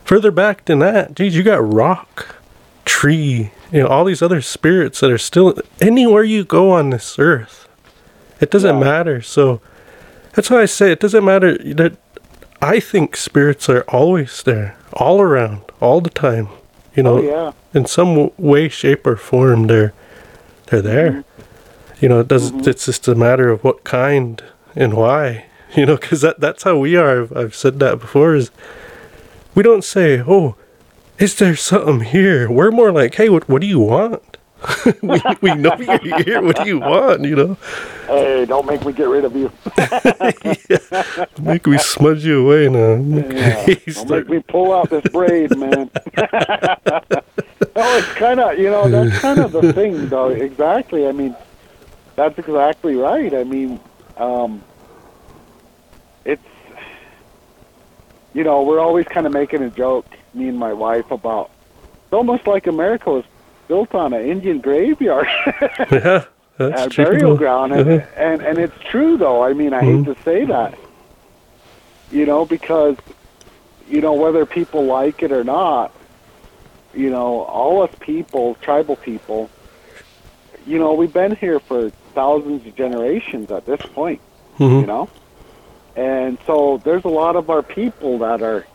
Further 0.05 0.31
back 0.31 0.65
than 0.65 0.79
that, 0.79 1.15
geez, 1.15 1.35
you 1.35 1.43
got 1.43 1.73
rock, 1.73 2.35
tree, 2.83 3.51
you 3.73 3.81
know, 3.81 3.87
all 3.87 4.05
these 4.05 4.21
other 4.21 4.39
spirits 4.39 4.99
that 4.99 5.09
are 5.09 5.17
still 5.17 5.55
anywhere 5.81 6.23
you 6.23 6.45
go 6.45 6.71
on 6.71 6.91
this 6.91 7.17
earth. 7.17 7.67
It 8.39 8.51
doesn't 8.51 8.77
Yeah. 8.77 8.83
matter. 8.83 9.21
So 9.21 9.61
that's 10.33 10.49
why 10.51 10.61
I 10.61 10.65
say 10.65 10.91
it 10.91 10.99
doesn't 10.99 11.25
matter 11.25 11.57
that 11.73 11.93
I 12.61 12.79
think 12.79 13.17
spirits 13.17 13.67
are 13.69 13.81
always 13.89 14.43
there, 14.43 14.77
all 14.93 15.19
around, 15.19 15.61
all 15.81 16.01
the 16.01 16.11
time. 16.11 16.49
You 16.95 17.01
oh, 17.01 17.03
know, 17.03 17.17
Oh 17.17 17.21
yeah. 17.21 17.51
in 17.73 17.85
some 17.87 18.29
way, 18.37 18.69
shape, 18.69 19.07
or 19.07 19.17
form, 19.17 19.65
they're 19.67 19.93
they're 20.67 20.81
there. 20.81 21.11
Mm-hmm. 21.11 22.01
You 22.01 22.09
know, 22.09 22.19
it 22.19 22.27
does. 22.27 22.51
Mm-hmm. 22.51 22.69
It's 22.69 22.85
just 22.85 23.07
a 23.07 23.15
matter 23.15 23.49
of 23.49 23.63
what 23.63 23.83
kind 23.83 24.41
and 24.75 24.93
why. 24.93 25.45
You 25.75 25.87
know, 25.87 25.95
because 25.97 26.21
that 26.21 26.39
that's 26.39 26.61
how 26.61 26.77
we 26.77 26.95
are. 26.95 27.23
I've, 27.23 27.35
I've 27.35 27.55
said 27.55 27.79
that 27.79 27.99
before. 27.99 28.35
Is 28.35 28.51
we 29.55 29.63
don't 29.63 29.83
say, 29.83 30.21
"Oh, 30.21 30.55
is 31.19 31.35
there 31.35 31.55
something 31.55 32.01
here?" 32.01 32.49
We're 32.49 32.71
more 32.71 32.91
like, 32.91 33.15
"Hey, 33.15 33.29
what 33.29 33.47
what 33.49 33.61
do 33.61 33.67
you 33.67 33.79
want?" 33.79 34.37
we 35.01 35.21
we 35.41 35.55
know 35.55 35.75
you're 35.77 36.23
here. 36.23 36.41
What 36.41 36.55
do 36.57 36.65
you 36.65 36.79
want? 36.79 37.23
You 37.25 37.35
know, 37.35 37.57
Hey, 38.07 38.45
don't 38.45 38.65
make 38.65 38.85
me 38.85 38.91
get 38.91 39.07
rid 39.07 39.23
of 39.23 39.35
you. 39.35 39.51
make 41.41 41.65
we 41.65 41.77
smudge 41.77 42.25
you 42.25 42.45
away 42.45 42.67
now. 42.67 42.95
Yeah. 42.95 43.65
Don't 43.93 44.09
make 44.09 44.29
me 44.29 44.39
pull 44.39 44.73
out 44.73 44.89
this 44.89 45.03
braid, 45.11 45.57
man. 45.57 45.89
no, 45.95 46.21
it's 47.75 48.13
kind 48.13 48.39
of, 48.41 48.59
you 48.59 48.69
know, 48.69 48.89
that's 48.89 49.19
kind 49.19 49.39
of 49.39 49.53
the 49.53 49.71
thing, 49.71 50.09
though. 50.09 50.29
Exactly. 50.29 51.07
I 51.07 51.13
mean, 51.13 51.35
that's 52.15 52.37
exactly 52.37 52.95
right. 52.95 53.33
I 53.33 53.45
mean, 53.45 53.79
um, 54.17 54.61
it's, 56.25 56.43
you 58.33 58.43
know, 58.43 58.63
we're 58.63 58.79
always 58.79 59.05
kind 59.07 59.25
of 59.25 59.31
making 59.31 59.63
a 59.63 59.69
joke, 59.69 60.07
me 60.33 60.47
and 60.47 60.57
my 60.57 60.73
wife, 60.73 61.09
about 61.11 61.49
it's 62.05 62.13
almost 62.13 62.47
like 62.47 62.67
America 62.67 63.09
was 63.11 63.25
built 63.67 63.93
on 63.95 64.13
an 64.13 64.25
Indian 64.25 64.59
graveyard. 64.59 65.27
yeah, 65.91 66.25
that's 66.57 66.81
at 66.83 66.91
true. 66.91 67.05
burial 67.05 67.35
ground, 67.37 67.73
and, 67.73 67.89
Uh-huh. 67.89 68.05
and 68.17 68.41
and 68.41 68.57
it's 68.57 68.77
true 68.89 69.17
though. 69.17 69.43
I 69.43 69.53
mean, 69.53 69.73
I 69.73 69.81
hate 69.81 70.05
to 70.05 70.15
say 70.23 70.45
that, 70.45 70.73
you 72.11 72.25
know, 72.25 72.45
because 72.45 72.97
you 73.89 74.01
know 74.01 74.13
whether 74.13 74.45
people 74.45 74.85
like 74.85 75.23
it 75.23 75.31
or 75.31 75.43
not, 75.43 75.91
you 76.93 77.09
know, 77.09 77.41
all 77.41 77.81
us 77.83 77.91
people, 77.99 78.55
tribal 78.61 78.95
people, 78.95 79.49
you 80.65 80.77
know, 80.79 80.93
we've 80.93 81.13
been 81.13 81.35
here 81.35 81.59
for 81.59 81.91
thousands 82.13 82.65
of 82.67 82.75
generations 82.75 83.49
at 83.51 83.65
this 83.65 83.81
point, 83.93 84.21
you 84.59 84.67
Mhm. 84.67 84.87
know, 84.87 85.09
and 85.95 86.37
so 86.45 86.79
there's 86.83 87.03
a 87.05 87.09
lot 87.09 87.35
of 87.35 87.49
our 87.49 87.63
people 87.63 88.19
that 88.19 88.41
are, 88.41 88.65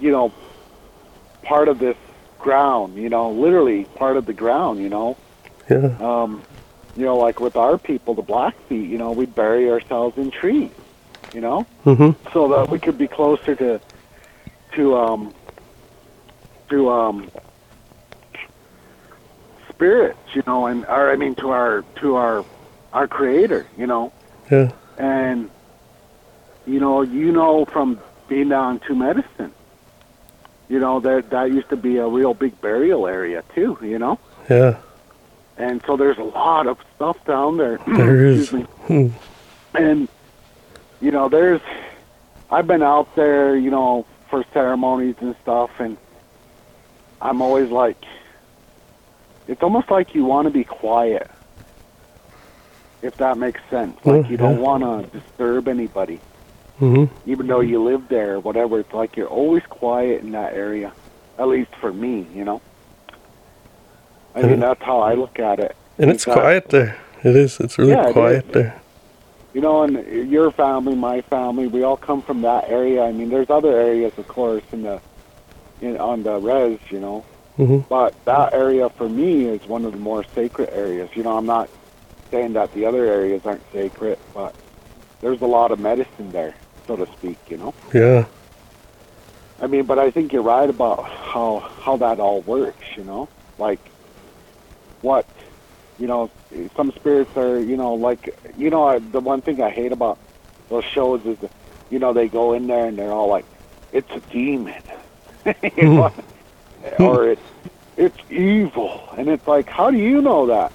you 0.00 0.10
know, 0.10 0.30
part 1.46 1.68
of 1.68 1.78
this 1.78 1.96
ground, 2.38 2.96
you 2.96 3.08
know, 3.08 3.30
literally 3.30 3.84
part 3.96 4.16
of 4.16 4.26
the 4.26 4.32
ground, 4.32 4.80
you 4.80 4.88
know? 4.88 5.16
Yeah, 5.70 5.96
um, 6.00 6.42
you 6.96 7.04
know, 7.04 7.18
like 7.18 7.40
with 7.40 7.56
our 7.56 7.76
people, 7.78 8.14
the 8.14 8.22
Blackfeet, 8.22 8.88
you 8.88 8.98
know, 8.98 9.12
we 9.12 9.26
bury 9.26 9.70
ourselves 9.70 10.16
in 10.16 10.30
trees, 10.30 10.70
you 11.32 11.40
know, 11.40 11.64
hmm 11.84 12.10
so 12.32 12.48
that 12.48 12.70
we 12.70 12.78
could 12.78 12.98
be 12.98 13.06
closer 13.06 13.54
to, 13.54 13.80
to, 14.74 14.96
um, 14.96 15.34
to, 16.70 16.90
um, 16.90 17.30
spirits, 19.68 20.18
you 20.34 20.42
know, 20.46 20.66
and, 20.66 20.84
or 20.86 21.10
I 21.10 21.16
mean, 21.16 21.34
to 21.36 21.50
our, 21.50 21.84
to 22.00 22.16
our, 22.16 22.44
our 22.92 23.06
creator, 23.06 23.66
you 23.76 23.86
know, 23.86 24.12
yeah, 24.50 24.70
and, 24.98 25.50
you 26.66 26.80
know, 26.80 27.02
you 27.02 27.30
know, 27.32 27.64
from 27.66 28.00
being 28.28 28.48
down 28.48 28.80
Two 28.86 28.94
Medicine, 28.94 29.52
you 30.68 30.78
know, 30.78 31.00
that, 31.00 31.30
that 31.30 31.50
used 31.52 31.68
to 31.70 31.76
be 31.76 31.98
a 31.98 32.06
real 32.06 32.34
big 32.34 32.60
burial 32.60 33.06
area 33.06 33.42
too, 33.54 33.78
you 33.82 33.98
know? 33.98 34.18
yeah. 34.48 34.78
and 35.56 35.82
so 35.86 35.96
there's 35.96 36.18
a 36.18 36.22
lot 36.24 36.66
of 36.66 36.78
stuff 36.94 37.16
down 37.24 37.56
there. 37.56 37.78
There 37.86 38.24
is. 38.26 38.52
And 39.74 40.08
you 41.00 41.10
know, 41.10 41.28
there's 41.28 41.60
I've 42.50 42.66
been 42.66 42.82
out 42.82 43.14
there, 43.16 43.56
you 43.56 43.70
know, 43.70 44.06
for 44.30 44.44
ceremonies 44.52 45.16
and 45.20 45.34
stuff, 45.42 45.70
and 45.78 45.96
I'm 47.20 47.42
always 47.42 47.70
like, 47.70 47.96
it's 49.48 49.62
almost 49.62 49.90
like 49.90 50.14
you 50.14 50.24
want 50.24 50.46
to 50.46 50.50
be 50.50 50.64
quiet, 50.64 51.28
if 53.02 53.16
that 53.16 53.36
makes 53.38 53.60
sense. 53.68 53.96
Like 54.04 54.26
Oh, 54.26 54.28
you 54.28 54.36
don't 54.36 54.60
want 54.60 54.82
to 54.84 55.18
disturb 55.18 55.68
anybody, 55.68 56.20
hmm 56.78 57.04
even 57.24 57.48
though 57.48 57.60
you 57.60 57.82
live 57.82 58.08
there, 58.08 58.34
or 58.34 58.40
whatever. 58.40 58.78
It's 58.78 58.92
like 58.92 59.16
you're 59.16 59.26
always 59.26 59.62
quiet 59.68 60.22
in 60.22 60.30
that 60.32 60.52
area, 60.54 60.92
at 61.38 61.48
least 61.48 61.70
for 61.80 61.92
me, 61.92 62.26
you 62.32 62.44
know. 62.44 62.60
I 64.34 64.42
mean, 64.42 64.60
that's 64.60 64.82
how 64.82 65.00
I 65.00 65.14
look 65.14 65.38
at 65.40 65.58
it. 65.58 65.74
And 65.98 66.10
it's 66.10 66.24
quiet 66.24 66.68
there. 66.68 66.96
It 67.24 67.34
is. 67.34 67.58
It's 67.58 67.78
really 67.78 67.92
Yeah, 67.92 68.12
quiet 68.12 68.44
is. 68.46 68.52
there. 68.52 68.82
you 69.54 69.60
know, 69.60 69.82
and 69.82 70.30
your 70.30 70.52
family, 70.52 70.94
my 70.94 71.22
family, 71.22 71.66
we 71.66 71.82
all 71.82 71.96
come 71.96 72.20
from 72.22 72.42
that 72.42 72.68
area. 72.68 73.02
I 73.02 73.12
mean, 73.12 73.30
there's 73.30 73.48
other 73.50 73.72
areas, 73.72 74.12
of 74.18 74.28
course, 74.28 74.62
in 74.72 74.82
the 74.82 75.00
in 75.80 75.96
on 75.98 76.22
the 76.22 76.36
res, 76.36 76.78
you 76.90 77.00
know, 77.00 77.24
hmm 77.56 77.80
but 77.88 78.14
that 78.24 78.52
area 78.54 78.88
for 78.90 79.08
me 79.08 79.46
is 79.46 79.66
one 79.66 79.84
of 79.84 79.92
the 79.92 79.98
more 79.98 80.24
sacred 80.34 80.70
areas. 80.70 81.08
You 81.14 81.22
know, 81.22 81.36
I'm 81.36 81.46
not 81.46 81.68
saying 82.30 82.52
that 82.54 82.72
the 82.74 82.84
other 82.86 83.04
areas 83.06 83.42
aren't 83.44 83.62
sacred, 83.72 84.18
but 84.34 84.54
there's 85.22 85.40
a 85.40 85.46
lot 85.46 85.70
of 85.72 85.78
medicine 85.78 86.30
there, 86.32 86.54
so 86.86 86.96
to 86.96 87.06
speak. 87.12 87.38
You 87.48 87.58
know, 87.58 87.74
Yeah. 87.92 88.26
I 89.60 89.66
mean, 89.66 89.84
but 89.86 89.98
I 89.98 90.10
think 90.10 90.32
you're 90.32 90.42
right 90.42 90.68
about 90.68 91.04
how 91.04 91.60
how 91.80 91.96
that 91.98 92.20
all 92.20 92.42
works. 92.42 92.84
You 92.96 93.04
know, 93.04 93.28
like 93.58 93.80
what 95.02 95.26
you 95.98 96.06
know, 96.06 96.30
some 96.76 96.92
spirits 96.92 97.36
are, 97.36 97.58
you 97.58 97.76
know, 97.76 97.94
like, 97.94 98.36
you 98.56 98.70
know, 98.70 98.84
I, 98.84 98.98
the 98.98 99.20
one 99.20 99.40
thing 99.40 99.62
I 99.62 99.70
hate 99.70 99.92
about 99.92 100.18
those 100.68 100.84
shows 100.84 101.24
is, 101.24 101.38
you 101.90 101.98
know, 101.98 102.12
they 102.12 102.28
go 102.28 102.52
in 102.52 102.66
there 102.66 102.86
and 102.86 102.98
they're 102.98 103.12
all 103.12 103.28
like, 103.28 103.46
it's 103.92 104.10
a 104.10 104.20
demon, 104.30 104.82
you 105.76 105.84
know, 105.84 106.08
hmm. 106.08 107.02
or 107.02 107.28
it's 107.28 107.42
it's 107.96 108.18
evil, 108.30 109.08
and 109.16 109.28
it's 109.28 109.46
like, 109.48 109.70
how 109.70 109.90
do 109.90 109.96
you 109.96 110.20
know 110.20 110.46
that? 110.48 110.70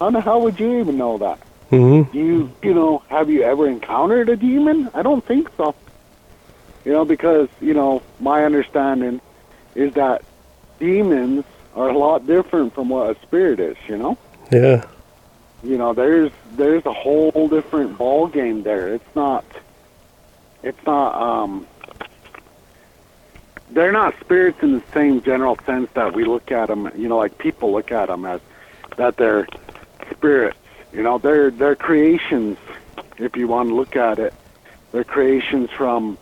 How 0.00 0.10
the 0.10 0.20
hell 0.20 0.40
would 0.40 0.58
you 0.58 0.80
even 0.80 0.96
know 0.96 1.18
that? 1.18 1.38
Hmm 1.78 2.02
Do 2.12 2.18
you, 2.18 2.52
you 2.62 2.74
know, 2.74 3.02
have 3.08 3.30
you 3.30 3.42
ever 3.42 3.68
encountered 3.68 4.28
a 4.28 4.36
demon? 4.36 4.90
I 4.94 5.02
don't 5.02 5.24
think 5.24 5.50
so. 5.56 5.74
You 6.84 6.92
know, 6.92 7.04
because, 7.04 7.48
you 7.60 7.74
know, 7.74 8.02
my 8.20 8.44
understanding 8.44 9.20
is 9.74 9.94
that 9.94 10.22
demons 10.78 11.44
are 11.74 11.88
a 11.88 11.98
lot 11.98 12.26
different 12.26 12.74
from 12.74 12.88
what 12.88 13.16
a 13.16 13.20
spirit 13.22 13.58
is, 13.60 13.76
you 13.88 13.96
know? 13.96 14.18
Yeah. 14.52 14.84
You 15.62 15.78
know, 15.78 15.94
there's 15.94 16.30
there's 16.56 16.84
a 16.84 16.92
whole 16.92 17.48
different 17.48 17.96
ball 17.96 18.26
game 18.26 18.62
there. 18.62 18.94
It's 18.94 19.16
not 19.16 19.44
it's 20.62 20.84
not 20.86 21.14
um 21.14 21.66
they're 23.70 23.92
not 23.92 24.14
spirits 24.20 24.58
in 24.62 24.72
the 24.72 24.82
same 24.92 25.22
general 25.22 25.58
sense 25.64 25.88
that 25.94 26.14
we 26.14 26.24
look 26.24 26.52
at 26.52 26.68
them, 26.68 26.90
you 26.96 27.08
know, 27.08 27.16
like 27.16 27.38
people 27.38 27.72
look 27.72 27.90
at 27.90 28.08
them 28.08 28.26
as 28.26 28.40
that 28.96 29.16
they're 29.16 29.46
spirits. 30.10 30.58
You 30.94 31.02
know, 31.02 31.18
they're 31.18 31.50
they're 31.50 31.74
creations 31.74 32.56
if 33.18 33.36
you 33.36 33.48
want 33.48 33.68
to 33.68 33.74
look 33.74 33.96
at 33.96 34.18
it. 34.18 34.32
They're 34.92 35.04
creations 35.04 35.70
from 35.70 36.16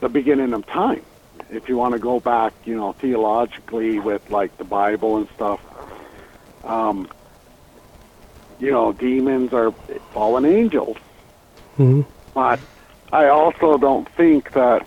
the 0.00 0.08
beginning 0.08 0.54
of 0.54 0.66
time. 0.66 1.04
If 1.50 1.68
you 1.68 1.76
want 1.76 1.92
to 1.94 1.98
go 1.98 2.18
back, 2.20 2.54
you 2.64 2.76
know, 2.76 2.92
theologically 2.92 3.98
with 3.98 4.30
like 4.30 4.56
the 4.56 4.64
Bible 4.64 5.18
and 5.18 5.28
stuff. 5.34 5.60
Um 6.64 7.08
you 8.58 8.70
know, 8.70 8.92
demons 8.92 9.52
are 9.52 9.72
fallen 10.12 10.44
angels. 10.44 10.96
hmm 11.76 12.02
But 12.34 12.60
I 13.12 13.26
also 13.26 13.78
don't 13.78 14.08
think 14.16 14.52
that 14.52 14.86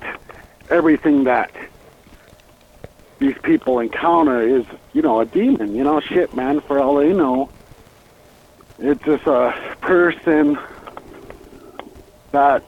everything 0.69 1.25
that 1.25 1.51
these 3.19 3.37
people 3.43 3.79
encounter 3.79 4.41
is, 4.41 4.65
you 4.93 5.01
know, 5.01 5.19
a 5.21 5.25
demon. 5.25 5.75
You 5.75 5.83
know, 5.83 5.99
shit, 5.99 6.35
man, 6.35 6.61
for 6.61 6.79
all 6.79 6.95
they 6.95 7.13
know, 7.13 7.49
it's 8.79 9.03
just 9.03 9.25
a 9.27 9.53
person 9.81 10.57
that, 12.31 12.63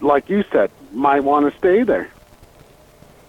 like 0.00 0.28
you 0.28 0.44
said, 0.52 0.70
might 0.92 1.20
want 1.20 1.50
to 1.50 1.58
stay 1.58 1.82
there. 1.82 2.10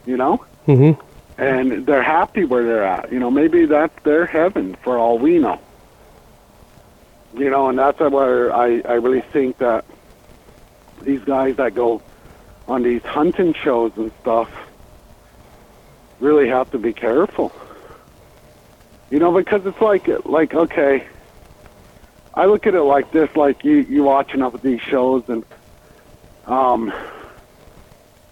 You 0.05 0.17
know? 0.17 0.45
hmm 0.65 0.91
and 1.37 1.87
they're 1.87 2.03
happy 2.03 2.45
where 2.45 2.63
they're 2.63 2.83
at. 2.83 3.11
You 3.11 3.19
know, 3.19 3.31
maybe 3.31 3.65
that's 3.65 3.95
their 4.03 4.27
heaven 4.27 4.75
for 4.83 4.99
all 4.99 5.17
we 5.17 5.39
know. 5.39 5.59
you 7.33 7.49
know, 7.49 7.69
and 7.69 7.79
that's 7.79 7.99
where 7.99 8.53
I 8.55 8.81
I 8.81 8.93
really 8.93 9.21
think 9.21 9.57
that 9.57 9.85
these 11.01 11.23
guys 11.23 11.55
that 11.57 11.73
go 11.73 12.03
on 12.67 12.83
these 12.83 13.01
hunting 13.03 13.53
shows 13.53 13.91
and 13.97 14.11
stuff 14.21 14.49
really 16.19 16.47
have 16.49 16.69
to 16.71 16.77
be 16.77 16.93
careful. 16.93 17.51
You 19.13 19.19
know, 19.19 19.31
because 19.31 19.63
it's 19.67 19.79
like 19.79 20.07
like 20.25 20.55
okay, 20.55 21.05
I 22.33 22.47
look 22.47 22.65
at 22.65 22.73
it 22.73 22.81
like 22.81 23.11
this: 23.11 23.29
like 23.35 23.63
you 23.63 23.75
you 23.75 24.01
watching 24.01 24.41
up 24.41 24.55
at 24.55 24.63
these 24.63 24.81
shows 24.81 25.21
and 25.27 25.45
um, 26.47 26.91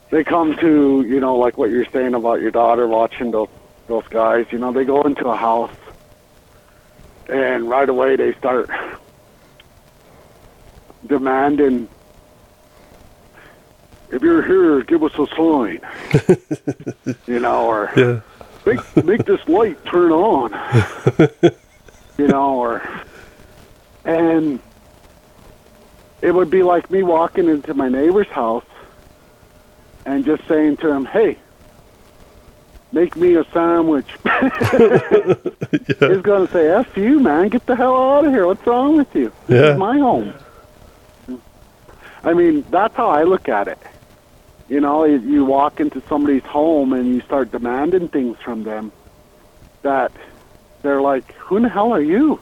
they 0.09 0.23
come 0.23 0.57
to 0.57 1.05
you 1.07 1.19
know 1.19 1.37
like 1.37 1.55
what 1.59 1.69
you're 1.69 1.85
saying 1.85 2.15
about 2.15 2.41
your 2.41 2.49
daughter 2.49 2.87
watching 2.87 3.29
those 3.29 3.49
those 3.85 4.07
guys. 4.07 4.47
You 4.49 4.57
know, 4.57 4.71
they 4.71 4.83
go 4.83 5.03
into 5.03 5.27
a 5.27 5.35
house 5.37 5.69
and 7.29 7.69
right 7.69 7.87
away 7.87 8.15
they 8.15 8.33
start 8.33 8.67
demanding 11.05 11.87
if 14.09 14.23
you're 14.23 14.41
here, 14.41 14.81
give 14.81 15.03
us 15.03 15.13
a 15.13 15.27
sign. 15.35 17.17
you 17.27 17.39
know, 17.39 17.67
or 17.67 17.91
Yeah. 17.95 18.21
Make 18.65 19.05
make 19.05 19.25
this 19.25 19.45
light 19.47 19.83
turn 19.85 20.11
on. 20.11 20.51
you 22.17 22.27
know, 22.27 22.59
or 22.59 22.81
and 24.05 24.59
it 26.21 26.31
would 26.33 26.49
be 26.49 26.63
like 26.63 26.89
me 26.91 27.03
walking 27.03 27.47
into 27.47 27.73
my 27.73 27.89
neighbor's 27.89 28.27
house 28.27 28.65
and 30.05 30.25
just 30.25 30.47
saying 30.47 30.77
to 30.77 30.89
him, 30.91 31.05
"Hey, 31.05 31.37
make 32.91 33.15
me 33.15 33.35
a 33.35 33.43
sandwich." 33.51 34.07
He's 34.23 36.21
going 36.21 36.47
to 36.47 36.49
say, 36.51 36.67
"F 36.69 36.95
you, 36.97 37.19
man! 37.19 37.49
Get 37.49 37.65
the 37.65 37.75
hell 37.75 37.95
out 37.95 38.25
of 38.25 38.31
here! 38.31 38.45
What's 38.47 38.65
wrong 38.65 38.97
with 38.97 39.13
you? 39.15 39.31
This 39.47 39.61
Yeah. 39.61 39.71
is 39.73 39.77
my 39.79 39.97
home." 39.97 40.33
I 42.23 42.33
mean, 42.33 42.63
that's 42.69 42.95
how 42.95 43.09
I 43.09 43.23
look 43.23 43.49
at 43.49 43.67
it. 43.67 43.79
You 44.71 44.79
know, 44.79 45.03
you, 45.03 45.19
you 45.19 45.43
walk 45.43 45.81
into 45.81 46.01
somebody's 46.07 46.43
home 46.43 46.93
and 46.93 47.05
you 47.13 47.19
start 47.19 47.51
demanding 47.51 48.07
things 48.07 48.37
from 48.37 48.63
them 48.63 48.93
that 49.81 50.13
they're 50.81 51.01
like, 51.01 51.33
"Who 51.33 51.57
in 51.57 51.63
the 51.63 51.69
hell 51.69 51.91
are 51.91 51.99
you?" 51.99 52.39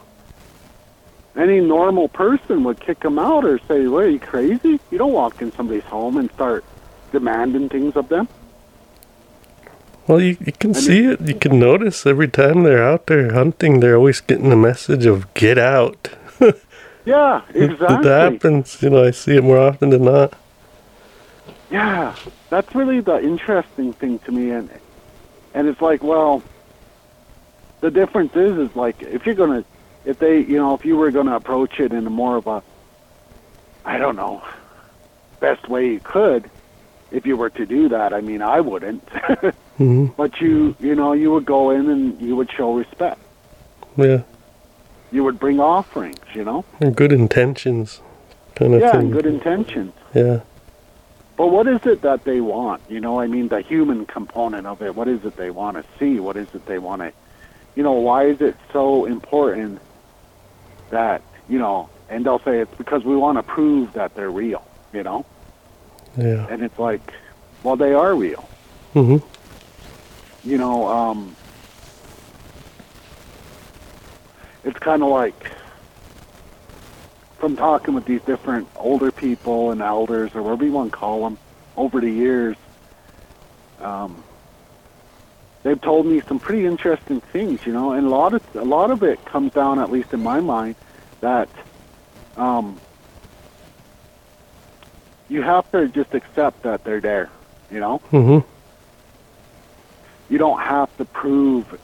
Any 1.34 1.58
normal 1.60 2.06
person 2.06 2.62
would 2.62 2.78
kick 2.78 3.00
them 3.00 3.18
out 3.18 3.44
or 3.44 3.58
say, 3.66 3.88
"What 3.88 4.04
are 4.04 4.08
you 4.08 4.20
crazy? 4.20 4.78
You 4.92 4.98
don't 4.98 5.12
walk 5.12 5.42
in 5.42 5.50
somebody's 5.50 5.82
home 5.82 6.18
and 6.18 6.30
start 6.30 6.64
demanding 7.10 7.68
things 7.68 7.96
of 7.96 8.08
them." 8.08 8.28
Well, 10.06 10.20
you, 10.20 10.36
you 10.38 10.52
can 10.52 10.72
see 10.72 11.06
it. 11.06 11.20
You 11.20 11.34
can 11.34 11.58
notice 11.58 12.06
every 12.06 12.28
time 12.28 12.62
they're 12.62 12.84
out 12.92 13.06
there 13.06 13.32
hunting, 13.32 13.80
they're 13.80 13.96
always 13.96 14.20
getting 14.20 14.52
a 14.52 14.56
message 14.70 15.04
of 15.04 15.34
"get 15.34 15.58
out." 15.58 16.10
Yeah, 17.06 17.40
It 17.54 17.72
exactly. 17.72 18.10
happens. 18.10 18.82
You 18.82 18.90
know, 18.90 19.02
I 19.02 19.10
see 19.10 19.34
it 19.34 19.42
more 19.42 19.58
often 19.58 19.88
than 19.90 20.04
not. 20.04 20.34
Yeah, 21.70 22.16
that's 22.50 22.74
really 22.74 23.00
the 23.00 23.18
interesting 23.20 23.94
thing 23.94 24.18
to 24.26 24.32
me, 24.32 24.50
and 24.50 24.70
and 25.54 25.68
it's 25.68 25.80
like, 25.80 26.02
well, 26.02 26.42
the 27.80 27.90
difference 27.90 28.32
is, 28.34 28.58
is 28.70 28.74
like 28.76 28.96
if 29.00 29.24
you're 29.24 29.34
gonna, 29.34 29.64
if 30.04 30.18
they, 30.18 30.38
you 30.40 30.56
know, 30.58 30.74
if 30.74 30.84
you 30.84 30.96
were 30.96 31.10
gonna 31.10 31.36
approach 31.36 31.78
it 31.78 31.92
in 31.92 32.06
a 32.06 32.10
more 32.10 32.36
of 32.36 32.46
a, 32.46 32.62
I 33.84 33.98
don't 33.98 34.16
know, 34.16 34.42
best 35.40 35.68
way 35.68 35.86
you 35.86 36.00
could, 36.00 36.50
if 37.12 37.24
you 37.26 37.36
were 37.36 37.50
to 37.50 37.66
do 37.66 37.88
that. 37.88 38.12
I 38.12 38.20
mean, 38.20 38.42
I 38.42 38.60
wouldn't, 38.60 39.08
hmm 39.76 40.06
but 40.16 40.40
you, 40.40 40.74
you 40.80 40.94
know, 40.94 41.12
you 41.12 41.30
would 41.30 41.46
go 41.46 41.70
in 41.70 41.88
and 41.88 42.20
you 42.20 42.36
would 42.36 42.50
show 42.56 42.74
respect. 42.74 43.20
Yeah, 43.96 44.22
You 45.10 45.24
would 45.24 45.38
bring 45.38 45.60
offerings, 45.60 46.20
you 46.34 46.44
know. 46.44 46.64
and 46.80 46.94
good 46.94 47.12
intentions, 47.12 48.02
kind 48.54 48.74
of 48.74 48.80
Yeah, 48.80 48.92
thing. 48.92 49.00
and 49.00 49.12
good 49.12 49.26
intentions. 49.26 49.92
Yeah, 50.14 50.40
But 51.40 51.52
what 51.52 51.66
is 51.66 51.80
it 51.86 52.02
that 52.02 52.24
they 52.24 52.42
want? 52.42 52.82
You 52.90 53.00
know, 53.00 53.18
I 53.18 53.26
mean, 53.26 53.48
the 53.48 53.62
human 53.62 54.04
component 54.04 54.66
of 54.66 54.82
it. 54.82 54.94
What 54.94 55.08
is 55.08 55.24
it 55.24 55.38
they 55.38 55.48
want 55.48 55.78
to 55.78 55.84
see? 55.98 56.20
What 56.20 56.36
is 56.36 56.46
it 56.52 56.66
they 56.66 56.78
want 56.78 57.00
to, 57.00 57.14
you 57.74 57.82
know, 57.82 57.92
why 57.92 58.26
is 58.26 58.42
it 58.42 58.54
so 58.74 59.06
important 59.06 59.80
that, 60.90 61.22
you 61.48 61.58
know, 61.58 61.88
and 62.10 62.26
they'll 62.26 62.40
say 62.40 62.58
it's 62.58 62.74
because 62.76 63.04
we 63.04 63.16
want 63.16 63.38
to 63.38 63.42
prove 63.42 63.94
that 63.94 64.14
they're 64.14 64.30
real, 64.30 64.62
you 64.92 65.02
know? 65.02 65.24
yeah. 66.18 66.46
And 66.50 66.62
it's 66.62 66.78
like, 66.78 67.10
well, 67.62 67.76
they 67.76 67.94
are 67.94 68.14
real. 68.14 68.46
hmm 68.92 69.16
You 70.44 70.58
know, 70.58 70.88
um, 70.88 71.34
it's 74.62 74.78
kind 74.80 75.02
of 75.02 75.08
like 75.08 75.50
from 77.40 77.56
talking 77.56 77.94
with 77.94 78.04
these 78.04 78.22
different 78.22 78.68
older 78.76 79.10
people 79.10 79.72
and 79.72 79.80
elders 79.80 80.30
or 80.34 80.42
whatever 80.42 80.64
you 80.64 80.72
want 80.72 80.92
to 80.92 80.96
call 80.96 81.24
them 81.24 81.38
over 81.76 82.00
the 82.00 82.10
years, 82.10 82.56
um, 83.80 84.22
they've 85.62 85.80
told 85.80 86.06
me 86.06 86.20
some 86.20 86.38
pretty 86.38 86.66
interesting 86.66 87.20
things, 87.20 87.66
you 87.66 87.72
know, 87.72 87.92
and 87.92 88.06
a 88.06 88.10
lot 88.10 88.34
of 88.34 88.42
a 88.54 88.64
lot 88.64 88.90
of 88.90 89.02
it 89.02 89.24
comes 89.24 89.52
down, 89.52 89.78
at 89.78 89.90
least 89.90 90.12
in 90.12 90.22
my 90.22 90.40
mind, 90.40 90.76
that 91.20 91.48
um, 92.36 92.78
you 95.28 95.42
have 95.42 95.70
to 95.72 95.88
just 95.88 96.14
accept 96.14 96.62
that 96.62 96.84
they're 96.84 97.00
there, 97.00 97.30
you 97.70 97.80
know? 97.80 97.98
Hmm 98.10 98.40
you 100.30 100.38
don't 100.38 100.60
have 100.60 100.96
to 100.96 101.04
prove 101.04 101.78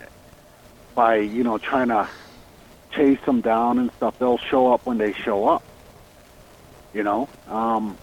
by 0.94 1.16
you 1.16 1.44
know 1.44 1.58
trying 1.58 1.88
to 1.88 2.08
chase 2.96 3.18
them 3.26 3.40
down 3.40 3.78
and 3.78 3.90
stuff 3.96 4.14
they'll 4.18 4.38
show 4.50 4.72
up 4.72 4.80
when 4.84 4.98
they 4.98 5.12
show 5.24 5.46
up 5.48 5.62
you 6.92 7.02
know? 7.02 7.28
Um 7.46 7.98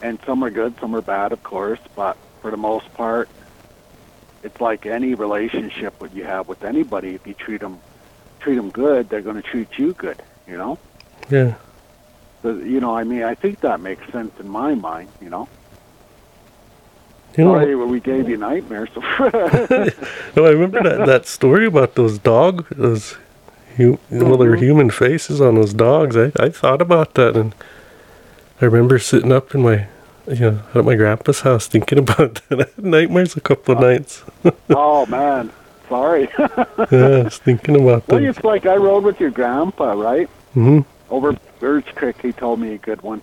and 0.00 0.18
some 0.26 0.42
are 0.44 0.50
good 0.50 0.74
some 0.80 0.94
are 0.94 1.02
bad 1.02 1.32
of 1.32 1.42
course 1.42 1.80
but 1.94 2.16
for 2.40 2.50
the 2.50 2.56
most 2.56 2.92
part 2.94 3.28
it's 4.42 4.60
like 4.60 4.86
any 4.86 5.14
relationship 5.14 5.98
that 6.00 6.14
you 6.14 6.22
have 6.24 6.46
with 6.46 6.62
anybody. 6.62 7.14
If 7.16 7.26
you 7.26 7.34
treat 7.34 7.60
them 7.60 7.80
treat 8.40 8.54
them 8.56 8.70
good 8.70 9.08
they're 9.08 9.22
going 9.22 9.36
to 9.36 9.42
treat 9.42 9.68
you 9.78 9.94
good 9.94 10.22
you 10.46 10.56
know? 10.56 10.78
Yeah. 11.28 11.56
so, 12.42 12.56
you 12.56 12.80
know 12.80 12.94
i 12.96 13.04
mean 13.04 13.22
i 13.24 13.34
think 13.34 13.60
that 13.60 13.80
makes 13.80 14.10
sense 14.12 14.32
in 14.38 14.48
my 14.48 14.74
mind 14.74 15.12
you 15.20 15.28
know 15.28 15.48
You 17.36 17.44
know, 17.44 17.54
sorry 17.54 17.74
we 17.76 18.00
gave 18.00 18.28
you 18.28 18.36
nightmares 18.36 18.88
no, 18.96 20.44
I 20.44 20.50
remember 20.50 20.82
that, 20.82 21.06
that 21.06 21.26
story 21.26 21.66
about 21.66 21.94
those 21.94 22.18
dog, 22.18 22.66
those, 22.70 23.16
hu- 23.76 23.98
well, 24.10 24.36
their 24.38 24.56
Mhm. 24.56 24.58
human 24.58 24.90
faces 24.90 25.40
on 25.40 25.54
those 25.54 25.72
dogs. 25.72 26.16
I, 26.16 26.32
I 26.38 26.48
thought 26.48 26.80
about 26.82 27.14
that, 27.14 27.36
and 27.36 27.54
I 28.60 28.64
remember 28.64 28.98
sitting 28.98 29.30
up 29.32 29.54
in 29.54 29.62
my, 29.62 29.86
you 30.26 30.40
know, 30.40 30.60
at 30.74 30.84
my 30.84 30.96
grandpa's 30.96 31.40
house 31.42 31.66
thinking 31.68 31.98
about 32.04 32.40
that. 32.48 32.60
I 32.60 32.66
had 32.74 32.84
nightmares 32.84 33.36
a 33.36 33.40
couple 33.40 33.74
of 33.74 33.80
nights. 33.80 34.24
Oh 34.70 35.06
man, 35.06 35.50
sorry. 35.88 36.28
yeah, 36.38 36.64
I 36.90 37.22
was 37.24 37.38
thinking 37.38 37.76
about 37.76 38.08
well, 38.08 38.18
them. 38.20 38.28
it's 38.28 38.42
like 38.42 38.66
I 38.66 38.76
rode 38.76 39.04
with 39.04 39.20
your 39.20 39.30
grandpa, 39.30 39.92
right? 39.92 40.28
Mm-hmm. 40.56 40.80
Over 41.10 41.36
Birch 41.60 41.94
Creek, 41.94 42.16
he 42.20 42.32
told 42.32 42.58
me 42.60 42.74
a 42.74 42.78
good 42.78 43.00
one. 43.02 43.22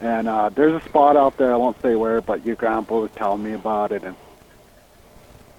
And 0.00 0.28
uh, 0.28 0.50
there's 0.50 0.80
a 0.80 0.84
spot 0.88 1.16
out 1.16 1.36
there, 1.38 1.52
I 1.52 1.56
won't 1.56 1.76
say 1.82 1.96
where, 1.96 2.20
but 2.20 2.46
your 2.46 2.56
grandpa 2.56 3.00
was 3.00 3.10
telling 3.16 3.42
me 3.42 3.52
about 3.52 3.90
it, 3.90 4.04
and 4.04 4.14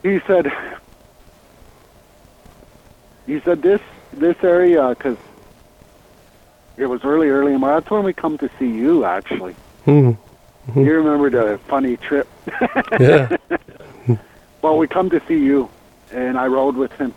he 0.01 0.19
said, 0.25 0.49
he 3.27 3.41
said 3.41 3.61
this 3.61 3.81
this 4.13 4.37
area 4.41 4.89
because 4.89 5.17
it 6.77 6.85
was 6.87 7.03
really 7.03 7.27
early 7.27 7.53
in 7.53 7.59
March. 7.59 7.83
That's 7.83 7.91
when 7.91 8.03
we 8.05 8.13
come 8.13 8.37
to 8.37 8.49
see 8.57 8.67
you, 8.67 9.03
actually. 9.03 9.55
hmm 9.83 10.11
You 10.73 10.93
remember 10.93 11.29
the 11.29 11.59
funny 11.67 11.97
trip? 11.97 12.27
Yeah. 12.99 13.35
Well, 14.61 14.77
we 14.77 14.87
come 14.87 15.09
to 15.11 15.21
see 15.27 15.37
you, 15.39 15.69
and 16.11 16.37
I 16.37 16.47
rode 16.47 16.75
with 16.75 16.91
him. 16.93 17.13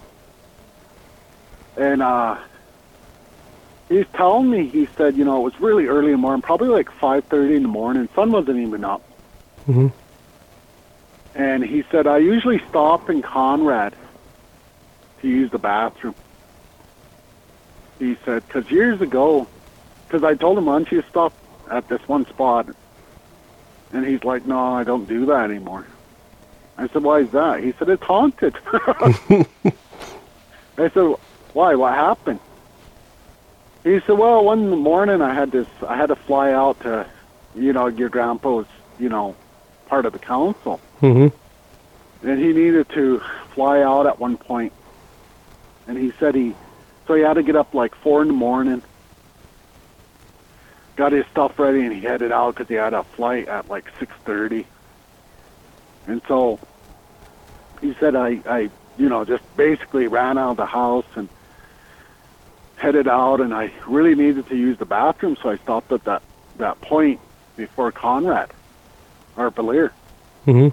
And 1.77 2.03
uh, 2.03 2.39
he's 3.93 4.07
telling 4.14 4.51
me, 4.51 4.66
he 4.66 4.86
said, 4.97 5.16
you 5.16 5.24
know, 5.24 5.38
it 5.38 5.53
was 5.53 5.61
really 5.61 5.86
early 5.86 6.07
in 6.07 6.12
the 6.12 6.18
morning, 6.18 6.43
probably 6.43 6.68
like 6.68 6.88
5.30 6.90 7.57
in 7.57 7.62
the 7.62 7.68
morning. 7.68 8.09
Sun 8.14 8.32
wasn't 8.32 8.59
even 8.59 8.84
up. 8.84 9.03
hmm 9.66 9.88
And 11.34 11.64
he 11.64 11.84
said, 11.90 12.07
I 12.07 12.18
usually 12.18 12.61
stop 12.68 13.11
in 13.11 13.22
Conrad 13.22 13.95
to 15.20 15.28
use 15.28 15.51
the 15.51 15.59
bathroom. 15.59 16.14
He 17.99 18.16
said, 18.24 18.47
because 18.47 18.70
years 18.70 19.01
ago, 19.01 19.47
because 20.07 20.24
I 20.24 20.34
told 20.34 20.59
him, 20.59 20.66
why 20.66 20.74
don't 20.74 20.90
you 20.90 21.05
stop 21.09 21.32
at 21.70 21.88
this 21.88 22.01
one 22.09 22.26
spot? 22.26 22.66
And 23.93 24.07
he's 24.07 24.24
like, 24.24 24.47
no, 24.47 24.59
I 24.59 24.84
don't 24.84 25.07
do 25.07 25.26
that 25.26 25.51
anymore. 25.51 25.86
I 26.78 26.88
said, 26.88 27.03
why 27.03 27.20
is 27.20 27.30
that? 27.30 27.62
He 27.62 27.72
said, 27.78 27.88
it's 27.90 28.03
haunted. 28.03 28.57
I 30.78 30.88
said, 30.88 31.14
why? 31.53 31.74
What 31.74 31.93
happened? 31.95 32.40
He 33.85 33.99
said, 34.07 34.16
well, 34.18 34.45
one 34.45 34.78
morning 34.78 35.20
I 35.20 35.35
had 35.35 35.51
this, 35.51 35.66
I 35.89 35.97
had 35.97 36.07
to 36.07 36.16
fly 36.26 36.53
out 36.53 36.78
to, 36.83 37.07
you 37.55 37.72
know, 37.72 37.89
your 37.89 38.09
grandpa 38.09 38.51
was, 38.51 38.66
you 38.99 39.09
know, 39.09 39.37
part 39.89 40.07
of 40.07 40.12
the 40.12 40.18
council 40.18 40.80
hmm 41.01 41.28
and 42.22 42.39
he 42.39 42.53
needed 42.53 42.89
to 42.95 43.20
fly 43.55 43.83
out 43.83 44.07
at 44.07 44.20
one 44.20 44.37
point. 44.37 44.72
and 45.87 45.99
he 45.99 46.12
said 46.20 46.35
he 46.35 46.53
so 47.07 47.14
So 47.14 47.14
he 47.14 47.22
had 47.22 47.35
to 47.35 47.43
get 47.43 47.57
up 47.57 47.74
like 47.74 47.93
four 48.03 48.22
in 48.22 48.28
the 48.28 48.35
morning. 48.35 48.83
Got 50.97 51.12
his 51.12 51.24
stuff 51.33 51.59
ready 51.59 51.80
and 51.80 51.93
he 51.93 52.01
headed 52.01 52.30
out 52.30 52.55
because 52.55 52.68
he 52.68 52.74
had 52.74 52.95
a 52.95 53.05
flight 53.16 53.49
at 53.49 53.68
like 53.68 53.87
six 53.99 54.12
thirty. 54.24 54.66
And 56.07 56.22
so 56.28 56.61
he 57.80 57.93
said, 58.01 58.14
I, 58.14 58.41
I, 58.47 58.70
you 58.97 59.09
know, 59.09 59.24
just 59.24 59.43
basically 59.57 60.07
ran 60.07 60.39
out 60.39 60.53
of 60.53 60.57
the 60.59 60.66
house 60.66 61.07
and 61.16 61.28
headed 62.83 63.07
out, 63.07 63.41
and 63.41 63.55
I 63.55 63.70
really 63.87 64.16
needed 64.16 64.49
to 64.49 64.57
use 64.57 64.76
the 64.76 64.85
bathroom, 64.85 65.37
so 65.41 65.51
I 65.51 65.57
stopped 65.57 65.93
at 65.93 66.03
that 66.05 66.20
that 66.59 66.80
point 66.80 67.20
before 67.57 67.93
Conrad 67.93 68.51
or 69.37 69.51
Valier. 69.53 69.91
Mhm. 70.47 70.72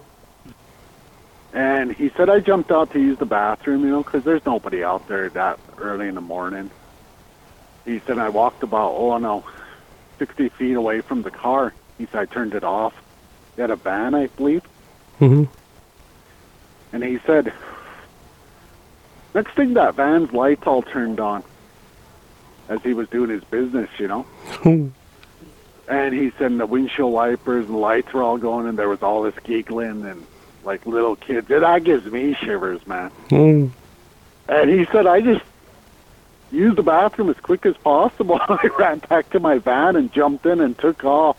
And 1.53 1.91
he 1.93 2.09
said 2.17 2.27
I 2.29 2.39
jumped 2.39 2.71
out 2.71 2.91
to 2.93 2.99
use 2.99 3.19
the 3.19 3.27
bathroom, 3.27 3.83
you 3.83 3.91
know, 3.91 4.01
because 4.03 4.23
there's 4.23 4.45
nobody 4.45 4.83
out 4.83 5.07
there 5.07 5.29
that 5.29 5.59
early 5.77 6.07
in 6.07 6.15
the 6.15 6.21
morning. 6.21 6.71
He 7.85 8.01
said 8.05 8.17
I 8.17 8.29
walked 8.29 8.63
about, 8.63 8.93
oh 8.97 9.17
no, 9.19 9.43
60 10.17 10.49
feet 10.49 10.73
away 10.73 11.01
from 11.01 11.21
the 11.21 11.31
car. 11.31 11.73
He 11.99 12.07
said 12.07 12.21
I 12.21 12.25
turned 12.25 12.55
it 12.55 12.63
off. 12.63 12.93
He 13.55 13.61
had 13.61 13.69
a 13.69 13.75
van, 13.75 14.15
I 14.15 14.27
believe. 14.27 14.63
Mhm. 15.21 15.47
And 16.91 17.03
he 17.03 17.19
said, 17.25 17.53
next 19.35 19.51
thing 19.53 19.75
that 19.75 19.93
van's 19.93 20.33
lights 20.33 20.65
all 20.65 20.81
turned 20.81 21.19
on 21.19 21.43
as 22.69 22.81
he 22.83 22.93
was 22.93 23.09
doing 23.09 23.29
his 23.29 23.43
business, 23.43 23.89
you 23.97 24.07
know. 24.07 24.25
and 25.89 26.13
he 26.13 26.31
said 26.37 26.57
the 26.57 26.65
windshield 26.65 27.11
wipers 27.11 27.65
and 27.65 27.75
lights 27.75 28.13
were 28.13 28.23
all 28.23 28.37
going, 28.37 28.67
and 28.67 28.77
there 28.77 28.87
was 28.87 29.01
all 29.01 29.23
this 29.23 29.35
giggling 29.43 30.05
and 30.05 30.25
like 30.63 30.85
little 30.85 31.15
kids. 31.15 31.47
That 31.47 31.83
gives 31.83 32.05
me 32.05 32.35
shivers, 32.35 32.85
man. 32.85 33.11
Mm. 33.29 33.71
And 34.47 34.69
he 34.69 34.85
said, 34.85 35.07
I 35.07 35.21
just 35.21 35.43
used 36.51 36.77
the 36.77 36.83
bathroom 36.83 37.29
as 37.29 37.37
quick 37.37 37.65
as 37.65 37.75
possible. 37.77 38.39
I 38.47 38.69
ran 38.77 38.99
back 38.99 39.31
to 39.31 39.39
my 39.39 39.57
van 39.57 39.95
and 39.95 40.13
jumped 40.13 40.45
in 40.45 40.61
and 40.61 40.77
took 40.77 41.03
off. 41.03 41.37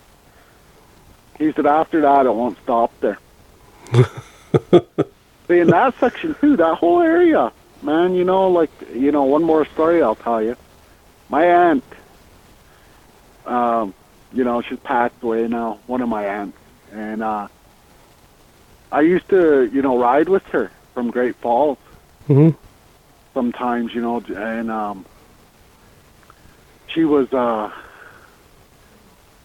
He 1.39 1.53
said, 1.53 1.67
after 1.67 2.01
that, 2.03 2.27
it 2.27 2.35
won't 2.35 2.59
stop 2.63 2.93
there. 3.01 3.19
See, 5.49 5.59
in 5.59 5.69
that 5.69 5.99
section, 5.99 6.35
too, 6.41 6.57
that 6.57 6.75
whole 6.77 7.01
area, 7.01 7.53
man, 7.83 8.15
you 8.15 8.25
know, 8.25 8.51
like, 8.51 8.71
you 8.95 9.11
know, 9.11 9.25
one 9.25 9.43
more 9.43 9.65
story 9.67 10.03
I'll 10.03 10.15
tell 10.17 10.43
you. 10.43 10.57
My 11.31 11.45
aunt, 11.47 11.85
um, 13.47 13.95
you 14.33 14.43
know, 14.45 14.61
she's 14.63 14.81
passed 14.81 15.15
away 15.23 15.47
now, 15.49 15.79
one 15.87 16.01
of 16.03 16.09
my 16.09 16.27
aunts. 16.27 16.59
And 16.93 17.23
uh, 17.23 17.47
I 18.91 19.01
used 19.03 19.29
to, 19.29 19.71
you 19.73 19.81
know, 19.81 19.97
ride 19.99 20.29
with 20.29 20.43
her 20.47 20.71
from 20.93 21.11
Great 21.11 21.37
Falls 21.37 21.79
Mhm. 22.29 22.55
sometimes, 23.33 23.95
you 23.95 24.03
know, 24.03 24.23
and 24.37 24.71
um, 24.71 25.05
she 26.89 27.05
was, 27.05 27.33
uh, 27.33 27.71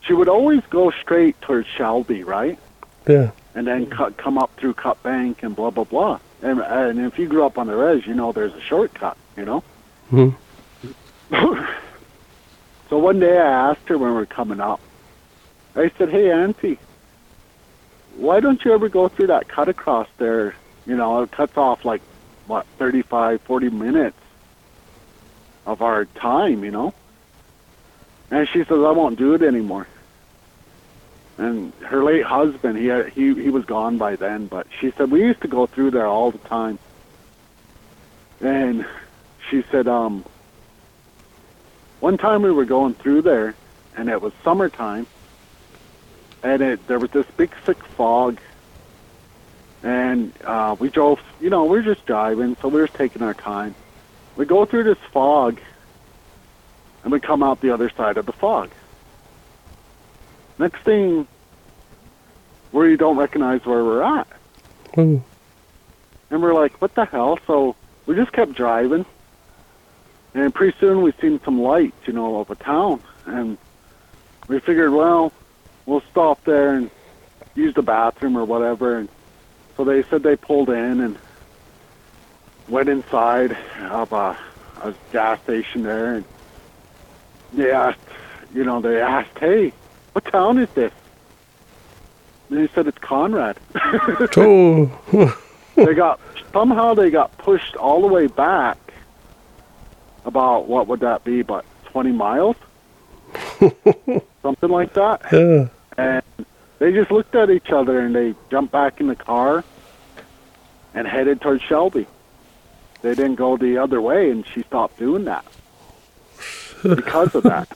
she 0.02 0.14
would 0.14 0.28
always 0.28 0.62
go 0.70 0.92
straight 0.92 1.40
towards 1.42 1.68
Shelby, 1.68 2.24
right? 2.24 2.60
Yeah. 3.08 3.32
and 3.54 3.66
then 3.68 3.86
cut, 3.86 4.18
come 4.18 4.38
up 4.40 4.50
through 4.58 4.74
Cut 4.74 5.02
Bank 5.04 5.42
and 5.44 5.56
blah 5.56 5.70
blah 5.70 5.84
blah. 5.86 6.20
And, 6.42 6.60
and 6.60 7.00
if 7.06 7.18
you 7.20 7.28
grew 7.28 7.46
up 7.46 7.58
on 7.60 7.68
the 7.68 7.76
res, 7.76 8.06
you 8.06 8.14
know 8.16 8.32
there's 8.32 8.52
a 8.54 8.60
shortcut. 8.62 9.16
You 9.38 9.46
know. 9.46 9.64
Mhm. 10.12 10.36
so 12.90 12.98
one 12.98 13.20
day 13.20 13.38
I 13.38 13.72
asked 13.72 13.88
her 13.88 13.98
when 13.98 14.10
we 14.12 14.16
were 14.16 14.26
coming 14.26 14.60
up. 14.60 14.80
I 15.76 15.92
said, 15.98 16.10
"Hey, 16.10 16.32
Auntie, 16.32 16.80
why 18.16 18.40
don't 18.40 18.64
you 18.64 18.74
ever 18.74 18.90
go 18.90 19.08
through 19.08 19.28
that 19.28 19.48
cut 19.48 19.68
across 19.70 20.08
there? 20.18 20.56
You 20.86 20.96
know, 20.96 21.24
it 21.24 21.32
cuts 21.32 21.58
off 21.58 21.84
like 21.84 22.02
what 22.48 22.66
35, 22.78 23.42
40 23.42 23.70
minutes 23.70 24.18
of 25.66 25.82
our 25.82 26.06
time. 26.06 26.64
You 26.64 26.72
know." 26.72 26.94
And 28.32 28.48
she 28.48 28.60
says, 28.60 28.80
"I 28.80 28.92
won't 28.92 29.18
do 29.18 29.34
it 29.34 29.42
anymore." 29.42 29.88
and 31.38 31.74
her 31.82 32.04
late 32.04 32.24
husband 32.24 32.78
he 32.78 32.86
had, 32.86 33.10
he 33.10 33.34
he 33.34 33.50
was 33.50 33.66
gone 33.66 33.98
by 33.98 34.16
then 34.16 34.48
but 34.48 34.68
she 34.80 34.92
said 34.92 35.12
we 35.12 35.22
used 35.22 35.42
to 35.42 35.48
go 35.48 35.66
through 35.66 35.92
there 35.92 36.08
all 36.08 36.32
the 36.32 36.38
time 36.40 36.80
and 38.42 38.86
she 39.50 39.64
said 39.72 39.88
um 39.88 40.24
one 42.06 42.18
time 42.20 42.44
we 42.44 42.52
were 42.52 42.66
going 42.66 42.94
through 42.94 43.24
there 43.24 43.56
and 43.98 44.10
it 44.10 44.22
was 44.22 44.32
summertime 44.44 45.08
and 46.44 46.62
it 46.62 46.88
there 46.88 47.00
was 47.00 47.10
this 47.10 47.26
big 47.36 47.52
thick 47.66 47.84
fog 47.84 48.40
and 49.82 50.32
uh 50.44 50.76
we 50.78 50.88
drove 50.90 51.20
you 51.42 51.50
know 51.50 51.64
we 51.64 51.78
were 51.78 51.82
just 51.94 52.06
driving 52.06 52.56
so 52.62 52.68
we 52.68 52.80
were 52.80 52.88
taking 52.88 53.24
our 53.24 53.34
time 53.34 53.74
we 54.36 54.46
go 54.46 54.66
through 54.66 54.84
this 54.84 55.00
fog 55.12 55.60
and 57.04 57.12
we 57.12 57.20
come 57.20 57.42
out 57.42 57.60
the 57.62 57.72
other 57.72 57.90
side 57.90 58.18
of 58.18 58.26
the 58.26 58.34
fog 58.34 58.70
Next 60.58 60.82
thing, 60.84 61.28
you 62.74 62.98
don't 62.98 63.18
recognize 63.18 63.66
where 63.66 63.84
we're 63.84 64.04
at. 64.04 64.28
Mm. 64.94 65.22
And 66.30 66.42
we're 66.42 66.54
like, 66.54 66.82
what 66.82 66.96
the 66.96 67.06
hell? 67.06 67.40
So 67.46 67.76
we 68.06 68.16
just 68.16 68.32
kept 68.32 68.54
driving. 68.54 69.06
And 70.36 70.54
pretty 70.54 70.78
soon 70.80 71.02
we 71.02 71.14
seen 71.14 71.40
some 71.46 71.62
lights, 71.62 71.96
you 72.06 72.14
know, 72.14 72.40
of 72.42 72.52
a 72.52 72.56
town. 72.56 73.02
And 73.26 73.58
we 74.50 74.60
figured, 74.60 74.92
well, 74.92 75.32
we'll 75.86 76.04
stop 76.12 76.44
there 76.44 76.74
and 76.76 76.92
use 77.56 77.74
the 77.74 77.82
bathroom 77.82 78.38
or 78.38 78.44
whatever. 78.44 78.98
And 78.98 79.10
so 79.78 79.86
they 79.86 80.04
said 80.04 80.24
they 80.24 80.36
pulled 80.36 80.70
in 80.70 81.00
and 81.00 81.18
went 82.68 82.90
inside 82.90 83.58
of 83.90 84.12
a, 84.12 84.38
a 84.84 84.94
gas 85.14 85.42
station 85.44 85.84
there. 85.84 86.16
And 86.16 86.26
they 87.54 87.72
asked, 87.72 88.00
you 88.54 88.66
know, 88.66 88.82
they 88.82 89.02
asked, 89.02 89.40
hey, 89.40 89.72
what 90.12 90.26
town 90.26 90.58
is 90.58 90.70
this? 90.72 90.92
And 92.50 92.60
they 92.60 92.68
said 92.74 92.88
it's 92.88 92.98
Conrad. 92.98 93.58
Oh. 94.38 95.42
they 95.76 95.94
got 95.94 96.20
somehow 96.52 96.94
they 96.94 97.10
got 97.10 97.38
pushed 97.38 97.76
all 97.78 98.02
the 98.02 98.08
way 98.08 98.28
back. 98.28 98.78
About 100.26 100.68
what 100.68 100.88
would 100.88 101.02
that 101.02 101.24
be? 101.24 101.42
but 101.44 101.64
twenty 101.86 102.12
miles, 102.12 102.56
something 104.42 104.70
like 104.70 104.94
that. 104.94 105.22
yeah. 105.32 105.68
And 105.98 106.24
they 106.80 106.92
just 106.92 107.10
looked 107.12 107.36
at 107.36 107.50
each 107.50 107.70
other 107.70 108.00
and 108.00 108.14
they 108.16 108.36
jumped 108.52 108.72
back 108.74 109.00
in 109.00 109.08
the 109.08 109.16
car 109.16 109.64
and 110.94 111.08
headed 111.08 111.40
towards 111.42 111.62
Shelby. 111.64 112.06
They 113.02 113.14
didn't 113.16 113.36
go 113.36 113.56
the 113.56 113.78
other 113.78 114.02
way, 114.02 114.30
and 114.32 114.46
she 114.48 114.64
stopped 114.64 114.98
doing 114.98 115.26
that 115.26 115.46
because 116.84 117.36
of 117.36 117.44
that. 117.44 117.68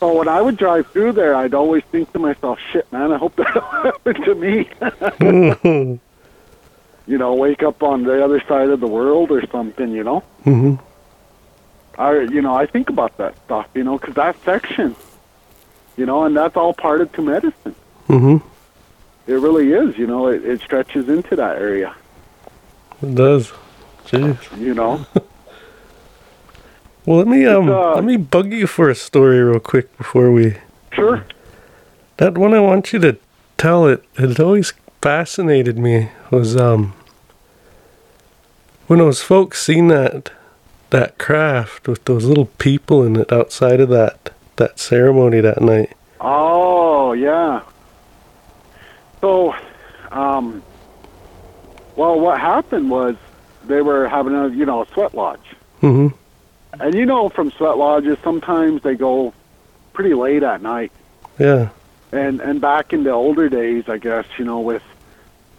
So 0.00 0.18
when 0.18 0.28
I 0.28 0.40
would 0.40 0.56
drive 0.56 0.86
through 0.88 1.12
there, 1.12 1.34
I'd 1.34 1.54
always 1.54 1.82
think 1.84 2.12
to 2.14 2.18
myself, 2.18 2.58
"Shit, 2.72 2.90
man, 2.92 3.12
I 3.12 3.18
hope 3.18 3.36
that 3.36 3.52
don't 3.54 3.84
happen 3.84 4.22
to 4.22 4.34
me." 4.34 4.64
Mhm. 4.80 6.00
you 7.06 7.18
know, 7.18 7.34
wake 7.34 7.62
up 7.62 7.82
on 7.82 8.02
the 8.04 8.24
other 8.24 8.40
side 8.48 8.68
of 8.70 8.80
the 8.80 8.86
world 8.86 9.30
or 9.30 9.46
something. 9.48 9.90
You 9.90 10.02
know, 10.04 10.22
Mhm. 10.44 10.78
I, 11.98 12.20
you 12.20 12.42
know, 12.42 12.54
I 12.54 12.66
think 12.66 12.88
about 12.90 13.16
that 13.18 13.34
stuff. 13.44 13.66
You 13.74 13.84
know, 13.84 13.98
because 13.98 14.14
that 14.14 14.36
section, 14.44 14.94
you 15.96 16.06
know, 16.06 16.24
and 16.24 16.36
that's 16.36 16.56
all 16.56 16.74
part 16.74 17.00
of 17.00 17.12
Two 17.12 17.22
Medicine. 17.22 17.74
Mhm. 18.08 18.42
It 19.26 19.34
really 19.34 19.72
is. 19.72 19.96
You 19.98 20.06
know, 20.06 20.28
it, 20.28 20.44
it 20.44 20.60
stretches 20.60 21.08
into 21.08 21.34
that 21.36 21.56
area. 21.56 21.94
It 23.02 23.14
does. 23.14 23.52
Jeez. 24.06 24.38
You 24.58 24.74
know, 24.74 25.04
Well, 27.04 27.18
let 27.18 27.28
me 27.28 27.46
um, 27.46 27.68
uh, 27.70 27.94
let 27.94 28.04
me 28.04 28.16
bug 28.16 28.52
you 28.52 28.66
for 28.66 28.90
a 28.90 28.94
story 28.94 29.40
real 29.42 29.60
quick 29.60 29.96
before 29.96 30.30
we. 30.32 30.56
sure. 30.92 31.24
That 32.18 32.36
one 32.38 32.54
I 32.54 32.60
want 32.60 32.92
you 32.92 32.98
to 33.00 33.16
tell 33.58 33.86
it. 33.86 34.02
It 34.16 34.40
always 34.40 34.72
fascinated 35.02 35.78
me. 35.78 36.10
Was 36.30 36.56
um. 36.56 36.94
When 38.86 38.98
those 39.00 39.20
folks 39.22 39.62
seen 39.64 39.88
that, 39.88 40.30
that 40.90 41.18
craft 41.18 41.88
with 41.88 42.04
those 42.04 42.24
little 42.24 42.46
people 42.58 43.02
in 43.02 43.16
it 43.16 43.32
outside 43.32 43.80
of 43.80 43.88
that 43.90 44.30
that 44.56 44.78
ceremony 44.78 45.40
that 45.40 45.60
night. 45.60 45.92
Oh 46.20 47.12
yeah. 47.12 47.60
So, 49.20 49.54
um, 50.12 50.62
well, 51.96 52.18
what 52.20 52.38
happened 52.40 52.90
was 52.90 53.16
they 53.66 53.82
were 53.82 54.08
having 54.08 54.34
a 54.34 54.48
you 54.48 54.64
know 54.66 54.82
a 54.82 54.86
sweat 54.88 55.14
lodge, 55.14 55.54
Mhm. 55.82 56.12
and 56.78 56.94
you 56.94 57.04
know 57.06 57.28
from 57.28 57.50
sweat 57.50 57.76
lodges 57.78 58.18
sometimes 58.22 58.82
they 58.82 58.94
go 58.94 59.32
pretty 59.92 60.14
late 60.14 60.42
at 60.42 60.62
night. 60.62 60.92
Yeah. 61.38 61.68
and 62.12 62.40
and 62.40 62.60
back 62.60 62.92
in 62.92 63.02
the 63.02 63.10
older 63.10 63.48
days, 63.48 63.88
I 63.88 63.98
guess 63.98 64.24
you 64.38 64.44
know 64.44 64.60
with 64.60 64.82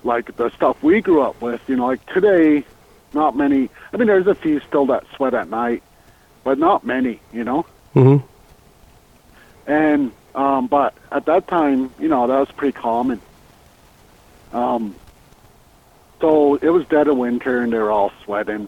like 0.03 0.36
the 0.38 0.49
stuff 0.51 0.82
we 0.82 1.01
grew 1.01 1.21
up 1.21 1.39
with, 1.41 1.59
you 1.67 1.75
know, 1.75 1.88
like 1.88 2.03
today, 2.13 2.63
not 3.13 3.35
many. 3.35 3.69
I 3.93 3.97
mean, 3.97 4.07
there's 4.07 4.27
a 4.27 4.35
few 4.35 4.59
still 4.61 4.85
that 4.87 5.05
sweat 5.15 5.33
at 5.33 5.49
night, 5.49 5.83
but 6.43 6.57
not 6.57 6.85
many, 6.85 7.19
you 7.31 7.43
know. 7.43 7.65
Mhm. 7.95 8.23
And 9.65 10.11
um, 10.35 10.67
but 10.67 10.93
at 11.11 11.25
that 11.25 11.47
time, 11.47 11.91
you 11.99 12.07
know, 12.07 12.27
that 12.27 12.39
was 12.39 12.51
pretty 12.51 12.77
common. 12.77 13.19
Um, 14.53 14.95
so 16.21 16.55
it 16.55 16.69
was 16.69 16.85
dead 16.87 17.07
of 17.07 17.17
winter, 17.17 17.61
and 17.61 17.73
they 17.73 17.77
were 17.77 17.91
all 17.91 18.11
sweating. 18.23 18.67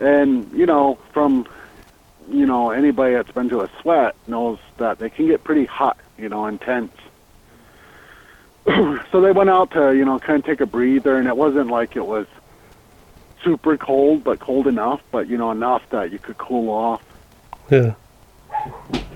And 0.00 0.50
you 0.52 0.66
know, 0.66 0.98
from 1.12 1.46
you 2.28 2.46
know 2.46 2.70
anybody 2.70 3.14
that's 3.14 3.30
been 3.32 3.48
to 3.48 3.62
a 3.62 3.70
sweat 3.80 4.14
knows 4.26 4.58
that 4.78 4.98
they 4.98 5.10
can 5.10 5.26
get 5.26 5.42
pretty 5.44 5.64
hot, 5.64 5.98
you 6.18 6.28
know, 6.28 6.46
intense. 6.46 6.92
so 8.66 9.20
they 9.20 9.32
went 9.32 9.50
out 9.50 9.72
to 9.72 9.92
you 9.96 10.04
know 10.04 10.18
kind 10.18 10.38
of 10.38 10.44
take 10.44 10.60
a 10.60 10.66
breather, 10.66 11.16
and 11.16 11.26
it 11.26 11.36
wasn't 11.36 11.68
like 11.68 11.96
it 11.96 12.06
was 12.06 12.26
super 13.42 13.76
cold, 13.76 14.24
but 14.24 14.40
cold 14.40 14.66
enough, 14.66 15.00
but 15.10 15.28
you 15.28 15.36
know 15.36 15.50
enough 15.50 15.82
that 15.90 16.12
you 16.12 16.18
could 16.18 16.38
cool 16.38 16.70
off. 16.70 17.02
Yeah. 17.70 17.94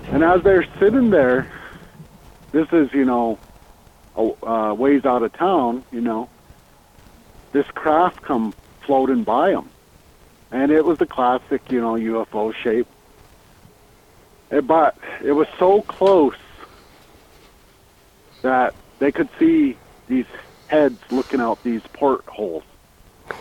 And 0.09 0.23
as 0.23 0.41
they're 0.43 0.65
sitting 0.79 1.09
there, 1.09 1.51
this 2.51 2.67
is, 2.71 2.91
you 2.93 3.05
know, 3.05 3.37
a 4.15 4.49
uh, 4.49 4.73
ways 4.73 5.05
out 5.05 5.21
of 5.23 5.33
town, 5.33 5.83
you 5.91 6.01
know, 6.01 6.29
this 7.51 7.67
craft 7.67 8.21
come 8.21 8.53
floating 8.81 9.23
by 9.23 9.51
them. 9.51 9.69
And 10.51 10.71
it 10.71 10.83
was 10.85 10.97
the 10.97 11.05
classic, 11.05 11.71
you 11.71 11.81
know, 11.81 11.93
UFO 11.95 12.53
shape. 12.53 12.87
Eh, 14.51 14.61
But 14.61 14.97
it 15.23 15.33
was 15.33 15.47
so 15.59 15.81
close 15.81 16.35
that 18.41 18.73
they 18.99 19.11
could 19.11 19.29
see 19.37 19.77
these 20.07 20.25
heads 20.67 20.99
looking 21.11 21.41
out 21.41 21.61
these 21.63 21.81
portholes. 21.93 22.63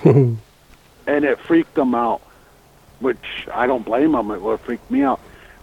and 0.02 0.38
it 1.06 1.38
freaked 1.40 1.74
them 1.74 1.94
out, 1.94 2.20
which 3.00 3.46
I 3.52 3.66
don't 3.66 3.84
blame 3.84 4.12
them. 4.12 4.30
It 4.30 4.40
would 4.40 4.60
freak 4.60 4.90
me 4.90 5.02
out. 5.02 5.20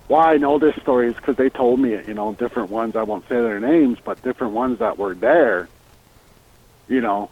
Why 0.07 0.33
I 0.33 0.37
know 0.37 0.59
this 0.59 0.75
story 0.77 1.07
is 1.07 1.15
because 1.15 1.37
they 1.37 1.49
told 1.49 1.79
me 1.79 1.93
it. 1.93 2.07
You 2.07 2.13
know, 2.13 2.33
different 2.33 2.69
ones. 2.69 2.95
I 2.95 3.03
won't 3.03 3.27
say 3.29 3.35
their 3.35 3.59
names, 3.59 3.97
but 4.03 4.21
different 4.21 4.53
ones 4.53 4.79
that 4.79 4.97
were 4.97 5.15
there. 5.15 5.69
You 6.87 7.01
know, 7.01 7.29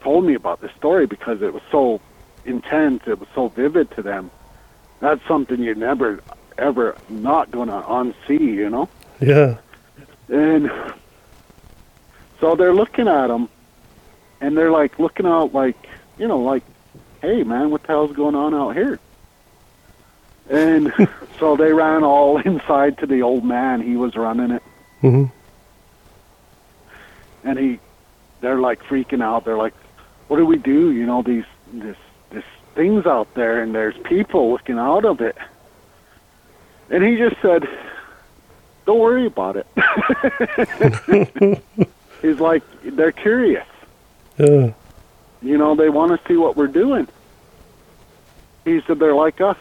told 0.00 0.24
me 0.24 0.34
about 0.34 0.60
this 0.60 0.72
story 0.72 1.06
because 1.06 1.42
it 1.42 1.52
was 1.52 1.62
so 1.70 2.00
intense. 2.44 3.02
It 3.06 3.18
was 3.18 3.28
so 3.34 3.48
vivid 3.48 3.90
to 3.92 4.02
them. 4.02 4.30
That's 5.00 5.24
something 5.28 5.62
you're 5.62 5.74
never, 5.74 6.20
ever 6.56 6.96
not 7.08 7.50
gonna 7.50 7.82
unsee. 7.82 8.40
You 8.40 8.70
know. 8.70 8.88
Yeah. 9.20 9.58
And 10.28 10.70
so 12.40 12.54
they're 12.54 12.74
looking 12.74 13.08
at 13.08 13.28
them, 13.28 13.48
and 14.40 14.56
they're 14.56 14.70
like 14.70 14.98
looking 14.98 15.26
out 15.26 15.52
like, 15.54 15.88
you 16.18 16.28
know, 16.28 16.38
like, 16.38 16.62
hey 17.22 17.42
man, 17.44 17.70
what 17.70 17.82
the 17.82 17.88
hell's 17.88 18.12
going 18.12 18.34
on 18.34 18.54
out 18.54 18.74
here? 18.74 18.98
And 20.50 20.92
so 21.38 21.56
they 21.56 21.72
ran 21.72 22.04
all 22.04 22.38
inside 22.44 22.98
to 22.98 23.06
the 23.06 23.22
old 23.22 23.44
man. 23.44 23.80
He 23.82 23.96
was 23.96 24.16
running 24.16 24.50
it, 24.52 24.62
hmm 25.00 25.24
and 27.44 27.58
he, 27.58 27.78
they're 28.40 28.58
like 28.58 28.82
freaking 28.82 29.22
out. 29.22 29.44
They're 29.44 29.56
like, 29.56 29.74
what 30.26 30.36
do 30.36 30.44
we 30.44 30.58
do? 30.58 30.92
You 30.92 31.06
know, 31.06 31.22
these 31.22 31.44
this 31.72 31.96
this 32.30 32.44
things 32.74 33.06
out 33.06 33.32
there, 33.34 33.62
and 33.62 33.74
there's 33.74 33.96
people 33.98 34.50
looking 34.50 34.78
out 34.78 35.04
of 35.04 35.20
it. 35.20 35.36
And 36.90 37.02
he 37.04 37.16
just 37.16 37.36
said, 37.42 37.68
don't 38.86 38.98
worry 38.98 39.26
about 39.26 39.56
it. 39.56 39.66
He's 42.22 42.40
like, 42.40 42.62
they're 42.82 43.12
curious. 43.12 43.66
Yeah. 44.38 44.72
You 45.42 45.56
know, 45.56 45.74
they 45.74 45.88
want 45.88 46.18
to 46.18 46.28
see 46.28 46.36
what 46.36 46.56
we're 46.56 46.66
doing. 46.66 47.08
He 48.64 48.80
said 48.86 48.98
they're 48.98 49.14
like 49.14 49.40
us. 49.40 49.56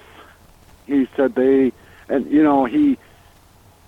He 0.85 1.07
said 1.15 1.35
they, 1.35 1.71
and 2.09 2.29
you 2.31 2.43
know, 2.43 2.65
he 2.65 2.97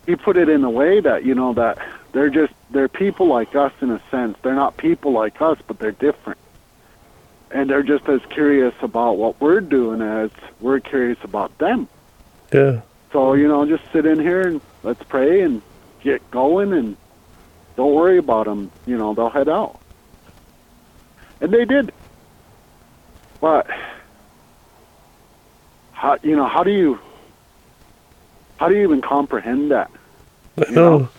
he 0.06 0.16
put 0.16 0.38
it 0.38 0.50
in 0.50 0.64
a 0.64 0.70
way 0.70 1.00
that 1.00 1.26
you 1.26 1.36
know 1.36 1.54
that 1.54 1.78
they're 2.12 2.30
just 2.30 2.54
they're 2.72 2.88
people 2.88 3.28
like 3.28 3.56
us 3.56 3.74
in 3.82 3.92
a 3.92 4.02
sense. 4.12 4.38
They're 4.42 4.56
not 4.56 4.78
people 4.78 5.12
like 5.12 5.42
us, 5.42 5.58
but 5.68 5.80
they're 5.80 5.92
different, 5.92 6.40
and 7.52 7.70
they're 7.70 7.84
just 7.84 8.08
as 8.08 8.22
curious 8.30 8.74
about 8.82 9.18
what 9.18 9.40
we're 9.42 9.62
doing 9.62 10.02
as 10.02 10.32
we're 10.60 10.80
curious 10.80 11.18
about 11.24 11.58
them. 11.58 11.88
Yeah. 12.54 12.82
So 13.12 13.34
you 13.34 13.48
know, 13.48 13.66
just 13.66 13.84
sit 13.92 14.06
in 14.06 14.20
here 14.20 14.48
and 14.48 14.62
let's 14.84 15.04
pray 15.04 15.42
and 15.42 15.62
get 16.02 16.30
going, 16.32 16.74
and 16.74 16.98
don't 17.76 17.94
worry 17.94 18.18
about 18.18 18.46
them. 18.46 18.72
You 18.86 18.98
know, 18.98 19.14
they'll 19.14 19.30
head 19.30 19.50
out, 19.50 19.80
and 21.42 21.54
they 21.54 21.66
did. 21.66 21.92
But 23.42 23.68
how 25.92 26.18
you 26.22 26.36
know 26.36 26.48
how 26.48 26.64
do 26.64 26.72
you 26.72 27.00
how 28.58 28.68
do 28.68 28.76
you 28.76 28.84
even 28.84 29.02
comprehend 29.02 29.72
that? 29.72 29.90
You 30.58 30.76
know? 30.76 31.10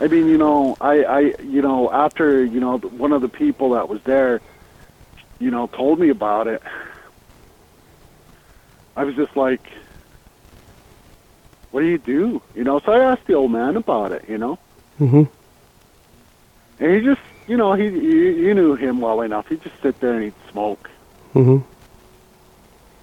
I 0.00 0.08
mean, 0.08 0.26
you 0.26 0.38
know, 0.38 0.76
I, 0.80 1.04
I, 1.04 1.20
you 1.42 1.62
know, 1.62 1.92
after 1.92 2.44
you 2.44 2.58
know 2.58 2.78
one 2.78 3.12
of 3.12 3.22
the 3.22 3.28
people 3.28 3.70
that 3.70 3.88
was 3.88 4.00
there, 4.04 4.40
you 5.38 5.50
know, 5.50 5.66
told 5.68 6.00
me 6.00 6.08
about 6.08 6.46
it. 6.48 6.62
I 8.96 9.04
was 9.04 9.14
just 9.14 9.36
like, 9.36 9.60
"What 11.70 11.80
do 11.82 11.86
you 11.86 11.98
do?" 11.98 12.42
You 12.54 12.64
know, 12.64 12.80
so 12.80 12.92
I 12.92 13.12
asked 13.12 13.26
the 13.26 13.34
old 13.34 13.52
man 13.52 13.76
about 13.76 14.12
it. 14.12 14.24
You 14.28 14.38
know, 14.38 14.58
Mm-hmm. 14.98 15.22
and 16.82 16.94
he 16.94 17.00
just, 17.00 17.20
you 17.48 17.56
know, 17.56 17.72
he 17.74 17.84
you, 17.84 17.90
you 17.90 18.54
knew 18.54 18.74
him 18.74 19.00
well 19.00 19.20
enough. 19.22 19.48
He'd 19.48 19.62
just 19.62 19.80
sit 19.82 19.98
there 20.00 20.14
and 20.14 20.24
he'd 20.24 20.34
smoke, 20.50 20.88
hmm 21.32 21.58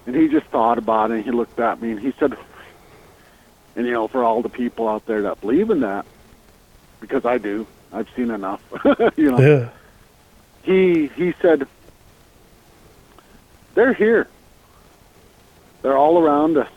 and 0.06 0.16
he 0.16 0.28
just 0.28 0.46
thought 0.46 0.78
about 0.78 1.10
it. 1.10 1.16
and 1.16 1.24
He 1.24 1.30
looked 1.30 1.60
at 1.60 1.80
me 1.80 1.90
and 1.92 2.00
he 2.00 2.12
said, 2.18 2.36
"And 3.76 3.86
you 3.86 3.92
know, 3.92 4.08
for 4.08 4.24
all 4.24 4.42
the 4.42 4.48
people 4.48 4.88
out 4.88 5.06
there 5.06 5.22
that 5.22 5.40
believe 5.40 5.70
in 5.70 5.80
that, 5.80 6.04
because 7.00 7.24
I 7.24 7.38
do, 7.38 7.66
I've 7.92 8.08
seen 8.16 8.30
enough. 8.30 8.62
you 9.16 9.30
know." 9.30 9.38
Yeah. 9.38 9.68
he 10.62 11.08
he 11.08 11.32
said 11.40 11.66
they're 13.74 13.94
here 13.94 14.26
they're 15.82 15.96
all 15.96 16.18
around 16.18 16.58
us 16.58 16.68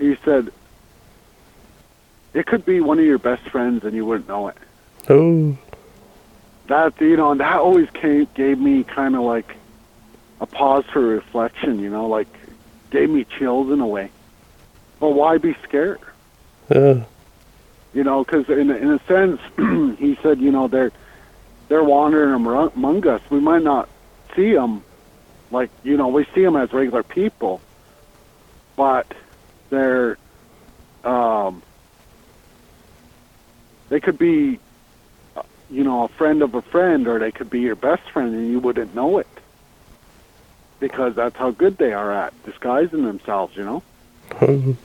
he 0.00 0.16
said 0.24 0.50
it 2.34 2.46
could 2.46 2.64
be 2.64 2.80
one 2.80 2.98
of 2.98 3.04
your 3.04 3.18
best 3.18 3.42
friends 3.50 3.84
and 3.84 3.94
you 3.94 4.04
wouldn't 4.04 4.26
know 4.26 4.48
it 4.48 4.56
Oh. 5.08 5.56
That 6.70 7.00
you 7.00 7.16
know 7.16 7.32
and 7.32 7.40
that 7.40 7.56
always 7.56 7.90
came 7.90 8.28
gave 8.34 8.58
me 8.58 8.84
kind 8.84 9.16
of 9.16 9.22
like 9.22 9.56
a 10.40 10.46
pause 10.46 10.84
for 10.92 11.00
reflection 11.00 11.80
you 11.80 11.90
know 11.90 12.06
like 12.06 12.28
gave 12.90 13.10
me 13.10 13.24
chills 13.24 13.70
in 13.70 13.80
a 13.80 13.86
way. 13.86 14.10
Well 15.00 15.12
why 15.12 15.38
be 15.38 15.54
scared? 15.64 16.00
Yeah. 16.70 17.02
you 17.92 18.04
know 18.04 18.24
because 18.24 18.48
in, 18.48 18.70
in 18.70 18.92
a 18.92 19.00
sense 19.06 19.40
he 19.98 20.16
said 20.22 20.40
you 20.40 20.52
know 20.52 20.68
they're 20.68 20.92
they're 21.68 21.84
wandering 21.84 22.34
among 22.34 23.06
us. 23.06 23.20
We 23.30 23.40
might 23.40 23.62
not 23.62 23.88
see 24.36 24.52
them 24.52 24.84
like 25.50 25.70
you 25.82 25.96
know 25.96 26.08
we 26.08 26.24
see 26.34 26.44
them 26.44 26.54
as 26.54 26.72
regular 26.72 27.02
people 27.02 27.60
but 28.76 29.12
they're 29.70 30.16
um 31.02 31.62
they 33.88 33.98
could 33.98 34.18
be 34.18 34.54
uh, 34.54 34.69
you 35.70 35.84
know 35.84 36.04
a 36.04 36.08
friend 36.08 36.42
of 36.42 36.54
a 36.54 36.62
friend 36.62 37.06
or 37.06 37.18
they 37.18 37.30
could 37.30 37.48
be 37.50 37.60
your 37.60 37.76
best 37.76 38.02
friend 38.10 38.34
and 38.34 38.50
you 38.50 38.58
wouldn't 38.58 38.94
know 38.94 39.18
it 39.18 39.26
because 40.80 41.14
that's 41.14 41.36
how 41.36 41.50
good 41.50 41.76
they 41.78 41.92
are 41.92 42.10
at 42.12 42.32
disguising 42.44 43.04
themselves 43.04 43.56
you 43.56 43.64
know 43.64 43.82
Oh. 44.40 44.76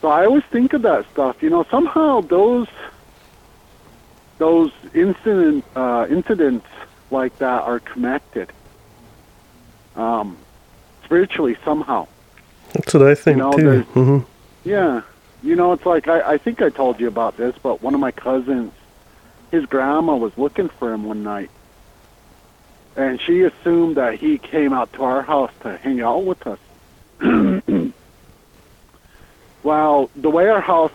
so 0.00 0.08
I 0.08 0.26
always 0.26 0.42
think 0.44 0.72
of 0.72 0.82
that 0.82 1.08
stuff. 1.12 1.40
You 1.40 1.50
know, 1.50 1.62
somehow 1.70 2.20
those 2.22 2.66
those 4.38 4.72
incident 4.92 5.64
uh, 5.76 6.06
incidents 6.10 6.66
like 7.12 7.38
that 7.38 7.62
are 7.62 7.78
connected 7.78 8.50
um, 9.94 10.36
spiritually 11.04 11.56
somehow. 11.64 12.08
That's 12.72 12.92
what 12.94 13.04
I 13.06 13.14
think 13.14 13.38
know, 13.38 13.52
too. 13.52 13.62
there's- 13.62 13.86
hmm 13.94 14.18
Yeah, 14.64 15.02
you 15.44 15.54
know, 15.54 15.72
it's 15.72 15.86
like 15.86 16.08
I, 16.08 16.32
I 16.32 16.38
think 16.38 16.60
I 16.60 16.70
told 16.70 16.98
you 16.98 17.06
about 17.06 17.36
this, 17.36 17.54
but 17.62 17.82
one 17.82 17.94
of 17.94 18.00
my 18.00 18.10
cousins, 18.10 18.72
his 19.52 19.66
grandma 19.66 20.16
was 20.16 20.36
looking 20.36 20.68
for 20.68 20.92
him 20.92 21.04
one 21.04 21.22
night, 21.22 21.50
and 22.96 23.20
she 23.20 23.42
assumed 23.42 23.96
that 23.96 24.14
he 24.14 24.38
came 24.38 24.72
out 24.72 24.92
to 24.94 25.04
our 25.04 25.22
house 25.22 25.52
to 25.60 25.76
hang 25.76 26.00
out 26.00 26.24
with 26.24 26.44
us. 26.46 26.58
well, 29.62 30.10
the 30.16 30.30
way 30.30 30.48
our 30.48 30.62
house 30.62 30.90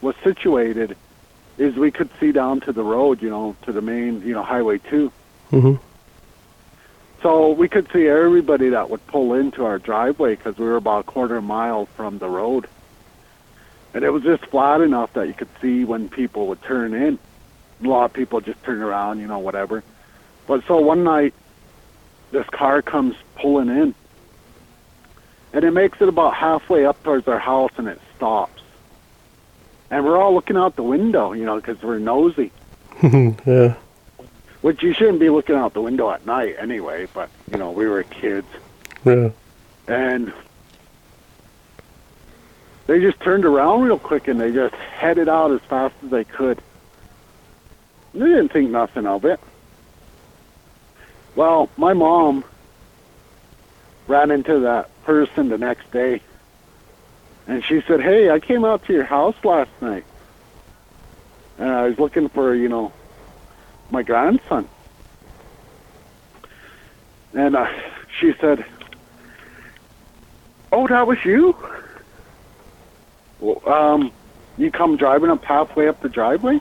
was 0.00 0.16
situated 0.24 0.96
is 1.58 1.76
we 1.76 1.90
could 1.90 2.08
see 2.18 2.32
down 2.32 2.60
to 2.60 2.72
the 2.72 2.82
road, 2.82 3.22
you 3.22 3.30
know, 3.30 3.54
to 3.62 3.72
the 3.72 3.82
main, 3.82 4.22
you 4.22 4.32
know, 4.32 4.42
highway 4.42 4.78
two. 4.78 5.12
hmm 5.50 5.74
So 7.22 7.50
we 7.52 7.68
could 7.68 7.92
see 7.92 8.08
everybody 8.08 8.70
that 8.70 8.88
would 8.88 9.06
pull 9.06 9.34
into 9.34 9.64
our 9.66 9.78
driveway 9.78 10.34
because 10.34 10.56
we 10.56 10.64
were 10.64 10.76
about 10.76 11.00
a 11.00 11.04
quarter 11.04 11.40
mile 11.42 11.86
from 11.86 12.18
the 12.18 12.28
road. 12.28 12.66
And 13.92 14.02
it 14.02 14.10
was 14.10 14.22
just 14.22 14.46
flat 14.46 14.80
enough 14.80 15.12
that 15.12 15.28
you 15.28 15.34
could 15.34 15.48
see 15.60 15.84
when 15.84 16.08
people 16.08 16.48
would 16.48 16.62
turn 16.62 16.94
in. 16.94 17.18
A 17.84 17.88
lot 17.88 18.04
of 18.06 18.12
people 18.12 18.40
just 18.40 18.62
turn 18.64 18.80
around, 18.80 19.20
you 19.20 19.26
know, 19.26 19.38
whatever. 19.38 19.82
But 20.46 20.64
so 20.66 20.78
one 20.80 21.04
night, 21.04 21.34
this 22.30 22.46
car 22.48 22.80
comes 22.82 23.14
pulling 23.36 23.68
in. 23.68 23.94
And 25.52 25.64
it 25.64 25.70
makes 25.70 26.00
it 26.00 26.08
about 26.08 26.34
halfway 26.34 26.84
up 26.84 27.02
towards 27.04 27.28
our 27.28 27.38
house 27.38 27.70
and 27.76 27.86
it 27.86 28.00
stops. 28.16 28.62
And 29.90 30.04
we're 30.04 30.16
all 30.18 30.34
looking 30.34 30.56
out 30.56 30.74
the 30.76 30.82
window, 30.82 31.32
you 31.32 31.44
know, 31.44 31.56
because 31.56 31.80
we're 31.82 31.98
nosy. 31.98 32.50
yeah. 33.02 33.74
which 34.62 34.82
you 34.82 34.92
shouldn't 34.94 35.20
be 35.20 35.28
looking 35.30 35.54
out 35.56 35.74
the 35.74 35.82
window 35.82 36.10
at 36.10 36.24
night 36.26 36.56
anyway. 36.58 37.06
But 37.12 37.28
you 37.50 37.58
know, 37.58 37.70
we 37.70 37.86
were 37.86 38.02
kids, 38.04 38.46
Yeah. 39.04 39.30
and 39.86 40.32
they 42.86 43.00
just 43.00 43.20
turned 43.20 43.44
around 43.44 43.82
real 43.82 43.98
quick 43.98 44.26
and 44.28 44.40
they 44.40 44.52
just 44.52 44.74
headed 44.74 45.28
out 45.28 45.50
as 45.52 45.60
fast 45.62 45.94
as 46.04 46.10
they 46.10 46.24
could. 46.24 46.58
They 48.14 48.26
didn't 48.26 48.50
think 48.50 48.70
nothing 48.70 49.06
of 49.06 49.24
it. 49.24 49.40
Well, 51.34 51.68
my 51.76 51.94
mom 51.94 52.44
ran 54.06 54.30
into 54.30 54.60
that 54.60 54.88
person 55.04 55.48
the 55.48 55.58
next 55.58 55.90
day, 55.90 56.20
and 57.48 57.64
she 57.64 57.80
said, 57.82 58.00
"Hey, 58.00 58.30
I 58.30 58.38
came 58.38 58.64
out 58.64 58.84
to 58.86 58.92
your 58.92 59.04
house 59.04 59.34
last 59.42 59.70
night, 59.80 60.04
and 61.58 61.68
I 61.68 61.88
was 61.88 61.98
looking 61.98 62.28
for, 62.28 62.54
you 62.54 62.68
know, 62.68 62.92
my 63.90 64.04
grandson." 64.04 64.68
And 67.34 67.56
uh, 67.56 67.66
she 68.20 68.32
said, 68.40 68.64
"Oh, 70.70 70.86
that 70.86 71.04
was 71.08 71.24
you? 71.24 71.56
Well, 73.40 73.60
um, 73.68 74.12
you 74.56 74.70
come 74.70 74.96
driving 74.96 75.30
up 75.30 75.44
halfway 75.44 75.88
up 75.88 76.00
the 76.00 76.08
driveway?" 76.08 76.60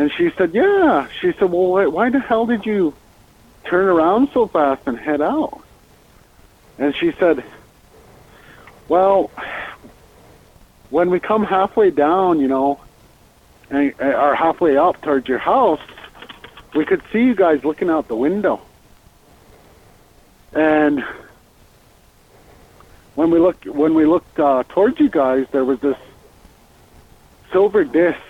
And 0.00 0.10
she 0.10 0.30
said, 0.30 0.54
"Yeah." 0.54 1.08
She 1.20 1.30
said, 1.32 1.52
"Well, 1.52 1.90
why- 1.92 2.08
the 2.08 2.20
hell 2.20 2.46
did 2.46 2.64
you 2.64 2.94
turn 3.64 3.86
around 3.86 4.30
so 4.32 4.46
fast 4.46 4.80
and 4.86 4.98
head 4.98 5.20
out?" 5.20 5.60
And 6.78 6.96
she 6.96 7.12
said, 7.12 7.44
"Well, 8.88 9.30
when 10.88 11.10
we 11.10 11.20
come 11.20 11.44
halfway 11.44 11.90
down, 11.90 12.40
you 12.40 12.48
know, 12.48 12.80
and 13.68 13.92
or 14.00 14.34
halfway 14.34 14.78
up 14.78 15.02
towards 15.02 15.28
your 15.28 15.36
house, 15.36 15.82
we 16.74 16.86
could 16.86 17.02
see 17.12 17.22
you 17.22 17.34
guys 17.34 17.62
looking 17.62 17.90
out 17.90 18.08
the 18.08 18.16
window. 18.16 18.58
And 20.54 21.04
when 23.16 23.30
we 23.30 23.38
looked 23.38 23.66
when 23.66 23.92
we 23.92 24.06
looked 24.06 24.40
uh, 24.40 24.64
towards 24.70 24.98
you 24.98 25.10
guys, 25.10 25.46
there 25.52 25.66
was 25.66 25.78
this 25.80 25.98
silver 27.52 27.84
disc 27.84 28.29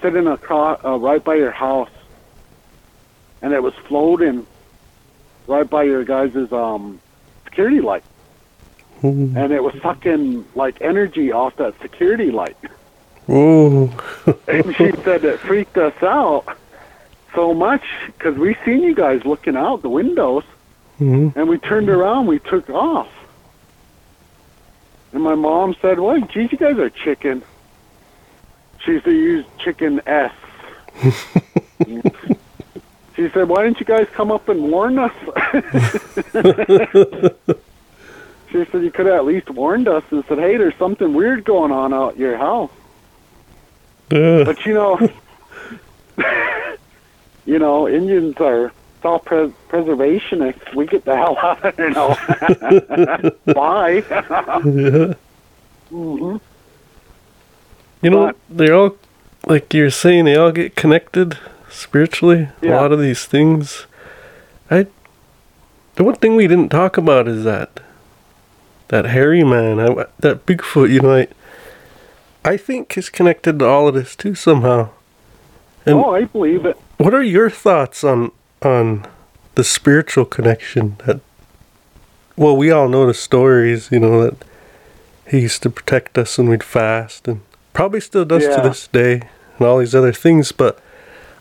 sitting 0.00 0.26
across 0.26 0.84
uh, 0.84 0.98
right 0.98 1.22
by 1.22 1.34
your 1.34 1.50
house, 1.50 1.90
and 3.42 3.52
it 3.52 3.62
was 3.62 3.74
floating 3.88 4.46
right 5.46 5.68
by 5.68 5.84
your 5.84 6.04
guys' 6.04 6.52
um, 6.52 7.00
security 7.44 7.80
light, 7.80 8.04
and 9.02 9.52
it 9.52 9.62
was 9.62 9.74
sucking 9.82 10.44
like 10.54 10.80
energy 10.80 11.32
off 11.32 11.56
that 11.56 11.74
security 11.80 12.30
light. 12.30 12.56
Ooh. 13.28 13.90
And 14.48 14.74
she 14.76 14.92
said 15.04 15.24
it 15.24 15.40
freaked 15.40 15.76
us 15.76 16.00
out 16.02 16.56
so 17.34 17.52
much 17.54 17.82
because 18.06 18.36
we 18.36 18.56
seen 18.64 18.82
you 18.82 18.94
guys 18.94 19.24
looking 19.24 19.56
out 19.56 19.82
the 19.82 19.90
windows, 19.90 20.44
hmm 20.98 21.28
and 21.34 21.48
we 21.48 21.58
turned 21.58 21.88
around, 21.90 22.26
we 22.26 22.38
took 22.38 22.70
off. 22.70 23.08
And 25.12 25.22
my 25.22 25.34
mom 25.34 25.74
said, 25.80 25.98
"Well, 26.00 26.18
geez, 26.20 26.52
you 26.52 26.58
guys 26.58 26.78
are 26.78 26.90
chicken." 26.90 27.42
She 28.86 29.00
said, 29.00 29.12
"Use 29.12 29.44
chicken 29.58 30.00
S." 30.06 30.32
she 33.16 33.28
said, 33.30 33.48
"Why 33.48 33.64
didn't 33.64 33.80
you 33.80 33.86
guys 33.86 34.06
come 34.12 34.30
up 34.30 34.48
and 34.48 34.70
warn 34.70 34.96
us?" 35.00 35.12
she 38.52 38.64
said, 38.64 38.82
"You 38.84 38.92
could 38.92 39.06
have 39.06 39.16
at 39.16 39.24
least 39.24 39.50
warned 39.50 39.88
us 39.88 40.04
and 40.12 40.24
said, 40.28 40.38
hey, 40.38 40.56
there's 40.56 40.76
something 40.76 41.14
weird 41.14 41.44
going 41.44 41.72
on 41.72 41.92
out 41.92 42.12
at 42.12 42.18
your 42.18 42.36
house." 42.36 42.70
Yeah. 44.12 44.44
But 44.44 44.64
you 44.64 44.74
know, 44.74 45.00
you 47.44 47.58
know, 47.58 47.88
Indians 47.88 48.36
are 48.36 48.70
self-preservationists. 49.02 50.74
We 50.76 50.86
get 50.86 51.04
the 51.04 51.16
hell 51.16 51.36
out 51.38 51.64
of 51.64 51.74
there 51.74 51.90
now. 51.90 52.14
Bye. 53.52 54.04
yeah. 54.64 55.14
hmm 55.90 56.36
You 58.02 58.10
know, 58.10 58.26
But- 58.26 58.36
they 58.50 58.70
all, 58.70 58.96
like 59.46 59.72
you're 59.74 59.90
saying, 59.90 60.24
they 60.26 60.36
all 60.36 60.52
get 60.52 60.76
connected 60.76 61.38
spiritually. 61.70 62.48
A 62.62 62.68
lot 62.68 62.92
of 62.92 63.00
these 63.00 63.24
things. 63.24 63.86
I. 64.70 64.86
The 65.96 66.04
one 66.04 66.16
thing 66.16 66.36
we 66.36 66.46
didn't 66.46 66.68
talk 66.68 66.96
about 66.98 67.26
is 67.26 67.44
that. 67.44 67.80
That 68.88 69.06
hairy 69.06 69.42
man, 69.44 69.80
I, 69.80 70.04
that 70.20 70.46
Bigfoot. 70.46 70.90
You 70.90 71.00
know, 71.00 71.14
I. 71.16 71.28
I 72.44 72.56
think 72.56 72.96
is 72.96 73.08
connected 73.08 73.58
to 73.58 73.66
all 73.66 73.88
of 73.88 73.94
this 73.94 74.14
too 74.14 74.34
somehow. 74.36 74.90
And 75.84 75.96
Oh, 75.98 76.14
I 76.14 76.24
believe 76.24 76.64
it. 76.66 76.76
what 76.98 77.14
are 77.14 77.22
your 77.22 77.50
thoughts 77.50 78.04
on 78.04 78.30
on 78.62 79.06
the 79.56 79.64
spiritual 79.64 80.24
connection 80.24 80.96
that? 81.06 81.20
Well, 82.36 82.56
we 82.56 82.70
all 82.70 82.88
know 82.88 83.06
the 83.06 83.14
stories. 83.14 83.88
You 83.90 84.00
know 84.00 84.22
that 84.22 84.44
he 85.28 85.40
used 85.40 85.62
to 85.64 85.70
protect 85.70 86.18
us 86.18 86.38
when 86.38 86.48
we'd 86.48 86.62
fast, 86.62 87.26
and 87.26 87.40
probably 87.76 88.00
still 88.00 88.24
does 88.24 88.44
Yeah. 88.44 88.54
to 88.54 88.60
this 88.62 88.88
day, 88.88 89.28
and 89.58 89.66
all 89.66 89.78
these 89.78 89.94
other 89.94 90.12
things. 90.12 90.50
But 90.50 90.78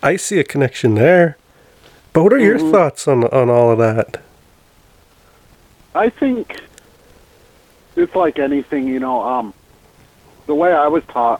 I 0.03 0.17
see 0.17 0.37
a 0.37 0.43
connection 0.43 0.95
there. 0.95 1.37
But 2.11 2.23
what 2.23 2.33
are 2.33 2.39
your 2.39 2.59
Mhm. 2.59 2.71
thoughts 2.71 3.07
on 3.07 3.23
on 3.23 3.49
all 3.49 3.71
of 3.71 3.77
that? 3.79 4.21
I 5.95 6.09
think 6.09 6.57
it's 7.95 8.13
like 8.15 8.37
anything, 8.37 8.85
you 8.87 8.99
know. 8.99 9.23
Um, 9.23 9.53
the 10.45 10.53
way 10.55 10.73
I 10.73 10.87
was 10.87 11.03
taught 11.05 11.39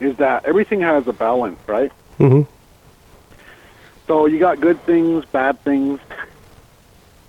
is 0.00 0.16
that 0.16 0.44
everything 0.44 0.80
has 0.80 1.06
a 1.06 1.12
balance, 1.12 1.60
right? 1.68 1.92
hmm 2.18 2.42
So 4.08 4.26
you 4.26 4.40
got 4.40 4.60
good 4.60 4.84
things, 4.84 5.24
bad 5.26 5.62
things, 5.62 6.00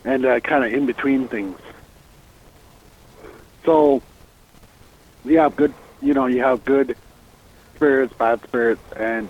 and 0.04 0.26
uh, 0.26 0.40
kind 0.40 0.64
of 0.66 0.74
in 0.74 0.88
between 0.88 1.28
things. 1.28 1.58
So 3.64 4.02
you 5.24 5.38
have 5.38 5.56
good, 5.56 5.74
you 6.04 6.14
know, 6.14 6.28
you 6.28 6.42
have 6.42 6.66
good 6.66 6.96
spirits, 7.76 8.14
bad 8.20 8.40
spirits, 8.44 8.82
and 8.96 9.30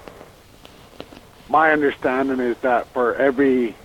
my 1.50 1.72
understanding 1.72 2.40
is 2.40 2.58
that 2.64 2.88
for 2.94 3.16
every, 3.16 3.76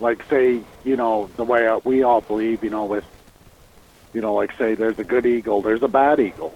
like, 0.00 0.20
say, 0.30 0.60
you 0.84 0.96
know, 0.96 1.30
the 1.36 1.44
way 1.44 1.68
we 1.84 2.02
all 2.02 2.20
believe, 2.20 2.62
you 2.62 2.70
know, 2.70 2.84
with, 2.84 3.04
you 4.12 4.20
know, 4.20 4.34
like, 4.34 4.50
say, 4.58 4.74
there's 4.74 4.98
a 4.98 5.04
good 5.04 5.26
eagle, 5.26 5.62
there's 5.62 5.82
a 5.82 5.88
bad 5.88 6.20
eagle. 6.20 6.54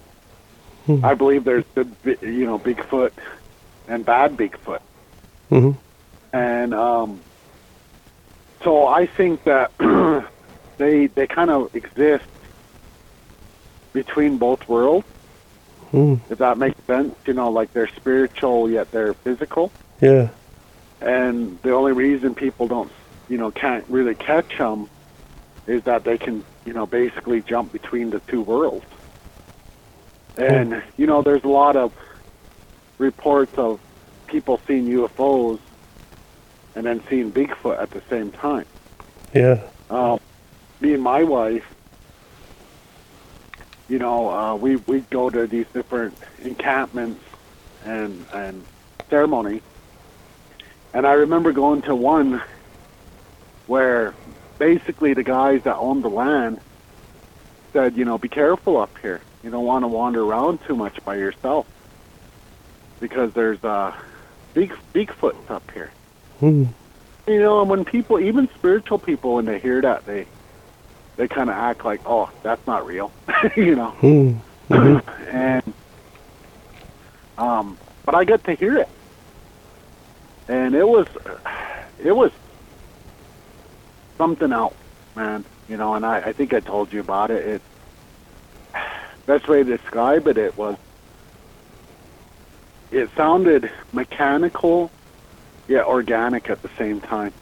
Hmm. 0.87 1.05
I 1.05 1.15
believe 1.15 1.45
there's 1.45 1.65
good, 1.75 1.95
you 2.23 2.47
know, 2.47 2.59
Bigfoot 2.59 3.11
and 3.89 4.05
bad 4.05 4.37
Bigfoot 4.37 4.81
hmm 5.49 5.71
and 6.33 6.75
um, 6.75 7.25
so 8.63 8.87
I 8.87 9.07
think 9.07 9.45
that 9.45 9.71
they 10.79 11.07
they 11.07 11.27
kind 11.27 11.51
of 11.51 11.75
exist 11.75 12.25
between 13.95 14.37
both 14.37 14.61
worlds, 14.69 15.07
Mm. 15.93 16.21
if 16.31 16.39
that 16.39 16.59
makes 16.59 16.83
sense. 16.85 17.15
You 17.27 17.35
know, 17.35 17.51
like 17.51 17.73
they're 17.73 17.89
spiritual 17.89 18.71
yet 18.71 18.91
they're 18.91 19.15
physical, 19.15 19.73
Yeah. 20.01 20.29
and 21.01 21.59
the 21.63 21.73
only 21.73 21.93
reason 21.93 22.35
people 22.35 22.69
don't, 22.69 22.91
you 23.29 23.39
know, 23.39 23.51
can't 23.51 23.85
really 23.89 24.15
catch 24.15 24.59
them 24.59 24.89
is 25.67 25.83
that 25.85 26.05
they 26.05 26.19
can, 26.19 26.45
you 26.67 26.73
know, 26.73 26.87
basically 26.87 27.41
jump 27.43 27.73
between 27.73 28.11
the 28.11 28.21
two 28.21 28.43
worlds. 28.43 28.87
And 30.37 30.83
you 30.97 31.07
know, 31.07 31.23
there's 31.23 31.45
a 31.45 31.49
lot 31.49 31.77
of 31.77 31.93
reports 32.99 33.57
of 33.59 33.81
people 34.27 34.61
seeing 34.67 34.87
UFOs 34.87 35.59
and 36.75 36.87
then 36.87 37.03
seeing 37.09 37.33
Bigfoot 37.33 37.81
at 37.81 37.91
the 37.91 38.03
same 38.11 38.31
time. 38.31 38.67
Yeah. 39.35 39.61
Um, 39.91 40.21
me 40.81 40.95
and 40.95 41.03
my 41.03 41.25
wife, 41.25 41.65
you 43.89 43.99
know, 43.99 44.31
uh, 44.31 44.55
we 44.55 44.77
we 44.77 45.01
go 45.01 45.31
to 45.31 45.47
these 45.47 45.67
different 45.73 46.17
encampments 46.43 47.23
and 47.85 48.25
and 48.33 48.65
ceremony, 49.09 49.63
and 50.93 51.07
I 51.07 51.15
remember 51.15 51.53
going 51.53 51.83
to 51.83 51.95
one 51.95 52.43
where 53.67 54.15
basically 54.59 55.15
the 55.15 55.23
guys 55.23 55.63
that 55.63 55.77
owned 55.77 56.03
the 56.03 56.11
land 56.11 56.61
said, 57.73 57.97
you 57.97 58.05
know, 58.05 58.19
be 58.19 58.29
careful 58.29 58.79
up 58.79 58.97
here. 58.99 59.21
You 59.43 59.51
don't 59.51 59.65
want 59.65 59.85
to 59.85 59.89
wander 59.89 60.23
around 60.23 60.61
too 60.67 60.75
much 60.75 61.03
by 61.05 61.17
yourself 61.17 61.67
because 62.99 63.33
there's 63.35 63.63
uh, 63.63 63.95
big 64.55 64.73
Bigfoots 64.93 65.51
up 65.51 65.71
here. 65.71 65.93
Mm. 66.41 66.69
You 67.27 67.41
know, 67.41 67.61
and 67.61 67.71
when 67.71 67.85
people, 67.85 68.19
even 68.19 68.49
spiritual 68.55 68.99
people, 68.99 69.35
when 69.35 69.45
they 69.45 69.59
hear 69.59 69.81
that, 69.83 70.07
they 70.07 70.27
they 71.19 71.29
kind 71.29 71.51
of 71.51 71.57
act 71.57 71.85
like, 71.85 72.01
"Oh, 72.07 72.31
that's 72.43 72.67
not 72.67 72.87
real," 72.87 73.13
you 73.57 73.75
know. 73.77 73.95
Mm. 74.01 74.41
Mhm. 74.71 75.03
and 75.33 75.75
um, 77.37 77.77
but 78.07 78.15
I 78.15 78.25
get 78.25 78.45
to 78.45 78.55
hear 78.55 78.79
it, 78.79 78.89
and 80.49 80.75
it 80.75 80.89
was 80.89 81.07
it 82.03 82.13
was 82.13 82.31
something 84.17 84.53
else, 84.53 84.75
man. 85.15 85.45
You 85.69 85.77
know, 85.77 85.95
and 85.95 86.07
I, 86.07 86.21
I 86.21 86.33
think 86.33 86.55
I 86.55 86.61
told 86.61 86.93
you 86.93 87.01
about 87.01 87.31
it. 87.31 87.47
It 87.47 87.63
best 89.27 89.47
way 89.47 89.63
to 89.63 89.77
describe 89.77 90.27
it, 90.27 90.39
it 90.39 90.57
was 90.57 90.77
it 92.91 93.11
sounded 93.15 93.71
mechanical 93.93 94.91
yet 95.69 95.85
organic 95.85 96.49
at 96.49 96.63
the 96.63 96.71
same 96.79 97.01
time. 97.03 97.33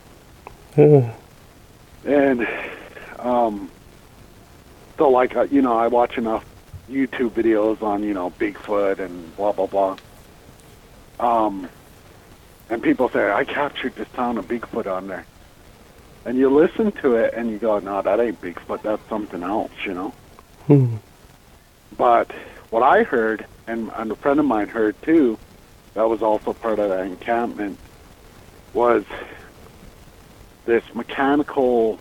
Yeah. 0.76 1.14
And 2.04 2.48
um, 3.26 3.70
so, 4.98 5.10
like, 5.10 5.34
uh, 5.34 5.42
you 5.42 5.60
know, 5.60 5.76
I 5.76 5.88
watch 5.88 6.16
enough 6.16 6.44
YouTube 6.88 7.30
videos 7.30 7.82
on, 7.82 8.04
you 8.04 8.14
know, 8.14 8.30
Bigfoot 8.30 9.00
and 9.00 9.36
blah, 9.36 9.50
blah, 9.50 9.66
blah. 9.66 9.96
Um, 11.18 11.68
and 12.70 12.80
people 12.80 13.08
say, 13.08 13.30
I 13.30 13.44
captured 13.44 13.96
the 13.96 14.06
sound 14.14 14.38
of 14.38 14.46
Bigfoot 14.46 14.86
on 14.86 15.08
there. 15.08 15.26
And 16.24 16.38
you 16.38 16.50
listen 16.50 16.92
to 17.02 17.16
it 17.16 17.34
and 17.34 17.50
you 17.50 17.58
go, 17.58 17.80
no, 17.80 18.00
that 18.00 18.20
ain't 18.20 18.40
Bigfoot. 18.40 18.82
That's 18.82 19.06
something 19.08 19.42
else, 19.42 19.72
you 19.84 19.94
know? 19.94 20.14
Hmm. 20.68 20.96
But 21.96 22.30
what 22.70 22.84
I 22.84 23.02
heard, 23.02 23.44
and, 23.66 23.90
and 23.96 24.12
a 24.12 24.16
friend 24.16 24.38
of 24.38 24.46
mine 24.46 24.68
heard 24.68 25.00
too, 25.02 25.36
that 25.94 26.08
was 26.08 26.22
also 26.22 26.52
part 26.52 26.78
of 26.78 26.90
the 26.90 27.02
encampment, 27.02 27.78
was 28.72 29.04
this 30.64 30.84
mechanical 30.94 31.98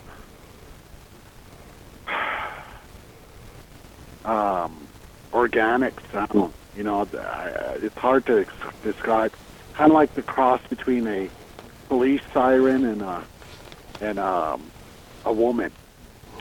um, 4.26 4.88
organic 5.34 5.94
sound. 6.12 6.54
You 6.76 6.84
know, 6.84 7.08
it's 7.82 7.98
hard 7.98 8.26
to 8.26 8.46
describe. 8.84 9.34
Kind 9.74 9.92
of 9.92 9.96
like 9.96 10.14
the 10.16 10.22
cross 10.22 10.62
between 10.70 11.08
a 11.08 11.30
police 11.88 12.22
siren 12.34 12.86
and 12.86 13.02
a 13.02 13.24
and 14.02 14.20
um, 14.20 14.64
a 15.26 15.32
woman 15.34 15.72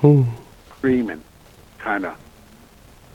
Hmm. 0.01 0.23
screaming, 0.77 1.23
kind 1.79 2.05
of. 2.05 2.17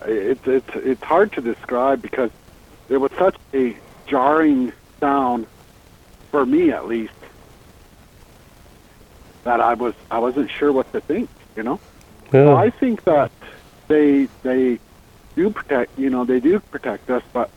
It's 0.06 0.46
it's 0.48 0.70
it's 0.76 1.04
hard 1.04 1.34
to 1.34 1.42
describe 1.42 2.02
because 2.02 2.32
it 2.90 2.98
was 2.98 3.12
such 3.18 3.36
a 3.54 3.76
jarring 4.08 4.72
sound 5.00 5.46
for 6.32 6.46
me, 6.46 6.72
at 6.72 6.88
least, 6.88 7.14
that 9.44 9.60
I 9.60 9.74
was 9.74 9.94
I 10.10 10.20
wasn't 10.20 10.50
sure 10.50 10.72
what 10.72 10.92
to 10.94 11.02
think. 11.02 11.30
You 11.56 11.64
know. 11.64 11.80
So 12.32 12.56
I 12.56 12.70
think 12.70 13.04
that 13.06 13.32
they 13.90 14.28
they 14.44 14.80
do 15.36 15.50
protect 15.50 15.98
you 16.00 16.10
know 16.10 16.24
they 16.24 16.40
do 16.40 16.60
protect 16.72 17.10
us, 17.10 17.24
but 17.34 17.50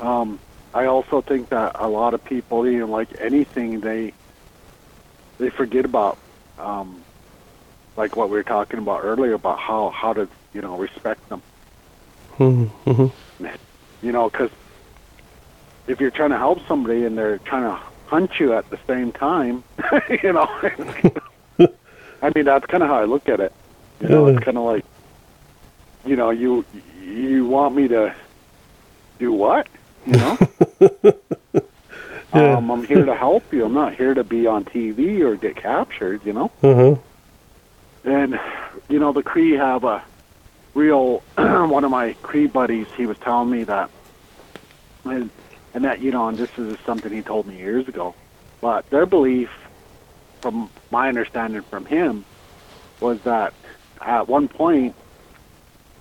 um, 0.00 0.38
I 0.72 0.86
also 0.86 1.20
think 1.22 1.48
that 1.50 1.72
a 1.80 1.88
lot 1.88 2.14
of 2.14 2.24
people, 2.24 2.66
you 2.68 2.80
know, 2.80 2.86
like 2.86 3.08
anything, 3.20 3.80
they 3.80 4.12
they 5.38 5.50
forget 5.50 5.84
about 5.84 6.18
um, 6.58 7.04
like 7.96 8.14
what 8.16 8.30
we 8.30 8.36
were 8.36 8.42
talking 8.44 8.78
about 8.78 9.04
earlier 9.04 9.34
about 9.34 9.58
how 9.58 9.90
how 9.90 10.12
to 10.12 10.28
you 10.54 10.60
know 10.62 10.78
respect 10.78 11.28
them. 11.28 11.42
Hmm. 12.32 12.64
hmm 12.86 13.06
You 14.02 14.12
know, 14.12 14.30
because 14.30 14.50
if 15.88 16.00
you're 16.00 16.10
trying 16.10 16.30
to 16.30 16.38
help 16.38 16.58
somebody 16.68 17.04
and 17.04 17.18
they're 17.18 17.38
trying 17.38 17.64
to 17.64 17.78
hunt 18.06 18.38
you 18.38 18.54
at 18.54 18.68
the 18.70 18.78
same 18.86 19.12
time, 19.12 19.62
you 20.22 20.32
know, 20.32 20.48
I 22.22 22.32
mean 22.34 22.44
that's 22.44 22.66
kind 22.66 22.82
of 22.82 22.88
how 22.88 22.96
I 23.00 23.04
look 23.04 23.28
at 23.28 23.40
it. 23.40 23.52
You 24.00 24.08
know, 24.08 24.26
Yeah. 24.26 24.36
it's 24.36 24.44
kind 24.44 24.56
of 24.56 24.64
like, 24.64 24.84
you 26.04 26.16
know, 26.16 26.30
you 26.30 26.64
you 27.02 27.46
want 27.46 27.74
me 27.74 27.88
to 27.88 28.14
do 29.18 29.32
what? 29.32 29.66
You 30.06 30.12
know, 30.12 30.38
Yeah. 32.32 32.58
um, 32.58 32.70
I'm 32.70 32.84
here 32.84 33.04
to 33.04 33.14
help 33.14 33.52
you. 33.52 33.64
I'm 33.64 33.74
not 33.74 33.94
here 33.96 34.14
to 34.14 34.22
be 34.22 34.46
on 34.46 34.64
TV 34.64 35.20
or 35.20 35.34
get 35.34 35.56
captured. 35.56 36.24
You 36.24 36.32
know. 36.32 36.50
Uh-huh. 36.62 36.96
And 38.04 38.38
you 38.88 38.98
know, 39.00 39.12
the 39.12 39.22
Cree 39.22 39.52
have 39.52 39.84
a 39.84 40.02
real. 40.74 41.22
one 41.36 41.84
of 41.84 41.90
my 41.90 42.14
Cree 42.22 42.46
buddies, 42.46 42.86
he 42.96 43.06
was 43.06 43.18
telling 43.18 43.50
me 43.50 43.64
that, 43.64 43.90
and, 45.04 45.28
and 45.74 45.84
that 45.84 46.00
you 46.00 46.12
know, 46.12 46.28
and 46.28 46.38
this 46.38 46.56
is 46.56 46.78
something 46.86 47.12
he 47.12 47.20
told 47.22 47.46
me 47.46 47.56
years 47.58 47.88
ago, 47.88 48.14
but 48.60 48.88
their 48.90 49.06
belief, 49.06 49.50
from 50.40 50.70
my 50.92 51.08
understanding 51.08 51.62
from 51.62 51.84
him, 51.84 52.24
was 53.00 53.20
that 53.22 53.52
at 54.00 54.28
one 54.28 54.46
point 54.48 54.94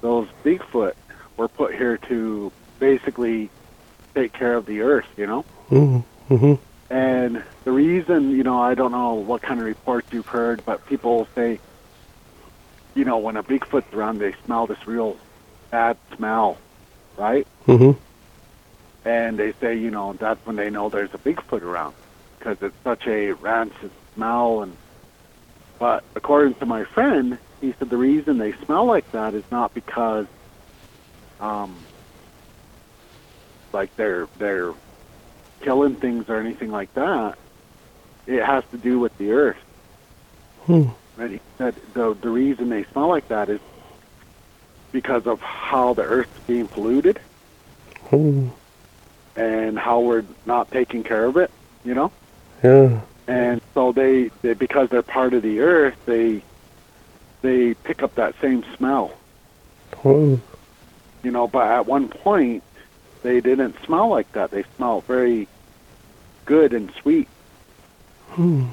those 0.01 0.27
Bigfoot 0.43 0.93
were 1.37 1.47
put 1.47 1.73
here 1.73 1.97
to 1.97 2.51
basically 2.79 3.49
take 4.15 4.33
care 4.33 4.55
of 4.55 4.65
the 4.65 4.81
earth. 4.81 5.07
You 5.17 5.27
know. 5.27 5.41
Hmm. 5.69 5.97
hmm 6.27 6.53
And 6.89 7.43
the 7.63 7.71
reason, 7.71 8.31
you 8.31 8.43
know, 8.43 8.59
I 8.61 8.73
don't 8.75 8.91
know 8.91 9.13
what 9.13 9.41
kind 9.41 9.59
of 9.59 9.65
reports 9.65 10.07
you've 10.11 10.27
heard, 10.27 10.63
but 10.65 10.85
people 10.87 11.27
say, 11.35 11.59
you 12.95 13.05
know, 13.05 13.17
when 13.17 13.37
a 13.37 13.43
Bigfoot's 13.43 13.93
around, 13.93 14.19
they 14.19 14.33
smell 14.45 14.67
this 14.67 14.87
real 14.87 15.17
bad 15.71 15.97
smell, 16.15 16.57
right? 17.17 17.45
hmm 17.65 17.91
And 19.05 19.37
they 19.37 19.53
say, 19.61 19.77
you 19.77 19.91
know, 19.91 20.13
that's 20.13 20.43
when 20.45 20.55
they 20.55 20.69
know 20.69 20.89
there's 20.89 21.13
a 21.13 21.17
Bigfoot 21.19 21.61
around 21.61 21.93
because 22.37 22.57
it's 22.61 22.75
such 22.83 23.05
a 23.07 23.31
rancid 23.33 23.91
smell. 24.15 24.63
And 24.63 24.75
but 25.77 26.03
according 26.15 26.55
to 26.55 26.65
my 26.65 26.83
friend, 26.83 27.37
he 27.61 27.73
said 27.77 27.89
the 27.89 27.97
reason 27.97 28.37
they 28.37 28.53
smell 28.53 28.85
like 28.85 29.11
that 29.11 29.33
is 29.33 29.43
not 29.51 29.73
because, 29.73 30.27
um, 31.39 31.75
like 33.73 33.95
they're 33.95 34.27
they're 34.37 34.73
killing 35.61 35.95
things 35.95 36.29
or 36.29 36.37
anything 36.37 36.71
like 36.71 36.93
that. 36.93 37.37
It 38.27 38.43
has 38.43 38.63
to 38.71 38.77
do 38.77 38.99
with 38.99 39.17
the 39.17 39.31
earth. 39.31 39.57
Hmm. 40.65 40.89
And 41.17 41.31
he 41.33 41.39
said 41.57 41.75
the 41.93 42.13
the 42.13 42.29
reason 42.29 42.69
they 42.69 42.83
smell 42.85 43.07
like 43.09 43.27
that 43.29 43.49
is 43.49 43.59
because 44.91 45.27
of 45.27 45.39
how 45.41 45.93
the 45.93 46.03
earth's 46.03 46.39
being 46.47 46.67
polluted 46.67 47.19
Hmm. 48.09 48.47
and 49.35 49.77
how 49.77 49.99
we're 49.99 50.23
not 50.45 50.71
taking 50.71 51.03
care 51.03 51.25
of 51.25 51.37
it, 51.37 51.51
you 51.85 51.93
know? 51.93 52.11
Yeah. 52.63 53.01
And 53.27 53.61
so 53.75 53.91
they, 53.91 54.31
they 54.41 54.53
because 54.55 54.89
they're 54.89 55.03
part 55.03 55.35
of 55.35 55.43
the 55.43 55.59
earth, 55.59 55.95
they 56.07 56.41
they 57.41 57.73
pick 57.73 58.03
up 58.03 58.15
that 58.15 58.35
same 58.41 58.63
smell, 58.77 59.13
Oh. 60.03 60.39
you 61.23 61.31
know, 61.31 61.47
but 61.47 61.67
at 61.67 61.85
one 61.85 62.09
point 62.09 62.63
they 63.23 63.41
didn't 63.41 63.75
smell 63.85 64.09
like 64.09 64.31
that. 64.33 64.51
They 64.51 64.63
smelled 64.77 65.05
very 65.05 65.47
good 66.45 66.73
and 66.73 66.91
sweet. 67.01 67.27
Hmm. 68.29 68.67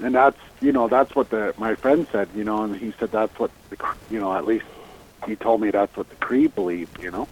And 0.00 0.14
that's, 0.14 0.38
you 0.60 0.72
know, 0.72 0.86
that's 0.88 1.14
what 1.16 1.30
the 1.30 1.54
my 1.58 1.74
friend 1.74 2.06
said, 2.12 2.28
you 2.34 2.44
know, 2.44 2.62
and 2.62 2.76
he 2.76 2.92
said 2.98 3.10
that's 3.10 3.36
what 3.38 3.50
the, 3.70 3.76
you 4.10 4.20
know, 4.20 4.32
at 4.34 4.46
least 4.46 4.66
he 5.26 5.34
told 5.36 5.60
me 5.60 5.70
that's 5.70 5.96
what 5.96 6.08
the 6.08 6.16
Cree 6.16 6.46
believed, 6.46 7.02
you 7.02 7.10
know. 7.10 7.26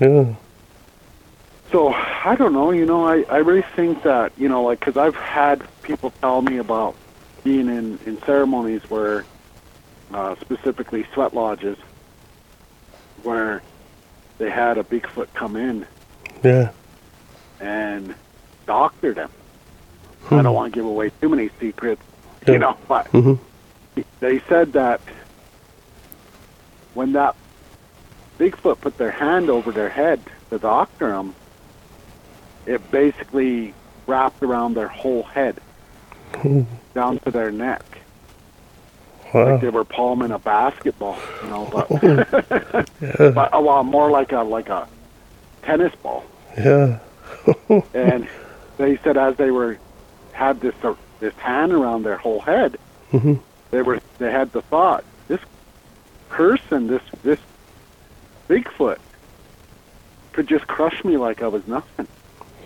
Yeah. 0.00 0.34
So 1.72 1.88
I 1.92 2.36
don't 2.36 2.52
know. 2.52 2.70
You 2.70 2.86
know, 2.86 3.06
I 3.06 3.24
I 3.28 3.38
really 3.38 3.64
think 3.74 4.02
that 4.04 4.32
you 4.36 4.48
know, 4.48 4.62
like, 4.62 4.78
because 4.80 4.96
I've 4.96 5.16
had 5.16 5.66
people 5.82 6.12
tell 6.20 6.40
me 6.42 6.58
about 6.58 6.94
being 7.42 7.68
in 7.68 7.98
in 8.06 8.20
ceremonies 8.22 8.82
where, 8.88 9.24
uh, 10.12 10.34
specifically 10.40 11.04
sweat 11.12 11.34
lodges, 11.34 11.78
where 13.22 13.62
they 14.38 14.50
had 14.50 14.78
a 14.78 14.84
Bigfoot 14.84 15.28
come 15.34 15.56
in 15.56 15.86
Yeah. 16.42 16.70
and 17.60 18.14
doctor 18.66 19.14
them. 19.14 19.30
Hmm. 20.24 20.34
I 20.36 20.42
don't 20.42 20.54
want 20.54 20.72
to 20.72 20.78
give 20.78 20.86
away 20.86 21.10
too 21.20 21.28
many 21.28 21.50
secrets, 21.60 22.02
Yeah. 22.46 22.52
you 22.54 22.58
know, 22.58 22.76
but 22.88 23.06
Mhm. 23.12 23.38
they 24.20 24.40
said 24.48 24.72
that 24.74 25.00
when 26.94 27.12
that 27.12 27.34
Bigfoot 28.38 28.80
put 28.80 28.98
their 28.98 29.10
hand 29.10 29.48
over 29.50 29.70
their 29.72 29.88
head 29.88 30.20
to 30.50 30.58
doctor 30.58 31.08
them, 31.10 31.34
it 32.66 32.90
basically 32.90 33.72
wrapped 34.06 34.42
around 34.42 34.74
their 34.74 34.88
whole 34.88 35.22
head 35.22 35.56
Hmm. 36.36 36.62
down 36.94 37.18
to 37.20 37.30
their 37.30 37.50
neck, 37.50 37.82
Wow. 39.34 39.50
like 39.52 39.60
they 39.62 39.68
were 39.68 39.84
palming 39.84 40.30
a 40.30 40.38
basketball, 40.38 41.18
you 41.42 41.50
know, 41.50 41.68
but 41.72 41.90
Yeah. 43.00 43.30
but 43.30 43.52
a 43.52 43.60
lot 43.60 43.84
more 43.84 44.08
like 44.10 44.30
a 44.30 44.38
like 44.42 44.68
a 44.68 44.86
tennis 45.62 45.92
ball. 46.02 46.22
Yeah. 46.56 47.00
And 47.94 48.28
they 48.78 48.96
said 49.04 49.16
as 49.16 49.36
they 49.36 49.50
were 49.50 49.76
had 50.32 50.60
this 50.60 50.74
uh, 50.84 50.94
this 51.20 51.34
hand 51.34 51.72
around 51.72 52.04
their 52.04 52.16
whole 52.16 52.40
head, 52.40 52.76
Mhm. 53.12 53.40
they 53.72 53.82
were 53.82 53.98
they 54.18 54.30
had 54.30 54.52
the 54.52 54.62
thought 54.62 55.04
this 55.28 55.40
person 56.28 56.86
this 56.86 57.02
this 57.24 57.38
Bigfoot 58.48 58.98
could 60.32 60.46
just 60.46 60.66
crush 60.68 61.04
me 61.04 61.16
like 61.16 61.42
I 61.42 61.48
was 61.48 61.66
nothing, 61.66 62.06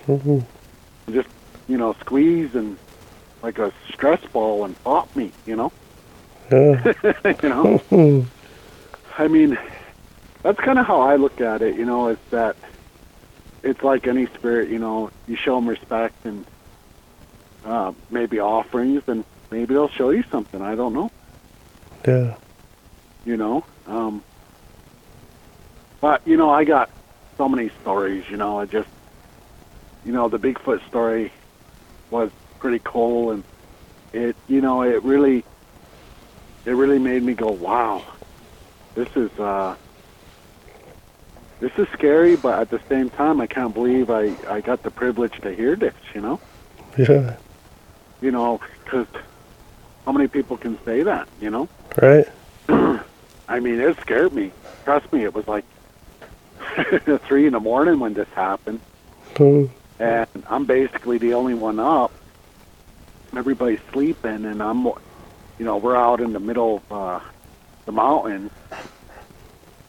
Mhm. 0.06 0.44
just 1.10 1.28
you 1.66 1.78
know 1.78 1.94
squeeze 2.00 2.54
and 2.54 2.76
like 3.42 3.58
a 3.58 3.72
stress 3.92 4.20
ball 4.32 4.64
and 4.64 4.74
pop 4.84 5.14
me, 5.16 5.32
you 5.46 5.56
know, 5.56 5.72
Yeah. 6.50 6.92
you 7.42 7.48
know. 7.48 7.80
I 9.18 9.28
mean, 9.28 9.58
that's 10.42 10.60
kind 10.60 10.78
of 10.78 10.86
how 10.86 11.00
I 11.00 11.16
look 11.16 11.40
at 11.40 11.62
it. 11.62 11.76
You 11.76 11.84
know, 11.84 12.08
is 12.08 12.18
that 12.30 12.56
it's 13.62 13.82
like 13.82 14.06
any 14.06 14.26
spirit. 14.26 14.70
You 14.70 14.78
know, 14.78 15.10
you 15.26 15.36
show 15.36 15.56
them 15.56 15.68
respect 15.68 16.14
and 16.24 16.44
uh, 17.64 17.92
maybe 18.10 18.40
offerings, 18.40 19.02
and 19.06 19.24
maybe 19.50 19.74
they'll 19.74 19.88
show 19.88 20.10
you 20.10 20.24
something. 20.30 20.62
I 20.62 20.74
don't 20.74 20.94
know. 20.94 21.10
Yeah. 22.06 22.36
You 23.24 23.36
know, 23.36 23.64
um, 23.86 24.22
but 26.00 26.26
you 26.26 26.36
know, 26.36 26.50
I 26.50 26.64
got 26.64 26.90
so 27.36 27.48
many 27.48 27.70
stories. 27.82 28.24
You 28.30 28.36
know, 28.36 28.58
I 28.58 28.66
just, 28.66 28.88
you 30.04 30.12
know, 30.12 30.28
the 30.28 30.38
Bigfoot 30.38 30.86
story 30.88 31.32
was 32.10 32.30
pretty 32.58 32.80
cool, 32.84 33.32
and 33.32 33.44
it, 34.12 34.36
you 34.48 34.60
know, 34.60 34.82
it 34.82 35.02
really, 35.02 35.44
it 36.68 36.72
really 36.72 36.98
made 36.98 37.22
me 37.22 37.32
go, 37.32 37.48
wow, 37.50 38.04
this 38.94 39.08
is, 39.16 39.30
uh, 39.40 39.74
this 41.60 41.72
is 41.78 41.88
scary, 41.94 42.36
but 42.36 42.58
at 42.60 42.68
the 42.68 42.78
same 42.90 43.08
time, 43.08 43.40
I 43.40 43.46
can't 43.46 43.72
believe 43.72 44.10
I, 44.10 44.34
I 44.46 44.60
got 44.60 44.82
the 44.82 44.90
privilege 44.90 45.40
to 45.40 45.54
hear 45.54 45.76
this. 45.76 45.94
You 46.14 46.20
know, 46.20 46.40
Yeah. 46.98 47.36
you 48.20 48.30
know, 48.30 48.60
because 48.84 49.06
how 50.04 50.12
many 50.12 50.28
people 50.28 50.58
can 50.58 50.78
say 50.84 51.02
that? 51.04 51.26
You 51.40 51.48
know. 51.50 51.68
Right. 52.00 52.28
I 52.68 53.60
mean, 53.60 53.80
it 53.80 53.98
scared 54.02 54.34
me. 54.34 54.52
Trust 54.84 55.10
me, 55.10 55.24
it 55.24 55.34
was 55.34 55.48
like 55.48 55.64
three 57.26 57.46
in 57.46 57.54
the 57.54 57.60
morning 57.60 57.98
when 57.98 58.12
this 58.12 58.28
happened, 58.34 58.80
Oh, 59.40 59.70
and 59.98 60.28
I'm 60.50 60.66
basically 60.66 61.16
the 61.16 61.32
only 61.32 61.54
one 61.54 61.80
up. 61.80 62.12
Everybody's 63.34 63.80
sleeping, 63.92 64.44
and 64.44 64.62
I'm, 64.62 64.86
you 65.58 65.64
know, 65.64 65.76
we're 65.76 65.96
out 65.96 66.20
in 66.20 66.32
the 66.32 66.40
middle 66.40 66.82
of 66.90 66.96
uh, 66.96 67.20
the 67.86 67.92
mountains, 67.92 68.50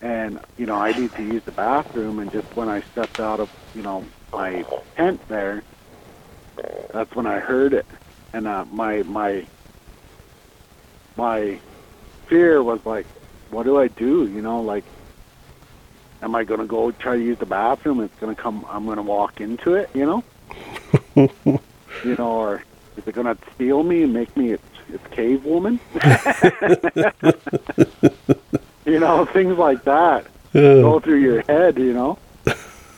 and 0.02 0.40
you 0.58 0.66
know, 0.66 0.76
I 0.76 0.92
need 0.94 1.14
to 1.14 1.24
use 1.24 1.44
the 1.46 1.52
bathroom, 1.52 2.20
and 2.20 2.32
just 2.32 2.48
when 2.56 2.70
I 2.70 2.82
stepped 2.92 3.20
out 3.20 3.40
of, 3.40 3.50
you 3.76 3.82
know, 3.82 4.06
my 4.34 4.66
tent 4.98 5.22
there, 5.28 5.64
that's 6.94 7.14
when 7.16 7.28
I 7.28 7.40
heard 7.40 7.74
it, 7.74 7.86
and 8.34 8.48
uh, 8.48 8.66
my 8.66 9.04
my 9.04 9.48
my 11.16 11.60
fear 12.28 12.64
was 12.64 12.80
like, 12.86 13.06
what 13.50 13.64
do 13.64 13.78
I 13.78 13.90
do? 13.90 14.28
You 14.28 14.42
know, 14.42 14.62
like, 14.62 14.86
am 16.22 16.36
I 16.36 16.44
going 16.44 16.62
to 16.62 16.66
go 16.66 16.92
try 16.92 17.16
to 17.16 17.24
use 17.24 17.38
the 17.40 17.46
bathroom? 17.46 18.00
It's 18.00 18.20
going 18.20 18.36
to 18.36 18.42
come. 18.42 18.66
I'm 18.70 18.86
going 18.86 18.98
to 18.98 19.04
walk 19.04 19.40
into 19.40 19.74
it. 19.76 19.90
You 19.94 20.06
know, 20.06 20.24
you 22.04 22.16
know, 22.18 22.32
or 22.32 22.64
is 22.98 23.04
it 23.06 23.14
going 23.14 23.28
to 23.28 23.38
steal 23.54 23.84
me 23.84 24.04
and 24.04 24.14
make 24.14 24.36
me 24.36 24.58
its 24.94 25.08
cave 25.08 25.46
woman? 25.46 25.80
you 28.86 29.00
know, 29.00 29.26
things 29.26 29.58
like 29.58 29.84
that 29.84 30.26
yeah. 30.54 30.62
go 30.62 31.00
through 31.00 31.20
your 31.20 31.42
head. 31.44 31.78
You 31.78 31.94
know, 31.94 32.18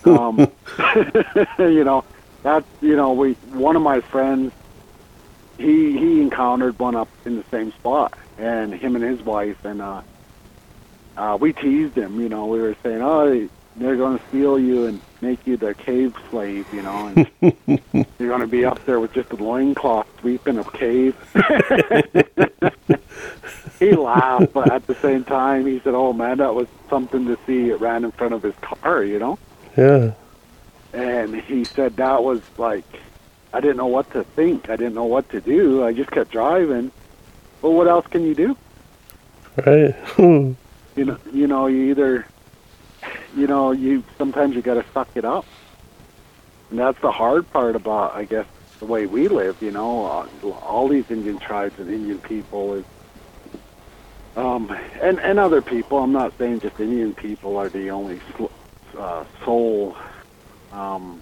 um, 0.05 0.39
you 1.59 1.83
know 1.83 2.03
that's 2.43 2.67
you 2.81 2.95
know 2.95 3.13
we 3.13 3.33
one 3.53 3.75
of 3.75 3.81
my 3.81 4.01
friends 4.01 4.51
he 5.57 5.97
he 5.97 6.21
encountered 6.21 6.77
one 6.79 6.95
up 6.95 7.09
in 7.25 7.37
the 7.37 7.43
same 7.51 7.71
spot 7.73 8.13
and 8.37 8.73
him 8.73 8.95
and 8.95 9.03
his 9.03 9.21
wife 9.21 9.63
and 9.63 9.81
uh 9.81 10.01
uh 11.17 11.37
we 11.39 11.53
teased 11.53 11.95
him 11.95 12.19
you 12.19 12.29
know 12.29 12.47
we 12.47 12.59
were 12.59 12.75
saying 12.81 13.01
oh 13.01 13.47
they're 13.75 13.95
going 13.95 14.17
to 14.17 14.27
steal 14.29 14.57
you 14.57 14.87
and 14.87 15.01
make 15.21 15.45
you 15.45 15.57
their 15.57 15.73
cave 15.73 16.15
slave 16.29 16.65
you 16.73 16.81
know 16.81 17.13
and 17.41 17.41
you're 18.19 18.29
going 18.29 18.41
to 18.41 18.47
be 18.47 18.65
up 18.65 18.83
there 18.85 18.99
with 18.99 19.13
just 19.13 19.31
a 19.31 19.35
loincloth 19.35 20.07
sweeping 20.19 20.57
a 20.57 20.63
cave 20.71 21.15
he 23.79 23.91
laughed 23.93 24.53
but 24.53 24.71
at 24.71 24.85
the 24.87 24.95
same 24.95 25.23
time 25.23 25.65
he 25.65 25.79
said 25.79 25.93
oh 25.93 26.13
man 26.13 26.37
that 26.37 26.53
was 26.53 26.67
something 26.89 27.25
to 27.27 27.37
see 27.45 27.69
it 27.69 27.79
ran 27.79 28.03
in 28.03 28.11
front 28.11 28.33
of 28.33 28.43
his 28.43 28.55
car 28.61 29.03
you 29.03 29.19
know 29.19 29.37
Yeah. 29.77 30.11
and 30.93 31.35
he 31.35 31.63
said 31.63 31.95
that 31.97 32.23
was 32.23 32.41
like 32.57 32.85
I 33.53 33.59
didn't 33.59 33.77
know 33.77 33.87
what 33.87 34.09
to 34.13 34.23
think. 34.23 34.69
I 34.69 34.77
didn't 34.77 34.93
know 34.93 35.03
what 35.03 35.27
to 35.31 35.41
do. 35.41 35.83
I 35.83 35.91
just 35.91 36.09
kept 36.09 36.31
driving. 36.31 36.89
Well, 37.61 37.73
what 37.73 37.85
else 37.85 38.07
can 38.07 38.23
you 38.23 38.33
do? 38.33 38.57
Right. 39.67 39.93
You 40.97 41.05
know, 41.05 41.17
you 41.33 41.47
know, 41.47 41.67
you 41.67 41.89
either, 41.91 42.25
you 43.35 43.47
know, 43.47 43.71
you 43.71 44.03
sometimes 44.17 44.55
you 44.55 44.61
got 44.61 44.75
to 44.75 44.85
suck 44.93 45.09
it 45.15 45.25
up, 45.25 45.45
and 46.69 46.79
that's 46.79 46.99
the 47.01 47.11
hard 47.11 47.49
part 47.51 47.75
about, 47.75 48.15
I 48.15 48.25
guess, 48.25 48.45
the 48.79 48.85
way 48.85 49.05
we 49.05 49.27
live. 49.27 49.57
You 49.61 49.71
know, 49.71 50.05
uh, 50.05 50.47
all 50.49 50.87
these 50.87 51.05
Indian 51.09 51.39
tribes 51.39 51.75
and 51.77 51.89
Indian 51.89 52.19
people 52.19 52.75
is, 52.75 52.85
um, 54.35 54.71
and 55.01 55.19
and 55.19 55.39
other 55.39 55.61
people. 55.61 55.99
I'm 55.99 56.13
not 56.13 56.33
saying 56.37 56.61
just 56.61 56.79
Indian 56.79 57.13
people 57.13 57.57
are 57.57 57.69
the 57.69 57.89
only 57.89 58.21
uh, 58.97 59.25
sole 59.45 59.95
um, 60.71 61.21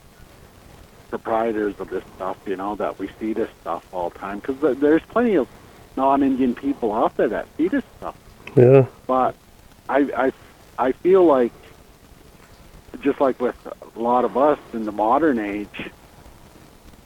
proprietors 1.09 1.75
of 1.79 1.89
this 1.89 2.03
stuff. 2.15 2.37
You 2.45 2.55
know, 2.55 2.75
that 2.75 2.99
we 2.99 3.09
see 3.19 3.33
this 3.33 3.49
stuff 3.61 3.83
all 3.91 4.09
the 4.09 4.19
time 4.19 4.39
because 4.39 4.77
there's 4.79 5.01
plenty 5.09 5.35
of 5.35 5.47
non-Indian 5.97 6.55
people 6.55 6.93
out 6.93 7.15
there 7.17 7.27
that 7.27 7.47
see 7.57 7.67
this 7.67 7.83
stuff 7.97 8.15
Yeah. 8.55 8.85
but 9.07 9.35
I, 9.89 10.07
I, 10.15 10.31
I 10.77 10.91
feel 11.03 11.25
like 11.25 11.51
just 13.01 13.19
like 13.21 13.39
with 13.39 13.55
a 13.95 13.99
lot 13.99 14.25
of 14.25 14.37
us 14.37 14.59
in 14.73 14.85
the 14.85 14.91
modern 14.91 15.39
age, 15.39 15.91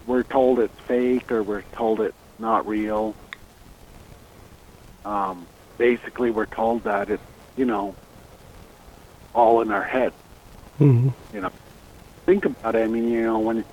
we're 0.06 0.24
told 0.24 0.60
it's 0.60 0.74
fake 0.88 1.32
or 1.32 1.44
we're 1.44 1.64
told 1.78 2.00
it's 2.02 2.16
not 2.40 2.68
real. 2.68 3.16
Um, 5.06 5.48
basically, 5.78 6.32
we're 6.32 6.46
told 6.48 6.84
that 6.84 7.10
it's 7.10 7.24
you 7.56 7.66
know 7.66 7.96
all 9.34 9.62
in 9.62 9.72
our 9.72 9.84
head. 9.84 10.14
hmm 10.78 11.10
You 11.32 11.42
know, 11.42 11.52
think 12.26 12.46
about 12.46 12.76
it. 12.76 12.84
I 12.84 12.88
mean, 12.88 13.10
you 13.10 13.24
know, 13.24 13.40
when 13.40 13.66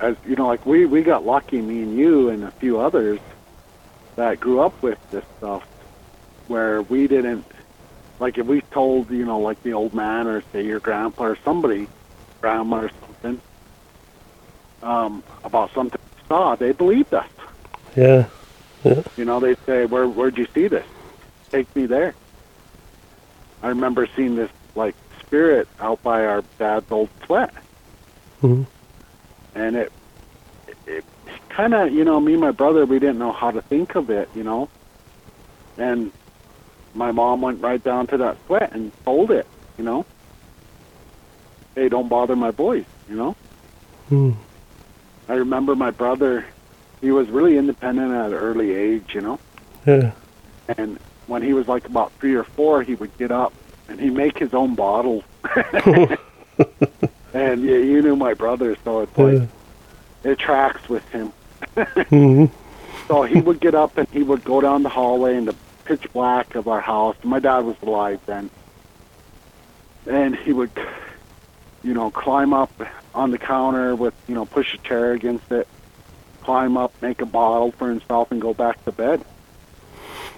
as 0.00 0.16
you 0.24 0.36
know, 0.36 0.46
like 0.48 0.66
we 0.66 0.86
we 0.86 1.02
got 1.02 1.24
lucky, 1.24 1.60
me 1.60 1.82
and 1.82 1.96
you 1.96 2.30
and 2.30 2.44
a 2.44 2.52
few 2.60 2.80
others 2.80 3.20
that 4.16 4.40
grew 4.40 4.60
up 4.60 4.74
with 4.82 4.98
this 5.10 5.24
stuff, 5.38 5.62
where 6.46 6.82
we 6.82 7.06
didn't 7.06 7.46
like 8.20 8.38
if 8.38 8.46
we 8.46 8.60
told 8.72 9.10
you 9.10 9.24
know 9.24 9.40
like 9.40 9.60
the 9.62 9.72
old 9.72 9.94
man 9.94 10.26
or 10.26 10.42
say 10.52 10.64
your 10.64 10.78
grandpa 10.80 11.24
or 11.24 11.38
somebody, 11.44 11.88
grandma 12.40 12.82
or 12.82 12.90
something, 13.00 13.40
um, 14.82 15.22
about 15.42 15.70
something 15.74 15.98
we 16.16 16.22
saw, 16.28 16.54
they 16.54 16.72
believed 16.72 17.12
us. 17.14 17.26
Yeah. 17.96 18.26
yeah. 18.84 19.02
You 19.16 19.24
know, 19.24 19.40
they'd 19.40 19.58
say, 19.66 19.86
"Where 19.86 20.06
where'd 20.06 20.38
you 20.38 20.46
see 20.54 20.68
this? 20.68 20.86
Take 21.50 21.74
me 21.74 21.86
there." 21.86 22.14
I 23.62 23.68
remember 23.68 24.08
seeing 24.16 24.36
this 24.36 24.50
like 24.74 24.94
spirit 25.20 25.66
out 25.80 26.02
by 26.02 26.24
our 26.24 26.42
dad's 26.58 26.86
old 26.90 27.08
sweat, 27.26 27.52
Mhm. 28.42 28.66
and 29.54 29.76
it 29.76 29.92
it 30.86 31.04
kind 31.48 31.74
of 31.74 31.92
you 31.92 32.04
know 32.04 32.20
me 32.20 32.32
and 32.32 32.40
my 32.40 32.52
brother 32.52 32.86
we 32.86 32.98
didn't 32.98 33.18
know 33.18 33.32
how 33.32 33.50
to 33.50 33.60
think 33.62 33.94
of 33.96 34.10
it, 34.10 34.28
you 34.34 34.42
know, 34.42 34.68
and 35.78 36.12
my 36.94 37.12
mom 37.12 37.40
went 37.40 37.60
right 37.62 37.82
down 37.82 38.06
to 38.08 38.16
that 38.18 38.36
sweat 38.46 38.72
and 38.72 38.90
told 39.04 39.30
it, 39.30 39.46
you 39.78 39.84
know, 39.84 40.04
hey, 41.74 41.88
don't 41.88 42.08
bother 42.08 42.36
my 42.36 42.50
boys, 42.50 42.84
you 43.08 43.16
know. 43.16 43.36
Hmm. 44.08 44.32
I 45.28 45.34
remember 45.34 45.76
my 45.76 45.90
brother, 45.90 46.44
he 47.00 47.12
was 47.12 47.28
really 47.28 47.56
independent 47.56 48.12
at 48.12 48.26
an 48.26 48.32
early 48.34 48.72
age, 48.72 49.14
you 49.14 49.20
know. 49.20 49.38
Yeah. 49.86 50.12
And 50.76 50.98
when 51.26 51.42
he 51.42 51.52
was 51.52 51.68
like 51.68 51.86
about 51.86 52.12
three 52.14 52.34
or 52.34 52.44
four, 52.44 52.82
he 52.82 52.94
would 52.96 53.16
get 53.18 53.30
up 53.30 53.52
and 53.88 54.00
he'd 54.00 54.12
make 54.12 54.38
his 54.38 54.52
own 54.54 54.74
bottle. 54.74 55.22
and 57.32 57.62
yeah, 57.62 57.76
you 57.78 58.02
knew 58.02 58.16
my 58.16 58.34
brother, 58.34 58.76
so 58.84 59.00
it's 59.00 59.16
Yeah. 59.16 59.24
like 59.24 59.48
it 60.24 60.38
tracks 60.38 60.88
with 60.88 61.08
him. 61.10 61.32
hmm 62.08 62.46
So 63.08 63.22
he 63.22 63.40
would 63.40 63.60
get 63.60 63.74
up 63.74 63.96
and 63.96 64.08
he 64.08 64.22
would 64.22 64.44
go 64.44 64.60
down 64.60 64.82
the 64.82 64.88
hallway 64.88 65.36
and 65.36 65.46
the 65.48 65.54
pitch 65.90 66.12
black 66.12 66.54
of 66.54 66.68
our 66.68 66.80
house. 66.80 67.16
My 67.24 67.40
dad 67.40 67.64
was 67.64 67.74
alive 67.82 68.20
then. 68.24 68.48
And 70.06 70.36
he 70.36 70.52
would, 70.52 70.70
you 71.82 71.94
know, 71.94 72.12
climb 72.12 72.54
up 72.54 72.70
on 73.12 73.32
the 73.32 73.38
counter 73.38 73.96
with, 73.96 74.14
you 74.28 74.36
know, 74.36 74.44
push 74.44 74.72
a 74.72 74.78
chair 74.78 75.14
against 75.14 75.50
it, 75.50 75.66
climb 76.42 76.76
up, 76.76 76.92
make 77.02 77.20
a 77.20 77.26
bottle 77.26 77.72
for 77.72 77.88
himself, 77.88 78.30
and 78.30 78.40
go 78.40 78.54
back 78.54 78.84
to 78.84 78.92
bed. 78.92 79.24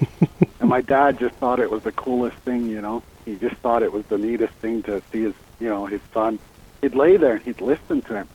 and 0.61 0.71
my 0.71 0.81
dad 0.81 1.19
just 1.19 1.35
thought 1.35 1.61
it 1.61 1.71
was 1.71 1.83
the 1.83 1.93
coolest 1.93 2.39
thing, 2.39 2.71
you 2.71 2.81
know. 2.81 3.03
He 3.27 3.37
just 3.37 3.57
thought 3.57 3.83
it 3.83 3.93
was 3.93 4.07
the 4.07 4.17
neatest 4.17 4.55
thing 4.55 4.83
to 4.85 5.03
see 5.13 5.25
his, 5.25 5.35
you 5.61 5.69
know, 5.69 5.85
his 5.85 6.01
son. 6.15 6.39
He'd 6.81 6.95
lay 6.95 7.19
there 7.19 7.35
and 7.35 7.43
he'd 7.43 7.61
listen 7.61 8.01
to 8.03 8.15
him. 8.15 8.29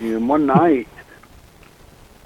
And 0.00 0.30
one 0.30 0.46
night, 0.46 0.88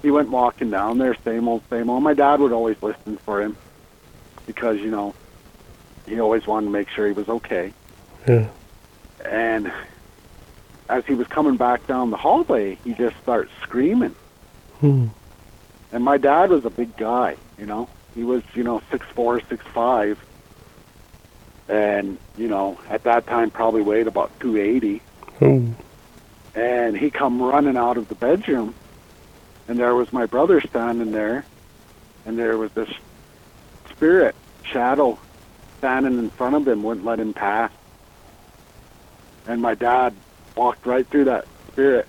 he 0.00 0.12
went 0.12 0.30
walking 0.30 0.70
down 0.70 0.98
there, 0.98 1.16
same 1.24 1.48
old, 1.48 1.62
same 1.68 1.90
old. 1.90 2.04
My 2.04 2.14
dad 2.14 2.38
would 2.38 2.52
always 2.52 2.80
listen 2.80 3.16
for 3.16 3.42
him 3.42 3.56
because, 4.46 4.78
you 4.78 4.90
know, 4.90 5.14
he 6.06 6.20
always 6.20 6.46
wanted 6.46 6.66
to 6.66 6.72
make 6.72 6.88
sure 6.88 7.06
he 7.06 7.12
was 7.12 7.28
okay. 7.28 7.72
Yeah. 8.26 8.48
And 9.24 9.72
as 10.88 11.04
he 11.06 11.14
was 11.14 11.26
coming 11.28 11.56
back 11.56 11.86
down 11.86 12.10
the 12.10 12.16
hallway, 12.16 12.76
he 12.84 12.94
just 12.94 13.16
starts 13.22 13.50
screaming. 13.62 14.14
Hmm. 14.80 15.06
And 15.92 16.04
my 16.04 16.18
dad 16.18 16.50
was 16.50 16.64
a 16.64 16.70
big 16.70 16.96
guy, 16.96 17.36
you 17.58 17.66
know. 17.66 17.88
He 18.14 18.24
was, 18.24 18.42
you 18.54 18.62
know, 18.62 18.82
six 18.90 19.06
four, 19.14 19.40
six 19.48 19.64
five, 19.72 20.18
and 21.68 22.18
you 22.36 22.48
know, 22.48 22.78
at 22.88 23.04
that 23.04 23.26
time 23.26 23.50
probably 23.50 23.82
weighed 23.82 24.06
about 24.06 24.30
two 24.40 24.56
eighty. 24.56 25.00
Oh. 25.40 25.74
And 26.54 26.96
he 26.96 27.10
come 27.10 27.42
running 27.42 27.76
out 27.76 27.96
of 27.96 28.08
the 28.08 28.14
bedroom, 28.14 28.74
and 29.66 29.78
there 29.78 29.94
was 29.94 30.12
my 30.12 30.26
brother 30.26 30.60
standing 30.60 31.12
there, 31.12 31.44
and 32.26 32.38
there 32.38 32.56
was 32.56 32.70
this 32.72 32.90
spirit 33.96 34.34
shadow 34.64 35.18
standing 35.78 36.18
in 36.18 36.30
front 36.30 36.56
of 36.56 36.66
him, 36.66 36.82
wouldn't 36.82 37.06
let 37.06 37.20
him 37.20 37.32
pass. 37.32 37.70
and 39.46 39.60
my 39.60 39.74
dad 39.74 40.14
walked 40.56 40.86
right 40.86 41.06
through 41.06 41.24
that 41.24 41.46
spirit, 41.68 42.08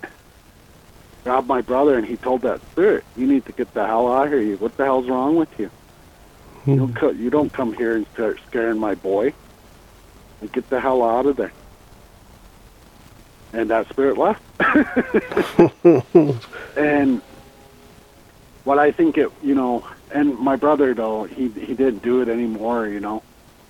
grabbed 1.22 1.46
my 1.46 1.60
brother, 1.60 1.98
and 1.98 2.06
he 2.06 2.16
told 2.16 2.42
that 2.42 2.60
spirit, 2.72 3.04
"You 3.16 3.26
need 3.26 3.44
to 3.46 3.52
get 3.52 3.72
the 3.74 3.86
hell 3.86 4.10
out 4.10 4.26
of 4.26 4.32
here. 4.32 4.40
You, 4.40 4.56
what 4.56 4.76
the 4.76 4.84
hell's 4.84 5.08
wrong 5.08 5.36
with 5.36 5.50
you? 5.58 5.70
You 6.66 6.76
don't, 6.76 6.88
hmm. 6.88 6.94
co- 6.94 7.10
you 7.10 7.30
don't 7.30 7.52
come 7.52 7.74
here 7.74 7.96
and 7.96 8.06
start 8.14 8.40
scaring 8.48 8.78
my 8.78 8.94
boy. 8.94 9.32
And 10.40 10.52
get 10.52 10.68
the 10.70 10.80
hell 10.80 11.02
out 11.02 11.26
of 11.26 11.36
there." 11.36 11.52
And 13.52 13.70
that 13.70 13.88
spirit 13.88 14.16
left. 14.16 14.42
and 16.76 17.20
what 18.64 18.78
I 18.78 18.90
think 18.90 19.18
it, 19.18 19.30
you 19.42 19.54
know, 19.54 19.84
and 20.12 20.38
my 20.38 20.56
brother 20.56 20.94
though, 20.94 21.24
he 21.24 21.48
he 21.48 21.74
didn't 21.74 22.02
do 22.02 22.20
it 22.22 22.28
anymore, 22.28 22.86
you 22.88 23.00
know, 23.00 23.22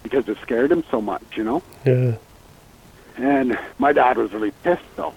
because 0.03 0.29
it 0.29 0.39
scared 0.43 0.73
him 0.73 0.85
so 0.91 1.01
much, 1.01 1.23
you 1.37 1.45
know. 1.45 1.63
Yeah. 1.85 2.17
And 3.17 3.59
my 3.79 3.93
dad 3.93 4.19
was 4.19 4.33
really 4.33 4.53
pissed 4.63 4.97
though. 4.97 5.15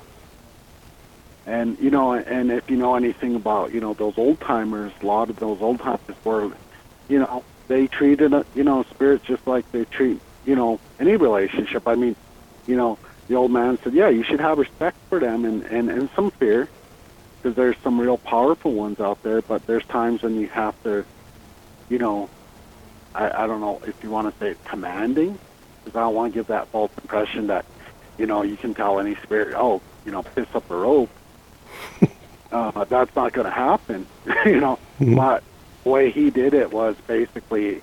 And 1.46 1.78
you 1.80 1.90
know, 1.90 2.14
and 2.14 2.52
if 2.52 2.70
you 2.70 2.78
know 2.78 2.96
anything 2.96 3.36
about 3.36 3.74
you 3.74 3.82
know 3.82 3.94
those 3.94 4.18
old 4.18 4.40
timers, 4.40 4.92
a 5.02 5.06
lot 5.06 5.30
of 5.30 5.38
those 5.38 5.62
old 5.62 5.80
timers 5.80 6.16
were, 6.24 6.52
you 7.08 7.20
know, 7.20 7.44
they 7.68 7.88
treated 7.88 8.34
you 8.56 8.64
know 8.64 8.84
spirits 8.84 9.26
just 9.26 9.46
like 9.48 9.70
they 9.72 9.86
treat 9.86 10.22
you 10.46 10.56
know 10.56 10.80
any 11.00 11.16
relationship. 11.16 11.88
I 11.88 11.96
mean, 11.96 12.16
you 12.68 12.76
know, 12.76 12.98
the 13.28 13.36
old 13.36 13.52
man 13.52 13.80
said, 13.84 13.94
yeah, 13.94 14.10
you 14.10 14.24
should 14.24 14.40
have 14.40 14.58
respect 14.58 14.98
for 15.10 15.20
them 15.20 15.46
and 15.46 15.64
and 15.64 15.90
and 15.90 16.10
some 16.16 16.32
fear, 16.32 16.70
because 17.42 17.56
there's 17.56 17.78
some 17.84 18.00
real 18.00 18.18
powerful 18.18 18.74
ones 18.74 19.00
out 19.00 19.22
there. 19.24 19.42
But 19.42 19.66
there's 19.68 19.86
times 19.86 20.22
when 20.24 20.40
you 20.40 20.48
have 20.48 20.82
to, 20.84 21.06
you 21.90 21.98
know, 21.98 22.30
I 23.16 23.44
I 23.44 23.48
don't 23.48 23.62
know 23.62 23.82
if 23.86 24.04
you 24.04 24.10
want 24.10 24.32
to 24.34 24.40
say 24.40 24.56
commanding, 24.66 25.38
because 25.84 25.98
I 25.98 26.02
don't 26.02 26.16
want 26.16 26.34
to 26.34 26.40
give 26.40 26.48
that 26.48 26.68
false 26.68 26.92
impression 27.02 27.48
that 27.48 27.66
you 28.18 28.26
know, 28.26 28.44
you 28.44 28.58
can 28.58 28.74
tell 28.74 29.00
any 29.00 29.16
spirit, 29.16 29.54
oh, 29.58 29.82
you 30.06 30.12
know, 30.12 30.22
piss 30.24 30.48
up 30.54 30.70
a 30.70 30.76
rope. 30.76 31.10
uh, 32.52 32.84
that's 32.84 33.16
not 33.16 33.32
going 33.32 33.46
to 33.46 33.52
happen, 33.52 34.06
you 34.46 34.60
know. 34.60 34.78
Mhm. 35.00 35.16
But 35.16 35.42
the 35.84 35.90
way 35.90 36.10
he 36.12 36.30
did 36.30 36.54
it 36.54 36.72
was 36.74 36.98
basically, 37.08 37.82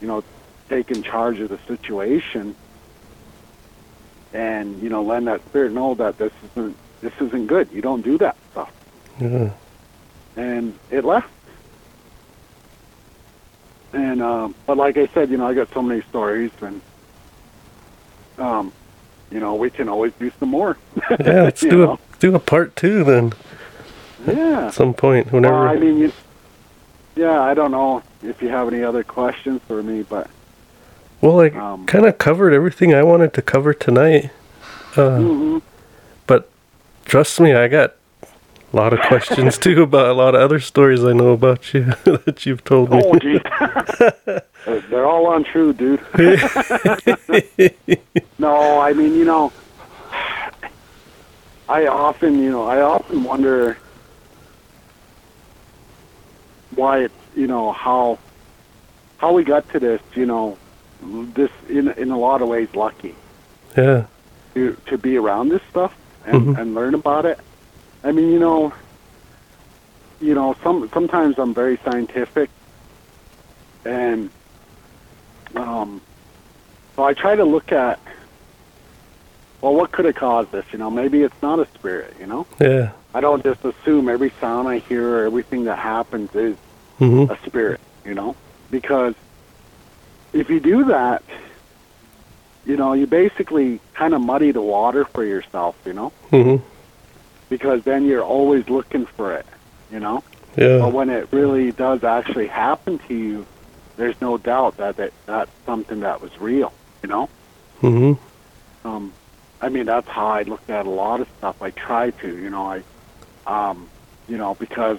you 0.00 0.06
know, 0.06 0.22
taking 0.68 1.02
charge 1.02 1.40
of 1.40 1.48
the 1.48 1.58
situation 1.66 2.54
and 4.32 4.80
you 4.82 4.88
know, 4.88 5.02
letting 5.02 5.26
that 5.26 5.44
spirit 5.46 5.72
know 5.72 5.94
that 5.94 6.18
this 6.18 6.32
isn't 6.52 6.76
this 7.00 7.12
isn't 7.20 7.46
good. 7.46 7.68
You 7.72 7.82
don't 7.82 8.02
do 8.02 8.16
that 8.18 8.36
stuff. 8.52 8.72
Yeah. 9.20 9.50
And 10.36 10.76
it 10.90 11.04
left. 11.04 11.28
And 13.92 14.20
um, 14.22 14.54
but 14.66 14.76
like 14.76 14.96
I 14.96 15.06
said, 15.08 15.30
you 15.30 15.36
know, 15.36 15.46
I 15.46 15.54
got 15.54 15.72
so 15.72 15.80
many 15.80 16.02
stories, 16.02 16.50
and 16.60 16.80
um, 18.38 18.72
you 19.30 19.38
know, 19.38 19.54
we 19.54 19.70
can 19.70 19.88
always 19.88 20.12
do 20.18 20.32
some 20.40 20.48
more. 20.48 20.76
Yeah, 21.10 21.42
let's 21.42 21.60
do 21.62 21.78
know? 21.78 21.92
a 21.92 21.98
do 22.18 22.34
a 22.34 22.40
part 22.40 22.74
two 22.74 23.04
then 23.04 23.32
Yeah. 24.26 24.66
at 24.66 24.74
some 24.74 24.94
point, 24.94 25.32
whenever. 25.32 25.54
Well, 25.54 25.68
I 25.68 25.76
mean, 25.76 25.98
you, 25.98 26.12
yeah, 27.14 27.40
I 27.40 27.54
don't 27.54 27.70
know 27.70 28.02
if 28.24 28.42
you 28.42 28.48
have 28.48 28.66
any 28.66 28.82
other 28.82 29.04
questions 29.04 29.60
for 29.68 29.80
me, 29.80 30.02
but 30.02 30.28
well, 31.20 31.40
I 31.40 31.50
um, 31.50 31.86
kind 31.86 32.04
of 32.06 32.18
covered 32.18 32.52
everything 32.52 32.92
I 32.92 33.04
wanted 33.04 33.32
to 33.34 33.42
cover 33.42 33.72
tonight. 33.72 34.30
Uh, 34.96 35.18
mhm. 35.18 35.62
But 36.26 36.50
trust 37.04 37.38
me, 37.38 37.52
I 37.54 37.68
got 37.68 37.94
a 38.74 38.76
lot 38.76 38.92
of 38.92 39.00
questions 39.02 39.56
too 39.56 39.82
about 39.82 40.08
a 40.08 40.12
lot 40.12 40.34
of 40.34 40.40
other 40.40 40.58
stories 40.58 41.04
I 41.04 41.12
know 41.12 41.28
about 41.30 41.72
you 41.72 41.84
that 42.04 42.44
you've 42.44 42.64
told 42.64 42.90
me. 42.90 43.00
oh, 43.04 43.18
geez. 43.20 43.40
they're 44.90 45.06
all 45.06 45.32
untrue, 45.36 45.72
dude. 45.72 46.00
no, 48.38 48.80
I 48.80 48.92
mean, 48.92 49.14
you 49.14 49.24
know, 49.24 49.52
I 51.68 51.86
often, 51.86 52.42
you 52.42 52.50
know, 52.50 52.64
I 52.64 52.80
often 52.82 53.22
wonder 53.22 53.78
why 56.74 57.04
it's, 57.04 57.14
you 57.36 57.46
know, 57.46 57.70
how 57.72 58.18
how 59.18 59.32
we 59.32 59.44
got 59.44 59.70
to 59.70 59.78
this, 59.80 60.00
you 60.14 60.26
know, 60.26 60.58
this 61.34 61.50
in 61.68 61.88
in 61.92 62.10
a 62.10 62.18
lot 62.18 62.42
of 62.42 62.48
ways 62.48 62.68
lucky. 62.74 63.14
yeah. 63.76 64.06
to 64.54 64.76
to 64.86 64.98
be 64.98 65.16
around 65.16 65.48
this 65.50 65.62
stuff 65.70 65.94
and, 66.26 66.48
Mhm. 66.48 66.58
and 66.60 66.74
learn 66.74 66.94
about 66.94 67.24
it. 67.24 67.38
I 68.04 68.12
mean, 68.12 68.30
you 68.30 68.38
know, 68.38 68.72
you 70.20 70.34
know, 70.34 70.54
some 70.62 70.90
sometimes 70.92 71.38
I'm 71.38 71.54
very 71.54 71.78
scientific, 71.84 72.50
and 73.84 74.30
um, 75.56 76.02
so 76.96 77.04
I 77.04 77.14
try 77.14 77.34
to 77.34 77.44
look 77.44 77.72
at, 77.72 77.98
well, 79.62 79.74
what 79.74 79.90
could 79.92 80.04
have 80.04 80.16
caused 80.16 80.52
this? 80.52 80.66
You 80.70 80.78
know, 80.78 80.90
maybe 80.90 81.22
it's 81.22 81.42
not 81.42 81.58
a 81.58 81.66
spirit. 81.74 82.14
You 82.20 82.26
know, 82.26 82.46
Yeah. 82.60 82.92
I 83.14 83.20
don't 83.20 83.42
just 83.42 83.64
assume 83.64 84.08
every 84.08 84.32
sound 84.40 84.68
I 84.68 84.78
hear 84.80 85.08
or 85.20 85.26
everything 85.26 85.64
that 85.64 85.78
happens 85.78 86.30
is 86.34 86.56
hmm 86.98 87.24
a 87.30 87.38
spirit, 87.46 87.80
you 88.04 88.14
know? 88.14 88.36
Because 88.70 89.14
if 90.32 90.50
you 90.50 90.60
do 90.60 90.84
that, 90.84 91.22
you 92.66 92.76
know, 92.76 92.92
you 92.92 93.06
basically 93.06 93.80
kind 93.94 94.14
of 94.14 94.20
muddy 94.20 94.52
the 94.52 94.60
water 94.60 95.04
for 95.06 95.24
yourself, 95.24 95.74
you 95.86 95.92
know? 95.94 96.10
hmm 96.30 96.56
Because 97.48 97.82
then 97.84 98.06
you're 98.06 98.24
always 98.24 98.68
looking 98.68 99.06
for 99.06 99.34
it, 99.34 99.46
you 99.90 100.00
know? 100.00 100.22
Yeah. 100.56 100.78
But 100.78 100.92
when 100.92 101.10
it 101.10 101.28
really 101.32 101.72
does 101.72 102.04
actually 102.04 102.46
happen 102.46 102.98
to 103.08 103.14
you, 103.14 103.46
there's 103.96 104.14
no 104.20 104.38
doubt 104.38 104.76
that, 104.78 104.96
that 104.96 105.12
that's 105.26 105.50
something 105.66 106.00
that 106.00 106.20
was 106.20 106.30
real, 106.40 106.72
you 107.02 107.08
know? 107.08 107.28
hmm 107.80 108.12
um, 108.84 109.12
I 109.60 109.70
mean, 109.70 109.86
that's 109.86 110.08
how 110.08 110.26
I 110.26 110.42
look 110.42 110.60
at 110.68 110.86
a 110.86 110.90
lot 110.90 111.20
of 111.20 111.28
stuff. 111.38 111.56
I 111.62 111.70
try 111.70 112.10
to, 112.10 112.28
you 112.28 112.50
know, 112.50 112.66
I, 112.66 113.70
um, 113.70 113.88
you 114.28 114.36
know, 114.36 114.54
because 114.54 114.98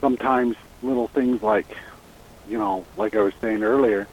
sometimes 0.00 0.56
little 0.82 1.08
things 1.08 1.42
like, 1.42 1.66
you 2.48 2.58
know, 2.58 2.84
like 2.96 3.14
I 3.14 3.20
was 3.20 3.32
saying 3.40 3.62
earlier, 3.62 4.08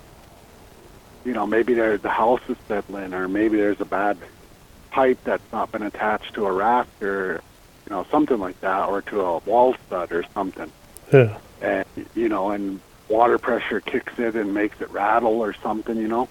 you 1.26 1.34
know, 1.34 1.48
maybe 1.48 1.74
there 1.74 1.98
the 1.98 2.10
house 2.10 2.42
is 2.48 2.58
settling, 2.68 3.14
or 3.14 3.28
maybe 3.28 3.58
there's 3.58 3.82
a 3.82 3.86
bad 3.86 4.18
pipe 4.92 5.18
that's 5.24 5.52
not 5.52 5.72
been 5.72 5.84
attached 5.84 6.36
to 6.36 6.46
a 6.46 6.52
rack, 6.52 6.88
or 7.02 7.42
you 7.90 7.96
know, 7.96 8.06
something 8.12 8.38
like 8.38 8.60
that, 8.62 8.90
or 8.90 9.02
to 9.04 9.22
a 9.22 9.38
wall 9.40 9.76
stud 9.86 10.12
or 10.12 10.26
something 10.34 10.72
Yeah. 11.14 11.38
and 11.62 11.86
you 12.16 12.28
know, 12.28 12.52
and 12.52 12.82
water 13.08 13.38
pressure 13.38 13.80
kicks 13.80 14.14
it 14.18 14.36
and 14.36 14.54
makes 14.54 14.82
it 14.82 14.92
rattle 14.92 15.40
or 15.40 15.54
something, 15.64 15.96
you 15.98 16.08
know. 16.10 16.28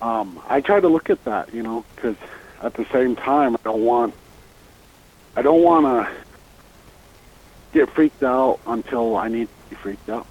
Um, 0.00 0.42
I 0.48 0.60
try 0.60 0.80
to 0.80 0.88
look 0.88 1.10
at 1.10 1.24
that, 1.24 1.54
you 1.54 1.62
know, 1.62 1.84
because 1.94 2.16
at 2.60 2.74
the 2.74 2.84
same 2.92 3.14
time, 3.14 3.54
I 3.54 3.60
don't 3.62 3.84
want, 3.84 4.14
I 5.36 5.42
don't 5.42 5.62
want 5.62 5.86
to 5.86 6.12
get 7.72 7.88
freaked 7.90 8.24
out 8.24 8.58
until 8.66 9.16
I 9.16 9.28
need 9.28 9.48
be 9.72 9.80
freaked 9.80 10.08
out. 10.08 10.26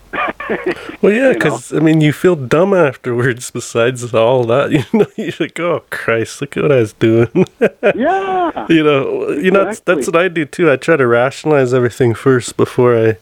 Well, 1.01 1.11
yeah, 1.11 1.27
You 1.29 1.33
because 1.33 1.73
I 1.73 1.79
mean, 1.79 2.01
you 2.01 2.13
feel 2.13 2.35
dumb 2.35 2.73
afterwards. 2.73 3.49
Besides 3.51 4.13
all 4.13 4.43
that, 4.45 4.71
you 4.75 4.83
know, 4.93 5.07
you're 5.17 5.33
like, 5.39 5.59
"Oh 5.59 5.83
Christ, 5.89 6.41
look 6.41 6.55
at 6.57 6.63
what 6.63 6.71
I 6.71 6.77
was 6.77 6.93
doing." 6.93 7.45
yeah, 7.95 8.65
you 8.69 8.83
know, 8.83 9.29
you 9.31 9.51
know, 9.51 9.65
that's, 9.65 9.79
that's 9.81 10.07
what 10.07 10.15
I 10.15 10.27
do 10.27 10.45
too. 10.45 10.71
I 10.71 10.75
try 10.77 10.97
to 10.97 11.07
rationalize 11.07 11.73
everything 11.73 12.13
first 12.13 12.57
before 12.57 12.95
I, 12.97 13.17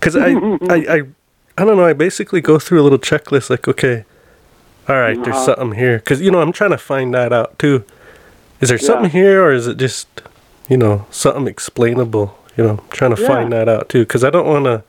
because 0.00 0.16
I, 0.16 0.30
I, 0.70 0.76
I, 0.96 1.02
I 1.58 1.64
don't 1.64 1.76
know. 1.76 1.84
I 1.84 1.92
basically 1.92 2.40
go 2.40 2.58
through 2.58 2.80
a 2.80 2.84
little 2.84 2.98
checklist. 2.98 3.50
Like, 3.50 3.68
okay, 3.68 4.04
all 4.88 4.96
right, 4.96 5.16
there's 5.22 5.36
Uh-huh. 5.36 5.54
something 5.56 5.78
here. 5.78 5.98
Because 5.98 6.20
you 6.20 6.30
know, 6.30 6.40
I'm 6.40 6.52
trying 6.52 6.70
to 6.70 6.78
find 6.78 7.12
that 7.14 7.32
out 7.32 7.58
too. 7.58 7.84
Is 8.60 8.68
there 8.70 8.78
Yeah. 8.78 8.86
something 8.86 9.10
here, 9.10 9.42
or 9.44 9.52
is 9.52 9.66
it 9.66 9.76
just, 9.76 10.06
you 10.68 10.76
know, 10.78 11.04
something 11.10 11.46
explainable? 11.48 12.38
You 12.56 12.62
know, 12.64 12.70
I'm 12.70 12.88
trying 12.90 13.14
to 13.16 13.20
Yeah. 13.20 13.26
find 13.28 13.52
that 13.52 13.68
out 13.68 13.88
too. 13.88 14.00
Because 14.06 14.22
I 14.24 14.30
don't 14.30 14.46
want 14.46 14.64
to. 14.66 14.84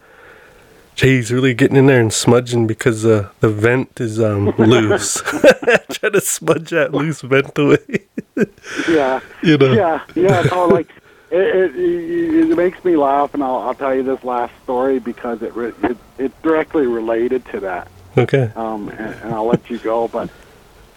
Geez, 0.96 1.32
really 1.32 1.54
getting 1.54 1.76
in 1.76 1.88
there 1.88 2.00
and 2.00 2.12
smudging 2.12 2.68
because 2.68 3.06
uh, 3.06 3.30
the 3.42 3.50
vent 3.50 4.00
is 4.00 4.20
um, 4.20 4.46
loose. 4.58 5.22
Trying 5.90 6.14
to 6.14 6.22
smudge 6.22 6.70
that 6.70 6.94
loose 6.94 7.22
vent 7.22 7.58
away. 7.58 8.06
yeah. 8.90 9.20
you 9.44 9.58
know. 9.58 9.74
Yeah, 9.74 10.04
yeah. 10.16 10.42
No, 10.44 10.68
like 10.68 10.88
it, 11.32 11.42
it, 11.42 11.76
it, 11.76 12.52
it 12.52 12.56
makes 12.56 12.84
me 12.86 12.96
laugh, 12.96 13.34
and 13.34 13.44
I'll, 13.44 13.58
I'll 13.58 13.76
tell 13.76 13.94
you 13.94 14.04
this 14.04 14.24
last 14.24 14.54
story 14.64 15.00
because 15.00 15.42
it 15.42 15.54
re- 15.54 15.74
it 15.84 15.98
it's 16.18 16.42
directly 16.42 16.88
related 16.88 17.46
to 17.48 17.60
that. 17.60 17.90
Okay. 18.18 18.50
um, 18.56 18.88
and, 18.90 19.16
and 19.16 19.34
I'll 19.34 19.48
let 19.48 19.70
you 19.70 19.78
go. 19.80 20.08
But 20.08 20.30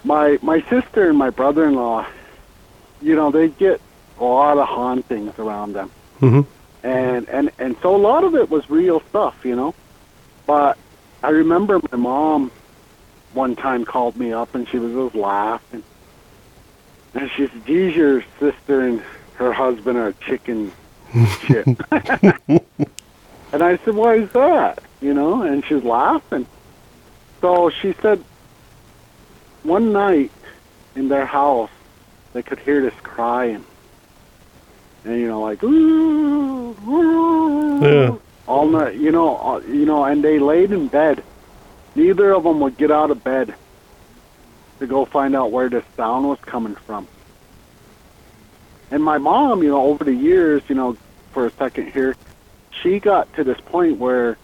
my 0.05 0.39
my 0.41 0.61
sister 0.69 1.09
and 1.09 1.17
my 1.17 1.29
brother-in-law, 1.29 2.07
you 3.01 3.15
know, 3.15 3.31
they 3.31 3.49
get 3.49 3.81
a 4.17 4.23
lot 4.23 4.57
of 4.57 4.67
hauntings 4.67 5.37
around 5.37 5.73
them, 5.73 5.91
hmm 6.19 6.41
and 6.83 7.27
and 7.29 7.51
and 7.59 7.75
so 7.81 7.95
a 7.95 7.97
lot 7.97 8.23
of 8.23 8.35
it 8.35 8.49
was 8.49 8.69
real 8.69 9.01
stuff, 9.09 9.35
you 9.43 9.55
know. 9.55 9.73
But 10.49 10.79
I 11.21 11.29
remember 11.29 11.79
my 11.91 11.97
mom 11.99 12.51
one 13.33 13.55
time 13.55 13.85
called 13.85 14.17
me 14.17 14.33
up 14.33 14.55
and 14.55 14.67
she 14.67 14.79
was 14.79 14.91
just 14.91 15.13
laughing, 15.13 15.83
and 17.13 17.29
she 17.29 17.45
said, 17.45 17.67
"Geez, 17.67 17.95
your 17.95 18.23
sister 18.39 18.81
and 18.81 18.99
her 19.35 19.53
husband 19.53 19.99
are 19.99 20.11
chicken 20.13 20.71
shit." 21.41 21.67
and 21.91 23.61
I 23.61 23.77
said, 23.77 23.93
"Why 23.93 24.15
is 24.15 24.31
that?" 24.31 24.81
You 25.01 25.13
know, 25.13 25.43
and 25.43 25.63
she's 25.63 25.83
laughing. 25.83 26.47
So 27.41 27.69
she 27.69 27.93
said, 28.01 28.23
one 29.61 29.93
night 29.93 30.31
in 30.95 31.09
their 31.09 31.27
house, 31.27 31.69
they 32.33 32.41
could 32.41 32.57
hear 32.57 32.81
this 32.81 32.99
crying, 33.03 33.63
and 35.03 35.21
you 35.21 35.27
know, 35.27 35.41
like 35.41 35.61
ooh, 35.61 36.75
ooh, 36.87 37.79
Yeah. 37.85 38.17
All 38.49 38.67
night. 38.67 38.95
You 38.95 39.11
know, 39.11 39.37
uh, 39.37 39.59
you 39.59 39.85
know, 39.85 40.03
and 40.03 40.23
they 40.23 40.39
laid 40.39 40.71
in 40.71 40.87
bed. 40.87 41.23
Neither 41.95 42.33
of 42.33 42.43
them 42.43 42.59
would 42.61 42.77
get 42.77 42.91
out 42.91 43.11
of 43.11 43.23
bed 43.23 43.53
to 44.79 44.87
go 44.87 45.05
find 45.05 45.35
out 45.35 45.51
where 45.51 45.69
this 45.69 45.85
sound 45.95 46.27
was 46.27 46.39
coming 46.39 46.75
from. 46.75 47.07
And 48.91 49.03
my 49.03 49.19
mom, 49.19 49.61
you 49.61 49.69
know, 49.69 49.85
over 49.85 50.03
the 50.03 50.13
years, 50.13 50.63
you 50.67 50.75
know, 50.75 50.97
for 51.31 51.45
a 51.45 51.51
second 51.51 51.91
here, 51.91 52.15
she 52.81 52.99
got 52.99 53.31
to 53.35 53.43
this 53.43 53.59
point 53.61 53.97
where 53.97 54.37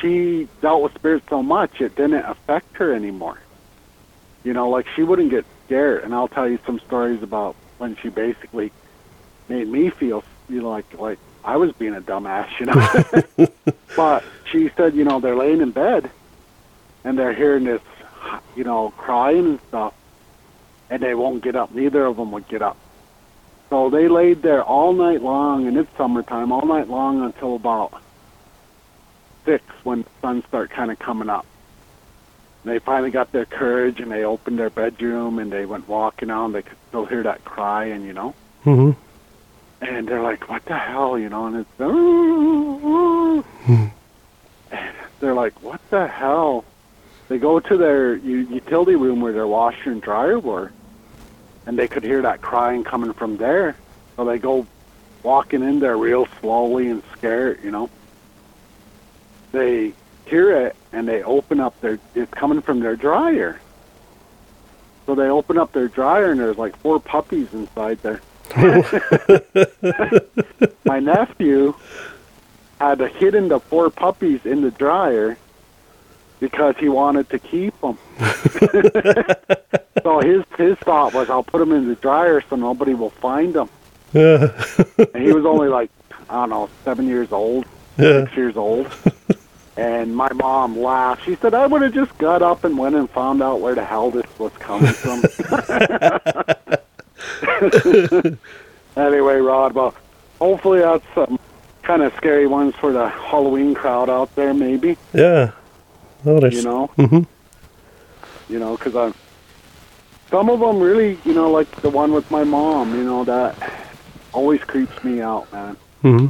she 0.00 0.48
dealt 0.60 0.82
with 0.82 0.94
spirits 0.94 1.26
so 1.28 1.42
much 1.42 1.80
it 1.80 1.94
didn't 1.94 2.24
affect 2.24 2.76
her 2.78 2.92
anymore. 2.92 3.40
You 4.42 4.54
know, 4.54 4.70
like 4.70 4.86
she 4.96 5.02
wouldn't 5.02 5.30
get 5.30 5.44
scared. 5.66 6.02
And 6.02 6.14
I'll 6.14 6.28
tell 6.28 6.48
you 6.48 6.58
some 6.66 6.80
stories 6.80 7.22
about 7.22 7.54
when 7.78 7.96
she 7.96 8.08
basically 8.08 8.72
made 9.48 9.68
me 9.68 9.90
feel, 9.90 10.24
you 10.48 10.62
know, 10.62 10.70
like 10.70 10.98
like 10.98 11.18
I 11.44 11.56
was 11.56 11.72
being 11.72 11.94
a 11.94 12.00
dumbass, 12.00 12.48
you 12.58 12.66
know. 12.66 13.48
but 13.96 14.24
she 14.50 14.70
said, 14.76 14.94
you 14.94 15.04
know, 15.04 15.20
they're 15.20 15.36
laying 15.36 15.60
in 15.60 15.70
bed 15.70 16.10
and 17.04 17.18
they're 17.18 17.32
hearing 17.32 17.64
this, 17.64 17.80
you 18.56 18.64
know, 18.64 18.90
crying 18.96 19.46
and 19.46 19.60
stuff, 19.68 19.94
and 20.90 21.02
they 21.02 21.14
won't 21.14 21.42
get 21.42 21.56
up. 21.56 21.74
Neither 21.74 22.04
of 22.04 22.16
them 22.16 22.30
would 22.32 22.48
get 22.48 22.62
up. 22.62 22.76
So 23.70 23.88
they 23.88 24.08
laid 24.08 24.42
there 24.42 24.62
all 24.62 24.92
night 24.92 25.22
long, 25.22 25.66
and 25.66 25.76
it's 25.76 25.88
summertime, 25.96 26.52
all 26.52 26.66
night 26.66 26.88
long 26.88 27.22
until 27.22 27.54
about 27.54 28.02
six 29.44 29.64
when 29.84 30.02
the 30.02 30.08
sun 30.20 30.42
started 30.48 30.74
kind 30.74 30.90
of 30.90 30.98
coming 30.98 31.30
up. 31.30 31.46
And 32.64 32.72
They 32.72 32.78
finally 32.80 33.10
got 33.10 33.32
their 33.32 33.46
courage, 33.46 34.00
and 34.00 34.10
they 34.10 34.24
opened 34.24 34.58
their 34.58 34.70
bedroom, 34.70 35.38
and 35.38 35.50
they 35.52 35.64
went 35.66 35.88
walking 35.88 36.30
out, 36.30 36.46
and 36.46 36.54
they 36.54 36.62
could 36.62 36.76
still 36.88 37.06
hear 37.06 37.22
that 37.22 37.44
crying, 37.44 38.04
you 38.04 38.12
know. 38.12 38.34
hmm 38.64 38.90
And 39.80 40.06
they're 40.06 40.22
like, 40.22 40.48
"What 40.48 40.64
the 40.66 40.76
hell?" 40.76 41.18
You 41.18 41.28
know, 41.28 41.46
and 41.46 41.56
it's. 41.56 41.80
And 44.70 44.90
they're 45.20 45.34
like, 45.34 45.62
"What 45.62 45.80
the 45.90 46.06
hell?" 46.06 46.64
They 47.28 47.38
go 47.38 47.60
to 47.60 47.76
their 47.76 48.16
utility 48.16 48.96
room 48.96 49.20
where 49.20 49.32
their 49.32 49.46
washer 49.46 49.92
and 49.92 50.02
dryer 50.02 50.38
were, 50.38 50.72
and 51.66 51.78
they 51.78 51.86
could 51.88 52.02
hear 52.02 52.22
that 52.22 52.40
crying 52.40 52.82
coming 52.84 53.12
from 53.12 53.36
there. 53.36 53.76
So 54.16 54.24
they 54.24 54.38
go 54.38 54.66
walking 55.22 55.62
in 55.62 55.78
there 55.78 55.96
real 55.96 56.26
slowly 56.40 56.88
and 56.88 57.02
scared, 57.16 57.60
you 57.62 57.70
know. 57.70 57.88
They 59.52 59.92
hear 60.26 60.66
it 60.66 60.76
and 60.92 61.06
they 61.08 61.22
open 61.22 61.60
up 61.60 61.80
their. 61.80 61.98
It's 62.14 62.32
coming 62.32 62.60
from 62.60 62.80
their 62.80 62.96
dryer. 62.96 63.60
So 65.06 65.14
they 65.14 65.28
open 65.28 65.58
up 65.58 65.72
their 65.72 65.88
dryer 65.88 66.32
and 66.32 66.40
there's 66.40 66.58
like 66.58 66.76
four 66.78 67.00
puppies 67.00 67.52
inside 67.52 68.02
there. 68.02 68.20
my 70.84 70.98
nephew 70.98 71.74
had 72.80 73.00
hidden 73.00 73.48
the 73.48 73.60
four 73.60 73.90
puppies 73.90 74.46
in 74.46 74.62
the 74.62 74.70
dryer 74.70 75.36
because 76.40 76.74
he 76.78 76.88
wanted 76.88 77.28
to 77.30 77.38
keep 77.38 77.78
them. 77.80 77.98
so 80.02 80.20
his 80.20 80.42
his 80.56 80.76
thought 80.78 81.14
was, 81.14 81.30
I'll 81.30 81.42
put 81.42 81.58
them 81.58 81.72
in 81.72 81.88
the 81.88 81.94
dryer 81.96 82.42
so 82.48 82.56
nobody 82.56 82.94
will 82.94 83.10
find 83.10 83.54
them. 83.54 83.68
Yeah. 84.12 84.52
And 85.14 85.22
he 85.22 85.32
was 85.32 85.44
only 85.44 85.68
like 85.68 85.90
I 86.28 86.40
don't 86.40 86.50
know, 86.50 86.68
seven 86.84 87.06
years 87.06 87.32
old, 87.32 87.66
yeah. 87.98 88.24
six 88.24 88.36
years 88.36 88.56
old. 88.56 88.90
And 89.76 90.14
my 90.14 90.32
mom 90.32 90.78
laughed. 90.78 91.24
She 91.24 91.36
said, 91.36 91.54
"I 91.54 91.66
would 91.66 91.82
have 91.82 91.94
just 91.94 92.16
got 92.18 92.42
up 92.42 92.64
and 92.64 92.76
went 92.76 92.96
and 92.96 93.08
found 93.08 93.42
out 93.42 93.60
where 93.60 93.74
the 93.74 93.84
hell 93.84 94.10
this 94.10 94.26
was 94.38 94.52
coming 94.58 94.92
from." 94.92 95.22
anyway, 98.96 99.36
Rod, 99.36 99.72
well, 99.74 99.94
hopefully 100.40 100.80
that's 100.80 101.04
some 101.14 101.38
kind 101.82 102.02
of 102.02 102.12
scary 102.16 102.46
ones 102.46 102.74
for 102.80 102.92
the 102.92 103.08
Halloween 103.08 103.74
crowd 103.74 104.10
out 104.10 104.34
there, 104.36 104.54
maybe. 104.54 104.96
Yeah. 105.12 105.52
Oh, 106.26 106.40
there's. 106.40 106.54
You 106.54 106.62
know, 106.62 106.90
Mm-hmm. 106.98 108.52
you 108.52 108.58
know, 108.58 108.76
because 108.76 108.94
I'm. 108.94 109.14
some 110.30 110.50
of 110.50 110.60
them 110.60 110.80
really, 110.80 111.18
you 111.24 111.32
know, 111.32 111.50
like 111.50 111.80
the 111.82 111.90
one 111.90 112.12
with 112.12 112.30
my 112.30 112.44
mom, 112.44 112.94
you 112.94 113.04
know, 113.04 113.24
that 113.24 113.56
always 114.32 114.60
creeps 114.62 115.02
me 115.02 115.20
out, 115.20 115.50
man. 115.52 115.76
hmm 116.02 116.26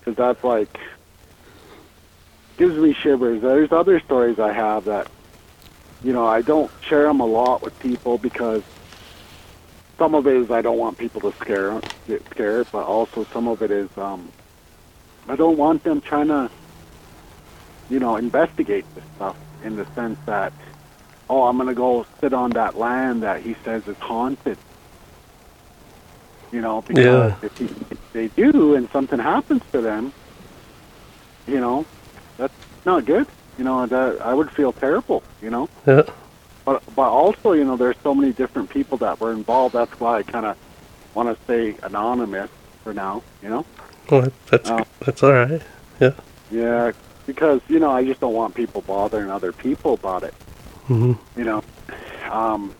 Because 0.00 0.16
that's 0.16 0.42
like 0.44 0.68
gives 2.56 2.76
me 2.76 2.92
shivers. 2.94 3.40
There's 3.40 3.72
other 3.72 4.00
stories 4.00 4.38
I 4.38 4.52
have 4.52 4.84
that, 4.84 5.08
you 6.04 6.12
know, 6.12 6.26
I 6.26 6.42
don't 6.42 6.70
share 6.82 7.04
them 7.04 7.20
a 7.20 7.26
lot 7.26 7.62
with 7.62 7.78
people 7.78 8.18
because 8.18 8.62
some 10.00 10.14
of 10.14 10.26
it 10.26 10.34
is 10.34 10.50
I 10.50 10.62
don't 10.62 10.78
want 10.78 10.98
people 10.98 11.20
to 11.20 11.32
scare 11.42 11.80
get 12.08 12.24
scared, 12.32 12.66
but 12.72 12.84
also 12.84 13.26
some 13.32 13.46
of 13.46 13.62
it 13.62 13.70
is 13.70 13.88
um, 13.96 14.32
I 15.28 15.36
don't 15.36 15.58
want 15.58 15.84
them 15.84 16.00
trying 16.00 16.28
to, 16.28 16.50
you 17.88 18.00
know, 18.00 18.16
investigate 18.16 18.86
this 18.94 19.04
stuff 19.14 19.36
in 19.62 19.76
the 19.76 19.86
sense 19.94 20.16
that, 20.26 20.52
oh, 21.28 21.42
I'm 21.44 21.58
gonna 21.58 21.74
go 21.74 22.06
sit 22.22 22.32
on 22.32 22.50
that 22.54 22.76
land 22.76 23.22
that 23.22 23.42
he 23.42 23.54
says 23.64 23.82
is 23.86 23.96
haunted. 24.00 24.56
You 26.50 26.62
know, 26.62 26.82
because 26.88 27.04
Yeah. 27.04 27.36
if, 27.42 27.52
he, 27.58 27.66
if 27.90 27.98
they 28.12 28.28
do 28.42 28.74
and 28.74 28.88
something 28.92 29.18
happens 29.20 29.62
to 29.72 29.82
them, 29.82 30.12
you 31.46 31.60
know, 31.60 31.86
that's 32.38 32.54
not 32.86 33.04
good. 33.04 33.26
You 33.58 33.64
know, 33.64 33.86
that 33.86 34.18
I 34.24 34.32
would 34.32 34.50
feel 34.52 34.72
terrible. 34.72 35.22
You 35.42 35.50
know, 35.50 35.68
Yeah. 35.86 36.02
But 36.64 36.82
but 36.94 37.08
also, 37.08 37.52
you 37.52 37.64
know, 37.64 37.76
there's 37.76 37.96
so 38.02 38.14
many 38.14 38.32
different 38.32 38.70
people 38.70 38.98
that 38.98 39.20
were 39.20 39.32
involved. 39.32 39.74
That's 39.74 39.92
why 39.98 40.18
I 40.18 40.22
kind 40.22 40.46
of 40.46 40.56
want 41.14 41.28
to 41.36 41.42
stay 41.44 41.76
anonymous 41.82 42.50
for 42.82 42.92
now. 42.92 43.22
You 43.42 43.48
know, 43.50 43.66
Well, 44.10 44.30
that's 44.50 44.68
Oh. 44.68 44.84
that's 45.04 45.22
all 45.22 45.32
right. 45.32 45.62
yeah, 46.00 46.12
Yeah, 46.50 46.92
because 47.26 47.60
you 47.68 47.78
know 47.78 47.90
I 47.90 48.04
just 48.04 48.20
don't 48.20 48.34
want 48.34 48.54
people 48.54 48.82
bothering 48.82 49.30
other 49.30 49.52
people 49.52 49.94
about 49.94 50.24
it. 50.24 50.34
hmm 50.86 51.12
You 51.36 51.44
know, 51.44 51.64
um, 52.30 52.74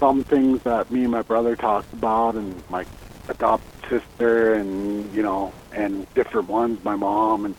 some 0.00 0.24
things 0.24 0.60
that 0.64 0.90
me 0.90 1.02
and 1.02 1.10
my 1.12 1.22
brother 1.22 1.56
talked 1.56 1.92
about, 1.92 2.34
and 2.34 2.62
my 2.68 2.86
adopted 3.28 3.68
sister, 3.88 4.54
and 4.54 5.12
you 5.14 5.22
know, 5.22 5.52
and 5.72 6.06
different 6.14 6.48
ones, 6.48 6.78
my 6.84 6.96
mom, 6.96 7.44
and 7.44 7.54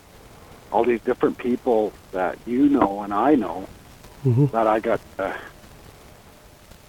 all 0.70 0.84
these 0.84 1.00
different 1.04 1.38
people 1.38 1.92
that 2.12 2.38
you 2.46 2.68
know 2.68 3.02
and 3.02 3.12
I 3.14 3.34
know 3.34 3.68
hmm 4.22 4.46
that 4.46 4.66
I 4.66 4.80
got 4.80 5.00
to 5.16 5.34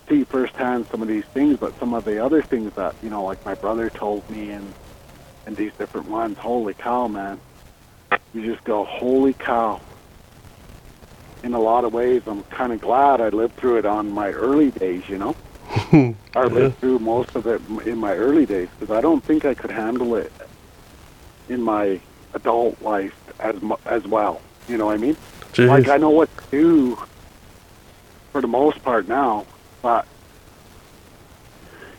see 0.07 0.23
firsthand 0.23 0.88
some 0.91 1.01
of 1.01 1.07
these 1.07 1.26
things, 1.26 1.57
but 1.57 1.77
some 1.80 1.93
of 1.93 2.05
the 2.05 2.23
other 2.23 2.41
things 2.41 2.73
that 2.76 2.95
you 3.01 3.10
know, 3.10 3.23
like 3.23 3.43
my 3.45 3.55
brother 3.55 3.89
told 3.89 4.27
me, 4.30 4.51
and 4.51 4.73
and 5.45 5.55
these 5.55 5.72
different 5.77 6.10
ones. 6.10 6.38
Holy 6.38 6.73
cow, 6.73 7.07
man! 7.07 7.39
You 8.34 8.45
just 8.45 8.64
go, 8.64 8.84
holy 8.84 9.34
cow. 9.34 9.81
In 11.43 11.53
a 11.53 11.60
lot 11.60 11.84
of 11.84 11.93
ways, 11.93 12.22
I'm 12.26 12.43
kind 12.43 12.72
of 12.72 12.80
glad 12.80 13.19
I 13.19 13.30
lived 13.30 13.57
through 13.57 13.77
it 13.80 13.85
on 13.85 14.10
my 14.11 14.30
early 14.31 14.72
days. 14.72 15.03
You 15.10 15.18
know, 15.18 15.35
I 16.35 16.45
lived 16.45 16.80
through 16.80 16.99
most 16.99 17.35
of 17.35 17.47
it 17.47 17.61
in 17.85 17.97
my 17.97 18.14
early 18.14 18.45
days 18.45 18.69
because 18.80 18.95
I 18.95 19.01
don't 19.01 19.23
think 19.23 19.43
I 19.43 19.53
could 19.53 19.72
handle 19.72 20.15
it 20.15 20.31
in 21.49 21.61
my 21.61 21.99
adult 22.34 22.81
life 22.81 23.15
as 23.39 23.55
as 23.85 24.07
well. 24.07 24.41
You 24.69 24.77
know 24.77 24.85
what 24.85 24.95
I 24.95 24.97
mean? 24.97 25.18
Jeez. 25.53 25.68
Like 25.68 25.89
I 25.89 25.97
know 25.97 26.10
what 26.10 26.30
to 26.38 26.43
do 26.51 26.97
for 28.34 28.41
the 28.41 28.47
most 28.47 28.84
part 28.84 29.07
now, 29.07 29.45
but 29.81 30.05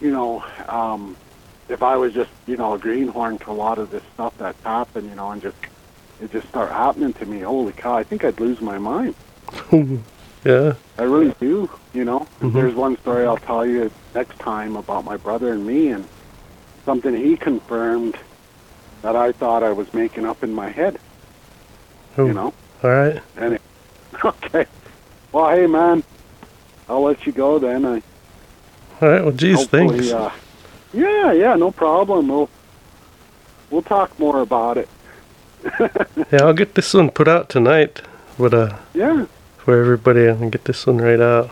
you 0.01 0.11
know, 0.11 0.43
um, 0.69 1.16
if 1.69 1.82
I 1.82 1.97
was 1.97 2.12
just 2.12 2.31
you 2.47 2.59
know 2.59 2.74
a 2.74 2.78
greenhorn 2.78 3.39
to 3.39 3.51
a 3.51 3.52
lot 3.52 3.78
of 3.78 3.90
this 3.90 4.02
stuff 4.12 4.35
that's 4.39 4.59
happened, 4.65 5.09
you 5.09 5.15
know, 5.15 5.31
and 5.31 5.40
just 5.40 5.56
it 6.20 6.31
just 6.32 6.48
start 6.48 6.70
happening 6.73 7.15
to 7.15 7.24
me, 7.24 7.40
holy 7.40 7.73
cow! 7.73 7.97
I 7.97 8.02
think 8.02 8.24
I'd 8.24 8.39
lose 8.40 8.61
my 8.61 8.78
mind. 8.78 9.15
yeah. 10.44 10.74
I 10.98 11.02
really 11.02 11.35
do. 11.40 11.70
You 11.93 12.05
know, 12.05 12.27
Mhm. 12.40 12.52
there's 12.52 12.74
one 12.74 12.98
story 12.98 13.27
I'll 13.27 13.36
tell 13.36 13.65
you 13.65 13.90
next 14.15 14.39
time 14.40 14.77
about 14.77 15.05
my 15.05 15.16
brother 15.16 15.52
and 15.52 15.65
me, 15.65 15.89
and 15.89 16.09
something 16.85 17.15
he 17.15 17.36
confirmed 17.36 18.16
that 19.02 19.15
I 19.15 19.32
thought 19.32 19.62
I 19.62 19.70
was 19.70 19.86
making 19.94 20.27
up 20.27 20.43
in 20.43 20.52
my 20.52 20.70
head. 20.70 20.98
Oh, 22.19 22.27
You 22.27 22.35
know. 22.35 22.55
All 22.82 22.90
right. 22.90 23.23
Okay. 24.24 24.65
Well, 25.32 25.51
hey, 25.51 25.66
man. 25.66 26.05
I'll 26.89 27.02
let 27.02 27.27
you 27.27 27.32
go 27.32 27.59
then. 27.59 27.85
I 27.85 28.02
All 29.01 29.09
right. 29.09 29.23
Well, 29.23 29.32
geez, 29.32 29.66
thanks. 29.66 30.11
Uh, 30.11 30.31
yeah, 30.93 31.32
yeah, 31.32 31.55
no 31.56 31.70
problem. 31.70 32.28
We'll 32.28 32.51
we'll 33.70 33.82
talk 33.82 34.19
more 34.19 34.40
about 34.40 34.78
it. 34.78 34.89
Yeah, 36.32 36.43
I'll 36.44 36.52
get 36.52 36.74
this 36.74 36.93
one 36.94 37.11
put 37.11 37.27
out 37.28 37.48
tonight, 37.48 38.02
but 38.39 38.52
uh, 38.55 38.77
Yeah, 38.93 39.27
for 39.56 39.81
everybody, 39.81 40.27
and 40.27 40.52
get 40.52 40.65
this 40.65 40.86
one 40.86 40.98
right 40.98 41.20
out. 41.20 41.51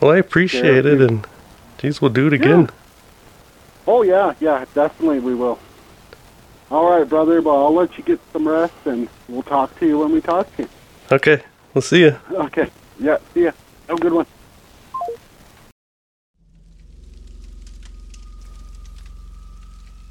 Well, 0.00 0.10
I 0.10 0.16
appreciate 0.18 0.84
Yeah, 0.84 0.92
it, 0.92 1.00
and 1.00 1.26
geez, 1.78 2.00
we'll 2.00 2.10
do 2.12 2.26
it 2.26 2.32
again. 2.32 2.70
Oh 3.86 4.02
yeah, 4.02 4.34
yeah, 4.40 4.64
definitely 4.74 5.20
we 5.20 5.34
will. 5.34 5.58
All 6.70 6.90
right, 6.90 7.08
brother. 7.08 7.40
Well, 7.40 7.56
I'll 7.64 7.74
let 7.74 7.96
you 7.96 8.04
get 8.04 8.20
some 8.32 8.46
rest, 8.46 8.74
and 8.84 9.08
we'll 9.28 9.42
talk 9.42 9.78
to 9.78 9.86
you 9.86 9.98
when 9.98 10.12
we 10.12 10.20
talk 10.20 10.54
to 10.56 10.64
you. 10.64 10.68
Okay. 11.10 11.42
We'll 11.72 11.82
see 11.82 12.00
you. 12.00 12.18
Okay. 12.30 12.70
Yeah. 13.00 13.18
See 13.32 13.44
ya. 13.44 13.52
Have 13.88 13.98
a 13.98 14.00
good 14.00 14.12
one. 14.12 14.26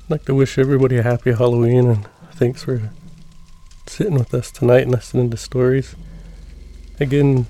I'd 0.08 0.12
like 0.12 0.26
to 0.28 0.36
wish 0.36 0.58
everybody 0.58 0.96
a 0.96 1.04
happy 1.04 1.34
Halloween 1.34 1.86
and 1.90 2.08
thanks 2.32 2.64
for 2.64 2.92
sitting 3.88 4.14
with 4.14 4.34
us 4.34 4.52
tonight 4.52 4.84
and 4.84 4.92
listening 4.92 5.30
to 5.32 5.36
stories. 5.36 5.98
Again, 6.98 7.46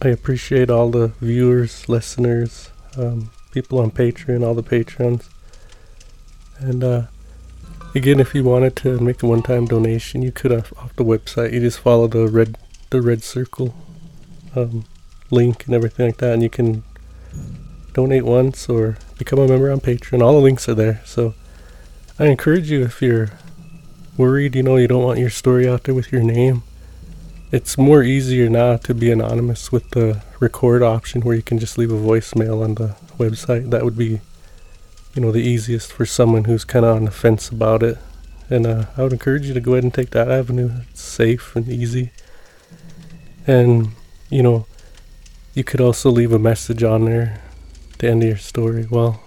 I 0.00 0.08
appreciate 0.08 0.70
all 0.70 0.90
the 0.90 1.08
viewers, 1.20 1.86
listeners, 1.86 2.70
um, 2.96 3.30
people 3.50 3.78
on 3.78 3.90
Patreon, 3.90 4.42
all 4.42 4.54
the 4.54 4.62
patrons. 4.62 5.28
And 6.58 6.82
uh, 6.82 7.02
again, 7.94 8.20
if 8.20 8.34
you 8.34 8.42
wanted 8.42 8.74
to 8.76 8.98
make 9.00 9.22
a 9.22 9.26
one-time 9.26 9.66
donation, 9.66 10.22
you 10.22 10.32
could 10.32 10.50
off, 10.50 10.72
off 10.78 10.96
the 10.96 11.04
website. 11.04 11.52
You 11.52 11.60
just 11.60 11.80
follow 11.80 12.06
the 12.06 12.26
red 12.26 12.56
the 12.88 13.02
red 13.02 13.22
circle 13.22 13.74
um, 14.56 14.86
link 15.30 15.66
and 15.66 15.74
everything 15.74 16.06
like 16.06 16.16
that, 16.16 16.32
and 16.32 16.42
you 16.42 16.48
can 16.48 16.84
donate 17.92 18.24
once 18.24 18.66
or 18.66 18.96
become 19.18 19.40
a 19.40 19.46
member 19.46 19.70
on 19.70 19.80
Patreon. 19.80 20.22
All 20.22 20.32
the 20.32 20.40
links 20.40 20.70
are 20.70 20.74
there. 20.74 21.02
So 21.04 21.34
I 22.20 22.26
encourage 22.26 22.68
you 22.68 22.82
if 22.82 23.00
you're 23.00 23.30
worried, 24.16 24.56
you 24.56 24.64
know, 24.64 24.76
you 24.76 24.88
don't 24.88 25.04
want 25.04 25.20
your 25.20 25.30
story 25.30 25.68
out 25.68 25.84
there 25.84 25.94
with 25.94 26.10
your 26.10 26.24
name. 26.24 26.64
It's 27.52 27.78
more 27.78 28.02
easier 28.02 28.50
now 28.50 28.76
to 28.78 28.92
be 28.92 29.12
anonymous 29.12 29.70
with 29.70 29.88
the 29.90 30.20
record 30.40 30.82
option 30.82 31.20
where 31.20 31.36
you 31.36 31.42
can 31.42 31.60
just 31.60 31.78
leave 31.78 31.92
a 31.92 31.94
voicemail 31.94 32.64
on 32.64 32.74
the 32.74 32.96
website. 33.18 33.70
That 33.70 33.84
would 33.84 33.96
be, 33.96 34.20
you 35.14 35.22
know, 35.22 35.30
the 35.30 35.38
easiest 35.42 35.92
for 35.92 36.04
someone 36.04 36.44
who's 36.44 36.64
kind 36.64 36.84
of 36.84 36.96
on 36.96 37.04
the 37.04 37.12
fence 37.12 37.50
about 37.50 37.84
it. 37.84 37.98
And 38.50 38.66
uh, 38.66 38.86
I 38.96 39.04
would 39.04 39.12
encourage 39.12 39.46
you 39.46 39.54
to 39.54 39.60
go 39.60 39.74
ahead 39.74 39.84
and 39.84 39.94
take 39.94 40.10
that 40.10 40.28
avenue. 40.28 40.72
It's 40.90 41.00
safe 41.00 41.54
and 41.54 41.68
easy. 41.68 42.10
And, 43.46 43.90
you 44.28 44.42
know, 44.42 44.66
you 45.54 45.62
could 45.62 45.80
also 45.80 46.10
leave 46.10 46.32
a 46.32 46.38
message 46.38 46.82
on 46.82 47.04
there 47.04 47.40
at 47.92 47.98
the 48.00 48.08
end 48.08 48.24
of 48.24 48.28
your 48.28 48.38
story. 48.38 48.88
Well, 48.90 49.22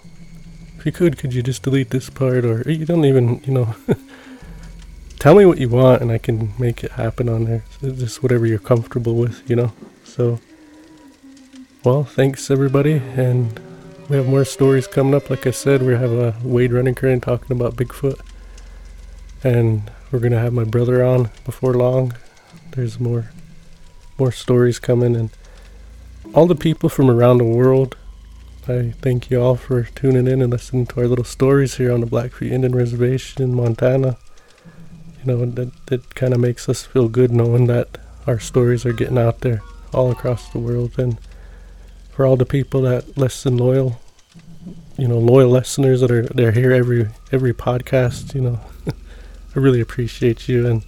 if 0.82 0.86
you 0.88 0.92
could, 0.92 1.16
could 1.16 1.32
you 1.32 1.44
just 1.44 1.62
delete 1.62 1.92
this 1.92 2.10
part? 2.10 2.44
Or 2.44 2.68
you 2.68 2.88
don't 2.88 3.06
even, 3.06 3.40
you 3.46 3.54
know, 3.54 3.76
tell 5.20 5.36
me 5.36 5.46
what 5.46 5.60
you 5.60 5.70
want 5.70 6.02
and 6.02 6.12
I 6.12 6.18
can 6.18 6.56
make 6.58 6.84
it 6.84 6.94
happen 6.94 7.30
on 7.30 7.44
there. 7.44 7.64
Just 7.84 8.24
whatever 8.24 8.48
you're 8.48 8.58
comfortable 8.58 9.14
with, 9.14 9.48
you 9.48 9.56
know? 9.56 9.74
So, 10.06 10.40
well, 11.84 12.04
thanks 12.04 12.50
everybody. 12.50 12.94
And 12.94 13.60
we 14.10 14.16
have 14.16 14.26
more 14.26 14.44
stories 14.44 14.88
coming 14.88 15.14
up. 15.14 15.30
Like 15.30 15.46
I 15.46 15.52
said, 15.52 15.84
we 15.84 15.94
have 15.94 16.14
a 16.14 16.36
Wade 16.44 16.74
running 16.74 16.96
current 16.96 17.22
talking 17.22 17.56
about 17.56 17.76
Bigfoot. 17.76 18.20
And 19.44 19.92
we're 20.12 20.18
going 20.18 20.32
to 20.32 20.40
have 20.40 20.52
my 20.52 20.64
brother 20.64 21.06
on 21.06 21.30
before 21.46 21.76
long. 21.76 22.16
There's 22.72 23.00
more 23.00 23.30
more 24.18 24.32
stories 24.32 24.80
coming 24.80 25.16
and 25.16 25.30
all 26.34 26.48
the 26.48 26.56
people 26.56 26.90
from 26.90 27.08
around 27.10 27.38
the 27.38 27.44
world. 27.44 27.96
I 28.72 28.92
thank 28.92 29.30
you 29.30 29.42
all 29.42 29.58
for 29.58 29.84
tuning 29.84 30.28
in 30.28 30.42
and 30.42 30.50
listening 30.50 30.86
to 30.88 31.02
our 31.02 31.08
little 31.08 31.26
stories 31.26 31.76
here 31.76 31.92
on 31.92 32.00
the 32.00 32.06
Blackfeet 32.06 32.54
Indian 32.54 32.74
Reservation 32.74 33.44
in 33.44 33.54
Montana. 33.54 34.18
You 35.20 35.26
know, 35.26 35.46
that, 35.46 35.86
that 35.88 36.16
kind 36.16 36.34
of 36.34 36.40
makes 36.40 36.70
us 36.70 36.86
feel 36.86 37.10
good 37.10 37.32
knowing 37.32 37.68
that 37.68 37.98
our 38.26 38.40
stories 38.40 38.86
are 38.86 38.94
getting 38.94 39.18
out 39.18 39.42
there 39.42 39.62
all 39.94 40.10
across 40.10 40.50
the 40.50 40.60
world. 40.60 40.98
And 40.98 41.20
for 42.12 42.26
all 42.26 42.38
the 42.38 42.46
people 42.46 42.82
that 42.84 43.18
listen 43.18 43.58
loyal, 43.58 44.00
you 44.98 45.08
know, 45.08 45.18
loyal 45.18 45.50
listeners 45.50 46.00
that 46.00 46.12
are 46.12 46.24
they're 46.24 46.54
here 46.54 46.72
every 46.72 47.10
every 47.32 47.54
podcast, 47.54 48.34
you 48.34 48.42
know, 48.42 48.60
I 48.88 49.60
really 49.60 49.82
appreciate 49.82 50.48
you 50.48 50.66
and 50.66 50.86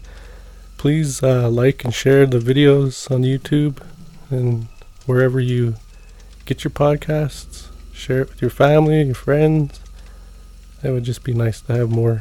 please 0.77 1.21
uh, 1.21 1.49
like 1.49 1.83
and 1.83 1.93
share 1.93 2.25
the 2.25 2.39
videos 2.39 3.11
on 3.11 3.23
YouTube 3.23 3.83
and 4.29 4.67
wherever 5.05 5.39
you 5.39 5.75
get 6.45 6.63
your 6.63 6.71
podcasts. 6.71 7.52
Share 8.03 8.23
it 8.23 8.29
with 8.31 8.41
your 8.41 8.51
family, 8.51 9.01
your 9.01 9.15
friends. 9.15 9.79
It 10.83 10.91
would 10.91 11.05
just 11.05 11.23
be 11.23 11.33
nice 11.33 11.61
to 11.61 11.73
have 11.73 11.89
more 11.89 12.19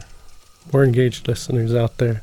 more 0.73 0.85
engaged 0.85 1.27
listeners 1.27 1.75
out 1.75 1.99
there. 1.99 2.21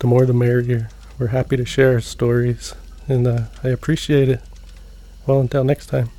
The 0.00 0.06
more 0.06 0.26
the 0.26 0.34
merrier. 0.34 0.90
We're 1.18 1.28
happy 1.28 1.56
to 1.56 1.64
share 1.64 1.94
our 1.94 2.00
stories 2.02 2.74
and 3.08 3.26
uh, 3.26 3.44
I 3.64 3.68
appreciate 3.68 4.28
it. 4.28 4.42
Well, 5.26 5.40
until 5.40 5.64
next 5.64 5.86
time. 5.86 6.10